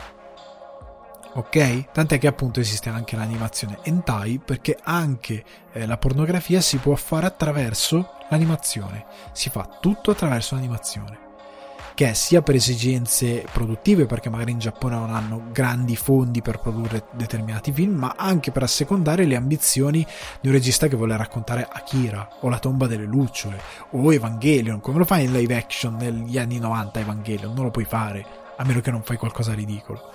Ok? 1.37 1.93
Tant'è 1.93 2.19
che 2.19 2.27
appunto 2.29 2.61
esiste 2.61 2.89
anche 2.89 3.15
l'animazione 3.15 3.79
hentai 3.83 4.41
perché 4.43 4.79
anche 4.83 5.45
eh, 5.73 5.85
la 5.85 5.99
pornografia 5.99 6.63
si 6.63 6.79
può 6.79 6.95
fare 6.97 7.27
attraverso 7.27 8.13
l'animazione. 8.31 9.05
Si 9.33 9.51
fa 9.51 9.69
tutto 9.81 10.13
attraverso 10.13 10.55
l'animazione. 10.55 11.25
che 11.95 12.11
è 12.11 12.13
sia 12.13 12.43
per 12.43 12.55
esigenze 12.55 13.47
produttive, 13.51 14.05
perché 14.05 14.29
magari 14.29 14.51
in 14.51 14.59
Giappone 14.59 14.97
non 14.97 15.15
hanno 15.15 15.45
grandi 15.51 15.97
fondi 15.97 16.43
per 16.43 16.59
produrre 16.59 17.05
determinati 17.13 17.73
film, 17.73 17.95
ma 17.95 18.15
anche 18.19 18.51
per 18.51 18.63
assecondare 18.65 19.25
le 19.25 19.35
ambizioni 19.35 20.07
di 20.43 20.49
un 20.49 20.53
regista 20.53 20.89
che 20.89 20.97
vuole 20.97 21.17
raccontare 21.17 21.67
Akira, 21.71 22.29
o 22.41 22.51
La 22.51 22.59
tomba 22.59 22.87
delle 22.87 23.07
lucciole, 23.07 23.59
o 23.93 24.13
Evangelion. 24.13 24.81
Come 24.81 24.99
lo 24.99 25.07
fai 25.07 25.25
in 25.25 25.33
live 25.33 25.57
action 25.57 25.97
negli 25.97 26.37
anni 26.37 26.59
90 26.59 27.01
Evangelion? 27.01 27.55
Non 27.55 27.65
lo 27.65 27.71
puoi 27.71 27.87
fare, 27.87 28.27
a 28.59 28.65
meno 28.65 28.83
che 28.83 28.91
non 28.91 29.03
fai 29.03 29.17
qualcosa 29.17 29.53
di 29.53 29.65
ridicolo. 29.65 30.13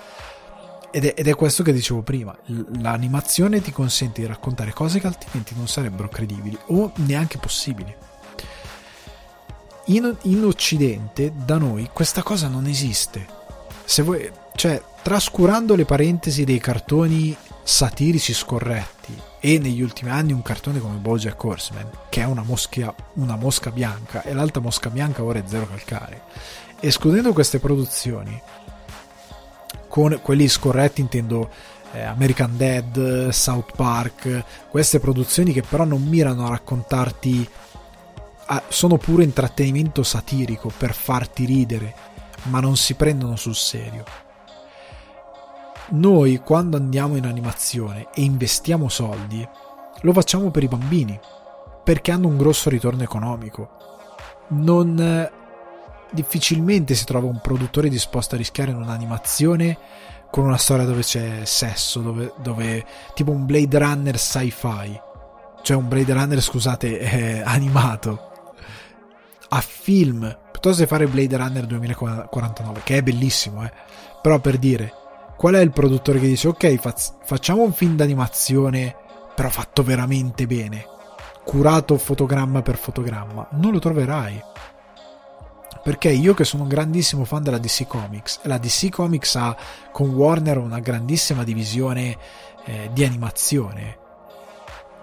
Ed 0.91 1.05
è, 1.05 1.13
ed 1.15 1.27
è, 1.27 1.35
questo 1.35 1.63
che 1.63 1.73
dicevo 1.73 2.01
prima, 2.01 2.38
l'animazione 2.80 3.61
ti 3.61 3.72
consente 3.72 4.22
di 4.22 4.27
raccontare 4.27 4.73
cose 4.73 4.99
che 4.99 5.07
altrimenti 5.07 5.55
non 5.55 5.68
sarebbero 5.68 6.09
credibili 6.09 6.57
o 6.68 6.91
neanche 6.95 7.38
possibili 7.38 7.95
in, 9.85 10.15
in 10.23 10.43
Occidente, 10.43 11.34
da 11.35 11.57
noi, 11.57 11.89
questa 11.91 12.22
cosa 12.22 12.47
non 12.47 12.68
esiste. 12.68 13.26
Se 13.84 14.03
vuoi, 14.03 14.30
cioè, 14.55 14.81
trascurando 15.01 15.76
le 15.76 15.85
parentesi 15.85 16.43
dei 16.43 16.59
cartoni 16.59 17.35
satirici 17.63 18.34
scorretti 18.34 19.19
e 19.39 19.57
negli 19.59 19.81
ultimi 19.81 20.11
anni 20.11 20.34
un 20.34 20.41
cartone 20.41 20.80
come 20.80 20.97
Bojack 20.97 21.43
Horseman, 21.43 21.89
che 22.09 22.22
è 22.22 22.26
una, 22.26 22.43
moschia, 22.43 22.93
una 23.13 23.35
mosca 23.35 23.72
bianca 23.72 24.23
e 24.23 24.34
l'altra 24.34 24.61
mosca 24.61 24.89
bianca 24.89 25.23
ora 25.23 25.39
è 25.39 25.43
zero 25.45 25.68
calcare, 25.68 26.22
escludendo 26.80 27.34
queste 27.34 27.59
produzioni, 27.59 28.39
con 29.91 30.19
quelli 30.23 30.47
scorretti 30.47 31.01
intendo 31.01 31.49
eh, 31.91 32.01
American 32.01 32.55
Dead, 32.55 33.27
South 33.30 33.76
Park, 33.76 34.45
queste 34.69 35.01
produzioni 35.01 35.51
che 35.51 35.61
però 35.61 35.84
non 35.84 36.01
mirano 36.01 36.45
a 36.45 36.49
raccontarti 36.49 37.47
sono 38.68 38.97
pure 38.97 39.23
intrattenimento 39.23 40.01
satirico 40.03 40.72
per 40.76 40.93
farti 40.93 41.45
ridere, 41.45 41.93
ma 42.43 42.59
non 42.59 42.76
si 42.77 42.95
prendono 42.95 43.35
sul 43.35 43.55
serio. 43.55 44.03
Noi 45.89 46.38
quando 46.39 46.77
andiamo 46.77 47.18
in 47.18 47.26
animazione 47.26 48.07
e 48.13 48.22
investiamo 48.23 48.88
soldi, 48.88 49.45
lo 50.01 50.13
facciamo 50.13 50.51
per 50.51 50.63
i 50.63 50.68
bambini, 50.68 51.19
perché 51.84 52.11
hanno 52.11 52.27
un 52.27 52.38
grosso 52.38 52.69
ritorno 52.69 53.03
economico. 53.03 53.69
Non 54.49 55.30
difficilmente 56.12 56.94
si 56.96 57.06
trova 57.06 57.28
un 57.28 57.40
produttore 57.42 57.90
disposto 57.90 58.36
a 58.36 58.38
rischiare 58.38 58.72
in 58.72 58.78
un'animazione 58.78 59.78
con 60.30 60.46
una 60.46 60.58
storia 60.58 60.86
dove 60.86 61.02
c'è 61.02 61.42
sesso, 61.44 62.00
dove, 62.00 62.34
dove 62.42 62.86
tipo 63.14 63.32
un 63.32 63.46
Blade 63.46 63.78
Runner 63.78 64.18
sci-fi, 64.18 65.00
cioè 65.62 65.78
un 65.78 65.88
Blade 65.88 66.14
Runner, 66.14 66.42
scusate, 66.42 67.00
eh, 67.00 67.42
animato. 67.42 68.30
A 69.50 69.60
film. 69.62 70.38
Piuttosto 70.52 70.84
che 70.84 70.88
fare 70.88 71.08
Blade 71.08 71.36
Runner 71.36 71.66
2049 71.66 72.82
che 72.84 72.98
è 72.98 73.02
bellissimo 73.02 73.66
eh. 73.66 73.72
però 74.22 74.38
per 74.38 74.60
dire 74.60 74.94
qual 75.36 75.56
è 75.56 75.60
il 75.60 75.72
produttore 75.72 76.20
che 76.20 76.28
dice 76.28 76.50
ok 76.50 76.76
faz- 76.76 77.16
facciamo 77.24 77.64
un 77.64 77.74
film 77.74 77.96
d'animazione 77.96 78.96
però 79.36 79.50
fatto 79.50 79.82
veramente 79.82 80.46
bene. 80.46 80.86
Curato 81.44 81.98
fotogramma 81.98 82.62
per 82.62 82.78
fotogramma. 82.78 83.48
Non 83.54 83.72
lo 83.72 83.80
troverai 83.80 84.40
perché 85.84 86.10
io 86.10 86.34
che 86.34 86.43
sono 86.43 86.64
un 86.64 86.69
grandissimo 86.69 87.23
fan 87.26 87.43
della 87.43 87.57
DC 87.57 87.88
Comics 87.88 88.39
la 88.43 88.57
DC 88.57 88.89
Comics 88.89 89.35
ha 89.35 89.56
con 89.91 90.10
Warner 90.10 90.57
una 90.57 90.80
grandissima 90.80 91.43
divisione 91.43 92.18
eh, 92.65 92.89
di 92.93 93.03
animazione. 93.03 93.98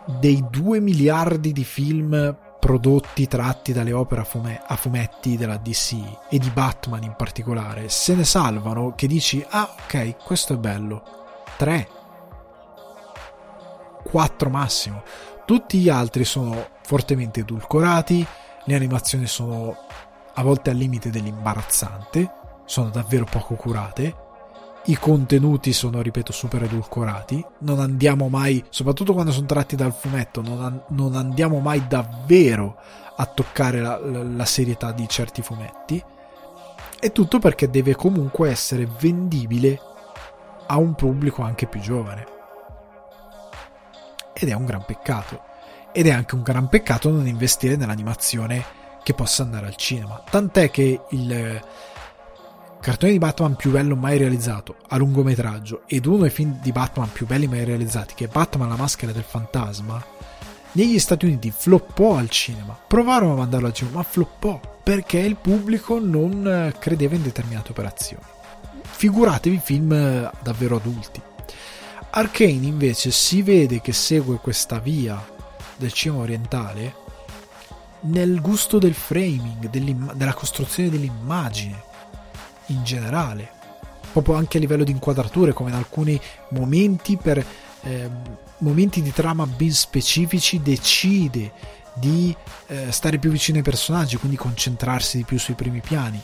Dei 0.07 0.45
2 0.49 0.81
miliardi 0.81 1.53
di 1.53 1.65
film 1.65 2.37
prodotti 2.59 3.27
tratti 3.29 3.73
dalle 3.73 3.93
opere 3.93 4.23
a, 4.23 4.25
fume- 4.25 4.63
a, 4.65 4.75
fumetti 4.75 5.37
della 5.37 5.59
DC 5.59 5.95
e 6.29 6.39
di 6.39 6.51
Batman 6.51 7.05
in 7.05 7.15
particolare 7.17 7.89
se 7.89 8.15
ne 8.15 8.25
salvano 8.25 8.95
che 8.97 9.07
dici 9.07 9.45
ah 9.49 9.75
ok 9.85 10.25
questo 10.25 10.55
è 10.55 10.57
bello. 10.57 11.03
3 11.57 11.89
4 14.05 14.51
massimo. 14.51 15.03
Tutti 15.45 15.79
gli 15.79 15.89
altri 15.89 16.25
sono 16.25 16.69
fortemente 16.83 17.41
edulcorati 17.41 18.27
le 18.69 18.75
animazioni 18.75 19.27
sono 19.27 19.77
a 20.39 20.43
volte 20.43 20.71
al 20.71 20.77
limite 20.77 21.11
dell'imbarazzante 21.11 22.31
sono 22.65 22.91
davvero 22.91 23.25
poco 23.25 23.55
curate 23.55 24.27
i 24.85 24.97
contenuti 24.97 25.75
sono, 25.75 26.01
ripeto, 26.01 26.33
super 26.33 26.63
edulcorati. 26.63 27.45
Non 27.59 27.79
andiamo 27.79 28.29
mai, 28.31 28.65
soprattutto 28.71 29.13
quando 29.13 29.33
sono 29.33 29.45
tratti 29.45 29.77
dal 29.77 29.93
fumetto, 29.93 30.41
non, 30.41 30.63
an- 30.63 30.83
non 30.91 31.15
andiamo 31.15 31.59
mai 31.59 31.87
davvero 31.87 32.77
a 33.17 33.27
toccare 33.27 33.83
la, 33.83 33.99
la, 33.99 34.23
la 34.23 34.45
serietà 34.47 34.93
di 34.93 35.07
certi 35.07 35.43
fumetti. 35.43 36.03
E 37.01 37.13
tutto 37.13 37.39
perché 37.39 37.69
deve 37.69 37.95
comunque 37.97 38.49
essere 38.49 38.89
vendibile 38.99 39.79
a 40.69 40.79
un 40.79 40.95
pubblico 40.95 41.43
anche 41.43 41.67
più 41.67 41.81
giovane. 41.81 42.27
Ed 44.33 44.49
è 44.49 44.55
un 44.55 44.65
gran 44.65 44.85
peccato. 44.87 45.43
Ed 45.93 46.07
è 46.07 46.13
anche 46.13 46.35
un 46.35 46.43
gran 46.43 46.69
peccato 46.69 47.11
non 47.11 47.27
investire 47.27 47.77
nell'animazione 47.77 48.87
che 49.03 49.15
possa 49.15 49.43
andare 49.43 49.67
al 49.67 49.77
cinema. 49.77 50.23
Tant'è 50.29 50.71
che 50.71 51.01
il 51.11 51.63
cartone 52.81 53.13
di 53.13 53.19
Batman 53.19 53.57
più 53.57 53.71
bello 53.71 53.97
mai 53.97 54.19
realizzato 54.19 54.77
a 54.89 54.97
lungometraggio 54.97 55.83
ed 55.87 56.07
uno 56.07 56.19
dei 56.19 56.31
film 56.31 56.59
di 56.61 56.73
Batman 56.73 57.11
più 57.11 57.27
belli 57.27 57.47
mai 57.47 57.65
realizzati, 57.65 58.15
che 58.15 58.27
è 58.27 58.29
Batman 58.29 58.69
la 58.69 58.77
maschera 58.77 59.13
del 59.13 59.25
fantasma, 59.25 60.03
negli 60.73 60.99
Stati 60.99 61.25
Uniti 61.25 61.51
floppò 61.51 62.17
al 62.17 62.29
cinema. 62.29 62.79
Provarono 62.87 63.33
a 63.33 63.37
mandarlo 63.37 63.67
al 63.67 63.73
cinema, 63.73 63.99
ma 63.99 64.03
floppò 64.03 64.61
perché 64.83 65.19
il 65.19 65.37
pubblico 65.37 65.99
non 65.99 66.73
credeva 66.79 67.15
in 67.15 67.23
determinate 67.23 67.71
operazioni. 67.71 68.23
Figuratevi 68.83 69.61
film 69.63 70.31
davvero 70.43 70.77
adulti. 70.77 71.21
Arcane 72.11 72.67
invece 72.67 73.11
si 73.11 73.43
vede 73.43 73.81
che 73.81 73.93
segue 73.93 74.37
questa 74.37 74.79
via 74.79 75.23
del 75.77 75.93
cinema 75.93 76.23
orientale 76.23 76.95
nel 78.01 78.41
gusto 78.41 78.79
del 78.79 78.95
framing, 78.95 79.69
della 80.15 80.35
costruzione 80.35 80.91
dell'immagine 80.91 81.83
in 82.67 82.85
generale, 82.85 83.51
proprio 84.13 84.35
anche 84.35 84.59
a 84.59 84.61
livello 84.61 84.85
di 84.85 84.93
inquadrature, 84.93 85.53
come 85.53 85.71
in 85.71 85.77
alcuni 85.77 86.21
momenti 86.51 87.17
per 87.17 87.45
eh, 87.83 88.11
momenti 88.59 89.03
di 89.03 89.13
trama 89.13 89.47
ben 89.47 89.73
specifici 89.73 90.61
decide 90.61 91.53
di 91.95 92.35
eh, 92.69 92.91
stare 92.91 93.19
più 93.19 93.31
vicino 93.31 93.59
ai 93.59 93.65
personaggi, 93.65 94.17
quindi 94.17 94.37
concentrarsi 94.37 95.19
di 95.19 95.25
più 95.25 95.39
sui 95.39 95.55
primi 95.55 95.81
piani, 95.81 96.21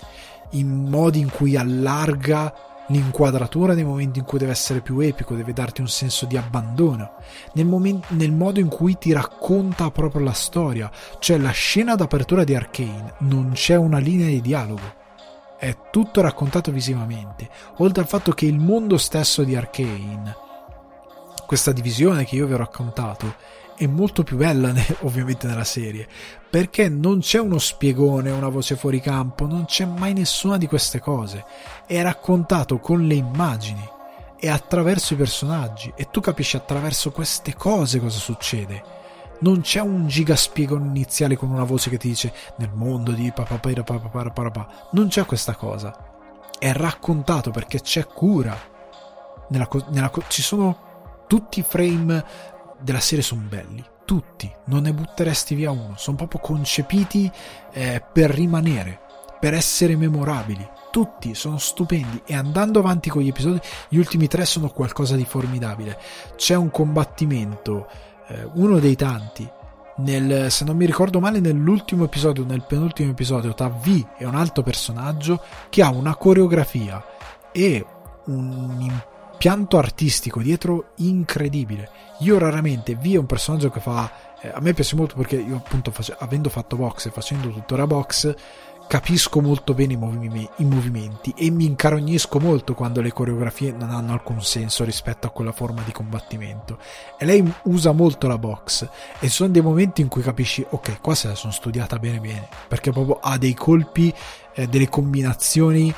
in 0.51 0.69
modi 0.89 1.19
in 1.19 1.31
cui 1.31 1.57
allarga 1.57 2.74
l'inquadratura 2.89 3.75
nei 3.75 3.85
momenti 3.85 4.19
in 4.19 4.25
cui 4.25 4.39
deve 4.39 4.53
essere 4.53 4.81
più 4.81 4.99
epico, 5.01 5.35
deve 5.35 5.53
darti 5.53 5.81
un 5.81 5.89
senso 5.89 6.27
di 6.27 6.37
abbandono, 6.37 7.13
nel, 7.55 7.67
momento, 7.67 8.09
nel 8.11 8.33
modo 8.33 8.61
in 8.61 8.69
cui 8.69 8.99
ti 8.99 9.13
racconta 9.13 9.91
proprio 9.91 10.23
la 10.23 10.33
storia, 10.33 10.91
cioè 11.19 11.39
la 11.39 11.51
scena 11.51 11.95
d'apertura 11.95 12.45
di 12.45 12.55
Arcane 12.55 13.15
non 13.19 13.53
c'è 13.53 13.77
una 13.77 13.99
linea 13.99 14.29
di 14.29 14.41
dialogo. 14.41 15.03
È 15.59 15.77
tutto 15.91 16.21
raccontato 16.21 16.71
visivamente, 16.71 17.49
oltre 17.77 18.03
al 18.03 18.09
fatto 18.09 18.33
che 18.33 18.45
il 18.45 18.59
mondo 18.59 18.99
stesso 18.99 19.45
di 19.45 19.57
Arkane, 19.57 20.37
questa 21.47 21.73
divisione 21.73 22.25
che 22.25 22.37
io 22.37 22.47
vi 22.47 22.53
ho 22.53 22.59
raccontato, 22.59 23.35
è 23.77 23.87
molto 23.87 24.23
più 24.23 24.37
bella 24.37 24.73
ovviamente 25.03 25.47
nella 25.47 25.65
serie, 25.65 26.09
perché 26.49 26.89
non 26.89 27.21
c'è 27.21 27.39
uno 27.39 27.59
spiegone, 27.59 28.31
una 28.31 28.49
voce 28.49 28.77
fuori 28.77 29.01
campo, 29.01 29.47
non 29.47 29.65
c'è 29.65 29.85
mai 29.85 30.13
nessuna 30.13 30.57
di 30.57 30.67
queste 30.67 31.01
cose, 31.01 31.45
è 31.87 32.01
raccontato 32.03 32.79
con 32.79 33.07
le 33.07 33.15
immagini 33.15 33.93
e 34.39 34.49
attraverso 34.49 35.15
i 35.15 35.17
personaggi. 35.17 35.93
E 35.97 36.09
tu 36.11 36.21
capisci 36.21 36.57
attraverso 36.57 37.11
queste 37.11 37.55
cose 37.55 37.99
cosa 37.99 38.19
succede. 38.19 38.83
Non 39.41 39.63
c'è 39.63 39.81
un 39.81 40.07
gigaspiego 40.07 40.77
iniziale 40.77 41.37
con 41.37 41.51
una 41.51 41.65
voce 41.65 41.91
che 41.91 41.97
ti 41.97 42.09
dice 42.09 42.33
nel 42.59 42.71
mondo 42.73 43.11
di 43.13 43.33
papà 43.33 43.59
non 44.93 45.09
c'è 45.09 45.25
questa 45.25 45.55
cosa. 45.55 45.97
È 46.59 46.73
raccontato 46.73 47.51
perché 47.51 47.81
c'è 47.81 48.07
cura. 48.07 48.55
Ci 50.29 50.43
sono 50.43 51.25
tutti 51.27 51.61
i 51.61 51.65
frame 51.67 52.25
della 52.81 53.01
serie 53.01 53.25
sono 53.25 53.43
belli 53.49 53.85
tutti 54.05 54.51
non 54.67 54.83
ne 54.83 54.93
butteresti 54.93 55.55
via 55.55 55.71
uno 55.71 55.95
sono 55.97 56.17
proprio 56.17 56.41
concepiti 56.41 57.31
eh, 57.73 58.03
per 58.13 58.31
rimanere 58.31 59.01
per 59.41 59.55
essere 59.55 59.97
memorabili 59.97 60.69
tutti 60.95 61.35
sono 61.35 61.59
stupendi 61.59 62.23
e 62.25 62.37
andando 62.37 62.79
avanti 62.79 63.11
con 63.11 63.21
gli 63.21 63.27
episodi 63.27 63.61
gli 63.89 63.99
ultimi 63.99 64.29
tre 64.29 64.45
sono 64.45 64.69
qualcosa 64.69 65.17
di 65.17 65.25
formidabile. 65.25 65.99
C'è 66.37 66.55
un 66.55 66.71
combattimento 66.71 67.89
eh, 68.29 68.49
uno 68.55 68.79
dei 68.79 68.95
tanti, 68.95 69.45
nel, 69.97 70.53
se 70.53 70.65
non 70.65 70.77
mi 70.77 70.87
ricordo 70.87 71.19
male, 71.19 71.41
nell'ultimo 71.41 72.05
episodio, 72.05 72.45
nel 72.45 72.63
penultimo 72.63 73.11
episodio, 73.11 73.55
tra 73.55 73.67
V 73.67 74.07
e 74.19 74.25
un 74.25 74.37
altro 74.37 74.63
personaggio 74.63 75.43
che 75.69 75.83
ha 75.83 75.91
una 75.91 76.15
coreografia 76.15 77.05
e 77.51 77.85
un 78.27 79.03
impianto 79.35 79.77
artistico 79.77 80.41
dietro 80.41 80.93
incredibile. 80.97 81.91
Io 82.21 82.39
raramente 82.39 82.95
V 82.95 83.13
è 83.13 83.19
un 83.19 83.27
personaggio 83.27 83.71
che 83.71 83.81
fa. 83.81 84.11
Eh, 84.41 84.49
a 84.49 84.61
me 84.61 84.73
piace 84.73 84.97
molto 84.97 85.17
perché 85.17 85.37
io, 85.37 85.57
appunto, 85.57 85.91
face, 85.91 86.15
avendo 86.19 86.49
fatto 86.49 86.77
box 86.77 87.07
e 87.07 87.11
facendo 87.11 87.51
tuttora 87.51 87.87
box, 87.87 88.35
capisco 88.87 89.41
molto 89.41 89.75
bene 89.75 89.95
i, 89.95 89.97
movim- 89.97 90.51
i, 90.57 90.65
movimenti 90.65 91.33
e 91.37 91.51
mi 91.51 91.65
incarognisco 91.65 92.39
molto 92.39 92.75
quando 92.75 93.01
le 93.01 93.13
coreografie 93.13 93.73
non 93.73 93.91
hanno 93.91 94.13
alcun 94.13 94.43
senso 94.43 94.85
rispetto 94.85 95.27
a 95.27 95.31
quella 95.31 95.53
forma 95.53 95.83
di 95.83 95.93
combattimento. 95.93 96.79
E 97.19 97.25
lei 97.25 97.45
usa 97.65 97.93
molto 97.93 98.29
la 98.29 98.39
box 98.39 98.89
e 99.19 99.29
sono 99.29 99.51
dei 99.51 99.63
momenti 99.63 100.01
in 100.01 100.09
cui 100.09 100.23
capisci, 100.23 100.65
ok, 100.69 101.01
qua 101.01 101.15
se 101.15 101.29
la 101.29 101.35
sono 101.35 101.53
studiata 101.53 101.99
bene 101.99 102.21
bene, 102.21 102.49
perché 102.69 102.93
proprio 102.93 103.19
ha 103.21 103.37
dei 103.37 103.55
colpi, 103.55 104.15
eh, 104.55 104.69
delle 104.69 104.89
combinazioni, 104.89 105.93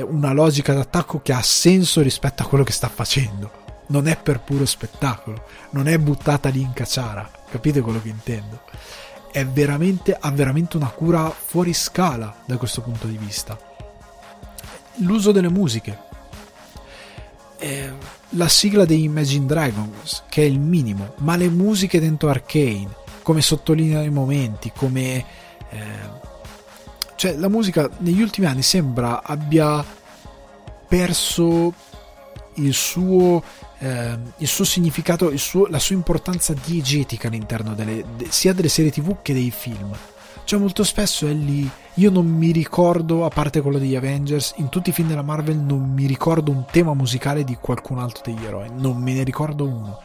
una 0.00 0.32
logica 0.32 0.74
d'attacco 0.74 1.20
che 1.22 1.32
ha 1.32 1.42
senso 1.42 2.02
rispetto 2.02 2.42
a 2.42 2.46
quello 2.46 2.64
che 2.64 2.72
sta 2.72 2.88
facendo. 2.88 3.66
Non 3.88 4.06
è 4.06 4.16
per 4.16 4.40
puro 4.40 4.66
spettacolo, 4.66 5.44
non 5.70 5.88
è 5.88 5.98
buttata 5.98 6.50
lì 6.50 6.60
in 6.60 6.72
cacciara, 6.74 7.30
capite 7.50 7.80
quello 7.80 8.02
che 8.02 8.08
intendo? 8.08 8.60
veramente, 9.44 10.16
ha 10.18 10.30
veramente 10.30 10.76
una 10.76 10.88
cura 10.88 11.30
fuori 11.30 11.72
scala 11.72 12.42
da 12.44 12.56
questo 12.56 12.80
punto 12.80 13.06
di 13.06 13.16
vista. 13.16 13.58
L'uso 14.96 15.32
delle 15.32 15.48
musiche. 15.48 16.06
Eh, 17.58 17.92
la 18.30 18.48
sigla 18.48 18.84
dei 18.84 19.04
Imagine 19.04 19.46
Dragons, 19.46 20.24
che 20.28 20.42
è 20.42 20.46
il 20.46 20.60
minimo, 20.60 21.14
ma 21.18 21.36
le 21.36 21.48
musiche 21.48 22.00
dentro 22.00 22.28
Arcane, 22.28 22.88
come 23.22 23.40
sottolineano 23.40 24.04
i 24.04 24.10
momenti, 24.10 24.72
come... 24.74 25.24
Eh, 25.70 26.17
cioè 27.18 27.34
la 27.34 27.48
musica 27.48 27.90
negli 27.98 28.22
ultimi 28.22 28.46
anni 28.46 28.62
sembra 28.62 29.24
abbia 29.24 29.84
perso 30.86 31.74
il 32.54 32.72
suo 32.72 33.42
eh, 33.78 34.18
il 34.36 34.46
suo 34.46 34.64
significato, 34.64 35.30
il 35.30 35.38
suo, 35.38 35.66
la 35.66 35.80
sua 35.80 35.96
importanza 35.96 36.54
diegetica 36.54 37.26
all'interno 37.26 37.74
delle, 37.74 38.04
de, 38.16 38.26
sia 38.30 38.52
delle 38.52 38.68
serie 38.68 38.92
tv 38.92 39.16
che 39.20 39.32
dei 39.32 39.50
film. 39.50 39.96
Cioè 40.44 40.58
molto 40.58 40.82
spesso 40.84 41.26
è 41.26 41.32
lì, 41.32 41.68
io 41.94 42.10
non 42.10 42.26
mi 42.26 42.52
ricordo, 42.52 43.24
a 43.24 43.28
parte 43.28 43.60
quello 43.60 43.78
degli 43.78 43.96
Avengers, 43.96 44.54
in 44.56 44.68
tutti 44.68 44.90
i 44.90 44.92
film 44.92 45.08
della 45.08 45.22
Marvel 45.22 45.56
non 45.56 45.92
mi 45.92 46.06
ricordo 46.06 46.50
un 46.52 46.64
tema 46.70 46.94
musicale 46.94 47.44
di 47.44 47.58
qualcun 47.60 47.98
altro 47.98 48.22
degli 48.24 48.44
eroi, 48.44 48.68
non 48.72 48.96
me 48.96 49.12
ne 49.12 49.24
ricordo 49.24 49.66
uno. 49.66 50.00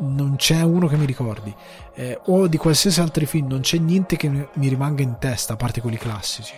Non 0.00 0.36
c'è 0.36 0.62
uno 0.62 0.86
che 0.86 0.96
mi 0.96 1.06
ricordi, 1.06 1.54
eh, 1.94 2.20
o 2.26 2.46
di 2.46 2.56
qualsiasi 2.56 3.00
altro 3.00 3.26
film, 3.26 3.48
non 3.48 3.60
c'è 3.60 3.78
niente 3.78 4.16
che 4.16 4.28
mi 4.28 4.68
rimanga 4.68 5.02
in 5.02 5.16
testa, 5.18 5.54
a 5.54 5.56
parte 5.56 5.80
quelli 5.80 5.96
classici. 5.96 6.54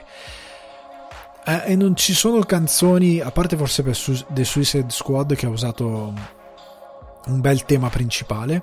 Eh, 1.46 1.62
e 1.72 1.76
non 1.76 1.96
ci 1.96 2.12
sono 2.12 2.40
canzoni, 2.40 3.20
a 3.20 3.30
parte 3.30 3.56
forse 3.56 3.82
per 3.82 3.96
su- 3.96 4.24
The 4.28 4.44
Suicide 4.44 4.90
Squad 4.90 5.34
che 5.34 5.46
ha 5.46 5.48
usato 5.48 6.12
un 7.26 7.40
bel 7.40 7.64
tema 7.64 7.88
principale, 7.88 8.62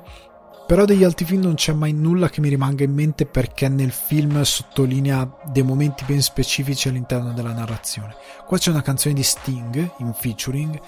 però 0.67 0.85
degli 0.85 1.03
altri 1.03 1.25
film 1.25 1.41
non 1.41 1.55
c'è 1.55 1.71
mai 1.73 1.93
nulla 1.93 2.29
che 2.29 2.41
mi 2.41 2.49
rimanga 2.49 2.83
in 2.83 2.93
mente 2.93 3.25
perché 3.25 3.69
nel 3.69 3.91
film 3.91 4.41
sottolinea 4.41 5.27
dei 5.45 5.63
momenti 5.63 6.03
ben 6.05 6.21
specifici 6.21 6.89
all'interno 6.89 7.31
della 7.31 7.53
narrazione. 7.53 8.15
Qua 8.45 8.57
c'è 8.57 8.69
una 8.71 8.81
canzone 8.81 9.15
di 9.15 9.23
Sting 9.23 9.91
in 9.99 10.13
featuring 10.13 10.79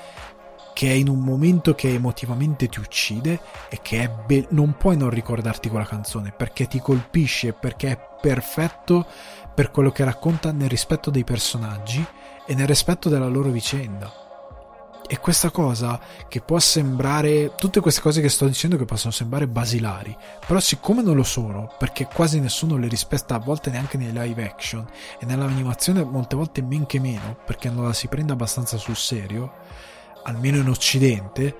che 0.79 0.87
è 0.87 0.93
in 0.93 1.09
un 1.09 1.19
momento 1.19 1.75
che 1.75 1.93
emotivamente 1.93 2.69
ti 2.69 2.79
uccide 2.79 3.41
e 3.67 3.79
che 3.81 4.09
be- 4.25 4.47
non 4.51 4.77
puoi 4.77 4.95
non 4.95 5.09
ricordarti 5.09 5.67
quella 5.67 5.83
canzone 5.83 6.31
perché 6.31 6.67
ti 6.67 6.79
colpisce, 6.79 7.51
perché 7.51 7.91
è 7.91 7.99
perfetto 8.21 9.05
per 9.53 9.71
quello 9.71 9.91
che 9.91 10.05
racconta 10.05 10.53
nel 10.53 10.69
rispetto 10.69 11.09
dei 11.09 11.25
personaggi 11.25 12.01
e 12.45 12.55
nel 12.55 12.65
rispetto 12.65 13.09
della 13.09 13.27
loro 13.27 13.49
vicenda. 13.49 14.09
E 15.05 15.19
questa 15.19 15.49
cosa 15.49 15.99
che 16.29 16.39
può 16.39 16.59
sembrare, 16.59 17.55
tutte 17.55 17.81
queste 17.81 17.99
cose 17.99 18.21
che 18.21 18.29
sto 18.29 18.47
dicendo 18.47 18.77
che 18.77 18.85
possono 18.85 19.11
sembrare 19.11 19.47
basilari, 19.47 20.15
però 20.47 20.61
siccome 20.61 21.01
non 21.01 21.17
lo 21.17 21.23
sono, 21.23 21.73
perché 21.77 22.05
quasi 22.05 22.39
nessuno 22.39 22.77
le 22.77 22.87
rispetta 22.87 23.35
a 23.35 23.39
volte 23.39 23.69
neanche 23.69 23.97
nei 23.97 24.13
live 24.13 24.45
action 24.45 24.87
e 25.19 25.25
nell'animazione 25.25 26.05
molte 26.05 26.37
volte 26.37 26.61
men 26.61 26.85
che 26.85 27.01
meno, 27.01 27.35
perché 27.45 27.69
non 27.69 27.83
la 27.83 27.91
si 27.91 28.07
prende 28.07 28.31
abbastanza 28.31 28.77
sul 28.77 28.95
serio, 28.95 29.51
almeno 30.23 30.57
in 30.57 30.69
occidente, 30.69 31.55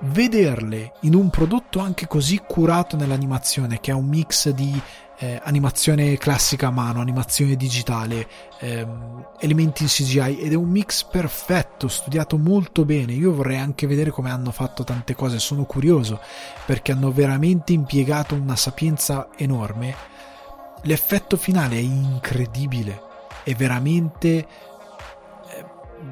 vederle 0.00 0.92
in 1.02 1.14
un 1.14 1.30
prodotto 1.30 1.78
anche 1.78 2.06
così 2.06 2.38
curato 2.46 2.96
nell'animazione, 2.96 3.80
che 3.80 3.90
è 3.90 3.94
un 3.94 4.06
mix 4.06 4.50
di 4.50 4.80
eh, 5.18 5.40
animazione 5.42 6.16
classica 6.18 6.68
a 6.68 6.70
mano, 6.70 7.00
animazione 7.00 7.56
digitale, 7.56 8.26
ehm, 8.58 9.28
elementi 9.38 9.82
in 9.82 9.88
CGI 9.88 10.40
ed 10.40 10.52
è 10.52 10.56
un 10.56 10.68
mix 10.68 11.04
perfetto, 11.04 11.88
studiato 11.88 12.36
molto 12.36 12.84
bene. 12.84 13.12
Io 13.12 13.32
vorrei 13.32 13.58
anche 13.58 13.86
vedere 13.86 14.10
come 14.10 14.30
hanno 14.30 14.50
fatto 14.50 14.84
tante 14.84 15.14
cose, 15.14 15.38
sono 15.38 15.64
curioso 15.64 16.20
perché 16.66 16.92
hanno 16.92 17.12
veramente 17.12 17.72
impiegato 17.72 18.34
una 18.34 18.56
sapienza 18.56 19.28
enorme. 19.36 20.12
L'effetto 20.82 21.36
finale 21.36 21.76
è 21.76 21.80
incredibile, 21.80 23.00
è 23.44 23.54
veramente 23.54 24.46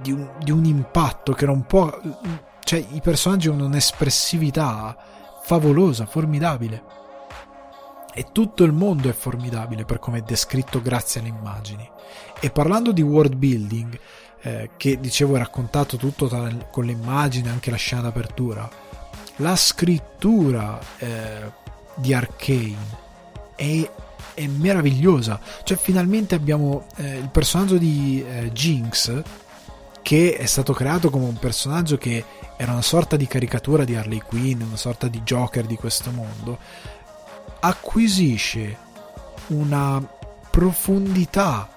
di, 0.00 0.12
un, 0.12 0.30
di 0.42 0.50
un 0.50 0.64
impatto 0.64 1.32
che 1.32 1.46
non 1.46 1.64
può... 1.66 1.90
cioè 2.64 2.84
i 2.90 3.00
personaggi 3.00 3.48
hanno 3.48 3.66
un'espressività 3.66 4.96
favolosa, 5.42 6.06
formidabile 6.06 7.00
e 8.14 8.26
tutto 8.30 8.64
il 8.64 8.72
mondo 8.72 9.08
è 9.08 9.12
formidabile 9.12 9.84
per 9.84 9.98
come 9.98 10.18
è 10.18 10.22
descritto 10.22 10.82
grazie 10.82 11.20
alle 11.20 11.30
immagini. 11.30 11.88
E 12.40 12.50
parlando 12.50 12.92
di 12.92 13.00
world 13.00 13.34
building, 13.34 13.98
eh, 14.42 14.70
che 14.76 15.00
dicevo 15.00 15.36
è 15.36 15.38
raccontato 15.38 15.96
tutto 15.96 16.28
tra, 16.28 16.48
con 16.70 16.84
le 16.84 16.92
immagini, 16.92 17.48
anche 17.48 17.70
la 17.70 17.76
scena 17.76 18.02
d'apertura, 18.02 18.68
la 19.36 19.56
scrittura 19.56 20.78
eh, 20.98 21.52
di 21.94 22.12
Arcane 22.12 23.00
è, 23.56 23.90
è, 24.34 24.46
meravigliosa. 24.46 25.40
Cioè, 25.62 25.78
finalmente 25.78 26.34
abbiamo 26.34 26.86
eh, 26.96 27.18
il 27.18 27.30
personaggio 27.30 27.78
di 27.78 28.22
eh, 28.26 28.52
Jinx, 28.52 29.22
che 30.02 30.36
è 30.36 30.46
stato 30.46 30.72
creato 30.72 31.10
come 31.10 31.26
un 31.26 31.38
personaggio 31.38 31.96
che 31.96 32.24
era 32.56 32.72
una 32.72 32.82
sorta 32.82 33.16
di 33.16 33.26
caricatura 33.26 33.84
di 33.84 33.94
Harley 33.94 34.20
Quinn, 34.20 34.60
una 34.60 34.76
sorta 34.76 35.08
di 35.08 35.20
Joker 35.22 35.64
di 35.64 35.76
questo 35.76 36.10
mondo 36.10 36.58
acquisisce 37.60 38.76
una 39.48 40.04
profondità 40.50 41.68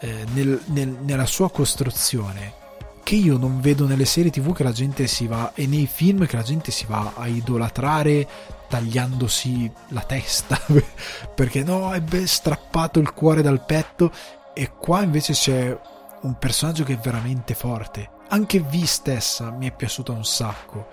eh, 0.00 0.24
nel, 0.32 0.60
nel, 0.66 0.88
nella 0.88 1.26
sua 1.26 1.50
costruzione 1.50 2.62
che 3.02 3.16
io 3.16 3.36
non 3.36 3.60
vedo 3.60 3.86
nelle 3.86 4.06
serie 4.06 4.30
tv 4.30 4.54
che 4.54 4.62
la 4.62 4.72
gente 4.72 5.06
si 5.06 5.26
va 5.26 5.52
e 5.54 5.66
nei 5.66 5.86
film 5.86 6.26
che 6.26 6.36
la 6.36 6.42
gente 6.42 6.70
si 6.70 6.86
va 6.86 7.12
a 7.14 7.26
idolatrare 7.26 8.26
tagliandosi 8.68 9.70
la 9.88 10.00
testa 10.00 10.58
perché 11.34 11.62
no 11.62 11.94
ben 12.00 12.26
strappato 12.26 12.98
il 12.98 13.12
cuore 13.12 13.42
dal 13.42 13.64
petto 13.64 14.10
e 14.54 14.72
qua 14.78 15.02
invece 15.02 15.32
c'è 15.34 15.78
un 16.24 16.36
personaggio 16.38 16.84
che 16.84 16.94
è 16.94 16.98
veramente 16.98 17.54
forte. 17.54 18.10
Anche 18.28 18.60
V 18.60 18.82
stessa 18.82 19.50
mi 19.50 19.68
è 19.68 19.72
piaciuta 19.72 20.12
un 20.12 20.24
sacco. 20.24 20.88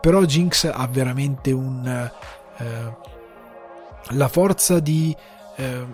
Però 0.00 0.22
Jinx 0.22 0.70
ha 0.72 0.86
veramente 0.86 1.50
un 1.50 2.10
eh, 2.58 3.16
la 4.10 4.28
forza 4.28 4.80
di, 4.80 5.14
eh, 5.56 5.86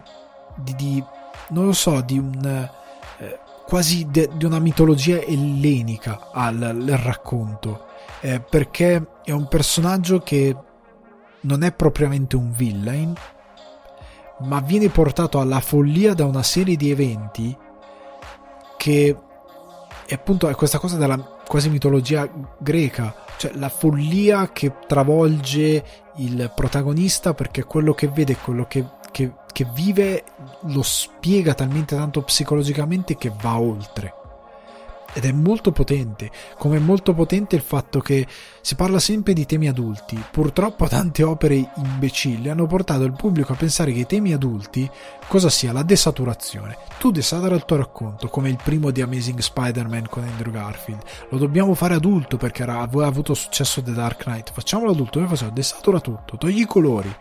di, 0.57 0.75
di, 0.77 1.05
non 1.49 1.67
lo 1.67 1.73
so, 1.73 2.01
di 2.01 2.19
un 2.19 2.69
eh, 3.19 3.39
quasi 3.67 4.07
de, 4.11 4.31
di 4.35 4.45
una 4.45 4.59
mitologia 4.59 5.21
ellenica 5.21 6.31
al, 6.33 6.63
al 6.63 6.99
racconto, 7.03 7.87
eh, 8.21 8.41
perché 8.41 9.07
è 9.25 9.31
un 9.31 9.49
personaggio 9.49 10.21
che 10.21 10.57
non 11.41 11.63
è 11.63 11.73
propriamente 11.73 12.37
un 12.37 12.53
villain, 12.53 13.15
ma 14.41 14.61
viene 14.61 14.89
portato 14.89 15.41
alla 15.41 15.61
follia 15.61 16.15
da 16.15 16.25
una 16.25 16.43
serie 16.43 16.77
di 16.77 16.91
eventi 16.91 17.57
che 18.85 19.17
è 20.05 20.13
appunto 20.13 20.47
è 20.51 20.55
questa 20.55 20.79
cosa 20.79 20.99
della 20.99 21.17
quasi 21.47 21.71
mitologia 21.71 22.31
greca, 22.59 23.15
cioè 23.39 23.53
la 23.55 23.71
follia 23.71 24.51
che 24.53 24.75
travolge 24.87 25.85
il 26.17 26.53
protagonista 26.55 27.33
perché 27.33 27.65
quello 27.65 27.95
che 27.95 28.09
vede, 28.09 28.37
quello 28.37 28.67
che, 28.67 28.85
che, 29.11 29.33
che 29.51 29.67
vive 29.73 30.25
lo 30.65 30.83
spiega 30.83 31.55
talmente 31.55 31.97
tanto 31.97 32.21
psicologicamente 32.21 33.17
che 33.17 33.33
va 33.41 33.59
oltre 33.59 34.24
ed 35.15 35.25
è 35.25 35.33
molto 35.33 35.71
potente, 35.71 36.31
come 36.59 36.77
è 36.77 36.81
molto 36.81 37.15
potente 37.15 37.55
il 37.55 37.63
fatto 37.63 38.01
che 38.01 38.27
si 38.61 38.75
parla 38.75 38.99
sempre 38.99 39.33
di 39.33 39.47
temi 39.47 39.69
adulti. 39.69 40.21
Purtroppo 40.31 40.89
tante 40.89 41.23
opere 41.23 41.71
imbecilli 41.77 42.49
hanno 42.49 42.67
portato 42.67 43.05
il 43.05 43.13
pubblico 43.13 43.53
a 43.53 43.57
pensare 43.57 43.93
che 43.93 44.01
i 44.01 44.07
temi 44.07 44.33
adulti 44.33 44.91
cosa 45.29 45.49
sia 45.49 45.73
la 45.73 45.85
desaturazione. 45.85 46.77
Tu 46.99 47.13
desatura 47.13 47.55
il 47.55 47.65
tuo 47.65 47.77
racconto, 47.77 48.29
come 48.29 48.49
il 48.51 48.59
primo 48.63 48.91
di 48.91 49.03
Amazing 49.03 49.39
Spider-Man 49.39 50.09
con 50.11 50.25
Andrew 50.25 50.53
Garfield. 50.53 51.03
Lo 51.31 51.39
dobbiamo 51.39 51.75
fare 51.75 51.95
adulto 51.95 52.37
perché 52.37 52.65
aveva 52.65 53.07
avuto 53.07 53.35
successo 53.35 53.83
The 53.83 53.93
Dark 53.93 54.25
Knight. 54.25 54.53
Facciamolo 54.53 54.91
adulto, 54.91 55.21
noi 55.21 55.29
facciamo 55.29 55.53
desatura 55.53 56.01
tutto, 56.01 56.37
togli 56.37 56.61
i 56.61 56.67
colori, 56.67 57.15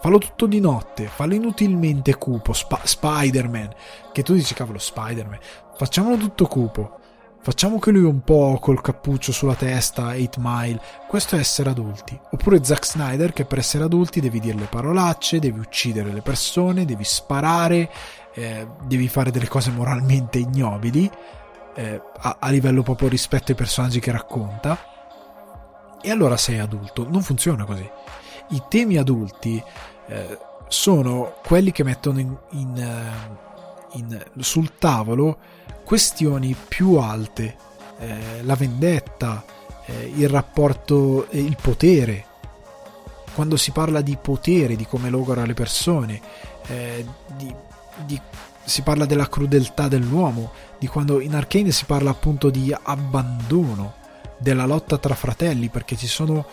fallo 0.00 0.18
tutto 0.18 0.46
di 0.46 0.60
notte, 0.60 1.08
fallo 1.08 1.34
inutilmente 1.34 2.14
cupo, 2.16 2.52
Sp- 2.52 2.84
Spider-Man, 2.84 3.70
che 4.12 4.22
tu 4.22 4.34
dici 4.34 4.54
cavolo 4.54 4.78
Spider-Man, 4.78 5.38
facciamolo 5.74 6.16
tutto 6.16 6.46
cupo 6.46 6.98
Facciamo 7.42 7.78
che 7.78 7.90
lui 7.90 8.04
un 8.04 8.22
po' 8.22 8.58
col 8.60 8.80
cappuccio 8.80 9.32
sulla 9.32 9.54
testa, 9.54 10.08
8 10.08 10.38
Mile. 10.38 10.80
Questo 11.08 11.36
è 11.36 11.38
essere 11.38 11.70
adulti. 11.70 12.18
Oppure 12.32 12.62
Zack 12.62 12.84
Snyder 12.84 13.32
che 13.32 13.46
per 13.46 13.58
essere 13.58 13.84
adulti 13.84 14.20
devi 14.20 14.40
dire 14.40 14.58
le 14.58 14.66
parolacce, 14.66 15.38
devi 15.38 15.58
uccidere 15.58 16.12
le 16.12 16.20
persone, 16.20 16.84
devi 16.84 17.04
sparare, 17.04 17.90
eh, 18.34 18.66
devi 18.84 19.08
fare 19.08 19.30
delle 19.30 19.48
cose 19.48 19.70
moralmente 19.70 20.38
ignobili 20.38 21.10
eh, 21.74 22.00
a, 22.18 22.36
a, 22.40 22.50
livello 22.50 22.82
proprio 22.82 23.08
rispetto 23.08 23.50
ai 23.50 23.56
personaggi 23.56 24.00
che 24.00 24.12
racconta 24.12 24.78
e 26.00 26.10
allora 26.10 26.36
sei 26.36 26.58
adulto 26.58 27.06
non 27.08 27.22
funziona 27.22 27.64
così 27.64 27.88
i 28.50 28.62
temi 28.68 28.96
adulti 28.96 29.62
eh, 30.06 30.38
sono 30.68 31.34
quelli 31.44 31.72
che 31.72 31.84
mettono 31.84 32.20
in, 32.20 32.36
in, 32.50 32.76
eh, 32.76 33.98
in, 33.98 34.24
sul 34.38 34.76
tavolo 34.78 35.38
questioni 35.90 36.54
più 36.68 36.98
alte 36.98 37.56
eh, 37.98 38.42
la 38.42 38.54
vendetta 38.54 39.44
eh, 39.86 40.12
il 40.14 40.28
rapporto 40.28 41.26
il 41.30 41.56
potere. 41.60 42.26
Quando 43.34 43.56
si 43.56 43.72
parla 43.72 44.00
di 44.00 44.16
potere 44.16 44.76
di 44.76 44.86
come 44.86 45.10
logora 45.10 45.44
le 45.44 45.54
persone 45.54 46.20
di, 47.36 47.52
di 48.06 48.20
si 48.62 48.82
parla 48.82 49.04
della 49.04 49.28
crudeltà 49.28 49.88
dell'uomo, 49.88 50.52
di 50.78 50.86
quando 50.86 51.18
in 51.18 51.34
Arcane 51.34 51.72
si 51.72 51.86
parla 51.86 52.10
appunto 52.10 52.50
di 52.50 52.72
abbandono, 52.80 53.94
della 54.38 54.66
lotta 54.66 54.96
tra 54.96 55.16
fratelli, 55.16 55.70
perché 55.70 55.96
ci 55.96 56.06
sono 56.06 56.46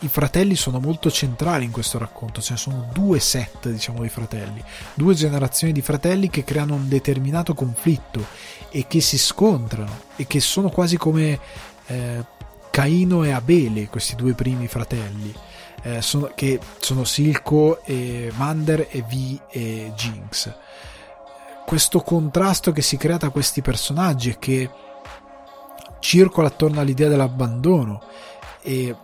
i 0.00 0.08
fratelli 0.08 0.54
sono 0.54 0.78
molto 0.78 1.10
centrali 1.10 1.64
in 1.64 1.72
questo 1.72 1.98
racconto, 1.98 2.40
ce 2.40 2.52
ne 2.52 2.58
sono 2.58 2.88
due 2.92 3.18
set, 3.18 3.68
diciamo, 3.68 4.02
di 4.02 4.08
fratelli, 4.08 4.62
due 4.94 5.14
generazioni 5.14 5.72
di 5.72 5.82
fratelli 5.82 6.30
che 6.30 6.44
creano 6.44 6.74
un 6.74 6.88
determinato 6.88 7.54
conflitto 7.54 8.24
e 8.70 8.86
che 8.86 9.00
si 9.00 9.18
scontrano 9.18 9.98
e 10.16 10.26
che 10.26 10.40
sono 10.40 10.68
quasi 10.68 10.96
come 10.96 11.38
eh, 11.86 12.24
Caino 12.70 13.24
e 13.24 13.32
Abele, 13.32 13.88
questi 13.88 14.14
due 14.14 14.34
primi 14.34 14.68
fratelli, 14.68 15.34
eh, 15.82 16.02
sono, 16.02 16.30
che 16.34 16.60
sono 16.78 17.04
Silco 17.04 17.82
e 17.84 18.30
Mander 18.36 18.88
e 18.90 19.02
V 19.02 19.40
e 19.50 19.92
Jinx. 19.94 20.54
Questo 21.66 22.00
contrasto 22.00 22.72
che 22.72 22.82
si 22.82 22.96
crea 22.96 23.18
tra 23.18 23.30
questi 23.30 23.62
personaggi 23.62 24.30
e 24.30 24.38
che 24.38 24.70
circola 26.00 26.48
attorno 26.48 26.80
all'idea 26.80 27.08
dell'abbandono 27.08 28.02
e, 28.62 28.96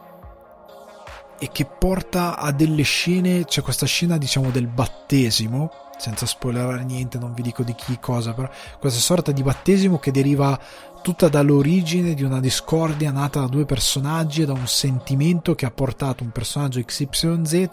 e 1.39 1.49
che 1.53 1.65
porta 1.65 2.39
a 2.39 2.53
delle 2.53 2.85
scene, 2.85 3.45
c'è 3.45 3.61
questa 3.61 3.86
scena 3.86 4.16
diciamo 4.16 4.51
del 4.51 4.66
battesimo, 4.66 5.70
senza 5.97 6.27
spoilerare 6.27 6.85
niente, 6.85 7.19
non 7.19 7.35
vi 7.35 7.43
dico 7.43 7.62
di 7.62 7.75
chi 7.75 7.99
cosa, 8.01 8.33
però 8.33 8.49
questa 8.79 9.01
sorta 9.01 9.33
di 9.33 9.43
battesimo 9.43 9.99
che 9.99 10.11
deriva 10.11 10.59
tutta 11.03 11.29
dall'origine 11.29 12.15
di 12.15 12.23
una 12.23 12.41
discordia 12.41 13.11
nata 13.11 13.41
da 13.41 13.47
due 13.47 13.66
personaggi 13.66 14.43
e 14.43 14.47
da 14.47 14.55
un 14.55 14.66
sentimento 14.66 15.55
che 15.55 15.66
ha 15.66 15.71
portato 15.71 16.25
un 16.25 16.31
personaggio 16.31 16.83
XYZ 16.83 17.69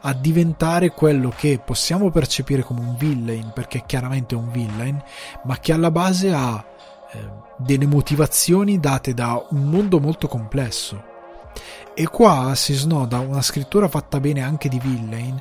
a 0.00 0.12
diventare 0.14 0.92
quello 0.92 1.32
che 1.36 1.60
possiamo 1.64 2.10
percepire 2.10 2.62
come 2.62 2.80
un 2.80 2.96
villain, 2.96 3.52
perché 3.54 3.84
chiaramente 3.86 4.34
è 4.34 4.38
un 4.38 4.50
villain, 4.50 5.00
ma 5.44 5.58
che 5.58 5.72
alla 5.72 5.90
base 5.90 6.32
ha 6.32 6.64
eh, 7.12 7.18
delle 7.58 7.86
motivazioni 7.86 8.80
date 8.80 9.12
da 9.12 9.44
un 9.50 9.68
mondo 9.68 10.00
molto 10.00 10.26
complesso. 10.26 11.10
E 11.94 12.06
qua 12.08 12.54
si 12.54 12.72
snoda 12.72 13.18
una 13.18 13.42
scrittura 13.42 13.86
fatta 13.86 14.18
bene 14.18 14.40
anche 14.40 14.70
di 14.70 14.78
villain 14.78 15.40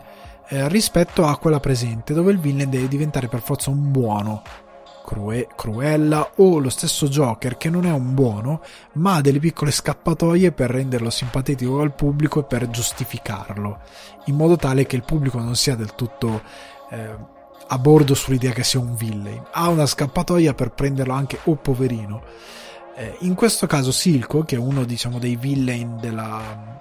eh, 0.52 0.68
rispetto 0.68 1.26
a 1.26 1.38
quella 1.38 1.61
presente, 1.61 2.14
dove 2.14 2.34
il 2.34 2.40
villain 2.40 2.69
deve 2.69 2.90
diventare 2.90 3.30
per 3.30 3.41
forza 3.41 3.69
un 3.69 3.90
buono, 3.90 4.41
Crue- 5.06 5.48
Cruella 5.56 6.32
o 6.36 6.60
lo 6.60 6.69
stesso 6.69 7.07
Joker 7.07 7.57
che 7.57 7.69
non 7.69 7.86
è 7.86 7.91
un 7.91 8.14
buono 8.14 8.61
ma 8.94 9.15
ha 9.15 9.22
delle 9.22 9.40
piccole 9.40 9.72
scappatoie 9.72 10.52
per 10.52 10.69
renderlo 10.69 11.10
simpatico 11.10 11.80
al 11.80 11.95
pubblico 11.95 12.41
e 12.41 12.44
per 12.44 12.69
giustificarlo 12.69 13.80
in 14.26 14.36
modo 14.36 14.57
tale 14.57 14.86
che 14.86 14.95
il 14.95 15.03
pubblico 15.03 15.40
non 15.40 15.56
sia 15.56 15.76
del 15.76 15.95
tutto 15.95 16.44
eh, 16.91 17.15
a 17.68 17.78
bordo 17.80 18.14
sull'idea 18.14 18.52
che 18.52 18.64
sia 18.64 18.80
un 18.80 18.95
villain. 18.95 19.41
Ha 19.52 19.69
una 19.69 19.86
scappatoia 19.86 20.53
per 20.53 20.72
prenderlo 20.72 21.14
anche 21.14 21.40
oh 21.45 21.56
poverino. 21.56 22.22
Eh, 22.95 23.15
in 23.22 23.34
questo 23.34 23.65
caso 23.65 23.91
Silco 23.91 24.44
che 24.44 24.56
è 24.56 24.60
uno 24.60 24.84
diciamo 24.84 25.18
dei 25.18 25.38
villain 25.38 25.98
della, 25.99 26.78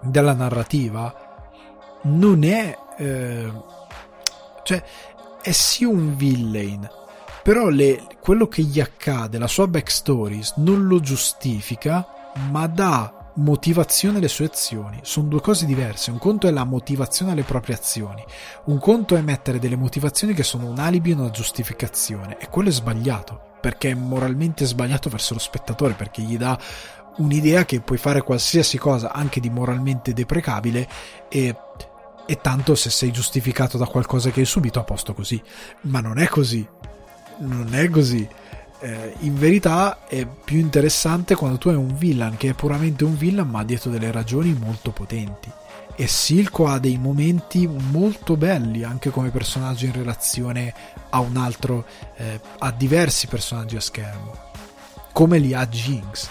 della 0.00 0.32
narrativa 0.32 1.14
non 2.04 2.44
è 2.44 2.76
eh, 2.96 3.52
cioè 4.62 4.82
è 5.42 5.52
sì 5.52 5.84
un 5.84 6.16
villain 6.16 6.88
però 7.46 7.68
le, 7.68 8.02
quello 8.20 8.48
che 8.48 8.62
gli 8.62 8.80
accade, 8.80 9.38
la 9.38 9.46
sua 9.46 9.68
backstory, 9.68 10.40
non 10.56 10.88
lo 10.88 10.98
giustifica, 10.98 12.32
ma 12.50 12.66
dà 12.66 13.30
motivazione 13.34 14.18
alle 14.18 14.26
sue 14.26 14.46
azioni. 14.46 14.98
Sono 15.02 15.28
due 15.28 15.40
cose 15.40 15.64
diverse. 15.64 16.10
Un 16.10 16.18
conto 16.18 16.48
è 16.48 16.50
la 16.50 16.64
motivazione 16.64 17.30
alle 17.30 17.44
proprie 17.44 17.76
azioni, 17.76 18.24
un 18.64 18.80
conto 18.80 19.14
è 19.14 19.20
mettere 19.20 19.60
delle 19.60 19.76
motivazioni 19.76 20.34
che 20.34 20.42
sono 20.42 20.66
un 20.66 20.80
alibi 20.80 21.12
e 21.12 21.14
una 21.14 21.30
giustificazione. 21.30 22.36
E 22.40 22.48
quello 22.48 22.68
è 22.68 22.72
sbagliato, 22.72 23.40
perché 23.60 23.90
è 23.90 23.94
moralmente 23.94 24.64
sbagliato 24.64 25.08
verso 25.08 25.34
lo 25.34 25.38
spettatore, 25.38 25.92
perché 25.92 26.22
gli 26.22 26.36
dà 26.36 26.58
un'idea 27.18 27.64
che 27.64 27.80
puoi 27.80 27.98
fare 27.98 28.22
qualsiasi 28.22 28.76
cosa, 28.76 29.12
anche 29.12 29.38
di 29.38 29.50
moralmente 29.50 30.12
deprecabile, 30.12 30.88
e 31.28 31.54
e 32.26 32.40
tanto 32.40 32.74
se 32.74 32.90
sei 32.90 33.12
giustificato 33.12 33.78
da 33.78 33.86
qualcosa 33.86 34.30
che 34.30 34.40
hai 34.40 34.46
subito 34.46 34.78
a 34.78 34.84
posto 34.84 35.14
così. 35.14 35.40
Ma 35.82 36.00
non 36.00 36.18
è 36.18 36.26
così 36.26 36.66
non 37.38 37.74
è 37.74 37.88
così. 37.88 38.26
Eh, 38.78 39.14
in 39.20 39.38
verità 39.38 40.06
è 40.06 40.26
più 40.26 40.58
interessante 40.58 41.34
quando 41.34 41.58
tu 41.58 41.68
hai 41.68 41.74
un 41.74 41.96
villain 41.96 42.36
che 42.36 42.50
è 42.50 42.54
puramente 42.54 43.04
un 43.04 43.16
villain 43.16 43.48
ma 43.48 43.64
dietro 43.64 43.90
delle 43.90 44.10
ragioni 44.10 44.52
molto 44.54 44.92
potenti. 44.92 45.50
E 45.98 46.06
Silco 46.06 46.66
ha 46.66 46.78
dei 46.78 46.98
momenti 46.98 47.66
molto 47.66 48.36
belli 48.36 48.82
anche 48.82 49.08
come 49.08 49.30
personaggio 49.30 49.86
in 49.86 49.92
relazione 49.92 50.74
a 51.08 51.20
un 51.20 51.38
altro, 51.38 51.86
eh, 52.16 52.38
a 52.58 52.70
diversi 52.70 53.26
personaggi 53.28 53.76
a 53.76 53.80
schermo, 53.80 54.34
come 55.12 55.38
li 55.38 55.54
ha 55.54 55.66
Jinx, 55.66 56.28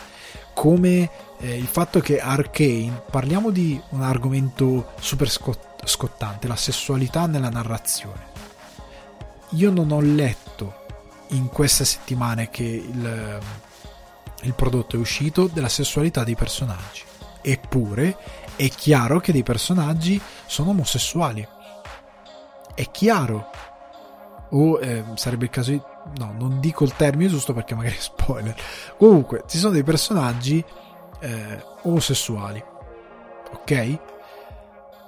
come 0.53 1.09
eh, 1.45 1.55
il 1.55 1.67
fatto 1.67 1.99
che 1.99 2.19
Arcane, 2.19 3.03
parliamo 3.11 3.51
di 3.51 3.79
un 3.89 4.01
argomento 4.01 4.93
super 4.99 5.29
scottante, 5.29 6.47
la 6.47 6.55
sessualità 6.55 7.27
nella 7.27 7.49
narrazione. 7.49 8.33
Io 9.51 9.69
non 9.69 9.91
ho 9.91 10.01
letto 10.01 10.83
in 11.29 11.49
queste 11.49 11.85
settimane 11.85 12.49
che 12.49 12.63
il, 12.63 13.39
il 14.41 14.53
prodotto 14.55 14.95
è 14.95 14.99
uscito 14.99 15.45
della 15.45 15.69
sessualità 15.69 16.23
dei 16.23 16.35
personaggi. 16.35 17.03
Eppure 17.41 18.17
è 18.55 18.67
chiaro 18.69 19.19
che 19.19 19.31
dei 19.31 19.43
personaggi 19.43 20.19
sono 20.47 20.71
omosessuali. 20.71 21.47
È 22.73 22.89
chiaro. 22.89 23.49
O 24.49 24.79
eh, 24.79 25.03
sarebbe 25.13 25.45
il 25.45 25.51
caso 25.51 25.69
di... 25.69 25.81
No, 26.17 26.33
non 26.37 26.59
dico 26.59 26.83
il 26.83 26.95
termine 26.95 27.29
giusto 27.29 27.53
perché 27.53 27.75
magari 27.75 27.97
è 27.97 27.99
spoiler. 27.99 28.55
Comunque, 28.97 29.43
ci 29.47 29.59
sono 29.59 29.73
dei 29.73 29.83
personaggi 29.83 30.63
eh, 31.25 31.63
omosessuali. 31.83 32.63
Ok? 33.53 33.99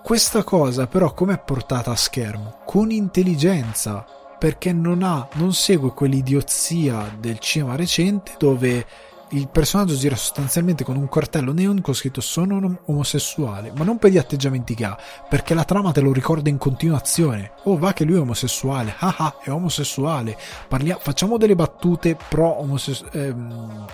Questa 0.04 0.44
cosa 0.44 0.88
però 0.88 1.14
come 1.14 1.34
è 1.34 1.40
portata 1.40 1.92
a 1.92 1.96
schermo? 1.96 2.60
Con 2.66 2.92
intelligenza 2.92 4.06
perché 4.40 4.72
non 4.72 5.04
ha, 5.04 5.28
non 5.34 5.54
segue 5.54 5.94
quell'idiozia 5.94 7.14
del 7.20 7.40
cinema 7.40 7.76
recente 7.76 8.34
dove 8.38 8.86
il 9.32 9.50
personaggio 9.50 9.96
gira 9.96 10.16
sostanzialmente 10.16 10.86
con 10.86 10.96
un 10.96 11.10
cartello 11.10 11.52
neon 11.52 11.82
con 11.82 11.94
scritto 11.94 12.22
sono 12.22 12.80
omosessuale, 12.86 13.74
ma 13.76 13.84
non 13.84 13.98
per 13.98 14.12
gli 14.12 14.18
atteggiamenti 14.18 14.74
che 14.74 14.86
ha, 14.86 14.98
perché 15.28 15.54
la 15.54 15.66
trama 15.66 15.92
te 15.92 16.00
lo 16.00 16.14
ricorda 16.14 16.50
in 16.50 16.58
continuazione. 16.58 17.52
Oh, 17.64 17.78
va 17.78 17.92
che 17.92 18.06
lui 18.06 18.16
è 18.16 18.20
omosessuale, 18.20 18.96
ah 19.00 19.16
ah, 19.18 19.36
è 19.44 19.50
omosessuale. 19.50 20.38
Parliamo, 20.70 21.02
facciamo 21.02 21.38
delle 21.38 21.56
battute 21.56 22.16
pro 22.30 22.48
omosessu- 22.62 23.14
ehm, 23.14 23.86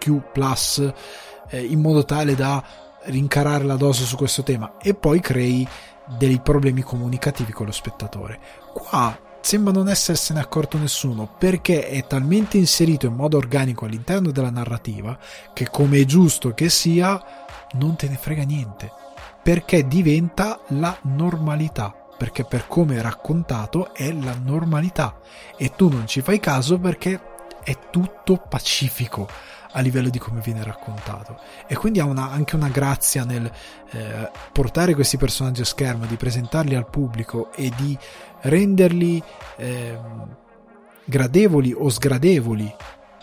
LGBTQ+, 0.00 0.94
eh, 1.50 1.62
in 1.62 1.80
modo 1.80 2.04
tale 2.04 2.34
da 2.34 2.62
rincarare 3.04 3.64
la 3.64 3.76
dose 3.76 4.04
su 4.04 4.16
questo 4.16 4.42
tema. 4.42 4.76
E 4.80 4.94
poi 4.94 5.20
crei 5.20 5.66
dei 6.16 6.40
problemi 6.40 6.82
comunicativi 6.82 7.52
con 7.52 7.66
lo 7.66 7.72
spettatore. 7.72 8.38
Qua 8.72 9.18
sembra 9.42 9.72
non 9.72 9.88
essersene 9.88 10.40
accorto 10.40 10.76
nessuno 10.76 11.26
perché 11.38 11.88
è 11.88 12.06
talmente 12.06 12.58
inserito 12.58 13.06
in 13.06 13.14
modo 13.14 13.38
organico 13.38 13.86
all'interno 13.86 14.32
della 14.32 14.50
narrativa 14.50 15.18
che 15.54 15.70
come 15.70 16.00
è 16.00 16.04
giusto 16.04 16.52
che 16.52 16.68
sia 16.68 17.22
non 17.72 17.96
te 17.96 18.08
ne 18.08 18.16
frega 18.16 18.42
niente. 18.42 18.90
Perché 19.42 19.86
diventa 19.86 20.60
la 20.68 20.96
normalità. 21.02 21.94
Perché 22.18 22.44
per 22.44 22.66
come 22.66 22.96
è 22.96 23.00
raccontato 23.00 23.94
è 23.94 24.12
la 24.12 24.34
normalità. 24.34 25.18
E 25.56 25.72
tu 25.74 25.88
non 25.88 26.06
ci 26.06 26.20
fai 26.20 26.38
caso 26.38 26.78
perché 26.78 27.18
è 27.62 27.78
tutto 27.90 28.36
pacifico 28.36 29.28
a 29.72 29.80
livello 29.80 30.08
di 30.08 30.18
come 30.18 30.40
viene 30.40 30.64
raccontato 30.64 31.38
e 31.66 31.76
quindi 31.76 32.00
ha 32.00 32.04
una, 32.04 32.30
anche 32.30 32.56
una 32.56 32.68
grazia 32.68 33.24
nel 33.24 33.50
eh, 33.90 34.30
portare 34.52 34.94
questi 34.94 35.16
personaggi 35.16 35.60
a 35.60 35.64
schermo, 35.64 36.06
di 36.06 36.16
presentarli 36.16 36.74
al 36.74 36.88
pubblico 36.88 37.52
e 37.52 37.70
di 37.76 37.96
renderli 38.42 39.22
eh, 39.56 39.98
gradevoli 41.04 41.72
o 41.72 41.88
sgradevoli 41.88 42.74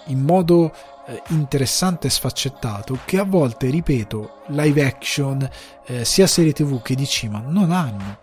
in 0.07 0.19
modo 0.19 0.73
eh, 1.05 1.21
interessante 1.29 2.07
e 2.07 2.09
sfaccettato 2.09 2.99
che 3.05 3.17
a 3.17 3.23
volte, 3.23 3.69
ripeto, 3.69 4.43
live 4.47 4.85
action, 4.85 5.49
eh, 5.85 6.05
sia 6.05 6.27
serie 6.27 6.53
tv 6.53 6.81
che 6.81 6.95
di 6.95 7.05
cima 7.05 7.41
non 7.45 7.71
hanno. 7.71 8.19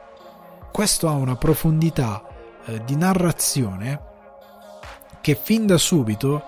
Questo 0.70 1.08
ha 1.08 1.12
una 1.12 1.36
profondità 1.36 2.22
eh, 2.66 2.82
di 2.84 2.96
narrazione 2.96 4.12
che 5.20 5.34
fin 5.40 5.66
da 5.66 5.78
subito 5.78 6.44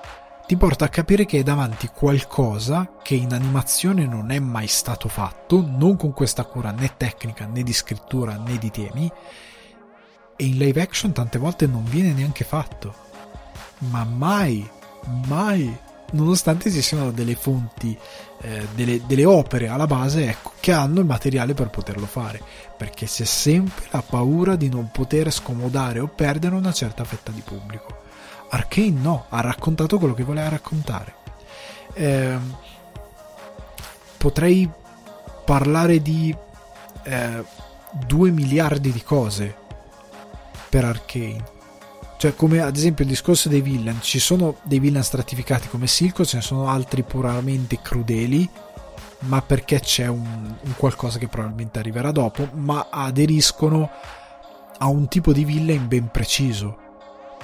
ti 0.46 0.56
porta 0.56 0.84
a 0.84 0.88
capire 0.88 1.26
che 1.26 1.40
è 1.40 1.42
davanti 1.42 1.88
qualcosa 1.92 2.92
che 3.02 3.16
in 3.16 3.32
animazione 3.32 4.06
non 4.06 4.30
è 4.30 4.38
mai 4.38 4.68
stato 4.68 5.08
fatto, 5.08 5.60
non 5.66 5.96
con 5.96 6.12
questa 6.12 6.44
cura 6.44 6.70
né 6.70 6.92
tecnica 6.96 7.46
né 7.46 7.64
di 7.64 7.72
scrittura 7.72 8.36
né 8.36 8.56
di 8.56 8.70
temi, 8.70 9.10
e 10.36 10.44
in 10.44 10.56
live 10.56 10.80
action 10.80 11.10
tante 11.12 11.38
volte 11.38 11.66
non 11.66 11.82
viene 11.82 12.12
neanche 12.12 12.44
fatto. 12.44 12.94
Ma 13.78 14.04
mai, 14.04 14.68
mai, 15.26 15.76
nonostante 16.12 16.70
ci 16.70 16.80
siano 16.80 17.10
delle 17.10 17.34
fonti, 17.34 17.98
eh, 18.42 18.68
delle, 18.72 19.04
delle, 19.04 19.24
opere 19.24 19.66
alla 19.66 19.88
base, 19.88 20.28
ecco, 20.28 20.52
che 20.60 20.70
hanno 20.70 21.00
il 21.00 21.06
materiale 21.06 21.54
per 21.54 21.70
poterlo 21.70 22.06
fare, 22.06 22.40
perché 22.76 23.06
c'è 23.06 23.24
sempre 23.24 23.86
la 23.90 24.02
paura 24.02 24.54
di 24.54 24.68
non 24.68 24.90
poter 24.92 25.32
scomodare 25.32 25.98
o 25.98 26.06
perdere 26.06 26.54
una 26.54 26.72
certa 26.72 27.02
fetta 27.02 27.32
di 27.32 27.40
pubblico. 27.40 28.04
Arkane 28.48 29.00
no, 29.00 29.26
ha 29.28 29.40
raccontato 29.40 29.98
quello 29.98 30.14
che 30.14 30.24
voleva 30.24 30.48
raccontare. 30.48 31.14
Eh, 31.94 32.38
potrei 34.16 34.68
parlare 35.44 36.00
di 36.00 36.34
eh, 37.04 37.44
2 38.06 38.30
miliardi 38.30 38.92
di 38.92 39.02
cose 39.02 39.54
per 40.68 40.84
Arkane. 40.84 41.54
Cioè, 42.18 42.34
come 42.34 42.60
ad 42.60 42.76
esempio 42.76 43.04
il 43.04 43.10
discorso 43.10 43.48
dei 43.48 43.60
villain, 43.60 44.00
ci 44.00 44.18
sono 44.18 44.56
dei 44.62 44.78
villain 44.78 45.04
stratificati 45.04 45.68
come 45.68 45.86
Silco, 45.86 46.24
ce 46.24 46.36
ne 46.36 46.42
sono 46.42 46.68
altri 46.68 47.02
puramente 47.02 47.80
crudeli, 47.82 48.48
ma 49.20 49.42
perché 49.42 49.80
c'è 49.80 50.06
un, 50.06 50.54
un 50.60 50.74
qualcosa 50.76 51.18
che 51.18 51.28
probabilmente 51.28 51.78
arriverà 51.78 52.12
dopo, 52.12 52.48
ma 52.54 52.88
aderiscono 52.90 53.90
a 54.78 54.86
un 54.86 55.08
tipo 55.08 55.32
di 55.32 55.44
villain 55.44 55.86
ben 55.88 56.10
preciso 56.10 56.84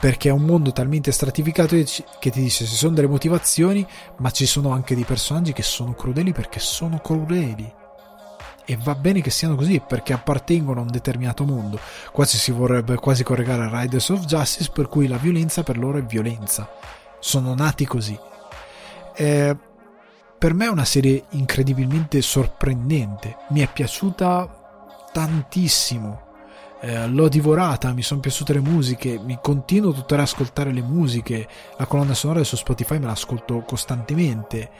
perché 0.03 0.31
è 0.31 0.33
un 0.33 0.43
mondo 0.43 0.73
talmente 0.73 1.12
stratificato 1.12 1.77
che 1.77 2.31
ti 2.33 2.41
dice 2.41 2.65
ci 2.65 2.74
sono 2.74 2.93
delle 2.93 3.07
motivazioni, 3.07 3.87
ma 4.16 4.33
ci 4.33 4.47
sono 4.47 4.73
anche 4.73 4.97
dei 4.97 5.05
personaggi 5.05 5.53
che 5.53 5.62
sono 5.62 5.95
crudeli 5.95 6.33
perché 6.33 6.59
sono 6.59 6.99
crudeli. 6.99 7.73
E 8.65 8.79
va 8.83 8.97
bene 8.97 9.20
che 9.20 9.31
siano 9.31 9.55
così 9.55 9.81
perché 9.87 10.12
appartengono 10.12 10.81
a 10.81 10.83
un 10.83 10.91
determinato 10.91 11.45
mondo. 11.45 11.79
Quasi 12.11 12.37
si 12.37 12.51
vorrebbe 12.51 12.97
quasi 12.97 13.23
corregare 13.23 13.62
a 13.62 13.81
Riders 13.81 14.09
of 14.09 14.24
Justice, 14.24 14.73
per 14.73 14.89
cui 14.89 15.07
la 15.07 15.19
violenza 15.19 15.62
per 15.62 15.79
loro 15.79 15.99
è 15.99 16.03
violenza. 16.03 16.69
Sono 17.20 17.55
nati 17.55 17.87
così. 17.87 18.19
Eh, 19.15 19.57
per 20.37 20.53
me 20.53 20.65
è 20.65 20.69
una 20.69 20.85
serie 20.85 21.27
incredibilmente 21.31 22.20
sorprendente. 22.23 23.37
Mi 23.51 23.61
è 23.61 23.69
piaciuta 23.73 25.07
tantissimo 25.12 26.22
eh, 26.82 27.06
l'ho 27.06 27.28
divorata, 27.28 27.92
mi 27.92 28.02
sono 28.02 28.20
piaciute 28.20 28.52
le 28.52 28.60
musiche, 28.60 29.16
mi 29.18 29.38
continuo 29.40 29.92
tuttora 29.92 30.22
ad 30.22 30.28
ascoltare 30.28 30.72
le 30.72 30.82
musiche, 30.82 31.48
la 31.78 31.86
colonna 31.86 32.12
sonora 32.12 32.42
su 32.42 32.56
Spotify 32.56 32.98
me 32.98 33.06
l'ascolto 33.06 33.62
costantemente. 33.62 34.70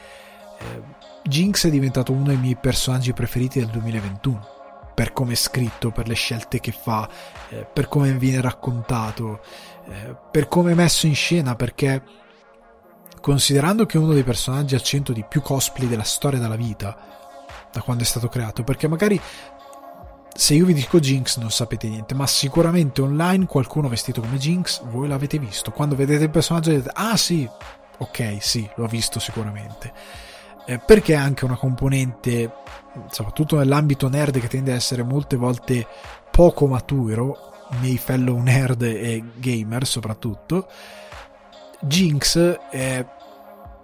Eh, 0.59 0.81
Jinx 1.23 1.65
è 1.65 1.69
diventato 1.69 2.11
uno 2.11 2.25
dei 2.25 2.37
miei 2.37 2.57
personaggi 2.57 3.13
preferiti 3.13 3.59
del 3.59 3.69
2021 3.69 4.51
per 4.93 5.13
come 5.13 5.31
è 5.31 5.35
scritto, 5.35 5.91
per 5.91 6.07
le 6.07 6.13
scelte 6.13 6.59
che 6.59 6.71
fa, 6.71 7.09
eh, 7.49 7.65
per 7.71 7.87
come 7.87 8.11
viene 8.13 8.41
raccontato, 8.41 9.41
eh, 9.87 10.15
per 10.29 10.47
come 10.47 10.73
è 10.73 10.75
messo 10.75 11.07
in 11.07 11.15
scena, 11.15 11.55
perché 11.55 12.03
considerando 13.21 13.85
che 13.85 13.97
è 13.97 14.01
uno 14.01 14.13
dei 14.13 14.23
personaggi 14.23 14.75
al 14.75 14.83
centro 14.83 15.13
di 15.13 15.25
più 15.27 15.41
cosplay 15.41 15.87
della 15.87 16.03
storia 16.03 16.39
della 16.39 16.57
vita, 16.57 16.95
da 17.71 17.81
quando 17.81 18.03
è 18.03 18.05
stato 18.05 18.27
creato, 18.27 18.63
perché 18.63 18.87
magari 18.87 19.19
se 20.35 20.55
io 20.55 20.65
vi 20.65 20.73
dico 20.73 20.99
Jinx 20.99 21.37
non 21.37 21.51
sapete 21.51 21.87
niente, 21.87 22.15
ma 22.15 22.25
sicuramente 22.25 23.01
online 23.01 23.45
qualcuno 23.45 23.87
vestito 23.87 24.21
come 24.21 24.37
Jinx 24.37 24.83
voi 24.85 25.07
l'avete 25.07 25.37
visto. 25.37 25.71
Quando 25.71 25.95
vedete 25.95 26.23
il 26.23 26.29
personaggio 26.31 26.71
dite 26.71 26.89
ah 26.91 27.15
sì, 27.15 27.47
ok 27.97 28.37
sì, 28.39 28.67
l'ho 28.75 28.87
visto 28.87 29.19
sicuramente. 29.19 29.93
Eh, 30.65 30.79
perché 30.79 31.13
è 31.13 31.17
anche 31.17 31.45
una 31.45 31.55
componente, 31.55 32.51
soprattutto 33.11 33.57
nell'ambito 33.57 34.09
nerd 34.09 34.39
che 34.39 34.47
tende 34.47 34.71
a 34.71 34.75
essere 34.75 35.03
molte 35.03 35.35
volte 35.35 35.85
poco 36.31 36.65
maturo, 36.65 37.51
nei 37.81 37.97
fellow 37.97 38.39
nerd 38.39 38.81
e 38.81 39.23
gamer 39.35 39.85
soprattutto, 39.85 40.67
Jinx 41.81 42.37
è 42.69 43.05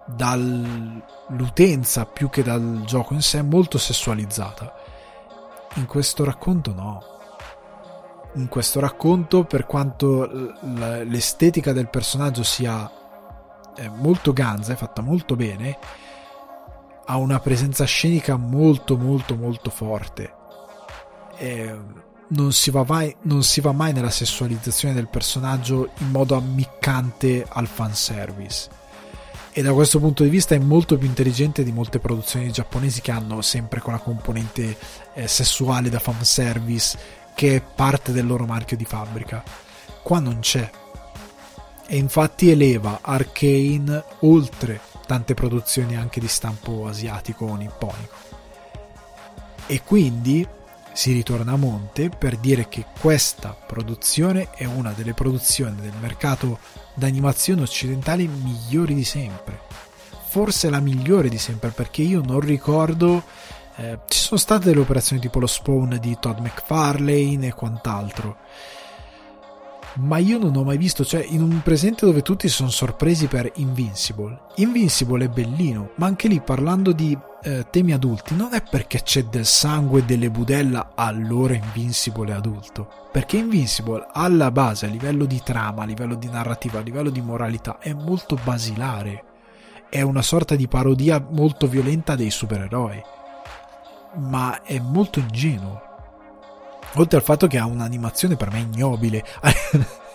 dall'utenza 0.08 2.06
più 2.06 2.30
che 2.30 2.42
dal 2.42 2.82
gioco 2.86 3.14
in 3.14 3.22
sé 3.22 3.44
molto 3.44 3.78
sessualizzata 3.78 4.79
in 5.76 5.86
questo 5.86 6.24
racconto 6.24 6.74
no. 6.74 7.04
In 8.36 8.48
questo 8.48 8.80
racconto, 8.80 9.44
per 9.44 9.66
quanto 9.66 10.54
l'estetica 10.62 11.74
del 11.74 11.90
personaggio 11.90 12.44
sia 12.44 12.90
molto 13.96 14.34
ganza, 14.34 14.74
è 14.74 14.76
fatta 14.76 15.02
molto 15.02 15.36
bene, 15.36 15.78
ha 17.06 17.18
una 17.18 17.40
presenza 17.40 17.86
scenica 17.86 18.36
molto 18.36 18.98
molto 18.98 19.36
molto 19.36 19.70
forte. 19.70 20.34
E 21.38 21.78
non 22.28 22.52
si, 22.52 22.72
mai, 22.72 23.16
non 23.22 23.44
si 23.44 23.62
va 23.62 23.72
mai 23.72 23.94
nella 23.94 24.12
sessualizzazione 24.12 24.94
del 24.94 25.08
personaggio 25.08 25.90
in 25.98 26.12
modo 26.12 26.36
ammiccante 26.36 27.46
al 27.48 27.66
fanservice 27.68 28.79
e 29.52 29.62
da 29.62 29.74
questo 29.74 30.00
punto 30.00 30.24
di 30.24 30.30
vista 30.30 30.54
è 30.54 30.60
molto 30.60 30.98
più 30.98 31.08
intelligente 31.08 31.64
di 31.64 31.72
molte 31.72 32.00
produzioni 32.00 32.52
giapponesi 32.52 33.02
che 33.02 33.12
hanno 33.12 33.42
sempre 33.42 33.82
quella 33.82 33.98
componente 33.98 34.78
eh, 35.14 35.28
sessuale 35.28 35.90
da 35.90 36.00
fanservice 36.00 36.98
che 37.34 37.56
è 37.56 37.62
parte 37.62 38.12
del 38.12 38.28
loro 38.28 38.46
marchio 38.46 38.78
di 38.78 38.86
fabbrica. 38.86 39.44
Qua 40.04 40.20
non 40.20 40.40
c'è. 40.40 40.70
E 41.88 41.98
infatti 41.98 42.52
eleva 42.52 43.00
Arcane 43.02 44.04
oltre 44.20 44.82
tante 45.08 45.34
produzioni 45.34 45.96
anche 45.96 46.20
di 46.20 46.28
stampo 46.28 46.86
asiatico 46.86 47.46
o 47.46 47.56
nipponico. 47.56 48.16
E 49.66 49.82
quindi 49.84 50.48
si 50.92 51.14
ritorna 51.14 51.54
a 51.54 51.58
monte 51.58 52.10
per 52.10 52.36
dire 52.38 52.68
che 52.68 52.86
questa 53.00 53.54
produzione 53.54 54.50
è 54.52 54.66
una 54.66 54.92
delle 54.92 55.14
produzioni 55.14 55.80
del 55.80 55.94
mercato 56.00 56.60
d'animazione 57.00 57.64
occidentale 57.64 58.28
migliori 58.28 58.94
di 58.94 59.04
sempre. 59.04 59.60
Forse 60.28 60.70
la 60.70 60.80
migliore 60.80 61.30
di 61.30 61.40
sempre 61.40 61.70
perché 61.70 62.04
io 62.04 62.22
non 62.22 62.42
ricordo. 62.42 63.24
Eh, 63.78 64.00
ci 64.08 64.20
sono 64.20 64.40
state 64.40 64.66
delle 64.66 64.82
operazioni 64.82 65.20
tipo 65.20 65.40
lo 65.40 65.48
spawn 65.48 65.98
di 66.00 66.16
Todd 66.20 66.38
McFarlane 66.38 67.48
e 67.48 67.54
quant'altro 67.54 68.38
ma 70.00 70.18
io 70.18 70.38
non 70.38 70.56
ho 70.56 70.64
mai 70.64 70.78
visto, 70.78 71.04
cioè 71.04 71.26
in 71.28 71.42
un 71.42 71.62
presente 71.62 72.06
dove 72.06 72.22
tutti 72.22 72.48
sono 72.48 72.70
sorpresi 72.70 73.28
per 73.28 73.52
Invincible. 73.56 74.40
Invincible 74.56 75.26
è 75.26 75.30
bellino, 75.30 75.92
ma 75.96 76.06
anche 76.06 76.28
lì 76.28 76.40
parlando 76.40 76.92
di 76.92 77.18
eh, 77.44 77.68
temi 77.70 77.94
adulti, 77.94 78.36
non 78.36 78.54
è 78.54 78.64
perché 78.64 79.02
c'è 79.02 79.26
del 79.26 79.46
sangue 79.46 80.00
e 80.00 80.06
delle 80.06 80.30
budella 80.30 80.92
allora 80.96 81.54
Invincible 81.54 82.32
è 82.32 82.36
adulto, 82.36 82.90
perché 83.12 83.38
Invincible 83.38 84.08
alla 84.12 84.52
base, 84.52 84.86
a 84.86 84.90
livello 84.90 85.26
di 85.26 85.42
trama, 85.44 85.84
a 85.84 85.86
livello 85.86 86.16
di 86.16 86.30
narrativa, 86.30 86.80
a 86.80 86.84
livello 86.84 87.10
di 87.10 87.22
moralità, 87.22 87.80
è 87.80 87.94
molto 87.94 88.38
basilare. 88.44 89.24
È 89.90 90.02
una 90.02 90.22
sorta 90.22 90.56
di 90.56 90.68
parodia 90.68 91.26
molto 91.32 91.68
violenta 91.68 92.16
dei 92.16 92.30
supereroi, 92.30 93.02
ma 94.18 94.62
è 94.62 94.80
molto 94.80 95.20
ingenuo 95.20 95.88
oltre 96.96 97.18
al 97.18 97.24
fatto 97.24 97.48
che 97.48 97.58
ha 97.58 97.66
un'animazione 97.66 98.36
per 98.36 98.52
me 98.52 98.60
ignobile. 98.60 99.24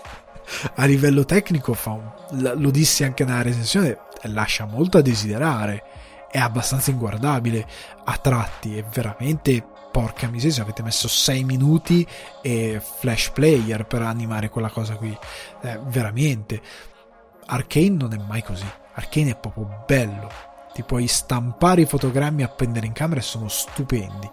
A 0.76 0.84
livello 0.84 1.24
tecnico 1.24 1.74
un, 1.84 2.12
lo 2.60 2.70
dissi 2.70 3.02
anche 3.02 3.24
nella 3.24 3.42
recensione 3.42 3.98
lascia 4.24 4.66
molto 4.66 4.98
a 4.98 5.02
desiderare. 5.02 5.82
È 6.30 6.38
abbastanza 6.38 6.90
inguardabile. 6.90 7.66
A 8.04 8.16
tratti 8.18 8.76
è 8.76 8.84
veramente 8.84 9.64
porca 9.94 10.26
miseria 10.26 10.62
avete 10.62 10.82
messo 10.82 11.06
6 11.06 11.44
minuti 11.44 12.04
e 12.42 12.82
flash 12.82 13.30
player 13.30 13.86
per 13.86 14.02
animare 14.02 14.48
quella 14.48 14.70
cosa 14.70 14.96
qui. 14.96 15.16
Eh, 15.62 15.78
veramente. 15.84 16.60
Arcane 17.46 17.90
non 17.90 18.12
è 18.12 18.18
mai 18.18 18.42
così. 18.42 18.66
Arcane 18.94 19.30
è 19.30 19.36
proprio 19.36 19.84
bello. 19.86 20.30
Ti 20.72 20.82
puoi 20.82 21.06
stampare 21.06 21.82
i 21.82 21.86
fotogrammi 21.86 22.42
appendere 22.42 22.86
in 22.86 22.92
camera 22.92 23.20
e 23.20 23.22
sono 23.22 23.48
stupendi. 23.48 24.28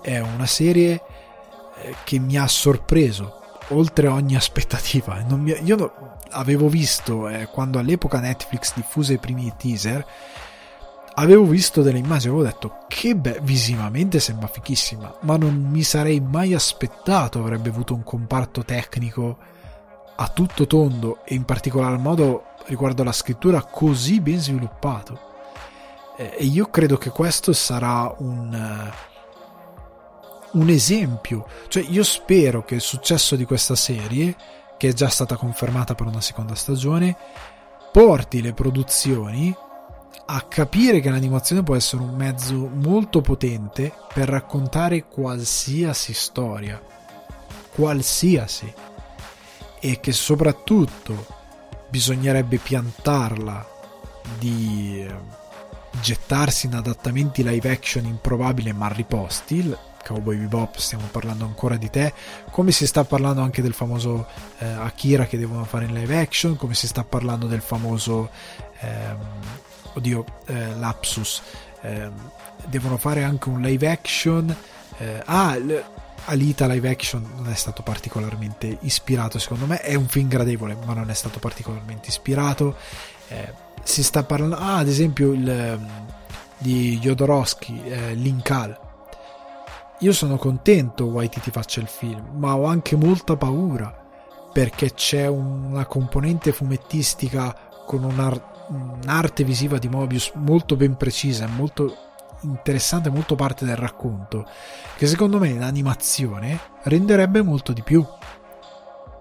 È 0.00 0.18
una 0.18 0.46
serie 0.46 1.00
che 2.04 2.18
mi 2.18 2.36
ha 2.36 2.46
sorpreso 2.46 3.40
oltre 3.68 4.08
ogni 4.08 4.36
aspettativa. 4.36 5.24
Mi, 5.28 5.52
io 5.62 5.76
no, 5.76 5.92
avevo 6.30 6.68
visto 6.68 7.28
eh, 7.28 7.46
quando 7.46 7.78
all'epoca 7.78 8.20
Netflix 8.20 8.74
diffuse 8.74 9.14
i 9.14 9.18
primi 9.18 9.52
teaser. 9.56 10.04
Avevo 11.14 11.44
visto 11.44 11.82
delle 11.82 11.98
immagini 11.98 12.32
avevo 12.32 12.48
detto 12.48 12.84
che 12.88 13.14
beh, 13.14 13.40
visivamente 13.42 14.18
sembra 14.18 14.46
fichissima, 14.46 15.14
ma 15.20 15.36
non 15.36 15.54
mi 15.54 15.82
sarei 15.82 16.20
mai 16.20 16.54
aspettato 16.54 17.38
avrebbe 17.38 17.68
avuto 17.68 17.92
un 17.92 18.02
comparto 18.02 18.64
tecnico 18.64 19.36
a 20.16 20.28
tutto 20.28 20.66
tondo 20.66 21.18
e 21.24 21.34
in 21.34 21.44
particolar 21.44 21.98
modo 21.98 22.44
riguardo 22.66 23.02
alla 23.02 23.12
scrittura 23.12 23.62
così 23.62 24.20
ben 24.20 24.38
sviluppato. 24.38 25.20
Eh, 26.16 26.34
e 26.38 26.44
io 26.44 26.70
credo 26.70 26.96
che 26.96 27.10
questo 27.10 27.52
sarà 27.52 28.14
un 28.18 28.90
un 30.52 30.68
esempio. 30.68 31.46
Cioè, 31.68 31.84
io 31.88 32.02
spero 32.02 32.64
che 32.64 32.76
il 32.76 32.80
successo 32.80 33.36
di 33.36 33.44
questa 33.44 33.76
serie, 33.76 34.36
che 34.76 34.88
è 34.88 34.92
già 34.92 35.08
stata 35.08 35.36
confermata 35.36 35.94
per 35.94 36.06
una 36.06 36.20
seconda 36.20 36.54
stagione, 36.54 37.16
porti 37.92 38.40
le 38.40 38.52
produzioni 38.52 39.54
a 40.24 40.40
capire 40.42 41.00
che 41.00 41.10
l'animazione 41.10 41.62
può 41.62 41.74
essere 41.74 42.02
un 42.02 42.14
mezzo 42.14 42.68
molto 42.72 43.20
potente 43.20 43.92
per 44.14 44.28
raccontare 44.28 45.06
qualsiasi 45.06 46.14
storia, 46.14 46.80
qualsiasi, 47.74 48.72
e 49.80 50.00
che 50.00 50.12
soprattutto 50.12 51.26
bisognerebbe 51.90 52.58
piantarla 52.58 53.66
di 54.38 55.04
eh, 55.06 55.14
gettarsi 56.00 56.66
in 56.66 56.76
adattamenti 56.76 57.42
live 57.42 57.70
action 57.70 58.06
improbabili 58.06 58.72
ma 58.72 58.88
riposti. 58.88 59.76
Cowboy 60.04 60.36
Bebop, 60.36 60.76
stiamo 60.76 61.06
parlando 61.10 61.44
ancora 61.44 61.76
di 61.76 61.90
te, 61.90 62.12
come 62.50 62.72
si 62.72 62.86
sta 62.86 63.04
parlando 63.04 63.42
anche 63.42 63.62
del 63.62 63.72
famoso 63.72 64.26
eh, 64.58 64.66
Akira 64.66 65.26
che 65.26 65.38
devono 65.38 65.64
fare 65.64 65.84
in 65.86 65.94
live 65.94 66.18
action, 66.18 66.56
come 66.56 66.74
si 66.74 66.86
sta 66.86 67.04
parlando 67.04 67.46
del 67.46 67.62
famoso 67.62 68.30
ehm, 68.80 69.18
oddio, 69.94 70.24
eh, 70.46 70.74
lapsus. 70.76 71.42
Eh, 71.80 72.10
devono 72.66 72.96
fare 72.96 73.22
anche 73.22 73.48
un 73.48 73.60
live 73.60 73.88
action. 73.88 74.54
Eh, 74.98 75.22
ah, 75.24 75.56
l- 75.56 75.84
Alita 76.26 76.68
live 76.68 76.88
action 76.88 77.28
non 77.34 77.50
è 77.50 77.54
stato 77.54 77.82
particolarmente 77.82 78.78
ispirato, 78.82 79.40
secondo 79.40 79.66
me. 79.66 79.80
È 79.80 79.94
un 79.94 80.06
film 80.06 80.28
gradevole, 80.28 80.76
ma 80.86 80.94
non 80.94 81.10
è 81.10 81.14
stato 81.14 81.40
particolarmente 81.40 82.08
ispirato. 82.08 82.76
Eh, 83.28 83.52
si 83.82 84.04
sta 84.04 84.22
parlando. 84.22 84.56
Ah, 84.56 84.76
ad 84.76 84.86
esempio, 84.88 85.32
il, 85.32 85.48
ehm, 85.48 86.06
di 86.58 86.98
Jodorowsky, 87.00 87.82
eh, 87.82 88.14
Linkal. 88.14 88.78
Io 90.02 90.12
sono 90.12 90.36
contento 90.36 91.06
Waititi 91.06 91.50
faccia 91.50 91.80
il 91.80 91.86
film, 91.86 92.30
ma 92.34 92.56
ho 92.56 92.64
anche 92.64 92.96
molta 92.96 93.36
paura 93.36 94.00
perché 94.52 94.92
c'è 94.92 95.26
una 95.26 95.86
componente 95.86 96.52
fumettistica 96.52 97.56
con 97.86 98.04
un'arte 98.04 98.52
un'arte 98.68 99.44
visiva 99.44 99.78
di 99.78 99.88
Mobius 99.88 100.32
molto 100.34 100.76
ben 100.76 100.96
precisa 100.96 101.46
molto 101.46 101.96
interessante, 102.42 103.10
molto 103.10 103.34
parte 103.34 103.64
del 103.64 103.76
racconto, 103.76 104.48
che 104.96 105.06
secondo 105.06 105.38
me 105.38 105.48
in 105.48 105.62
animazione 105.62 106.58
renderebbe 106.82 107.42
molto 107.42 107.72
di 107.72 107.82
più. 107.82 108.04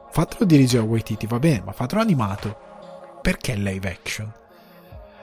Fatelo 0.10 0.46
dirigere 0.46 0.84
a 0.84 0.86
Waititi, 0.86 1.28
va 1.28 1.40
bene, 1.40 1.62
ma 1.66 1.72
fatelo 1.72 2.02
animato. 2.02 2.58
Perché 3.22 3.56
live 3.56 3.90
action? 3.90 4.34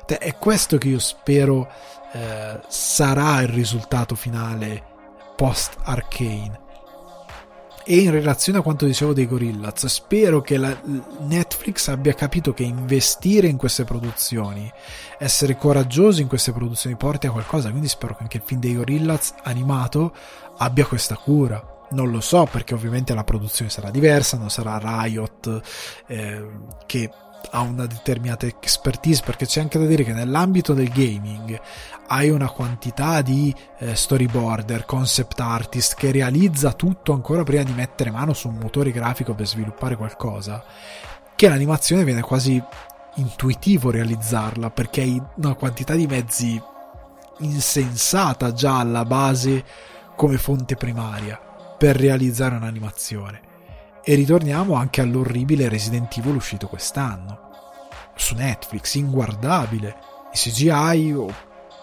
È 0.06 0.36
questo 0.36 0.78
che 0.78 0.88
io 0.88 1.00
spero 1.00 1.68
eh, 2.12 2.60
sarà 2.68 3.42
il 3.42 3.48
risultato 3.48 4.14
finale 4.14 4.87
post 5.38 5.76
Arcane 5.84 6.66
e 7.84 8.00
in 8.00 8.10
relazione 8.10 8.58
a 8.58 8.62
quanto 8.62 8.84
dicevo 8.86 9.12
dei 9.14 9.26
Gorillaz, 9.26 9.86
spero 9.86 10.42
che 10.42 10.58
la 10.58 10.76
Netflix 11.20 11.86
abbia 11.88 12.12
capito 12.12 12.52
che 12.52 12.64
investire 12.64 13.46
in 13.46 13.56
queste 13.56 13.84
produzioni, 13.84 14.70
essere 15.16 15.56
coraggiosi 15.56 16.20
in 16.20 16.28
queste 16.28 16.52
produzioni 16.52 16.96
porti 16.96 17.28
a 17.28 17.30
qualcosa, 17.30 17.70
quindi 17.70 17.88
spero 17.88 18.14
che 18.14 18.24
anche 18.24 18.36
il 18.38 18.42
film 18.44 18.60
dei 18.60 18.74
Gorillaz 18.74 19.32
animato 19.44 20.12
abbia 20.58 20.84
questa 20.84 21.16
cura. 21.16 21.86
Non 21.92 22.10
lo 22.10 22.20
so 22.20 22.46
perché 22.50 22.74
ovviamente 22.74 23.14
la 23.14 23.24
produzione 23.24 23.70
sarà 23.70 23.90
diversa, 23.90 24.36
non 24.36 24.50
sarà 24.50 24.78
Riot 24.82 25.62
eh, 26.08 26.46
che 26.84 27.10
ha 27.50 27.60
una 27.60 27.86
determinata 27.86 28.46
expertise 28.46 29.22
perché 29.24 29.46
c'è 29.46 29.60
anche 29.60 29.78
da 29.78 29.86
dire 29.86 30.04
che 30.04 30.12
nell'ambito 30.12 30.74
del 30.74 30.90
gaming 30.90 31.58
hai 32.08 32.30
una 32.30 32.48
quantità 32.48 33.22
di 33.22 33.54
eh, 33.78 33.94
storyboarder, 33.94 34.84
concept 34.84 35.38
artist 35.40 35.94
che 35.94 36.10
realizza 36.10 36.72
tutto 36.72 37.12
ancora 37.12 37.44
prima 37.44 37.62
di 37.62 37.72
mettere 37.72 38.10
mano 38.10 38.32
su 38.32 38.48
un 38.48 38.56
motore 38.56 38.90
grafico 38.90 39.34
per 39.34 39.46
sviluppare 39.46 39.96
qualcosa 39.96 40.64
che 41.36 41.48
l'animazione 41.48 42.04
viene 42.04 42.20
quasi 42.20 42.60
intuitivo 43.14 43.90
realizzarla 43.90 44.70
perché 44.70 45.02
hai 45.02 45.22
una 45.36 45.54
quantità 45.54 45.94
di 45.94 46.06
mezzi 46.06 46.60
insensata 47.38 48.52
già 48.52 48.80
alla 48.80 49.04
base 49.04 49.64
come 50.16 50.38
fonte 50.38 50.74
primaria 50.74 51.38
per 51.78 51.96
realizzare 51.96 52.56
un'animazione 52.56 53.40
e 54.02 54.14
ritorniamo 54.14 54.74
anche 54.74 55.00
all'orribile 55.00 55.68
Resident 55.68 56.16
Evil 56.16 56.36
uscito 56.36 56.66
quest'anno. 56.66 57.50
Su 58.16 58.34
Netflix, 58.34 58.94
inguardabile. 58.94 59.96
Il 60.32 60.38
CGI 60.38 61.14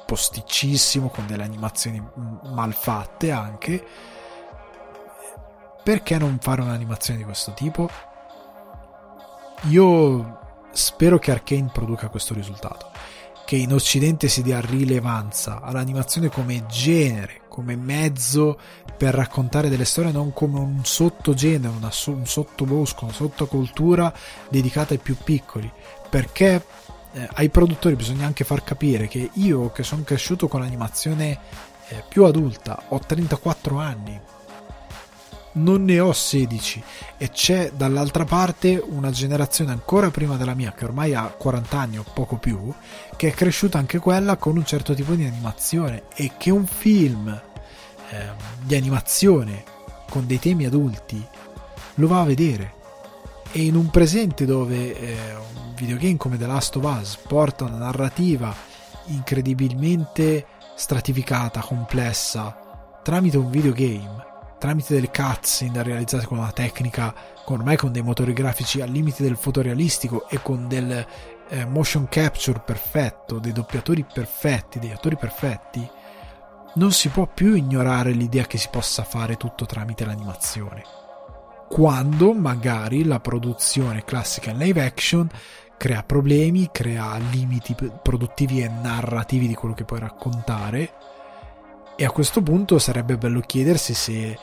posticcissimo, 0.06 1.10
con 1.10 1.26
delle 1.26 1.44
animazioni 1.44 2.02
mal 2.44 2.74
fatte 2.74 3.32
anche. 3.32 3.86
Perché 5.84 6.18
non 6.18 6.38
fare 6.40 6.62
un'animazione 6.62 7.20
di 7.20 7.26
questo 7.26 7.54
tipo? 7.54 7.90
Io 9.70 10.40
spero 10.72 11.18
che 11.20 11.32
Arkane 11.32 11.70
produca 11.72 12.10
questo 12.10 12.34
risultato. 12.34 12.92
Che 13.46 13.56
in 13.56 13.74
Occidente 13.74 14.28
si 14.28 14.42
dia 14.42 14.60
rilevanza 14.60 15.62
all'animazione 15.62 16.30
come 16.30 16.66
genere, 16.66 17.42
come 17.48 17.76
mezzo 17.76 18.60
per 18.98 19.14
raccontare 19.14 19.70
delle 19.70 19.86
storie 19.86 20.12
non 20.12 20.34
come 20.34 20.60
un 20.60 20.84
sottogenere, 20.84 21.74
una, 21.76 21.92
un 22.08 22.26
sottobosco, 22.26 23.06
una 23.06 23.14
sottocultura 23.14 24.12
dedicata 24.50 24.94
ai 24.94 25.00
più 25.00 25.16
piccoli, 25.24 25.72
perché 26.10 26.66
eh, 27.16 27.30
ai 27.36 27.50
produttori 27.50 27.96
bisogna 27.96 28.26
anche 28.26 28.44
far 28.44 28.64
capire 28.64 29.08
che 29.08 29.30
io 29.34 29.72
che 29.72 29.84
sono 29.84 30.04
cresciuto 30.04 30.48
con 30.48 30.60
l'animazione 30.60 31.40
eh, 31.88 32.04
più 32.08 32.26
adulta, 32.26 32.84
ho 32.90 33.00
34 33.00 33.80
anni, 33.80 34.20
non 35.54 35.86
ne 35.86 36.00
ho 36.02 36.12
16 36.12 36.84
e 37.18 37.30
c'è 37.30 37.72
dall'altra 37.72 38.26
parte 38.26 38.84
una 38.86 39.12
generazione 39.12 39.72
ancora 39.72 40.12
prima 40.12 40.36
della 40.36 40.54
mia 40.54 40.74
che 40.74 40.84
ormai 40.84 41.14
ha 41.14 41.24
40 41.28 41.80
anni 41.80 41.98
o 41.98 42.04
poco 42.14 42.36
più 42.36 42.74
che 43.16 43.30
è 43.30 43.32
cresciuta 43.32 43.78
anche 43.78 44.00
quella 44.00 44.36
con 44.36 44.58
un 44.58 44.66
certo 44.66 44.94
tipo 44.94 45.14
di 45.14 45.24
animazione 45.24 46.04
e 46.14 46.34
che 46.38 46.52
un 46.52 46.66
film 46.66 47.30
eh, 48.10 48.32
di 48.62 48.76
animazione 48.76 49.64
con 50.10 50.28
dei 50.28 50.40
temi 50.40 50.66
adulti 50.66 51.26
lo 51.96 52.08
va 52.08 52.22
a 52.22 52.26
vedere. 52.26 52.74
E 53.52 53.64
in 53.64 53.76
un 53.76 53.90
presente 53.90 54.46
dove 54.46 55.00
eh, 55.00 55.36
videogame 55.76 56.18
come 56.18 56.38
The 56.38 56.48
Last 56.48 56.76
of 56.78 56.84
Us 56.84 57.18
porta 57.18 57.66
una 57.66 57.78
narrativa 57.78 58.54
incredibilmente 59.06 60.48
stratificata, 60.76 61.62
complessa 61.62 63.00
tramite 63.04 63.38
un 63.38 63.50
videogame 63.50 64.24
tramite 64.58 64.96
delle 64.96 65.12
cutscene 65.12 65.84
realizzate 65.84 66.26
con 66.26 66.40
una 66.40 66.52
tecnica 66.52 67.14
con 67.44 67.60
ormai 67.60 67.78
con 67.78 67.92
dei 67.92 68.02
motori 68.02 68.34
grafici 68.34 68.82
al 68.82 68.90
limite 68.90 69.22
del 69.22 69.38
fotorealistico 69.38 70.28
e 70.28 70.42
con 70.42 70.68
del 70.68 71.06
eh, 71.48 71.66
motion 71.66 72.08
capture 72.10 72.60
perfetto, 72.60 73.40
dei 73.40 73.52
doppiatori 73.52 74.04
perfetti, 74.12 74.80
degli 74.80 74.92
attori 74.92 75.16
perfetti, 75.16 75.88
non 76.76 76.92
si 76.92 77.10
può 77.10 77.28
più 77.28 77.54
ignorare 77.54 78.12
l'idea 78.12 78.46
che 78.46 78.58
si 78.58 78.68
possa 78.72 79.04
fare 79.04 79.38
tutto 79.38 79.66
tramite 79.66 80.06
l'animazione. 80.06 80.84
Quando 81.70 82.34
magari 82.34 83.04
la 83.04 83.20
produzione 83.20 84.04
classica 84.04 84.52
in 84.52 84.58
live 84.58 84.84
action 84.84 85.30
crea 85.78 86.04
problemi, 86.04 86.70
crea 86.72 87.18
limiti 87.18 87.76
produttivi 88.02 88.62
e 88.62 88.68
narrativi 88.68 89.48
di 89.48 89.54
quello 89.54 89.74
che 89.74 89.84
puoi 89.84 90.00
raccontare. 90.00 90.94
E 91.96 92.06
a 92.06 92.12
questo 92.12 92.42
punto 92.42 92.78
sarebbe 92.80 93.18
bello 93.18 93.40
chiedersi 93.40 93.94
se 93.94 94.38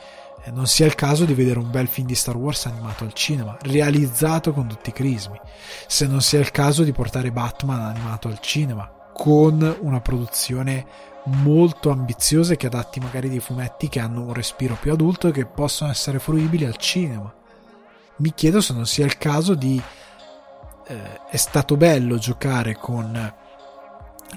eh, 0.45 0.51
non 0.51 0.67
sia 0.67 0.85
il 0.85 0.95
caso 0.95 1.23
di 1.25 1.33
vedere 1.33 1.59
un 1.59 1.69
bel 1.69 1.87
film 1.87 2.07
di 2.07 2.15
Star 2.15 2.35
Wars 2.35 2.65
animato 2.65 3.03
al 3.03 3.13
cinema, 3.13 3.57
realizzato 3.61 4.51
con 4.53 4.67
tutti 4.67 4.89
i 4.89 4.93
crismi, 4.93 5.39
se 5.87 6.07
non 6.07 6.21
sia 6.21 6.39
il 6.39 6.51
caso 6.51 6.83
di 6.83 6.91
portare 6.91 7.31
Batman 7.31 7.81
animato 7.81 8.27
al 8.27 8.39
cinema, 8.39 8.91
con 9.13 9.77
una 9.81 10.01
produzione 10.01 10.85
molto 11.25 11.91
ambiziosa 11.91 12.55
che 12.55 12.65
adatti 12.65 12.99
magari 12.99 13.29
dei 13.29 13.39
fumetti 13.39 13.87
che 13.87 13.99
hanno 13.99 14.21
un 14.23 14.33
respiro 14.33 14.77
più 14.79 14.91
adulto 14.91 15.27
e 15.27 15.31
che 15.31 15.45
possono 15.45 15.91
essere 15.91 16.19
fruibili 16.19 16.65
al 16.65 16.77
cinema. 16.77 17.33
Mi 18.17 18.33
chiedo 18.33 18.61
se 18.61 18.73
non 18.73 18.85
sia 18.85 19.05
il 19.05 19.17
caso 19.17 19.55
di... 19.55 19.81
Eh, 20.85 21.21
è 21.29 21.37
stato 21.37 21.77
bello 21.77 22.17
giocare 22.17 22.75
con 22.75 23.33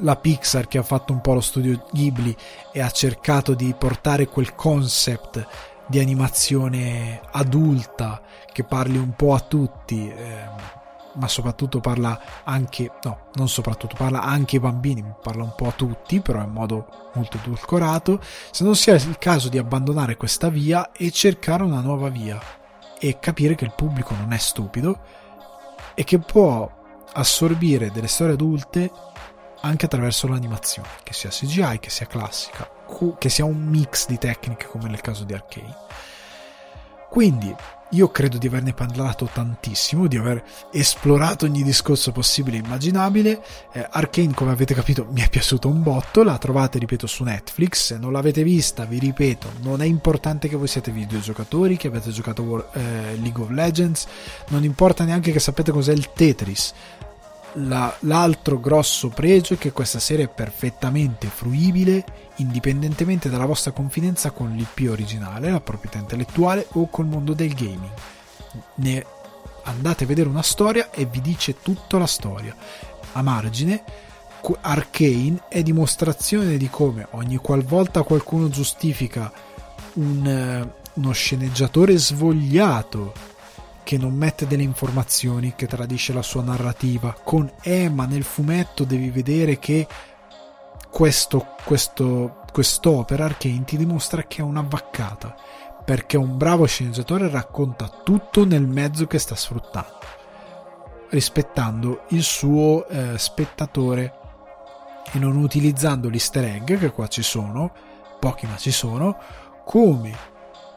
la 0.00 0.16
Pixar 0.16 0.68
che 0.68 0.78
ha 0.78 0.82
fatto 0.82 1.12
un 1.12 1.20
po' 1.20 1.34
lo 1.34 1.40
studio 1.40 1.86
Ghibli 1.90 2.34
e 2.72 2.80
ha 2.80 2.90
cercato 2.90 3.54
di 3.54 3.74
portare 3.76 4.26
quel 4.26 4.54
concept 4.54 5.46
di 5.86 6.00
animazione 6.00 7.20
adulta 7.32 8.20
che 8.52 8.64
parli 8.64 8.98
un 8.98 9.14
po' 9.14 9.34
a 9.34 9.40
tutti, 9.40 10.08
eh, 10.08 10.48
ma 11.14 11.28
soprattutto 11.28 11.80
parla 11.80 12.42
anche, 12.44 12.90
no, 13.04 13.28
non 13.34 13.48
soprattutto, 13.48 13.94
parla 13.96 14.22
anche 14.22 14.56
ai 14.56 14.62
bambini, 14.62 15.04
parla 15.22 15.44
un 15.44 15.54
po' 15.54 15.68
a 15.68 15.72
tutti, 15.72 16.20
però 16.20 16.42
in 16.42 16.50
modo 16.50 17.10
molto 17.14 17.38
edulcorato, 17.38 18.20
se 18.50 18.64
non 18.64 18.74
sia 18.74 18.94
il 18.94 19.16
caso 19.18 19.48
di 19.48 19.58
abbandonare 19.58 20.16
questa 20.16 20.48
via 20.48 20.90
e 20.92 21.10
cercare 21.10 21.62
una 21.62 21.80
nuova 21.80 22.08
via 22.08 22.38
e 22.98 23.18
capire 23.18 23.54
che 23.54 23.64
il 23.64 23.74
pubblico 23.74 24.14
non 24.14 24.32
è 24.32 24.38
stupido 24.38 25.24
e 25.96 26.04
che 26.04 26.18
può 26.18 26.70
assorbire 27.14 27.90
delle 27.90 28.06
storie 28.06 28.34
adulte 28.34 28.92
anche 29.62 29.86
attraverso 29.86 30.28
l'animazione, 30.28 30.88
che 31.02 31.14
sia 31.14 31.30
CGI, 31.30 31.78
che 31.80 31.90
sia 31.90 32.06
classica, 32.06 32.70
che 33.18 33.28
sia 33.30 33.46
un 33.46 33.64
mix 33.64 34.06
di 34.06 34.18
tecniche 34.18 34.66
come 34.66 34.88
nel 34.88 35.00
caso 35.00 35.24
di 35.24 35.32
Arcane. 35.32 35.74
Quindi 37.08 37.52
io 37.90 38.10
credo 38.10 38.36
di 38.38 38.46
averne 38.48 38.72
parlato 38.72 39.28
tantissimo, 39.32 40.06
di 40.06 40.16
aver 40.16 40.42
esplorato 40.72 41.44
ogni 41.44 41.62
discorso 41.62 42.10
possibile 42.12 42.56
e 42.56 42.60
immaginabile. 42.60 43.42
Eh, 43.72 43.86
Arcane, 43.88 44.34
come 44.34 44.50
avete 44.50 44.74
capito, 44.74 45.06
mi 45.10 45.20
è 45.20 45.28
piaciuto 45.28 45.68
un 45.68 45.82
botto. 45.82 46.22
La 46.24 46.38
trovate, 46.38 46.78
ripeto, 46.78 47.06
su 47.06 47.22
Netflix. 47.22 47.84
Se 47.86 47.98
non 47.98 48.12
l'avete 48.12 48.42
vista, 48.42 48.84
vi 48.84 48.98
ripeto, 48.98 49.52
non 49.62 49.82
è 49.82 49.86
importante 49.86 50.48
che 50.48 50.56
voi 50.56 50.66
siate 50.66 50.90
videogiocatori, 50.90 51.76
che 51.76 51.86
avete 51.88 52.10
giocato 52.10 52.72
eh, 52.72 53.16
League 53.20 53.42
of 53.42 53.50
Legends, 53.50 54.06
non 54.48 54.64
importa 54.64 55.04
neanche 55.04 55.30
che 55.30 55.38
sapete 55.38 55.70
cos'è 55.70 55.92
il 55.92 56.12
Tetris. 56.12 56.74
La, 57.58 57.94
l'altro 58.00 58.60
grosso 58.60 59.08
pregio 59.08 59.54
è 59.54 59.58
che 59.58 59.72
questa 59.72 59.98
serie 59.98 60.26
è 60.26 60.28
perfettamente 60.28 61.28
fruibile 61.28 62.04
indipendentemente 62.36 63.30
dalla 63.30 63.46
vostra 63.46 63.72
confidenza 63.72 64.30
con 64.30 64.54
l'IP 64.54 64.90
originale, 64.90 65.50
la 65.50 65.60
proprietà 65.60 65.98
intellettuale 65.98 66.66
o 66.72 66.88
col 66.88 67.06
mondo 67.06 67.32
del 67.32 67.54
gaming. 67.54 67.92
Ne 68.76 69.06
andate 69.62 70.04
a 70.04 70.06
vedere 70.06 70.28
una 70.28 70.42
storia 70.42 70.90
e 70.90 71.06
vi 71.06 71.20
dice 71.20 71.60
tutta 71.62 71.98
la 71.98 72.06
storia. 72.06 72.54
A 73.12 73.22
margine, 73.22 73.82
Arcane 74.60 75.42
è 75.48 75.62
dimostrazione 75.62 76.56
di 76.56 76.68
come 76.68 77.08
ogni 77.12 77.36
qualvolta 77.36 78.02
qualcuno 78.02 78.48
giustifica 78.48 79.32
un, 79.94 80.68
uno 80.92 81.12
sceneggiatore 81.12 81.96
svogliato 81.96 83.34
che 83.86 83.96
non 83.98 84.14
mette 84.14 84.48
delle 84.48 84.64
informazioni, 84.64 85.54
che 85.54 85.68
tradisce 85.68 86.12
la 86.12 86.20
sua 86.20 86.42
narrativa, 86.42 87.16
con 87.22 87.48
eh 87.62 87.88
ma 87.88 88.04
nel 88.04 88.24
fumetto 88.24 88.82
devi 88.82 89.10
vedere 89.10 89.60
che 89.60 89.86
questo, 90.90 91.54
questo, 91.62 92.42
quest'opera 92.50 93.26
Arkane 93.26 93.62
ti 93.62 93.76
dimostra 93.76 94.24
che 94.24 94.38
è 94.38 94.44
una 94.44 94.66
vaccata, 94.68 95.36
perché 95.84 96.16
un 96.16 96.36
bravo 96.36 96.66
sceneggiatore 96.66 97.30
racconta 97.30 97.88
tutto 98.02 98.44
nel 98.44 98.66
mezzo 98.66 99.06
che 99.06 99.20
sta 99.20 99.36
sfruttando, 99.36 100.00
rispettando 101.10 102.06
il 102.08 102.24
suo 102.24 102.88
eh, 102.88 103.16
spettatore 103.16 104.18
e 105.12 105.18
non 105.20 105.36
utilizzando 105.36 106.08
l'easter 106.08 106.42
egg, 106.42 106.76
che 106.76 106.90
qua 106.90 107.06
ci 107.06 107.22
sono, 107.22 107.72
pochi 108.18 108.48
ma 108.48 108.56
ci 108.56 108.72
sono, 108.72 109.16
come 109.64 110.34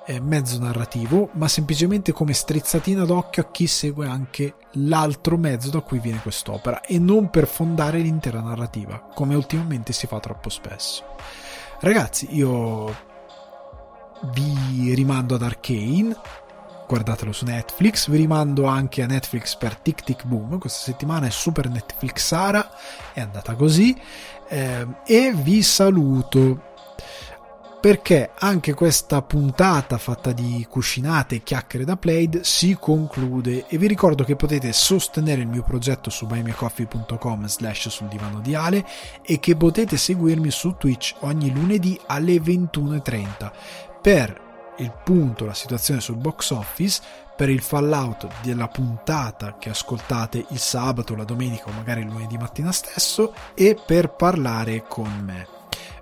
eh, 0.10 0.19
mezzo 0.19 0.57
narrativo, 0.57 1.30
ma 1.34 1.48
semplicemente 1.48 2.11
come 2.14 2.34
strizzatina 2.34 3.06
d'occhio 3.06 3.44
a 3.44 3.52
chi 3.52 3.68
segue 3.68 4.07
anche 4.07 4.56
l'altro 4.72 5.38
mezzo 5.38 5.69
da 5.69 5.81
cui 5.81 5.99
viene 5.99 6.19
quest'opera 6.19 6.81
e 6.81 6.98
non 6.98 7.30
per 7.30 7.45
fondare 7.45 7.99
l'intera 7.99 8.41
narrativa, 8.41 8.99
come 9.14 9.36
ultimamente 9.36 9.94
si 9.94 10.07
fa 10.07 10.19
troppo 10.19 10.49
spesso. 10.49 11.03
Ragazzi, 11.80 12.27
io 12.31 12.91
vi 14.34 14.95
rimando 14.95 15.36
ad 15.36 15.44
Arcane, 15.44 16.15
guardatelo 16.88 17.31
su 17.31 17.45
Netflix, 17.45 18.10
vi 18.10 18.18
rimando 18.18 18.65
anche 18.65 19.03
a 19.03 19.06
Netflix 19.06 19.56
per 19.57 19.76
Tic 19.76 20.02
Tic 20.02 20.26
Boom, 20.26 20.57
questa 20.57 20.86
settimana 20.86 21.27
è 21.27 21.30
super 21.30 21.69
Netflixara, 21.69 22.68
è 23.14 23.22
andata 23.22 23.53
così, 23.53 23.95
eh, 24.48 24.88
e 25.06 25.34
vi 25.36 25.61
saluto 25.61 26.69
perché 27.80 28.32
anche 28.38 28.74
questa 28.74 29.22
puntata 29.22 29.98
fatta 29.98 30.34
di 30.34 30.66
cuscinate 30.70 31.36
e 31.36 31.44
chiacchiere 31.44 31.86
da 31.86 31.96
Played 31.96 32.42
si 32.42 32.76
conclude 32.78 33.68
e 33.68 33.78
vi 33.78 33.88
ricordo 33.88 34.26
che 34.26 34.36
potete 34.36 34.74
sostenere 34.74 35.42
il 35.42 35.48
mio 35.48 35.64
progetto 35.64 36.10
su 36.10 36.26
buymeacoffee.com 36.26 37.46
slash 37.48 37.88
sul 37.88 38.08
divano 38.08 38.42
di 38.42 38.54
Ale 38.54 38.86
e 39.22 39.40
che 39.40 39.56
potete 39.56 39.96
seguirmi 39.96 40.52
su 40.52 40.76
Twitch 40.78 41.16
ogni 41.20 41.54
lunedì 41.54 41.98
alle 42.08 42.36
21.30 42.36 43.52
per 44.02 44.48
il 44.80 44.94
punto, 45.04 45.46
la 45.46 45.54
situazione 45.54 46.02
sul 46.02 46.16
box 46.16 46.52
office, 46.52 47.02
per 47.36 47.50
il 47.50 47.62
fallout 47.62 48.28
della 48.42 48.68
puntata 48.68 49.56
che 49.58 49.70
ascoltate 49.70 50.46
il 50.50 50.60
sabato, 50.60 51.16
la 51.16 51.24
domenica 51.24 51.70
o 51.70 51.72
magari 51.72 52.02
il 52.02 52.08
lunedì 52.08 52.38
mattina 52.38 52.72
stesso 52.72 53.34
e 53.54 53.78
per 53.86 54.10
parlare 54.10 54.84
con 54.88 55.10
me. 55.24 55.48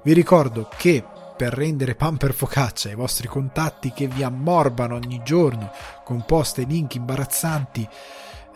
Vi 0.02 0.14
ricordo 0.14 0.68
che 0.76 1.04
per 1.38 1.54
rendere 1.54 1.94
pan 1.94 2.18
per 2.18 2.34
focaccia 2.34 2.90
i 2.90 2.96
vostri 2.96 3.28
contatti 3.28 3.94
che 3.94 4.08
vi 4.08 4.24
ammorbano 4.24 4.96
ogni 4.96 5.22
giorno 5.24 5.72
con 6.04 6.26
post 6.26 6.58
e 6.58 6.64
link 6.64 6.96
imbarazzanti 6.96 7.88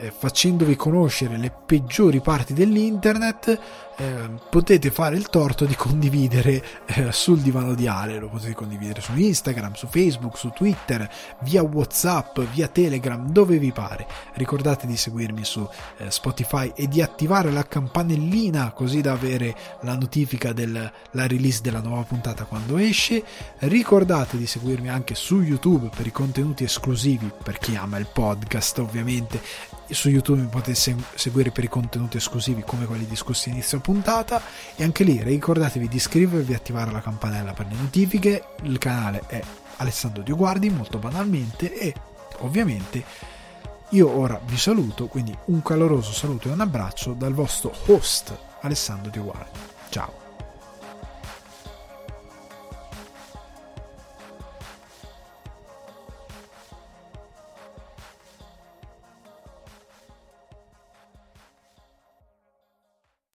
eh, 0.02 0.12
facendovi 0.12 0.76
conoscere 0.76 1.38
le 1.38 1.52
peggiori 1.66 2.22
parti 2.22 2.54
dell'internet, 2.54 3.60
eh, 3.98 4.30
potete 4.50 4.90
fare 4.90 5.16
il 5.16 5.28
torto 5.30 5.66
di 5.66 5.76
condividere 5.76 6.64
eh, 6.88 7.12
sul 7.12 7.40
divano 7.40 7.76
di 7.76 7.88
Ale, 7.88 8.18
lo 8.18 8.30
potete 8.30 8.54
condividere 8.54 9.00
su 9.00 9.16
Instagram, 9.16 9.74
su 9.74 9.86
Facebook, 9.88 10.38
su 10.38 10.50
Twitter, 10.50 11.08
via 11.42 11.62
Whatsapp, 11.62 12.40
via 12.52 12.68
Telegram, 12.68 13.30
dove 13.30 13.60
vi 13.60 13.72
pare. 13.72 14.08
Ricordate 14.34 14.88
di 14.88 14.98
seguirmi 14.98 15.44
su 15.44 15.68
eh, 15.98 16.10
Spotify 16.10 16.72
e 16.76 16.88
di 16.88 17.02
attivare 17.02 17.52
la 17.52 17.68
campanellina 17.68 18.72
così 18.72 19.02
da 19.02 19.12
avere 19.12 19.56
la 19.82 19.96
notifica 19.96 20.52
della 20.52 20.92
release 21.12 21.62
della 21.62 21.82
nuova 21.82 22.04
puntata 22.04 22.46
quando 22.46 22.78
esce. 22.78 23.24
Ricordate 23.60 24.38
di 24.38 24.48
seguirmi 24.48 24.90
anche 24.90 25.14
su 25.14 25.42
YouTube 25.42 25.90
per 25.96 26.08
i 26.08 26.12
contenuti 26.12 26.64
esclusivi 26.64 27.32
per 27.44 27.60
chi 27.60 27.76
ama 27.76 27.98
il 27.98 28.08
podcast, 28.12 28.80
ovviamente 28.80 29.40
su 29.94 30.10
YouTube 30.10 30.42
mi 30.42 30.48
potete 30.48 30.96
seguire 31.16 31.52
per 31.52 31.64
i 31.64 31.70
contenuti 31.70 32.18
esclusivi 32.18 32.64
come 32.66 32.86
quelli 32.86 33.06
discussi 33.06 33.50
inizio 33.50 33.80
puntata. 33.80 34.42
E 34.76 34.84
anche 34.84 35.04
lì 35.04 35.22
ricordatevi 35.22 35.88
di 35.88 35.96
iscrivervi 35.96 36.54
e 36.54 36.56
attivare 36.56 36.92
la 36.92 37.02
campanella 37.02 37.54
per 37.54 37.68
le 37.70 37.76
notifiche. 37.76 38.44
Il 38.64 38.78
canale 38.78 39.24
è 39.28 39.42
Alessandro 39.78 40.24
Dioguardi 40.24 40.70
molto 40.70 40.98
banalmente 40.98 41.74
e 41.74 41.94
ovviamente 42.40 43.04
io 43.90 44.10
ora 44.10 44.40
vi 44.46 44.58
saluto 44.58 45.08
quindi 45.08 45.36
un 45.46 45.62
caloroso 45.62 46.14
saluto 46.14 46.48
e 46.48 46.52
un 46.52 46.62
abbraccio 46.62 47.14
dal 47.14 47.34
vostro 47.34 47.74
host 47.88 48.36
Alessandro 48.62 49.12
Dioguardi 49.12 49.60
ciao 49.90 50.21